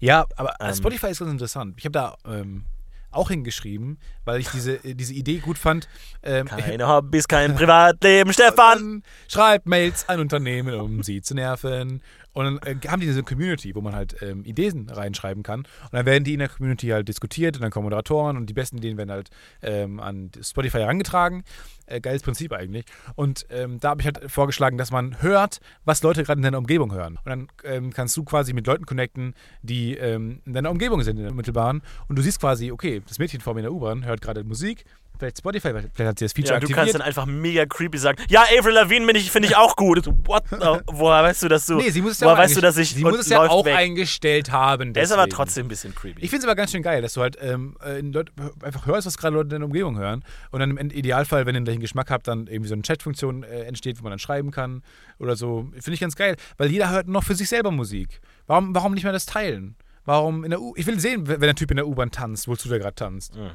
Ja, 0.00 0.26
aber 0.36 0.54
Ähm. 0.60 0.74
Spotify 0.74 1.08
ist 1.08 1.18
ganz 1.20 1.30
interessant. 1.32 1.74
Ich 1.78 1.84
habe 1.84 1.92
da 1.92 2.16
ähm, 2.26 2.64
auch 3.12 3.28
hingeschrieben, 3.28 3.98
weil 4.24 4.40
ich 4.40 4.48
diese, 4.48 4.84
äh, 4.84 4.94
diese 4.94 5.14
Idee 5.14 5.38
gut 5.38 5.58
fand. 5.58 5.88
Ähm, 6.22 6.46
Keine 6.48 6.88
Hobbys, 6.88 7.28
kein 7.28 7.54
Privatleben, 7.54 8.32
Stefan! 8.32 8.78
Dann 8.78 9.02
schreibt 9.28 9.66
Mails 9.66 10.08
an 10.08 10.20
Unternehmen, 10.20 10.74
um 10.74 11.02
sie 11.02 11.22
zu 11.22 11.34
nerven. 11.34 12.02
Und 12.32 12.44
dann 12.44 12.58
äh, 12.58 12.88
haben 12.88 13.00
die 13.00 13.06
diese 13.06 13.22
Community, 13.22 13.74
wo 13.74 13.80
man 13.80 13.94
halt 13.94 14.16
ähm, 14.22 14.44
Ideen 14.44 14.88
reinschreiben 14.88 15.42
kann. 15.42 15.60
Und 15.60 15.92
dann 15.92 16.06
werden 16.06 16.24
die 16.24 16.32
in 16.32 16.38
der 16.38 16.48
Community 16.48 16.88
halt 16.88 17.08
diskutiert 17.08 17.56
und 17.56 17.62
dann 17.62 17.70
kommen 17.70 17.84
Moderatoren 17.84 18.36
und 18.36 18.46
die 18.46 18.54
besten 18.54 18.78
Ideen 18.78 18.96
werden 18.96 19.10
halt 19.10 19.30
ähm, 19.62 20.00
an 20.00 20.30
Spotify 20.40 20.78
herangetragen. 20.78 21.44
Äh, 21.86 22.00
geiles 22.00 22.22
Prinzip 22.22 22.52
eigentlich. 22.52 22.84
Und 23.16 23.46
ähm, 23.50 23.78
da 23.80 23.90
habe 23.90 24.00
ich 24.00 24.06
halt 24.06 24.30
vorgeschlagen, 24.30 24.78
dass 24.78 24.90
man 24.90 25.20
hört, 25.20 25.60
was 25.84 26.02
Leute 26.02 26.22
gerade 26.22 26.38
in 26.38 26.42
deiner 26.42 26.58
Umgebung 26.58 26.92
hören. 26.92 27.18
Und 27.24 27.26
dann 27.26 27.48
ähm, 27.64 27.92
kannst 27.92 28.16
du 28.16 28.24
quasi 28.24 28.52
mit 28.52 28.66
Leuten 28.66 28.86
connecten, 28.86 29.34
die 29.62 29.96
ähm, 29.96 30.40
in 30.46 30.54
deiner 30.54 30.70
Umgebung 30.70 31.02
sind, 31.02 31.18
in 31.18 31.24
der 31.24 31.34
Mittelbahn. 31.34 31.82
Und 32.08 32.16
du 32.16 32.22
siehst 32.22 32.40
quasi, 32.40 32.72
okay, 32.72 33.02
das 33.06 33.18
Mädchen 33.18 33.40
vor 33.40 33.54
mir 33.54 33.60
in 33.60 33.64
der 33.64 33.72
U-Bahn 33.72 34.04
hört 34.04 34.20
gerade 34.20 34.44
Musik. 34.44 34.84
Vielleicht 35.18 35.38
Spotify, 35.38 35.68
vielleicht 35.94 35.98
hat 35.98 36.18
sie 36.18 36.24
das 36.24 36.32
Feature 36.32 36.54
Ja, 36.54 36.58
du 36.60 36.64
aktiviert. 36.64 36.78
kannst 36.78 36.94
dann 36.94 37.02
einfach 37.02 37.26
mega 37.26 37.64
creepy 37.64 37.96
sagen, 37.98 38.20
ja, 38.28 38.42
Avril 38.58 38.72
Lavigne 38.74 39.06
finde 39.06 39.20
ich, 39.20 39.30
find 39.30 39.46
ich 39.46 39.54
auch 39.56 39.76
gut. 39.76 40.06
What? 40.26 40.42
woher 40.86 41.22
weißt 41.22 41.44
du, 41.44 41.48
dass 41.48 41.66
du, 41.66 41.76
nee, 41.76 41.90
sie 41.90 42.02
muss 42.02 42.12
es 42.12 42.20
ja 42.20 42.36
weißt 42.36 42.56
du, 42.56 42.60
dass 42.60 42.76
ich 42.76 42.90
sie 42.94 43.02
muss 43.02 43.20
es 43.20 43.28
ja 43.28 43.40
auch 43.40 43.64
weg. 43.64 43.76
eingestellt 43.76 44.50
haben. 44.50 44.94
Er 44.94 45.02
ist 45.02 45.12
aber 45.12 45.22
deswegen. 45.26 45.36
trotzdem 45.36 45.66
ein 45.66 45.68
bisschen 45.68 45.94
creepy. 45.94 46.20
Ich 46.22 46.30
finde 46.30 46.38
es 46.38 46.44
aber 46.48 46.56
ganz 46.56 46.72
schön 46.72 46.82
geil, 46.82 47.02
dass 47.02 47.14
du 47.14 47.20
halt 47.20 47.36
ähm, 47.40 47.76
äh, 47.84 48.00
in 48.00 48.12
Leut- 48.12 48.32
einfach 48.64 48.86
hörst, 48.86 49.06
was 49.06 49.16
gerade 49.16 49.34
Leute 49.36 49.44
in 49.46 49.50
deiner 49.50 49.64
Umgebung 49.66 49.96
hören. 49.96 50.24
Und 50.50 50.58
dann 50.60 50.76
im 50.76 50.90
Idealfall, 50.90 51.46
wenn 51.46 51.54
ihr 51.54 51.60
den 51.60 51.64
gleichen 51.66 51.80
Geschmack 51.80 52.10
habt, 52.10 52.26
dann 52.26 52.48
irgendwie 52.48 52.68
so 52.68 52.74
eine 52.74 52.82
Chatfunktion 52.82 53.44
äh, 53.44 53.62
entsteht, 53.62 53.98
wo 54.00 54.02
man 54.02 54.10
dann 54.10 54.18
schreiben 54.18 54.50
kann 54.50 54.82
oder 55.20 55.36
so. 55.36 55.68
Finde 55.72 55.92
ich 55.92 56.00
ganz 56.00 56.16
geil, 56.16 56.34
weil 56.56 56.68
jeder 56.70 56.90
hört 56.90 57.06
noch 57.06 57.22
für 57.22 57.34
sich 57.36 57.48
selber 57.48 57.70
Musik. 57.70 58.20
Warum, 58.48 58.74
warum 58.74 58.92
nicht 58.94 59.04
mehr 59.04 59.12
das 59.12 59.26
teilen? 59.26 59.76
Warum 60.04 60.42
in 60.42 60.50
der 60.50 60.60
U 60.60 60.74
Ich 60.76 60.86
will 60.88 60.98
sehen, 60.98 61.28
wenn 61.28 61.40
der 61.40 61.54
Typ 61.54 61.70
in 61.70 61.76
der 61.76 61.86
U-Bahn 61.86 62.10
tanzt, 62.10 62.48
wozu 62.48 62.68
der 62.68 62.80
gerade 62.80 62.96
tanzt. 62.96 63.36
Mhm. 63.36 63.50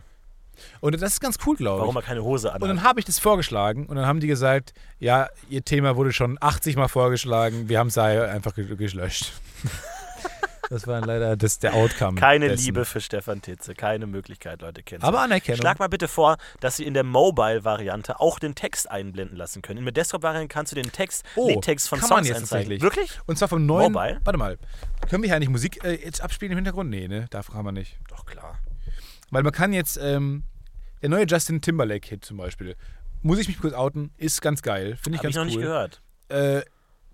Und 0.81 0.99
das 1.01 1.13
ist 1.13 1.19
ganz 1.21 1.37
cool, 1.45 1.55
glaube 1.55 1.77
ich. 1.77 1.81
Warum 1.81 1.95
er 1.95 2.01
keine 2.01 2.23
Hose 2.23 2.47
Und 2.49 2.55
anhat. 2.55 2.69
dann 2.69 2.83
habe 2.83 2.99
ich 2.99 3.05
das 3.05 3.19
vorgeschlagen 3.19 3.85
und 3.87 3.95
dann 3.95 4.05
haben 4.05 4.19
die 4.19 4.27
gesagt, 4.27 4.73
ja, 4.99 5.27
ihr 5.49 5.63
Thema 5.65 5.95
wurde 5.95 6.11
schon 6.13 6.37
80 6.39 6.75
Mal 6.75 6.87
vorgeschlagen, 6.87 7.69
wir 7.69 7.79
haben 7.79 7.87
es 7.87 7.97
einfach 7.97 8.53
ge- 8.55 8.75
gelöscht. 8.75 9.33
das 10.69 10.85
war 10.85 10.99
leider 10.99 11.37
das, 11.37 11.59
der 11.59 11.73
Outcome. 11.75 12.19
Keine 12.19 12.49
dessen. 12.49 12.65
Liebe 12.65 12.83
für 12.83 12.99
Stefan 12.99 13.41
Titze, 13.41 13.73
keine 13.73 14.05
Möglichkeit, 14.05 14.61
Leute 14.61 14.83
kennen. 14.83 15.01
Aber 15.03 15.21
Anerkennung. 15.21 15.61
Schlag 15.61 15.79
mal 15.79 15.87
bitte 15.87 16.09
vor, 16.09 16.35
dass 16.59 16.75
Sie 16.75 16.83
in 16.85 16.93
der 16.93 17.03
Mobile-Variante 17.03 18.19
auch 18.19 18.37
den 18.37 18.53
Text 18.53 18.91
einblenden 18.91 19.37
lassen 19.37 19.61
können. 19.61 19.79
In 19.79 19.85
der 19.85 19.93
Desktop-Variante 19.93 20.49
kannst 20.49 20.73
du 20.73 20.75
den 20.75 20.91
Text, 20.91 21.23
Oh, 21.37 21.47
Liedtext 21.47 21.87
von 21.87 21.99
kann 21.99 22.09
man 22.09 22.17
Songs 22.17 22.27
jetzt 22.27 22.37
anzeigen. 22.41 22.69
tatsächlich. 22.69 22.81
Wirklich? 22.81 23.19
Und 23.27 23.37
zwar 23.37 23.47
vom 23.47 23.65
neuen. 23.65 23.93
Mobile? 23.93 24.19
Warte 24.25 24.37
mal. 24.37 24.57
Können 25.09 25.23
wir 25.23 25.27
hier 25.29 25.37
eigentlich 25.37 25.49
Musik 25.49 25.81
äh, 25.85 25.93
jetzt 26.03 26.21
abspielen 26.21 26.51
im 26.51 26.57
Hintergrund? 26.57 26.89
Nee, 26.89 27.07
ne? 27.07 27.27
Darf 27.29 27.49
kann 27.51 27.63
man 27.63 27.75
nicht. 27.75 27.97
Doch, 28.09 28.25
klar. 28.25 28.59
Weil 29.31 29.43
man 29.43 29.51
kann 29.51 29.73
jetzt, 29.73 29.97
ähm, 30.01 30.43
der 31.01 31.09
neue 31.09 31.25
Justin 31.25 31.61
Timberlake-Hit 31.61 32.23
zum 32.25 32.37
Beispiel, 32.37 32.75
muss 33.21 33.39
ich 33.39 33.47
mich 33.47 33.59
kurz 33.59 33.73
outen, 33.73 34.11
ist 34.17 34.41
ganz 34.41 34.61
geil. 34.61 34.95
Finde 35.01 35.15
ich 35.17 35.19
Habe 35.19 35.29
ich 35.29 35.35
ganz 35.35 35.35
noch 35.35 35.41
cool. 35.41 35.47
nicht 35.47 35.59
gehört. 35.59 36.01
Äh, 36.29 36.61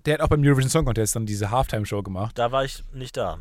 der 0.06 0.16
hat 0.16 0.22
auch 0.22 0.28
beim 0.28 0.42
Eurovision 0.44 0.70
Song 0.70 0.86
Contest 0.86 1.16
dann 1.16 1.26
diese 1.26 1.50
Halftime-Show 1.50 2.04
gemacht. 2.04 2.38
Da 2.38 2.52
war 2.52 2.66
ich 2.66 2.84
nicht 2.94 3.16
da. 3.18 3.40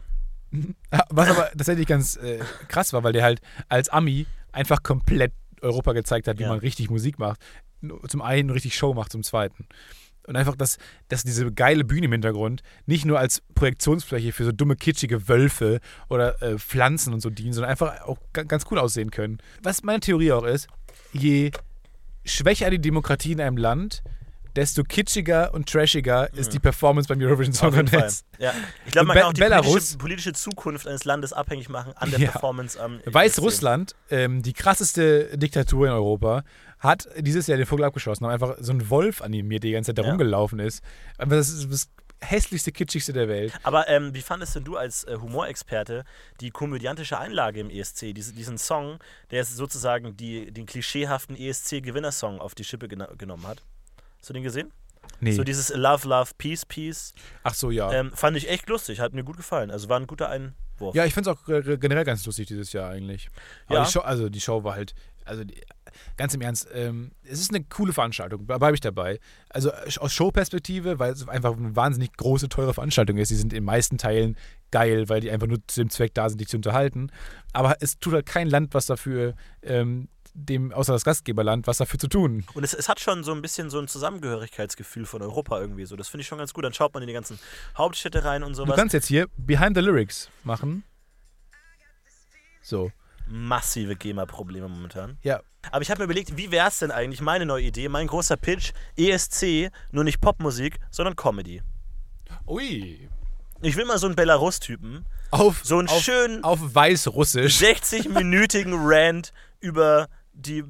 Was 1.11 1.29
aber 1.31 1.51
tatsächlich 1.51 1.87
ganz 1.87 2.17
äh, 2.17 2.39
krass 2.69 2.93
war, 2.93 3.03
weil 3.03 3.13
der 3.13 3.25
halt 3.25 3.41
als 3.69 3.89
Ami 3.89 4.27
einfach 4.53 4.83
komplett 4.83 5.33
Europa 5.61 5.93
gezeigt 5.93 6.29
hat, 6.29 6.39
wie 6.39 6.43
Ja. 6.45 6.49
man 6.51 6.59
richtig 6.59 6.91
Musik 6.91 7.19
macht. 7.19 7.41
Zum 8.09 8.23
einen 8.23 8.51
richtig 8.51 8.77
Show 8.77 8.95
macht, 8.95 9.11
zum 9.13 9.23
zweiten. 9.23 9.67
Und 10.27 10.37
einfach, 10.37 10.55
dass, 10.55 10.79
dass 11.09 11.25
diese 11.25 11.51
geile 11.53 11.85
Bühne 11.85 12.07
im 12.07 12.13
Hintergrund 12.13 12.63
nicht 12.87 13.05
nur 13.05 13.19
als 13.19 13.43
Projektionsfläche 13.55 14.33
für 14.33 14.45
so 14.45 14.53
dumme, 14.53 14.77
kitschige 14.77 15.29
Wölfe 15.29 15.81
oder 16.09 16.41
äh, 16.43 16.59
Pflanzen 16.59 17.13
und 17.13 17.21
so 17.21 17.29
dienen, 17.29 17.53
sondern 17.53 17.71
einfach 17.71 18.03
auch 18.03 18.19
ga- 18.33 18.45
ganz 18.45 18.65
cool 18.71 18.79
aussehen 18.79 19.11
können. 19.11 19.39
Was 19.63 19.83
meine 19.83 20.01
Theorie 20.01 20.33
auch 20.33 20.45
ist, 20.45 20.69
je 21.13 21.51
schwächer 22.25 22.71
die 22.71 22.81
Demokratie 22.81 23.33
in 23.33 23.41
einem 23.41 23.57
Land, 23.57 24.05
desto 24.57 24.85
kitschiger 24.85 25.55
und 25.55 25.69
trashiger 25.69 26.33
ist 26.35 26.53
die 26.53 26.59
Performance 26.59 27.09
beim 27.09 27.21
Eurovision 27.21 27.53
Song. 27.55 27.73
Contest. 27.73 28.27
Ja. 28.39 28.53
Ich 28.87 28.93
glaube, 28.93 29.07
man 29.09 29.15
Be- 29.15 29.21
kann 29.21 29.29
auch 29.31 29.33
die 29.33 29.41
politische, 29.69 29.99
politische 29.99 30.33
Zukunft 30.33 30.87
eines 30.87 31.05
Landes 31.05 31.33
abhängig 31.33 31.69
machen 31.69 31.93
an 31.97 32.11
der 32.11 32.21
Ja. 32.21 32.31
Performance 32.31 32.81
am. 32.83 33.01
Weißrussland, 33.05 33.95
ähm, 34.11 34.43
die 34.43 34.53
krasseste 34.53 35.37
Diktatur 35.39 35.87
in 35.87 35.93
Europa, 35.93 36.45
hat 36.79 37.09
dieses 37.19 37.47
Jahr 37.47 37.57
den 37.59 37.67
Vogel 37.67 37.85
abgeschossen, 37.85 38.27
haben 38.27 38.33
einfach 38.33 38.57
so 38.61 38.73
einen 38.73 38.91
Wolf 38.91 39.23
animiert, 39.23 39.63
der 39.63 39.69
die 39.69 39.75
ganze 39.75 39.91
Zeit 39.91 39.99
da 39.99 40.03
Ja. 40.03 40.09
rumgelaufen 40.11 40.59
ist. 40.59 40.83
Aber 41.19 41.37
das 41.37 41.49
ist 41.49 41.71
das 41.71 41.89
hässlichste, 42.25 42.71
kitschigste 42.73 43.13
der 43.13 43.27
Welt. 43.29 43.53
Aber 43.65 43.89
ähm, 43.89 44.15
wie 44.15 44.21
fandest 44.21 44.55
denn 44.55 44.63
du 44.65 44.77
als 44.77 45.03
äh, 45.05 45.17
Humorexperte 45.21 46.05
die 46.41 46.51
komödiantische 46.51 47.19
Einlage 47.19 47.59
im 47.61 47.69
ESC, 47.71 48.13
diese, 48.15 48.33
diesen 48.33 48.59
Song, 48.59 48.99
der 49.33 49.45
sozusagen 49.45 50.17
die, 50.17 50.53
den 50.53 50.67
klischeehaften 50.67 51.37
ESC-Gewinnersong 51.37 52.39
auf 52.41 52.55
die 52.55 52.65
Schippe 52.65 52.87
gena 52.89 53.07
genommen 53.19 53.47
hat? 53.47 53.63
Hast 54.23 54.29
du 54.29 54.35
den 54.35 54.45
gesehen? 54.45 54.71
Nee. 55.19 55.33
So 55.33 55.43
dieses 55.43 55.71
Love, 55.75 56.07
Love, 56.09 56.31
Peace, 56.39 56.65
Peace. 56.65 57.13
Ach 57.43 57.55
so, 57.55 57.73
ja. 57.73 57.93
Ähm, 57.93 58.13
fand 58.15 58.37
ich 58.37 58.49
echt 58.49 58.69
lustig, 58.69 59.01
hat 59.01 59.13
mir 59.15 59.25
gut 59.25 59.37
gefallen. 59.37 59.73
Also 59.73 59.89
war 59.89 59.99
ein 59.99 60.07
guter 60.07 60.29
Einwurf. 60.29 60.95
ja, 60.95 61.05
ich 61.05 61.13
finde 61.13 61.31
es 61.31 61.37
auch 61.37 61.45
generell 61.45 62.05
ganz 62.05 62.25
lustig 62.25 62.47
dieses 62.47 62.73
Jahr 62.73 62.89
eigentlich. 62.91 63.29
Aber 63.67 63.79
Ja. 63.81 63.85
die 63.85 63.91
Show, 63.91 63.99
also 64.01 64.29
die 64.29 64.41
Show 64.41 64.63
war 64.63 64.75
halt, 64.77 64.95
also 65.25 65.43
die, 65.43 65.61
ganz 66.17 66.35
im 66.35 66.41
Ernst, 66.41 66.69
ähm, 66.73 67.11
es 67.25 67.41
ist 67.41 67.53
eine 67.53 67.65
coole 67.65 67.93
Veranstaltung, 67.93 68.47
da 68.47 68.59
bleibe 68.59 68.75
ich 68.75 68.81
dabei. 68.81 69.19
Also 69.49 69.71
äh, 69.71 69.91
aus 69.99 70.13
Showperspektive, 70.13 71.01
weil 71.01 71.13
es 71.13 71.27
einfach 71.27 71.57
eine 71.57 71.75
wahnsinnig 71.75 72.13
große, 72.17 72.49
teure 72.49 72.75
Veranstaltung 72.75 73.17
ist. 73.19 73.31
Die 73.33 73.37
sind 73.37 73.53
in 73.53 73.65
meisten 73.65 73.99
Teilen 73.99 74.37
geil, 74.71 75.09
weil 75.09 75.21
die 75.21 75.33
einfach 75.33 75.49
nur 75.49 75.59
zu 75.67 75.81
dem 75.81 75.91
Zweck 75.91 76.15
da 76.15 76.29
sind, 76.29 76.41
dich 76.41 76.49
zu 76.49 76.57
unterhalten. 76.59 77.11
Aber 77.53 77.77
es 77.81 77.99
tut 77.99 78.13
halt 78.13 78.27
kein 78.27 78.49
Land 78.49 78.73
was 78.73 78.87
dafür, 78.87 79.35
ähm, 79.63 80.09
dem, 80.35 80.73
außer 80.73 80.93
das 80.93 81.05
Gastgeberland, 81.05 81.67
was 81.67 81.77
dafür 81.79 81.99
zu 81.99 82.09
tun. 82.09 82.45
Und 82.55 82.65
es, 82.65 82.73
es 82.75 82.89
hat 82.89 83.01
schon 83.01 83.23
so 83.25 83.33
ein 83.33 83.43
bisschen 83.43 83.69
so 83.71 83.79
ein 83.79 83.89
Zusammengehörigkeitsgefühl 83.89 85.05
von 85.07 85.21
Europa 85.23 85.61
irgendwie 85.61 85.85
so. 85.85 85.95
Das 85.97 86.09
finde 86.09 86.23
ich 86.23 86.29
schon 86.29 86.39
ganz 86.39 86.53
gut. 86.55 86.65
Dann 86.65 86.73
schaut 86.73 86.95
man 86.95 87.03
in 87.03 87.07
die 87.07 87.13
ganzen 87.13 87.39
Hauptstädte 87.77 88.25
rein 88.25 88.43
und 88.43 88.51
Du 88.53 88.57
sowas. 88.57 88.77
kannst 88.77 88.95
jetzt 88.95 89.07
hier 89.09 89.27
Behind 89.37 89.77
the 89.77 89.83
Lyrics 89.83 90.31
machen. 90.45 90.85
So. 92.63 92.91
Massive 93.29 93.97
GEMA-Probleme 93.97 94.69
momentan. 94.69 95.17
Ja, 95.23 95.41
Aber 95.71 95.83
ich 95.83 95.91
habe 95.91 96.01
mir 96.01 96.05
überlegt, 96.05 96.37
wie 96.37 96.51
wäre 96.51 96.69
es 96.69 96.79
denn 96.81 96.91
eigentlich, 96.91 97.21
meine 97.21 97.47
neue 97.47 97.65
Idee, 97.65 97.89
mein 97.89 98.07
großer 98.07 98.37
Pitch, 98.37 98.73
ESC, 98.97 99.71
nur 99.91 100.05
nicht 100.05 100.21
Popmusik, 100.21 100.79
sondern 100.91 101.17
Comedy. 101.17 101.63
Ui. 102.47 103.09
Ich 103.61 103.77
will 103.77 103.85
mal 103.85 103.99
so 103.99 104.07
einen 104.07 104.17
Belarus-Typen, 104.17 105.07
Auf, 105.31 105.61
so 105.65 105.79
einen 105.79 105.89
auf, 105.89 106.03
schönen 106.03 106.43
auf 106.43 106.75
Weißrussisch. 106.75 107.59
60-minütigen 107.61 108.75
Rant 108.77 109.33
über 109.61 110.09
die 110.33 110.65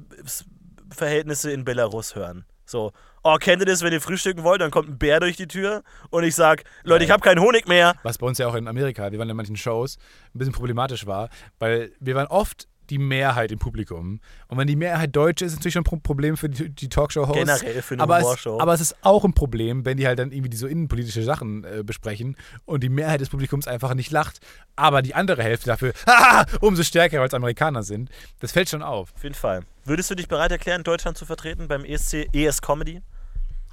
Verhältnisse 0.89 1.51
in 1.51 1.65
Belarus 1.65 2.15
hören. 2.15 2.45
So, 2.65 2.91
oh, 3.23 3.35
kennt 3.35 3.61
ihr 3.61 3.65
das, 3.65 3.81
wenn 3.81 3.91
ihr 3.91 4.01
frühstücken 4.01 4.43
wollt, 4.43 4.61
dann 4.61 4.71
kommt 4.71 4.89
ein 4.89 4.97
Bär 4.97 5.19
durch 5.19 5.35
die 5.35 5.47
Tür 5.47 5.83
und 6.09 6.23
ich 6.23 6.35
sag, 6.35 6.63
Leute, 6.83 7.03
ich 7.03 7.11
habe 7.11 7.21
keinen 7.21 7.39
Honig 7.41 7.67
mehr. 7.67 7.95
Was 8.03 8.17
bei 8.17 8.25
uns 8.25 8.37
ja 8.37 8.47
auch 8.47 8.55
in 8.55 8.67
Amerika, 8.67 9.11
wir 9.11 9.19
waren 9.19 9.29
in 9.29 9.35
manchen 9.35 9.57
Shows, 9.57 9.97
ein 10.33 10.39
bisschen 10.39 10.53
problematisch 10.53 11.05
war, 11.05 11.29
weil 11.59 11.91
wir 11.99 12.15
waren 12.15 12.27
oft 12.27 12.67
die 12.93 12.99
Mehrheit 12.99 13.51
im 13.51 13.57
Publikum. 13.57 14.19
Und 14.47 14.57
wenn 14.57 14.67
die 14.67 14.75
Mehrheit 14.75 15.15
Deutsch 15.15 15.41
ist, 15.41 15.53
ist 15.53 15.57
natürlich 15.57 15.73
schon 15.73 15.81
ein 15.81 15.85
Pro- 15.85 15.97
Problem 15.97 16.37
für 16.37 16.47
die, 16.47 16.69
die 16.69 16.89
Talkshow-Hosts. 16.89 17.39
Generell 17.39 17.81
für 17.81 17.95
eine 17.95 18.03
aber 18.03 18.19
es, 18.19 18.45
aber 18.47 18.73
es 18.73 18.81
ist 18.81 18.95
auch 19.01 19.25
ein 19.25 19.33
Problem, 19.33 19.83
wenn 19.83 19.97
die 19.97 20.05
halt 20.05 20.19
dann 20.19 20.31
irgendwie 20.31 20.49
die 20.49 20.57
so 20.57 20.67
innenpolitische 20.67 21.23
Sachen 21.23 21.63
äh, 21.63 21.83
besprechen 21.83 22.37
und 22.65 22.83
die 22.83 22.89
Mehrheit 22.89 23.19
des 23.19 23.29
Publikums 23.29 23.67
einfach 23.67 23.95
nicht 23.95 24.11
lacht, 24.11 24.39
aber 24.75 25.01
die 25.01 25.15
andere 25.15 25.41
Hälfte 25.41 25.65
dafür 25.65 25.93
ah, 26.05 26.45
umso 26.61 26.83
stärker, 26.83 27.23
es 27.23 27.33
Amerikaner 27.33 27.81
sind. 27.81 28.09
Das 28.39 28.51
fällt 28.51 28.69
schon 28.69 28.83
auf. 28.83 29.13
Auf 29.15 29.23
jeden 29.23 29.35
Fall. 29.35 29.61
Würdest 29.85 30.11
du 30.11 30.15
dich 30.15 30.27
bereit 30.27 30.51
erklären, 30.51 30.83
Deutschland 30.83 31.17
zu 31.17 31.25
vertreten 31.25 31.67
beim 31.67 31.83
ESC, 31.83 32.27
ES 32.31 32.61
Comedy? 32.61 33.01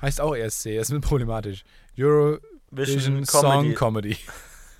Heißt 0.01 0.21
auch 0.21 0.35
ESC, 0.35 0.77
das 0.77 0.89
ist 0.89 1.01
problematisch. 1.03 1.63
Eurovision 1.99 2.41
Vision 2.71 3.25
Song 3.27 3.75
Comedy. 3.75 4.17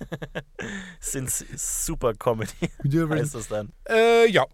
Sind 0.99 1.29
super 1.29 2.13
Comedy, 2.13 2.51
heißt 3.09 3.35
das 3.35 3.47
dann. 3.47 3.71
Äh, 3.89 4.29
ja. 4.29 4.45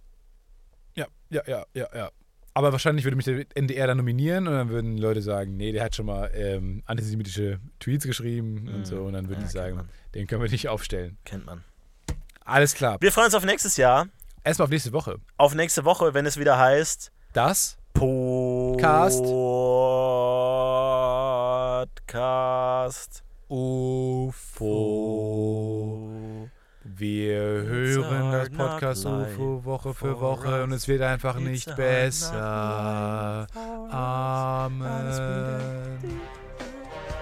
Ja, 0.96 1.08
ja, 1.30 1.42
ja, 1.48 1.66
ja, 1.74 1.88
ja. 1.96 2.12
Aber 2.54 2.72
wahrscheinlich 2.72 3.04
würde 3.06 3.16
mich 3.18 3.26
der 3.26 3.46
NDR 3.54 3.86
dann 3.88 3.98
nominieren 3.98 4.48
und 4.48 4.54
dann 4.54 4.70
würden 4.70 4.98
Leute 4.98 5.22
sagen, 5.22 5.58
nee, 5.58 5.72
der 5.72 5.84
hat 5.84 5.96
schon 5.96 6.08
mal 6.08 6.32
ähm, 6.34 6.82
antisemitische 6.88 7.60
Tweets 7.80 8.06
geschrieben 8.06 8.68
und 8.74 8.88
so. 8.88 9.04
Und 9.04 9.14
dann 9.14 9.28
würden 9.30 9.42
Ja, 9.42 9.46
die 9.48 9.52
kennt 9.52 9.52
sagen, 9.52 9.90
den 10.16 10.26
können 10.26 10.42
wir 10.42 10.50
nicht 10.50 10.68
aufstellen. 10.68 11.18
Kennt 11.24 11.46
man. 11.46 11.64
Alles 12.44 12.74
klar. 12.74 12.98
Wir 13.00 13.12
freuen 13.12 13.26
uns 13.26 13.36
auf 13.36 13.46
nächstes 13.46 13.78
Jahr, 13.78 14.08
Erstmal 14.44 14.64
auf 14.66 14.72
nächste 14.72 14.92
Woche. 14.94 15.20
auf 15.38 15.54
nächste 15.54 15.86
Woche, 15.86 16.14
wenn 16.16 16.26
es 16.26 16.38
wieder 16.40 16.58
heißt 16.58 17.12
Das 17.34 17.78
Podcast. 17.94 19.28
UFO. 23.50 24.50
Wir 26.84 27.40
hören 27.40 28.32
das 28.34 28.50
Podcast 28.50 29.06
UFO 29.06 29.64
Woche 29.64 29.94
für 29.94 30.20
Woche 30.20 30.64
und 30.64 30.74
es 30.74 30.86
wird 30.90 31.02
einfach 31.02 31.38
It's 31.38 31.46
nicht 31.46 31.74
besser. 31.78 33.48
Amen. 33.90 34.82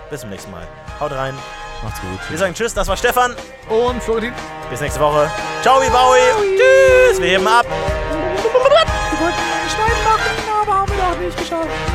Bis 0.09 0.21
zum 0.21 0.32
nächsten 0.32 0.49
Mal. 0.49 0.67
Haut 0.99 1.11
rein. 1.11 1.36
Macht's 1.84 2.01
gut. 2.01 2.19
Wir 2.30 2.39
sagen 2.39 2.55
Tschüss, 2.55 2.73
das 2.73 2.88
war 2.88 2.97
Stefan. 2.97 3.36
Und 3.69 4.01
Florentin. 4.01 4.34
Bis 4.71 4.82
nächste 4.82 4.99
Woche. 4.99 5.30
Ciao, 5.61 5.80
wie 5.80 5.89
Baui. 5.91 6.17
Tschüss, 6.57 7.21
wir 7.21 7.28
heben 7.28 7.47
ab. 7.47 7.67
Wir 7.67 9.19
wollten 9.21 9.38
einen 9.38 9.69
Schneiden 9.69 10.03
machen, 10.03 10.36
aber 10.61 10.73
haben 10.73 10.91
wir 10.91 10.97
doch 10.97 11.19
nicht 11.19 11.38
geschafft. 11.38 11.94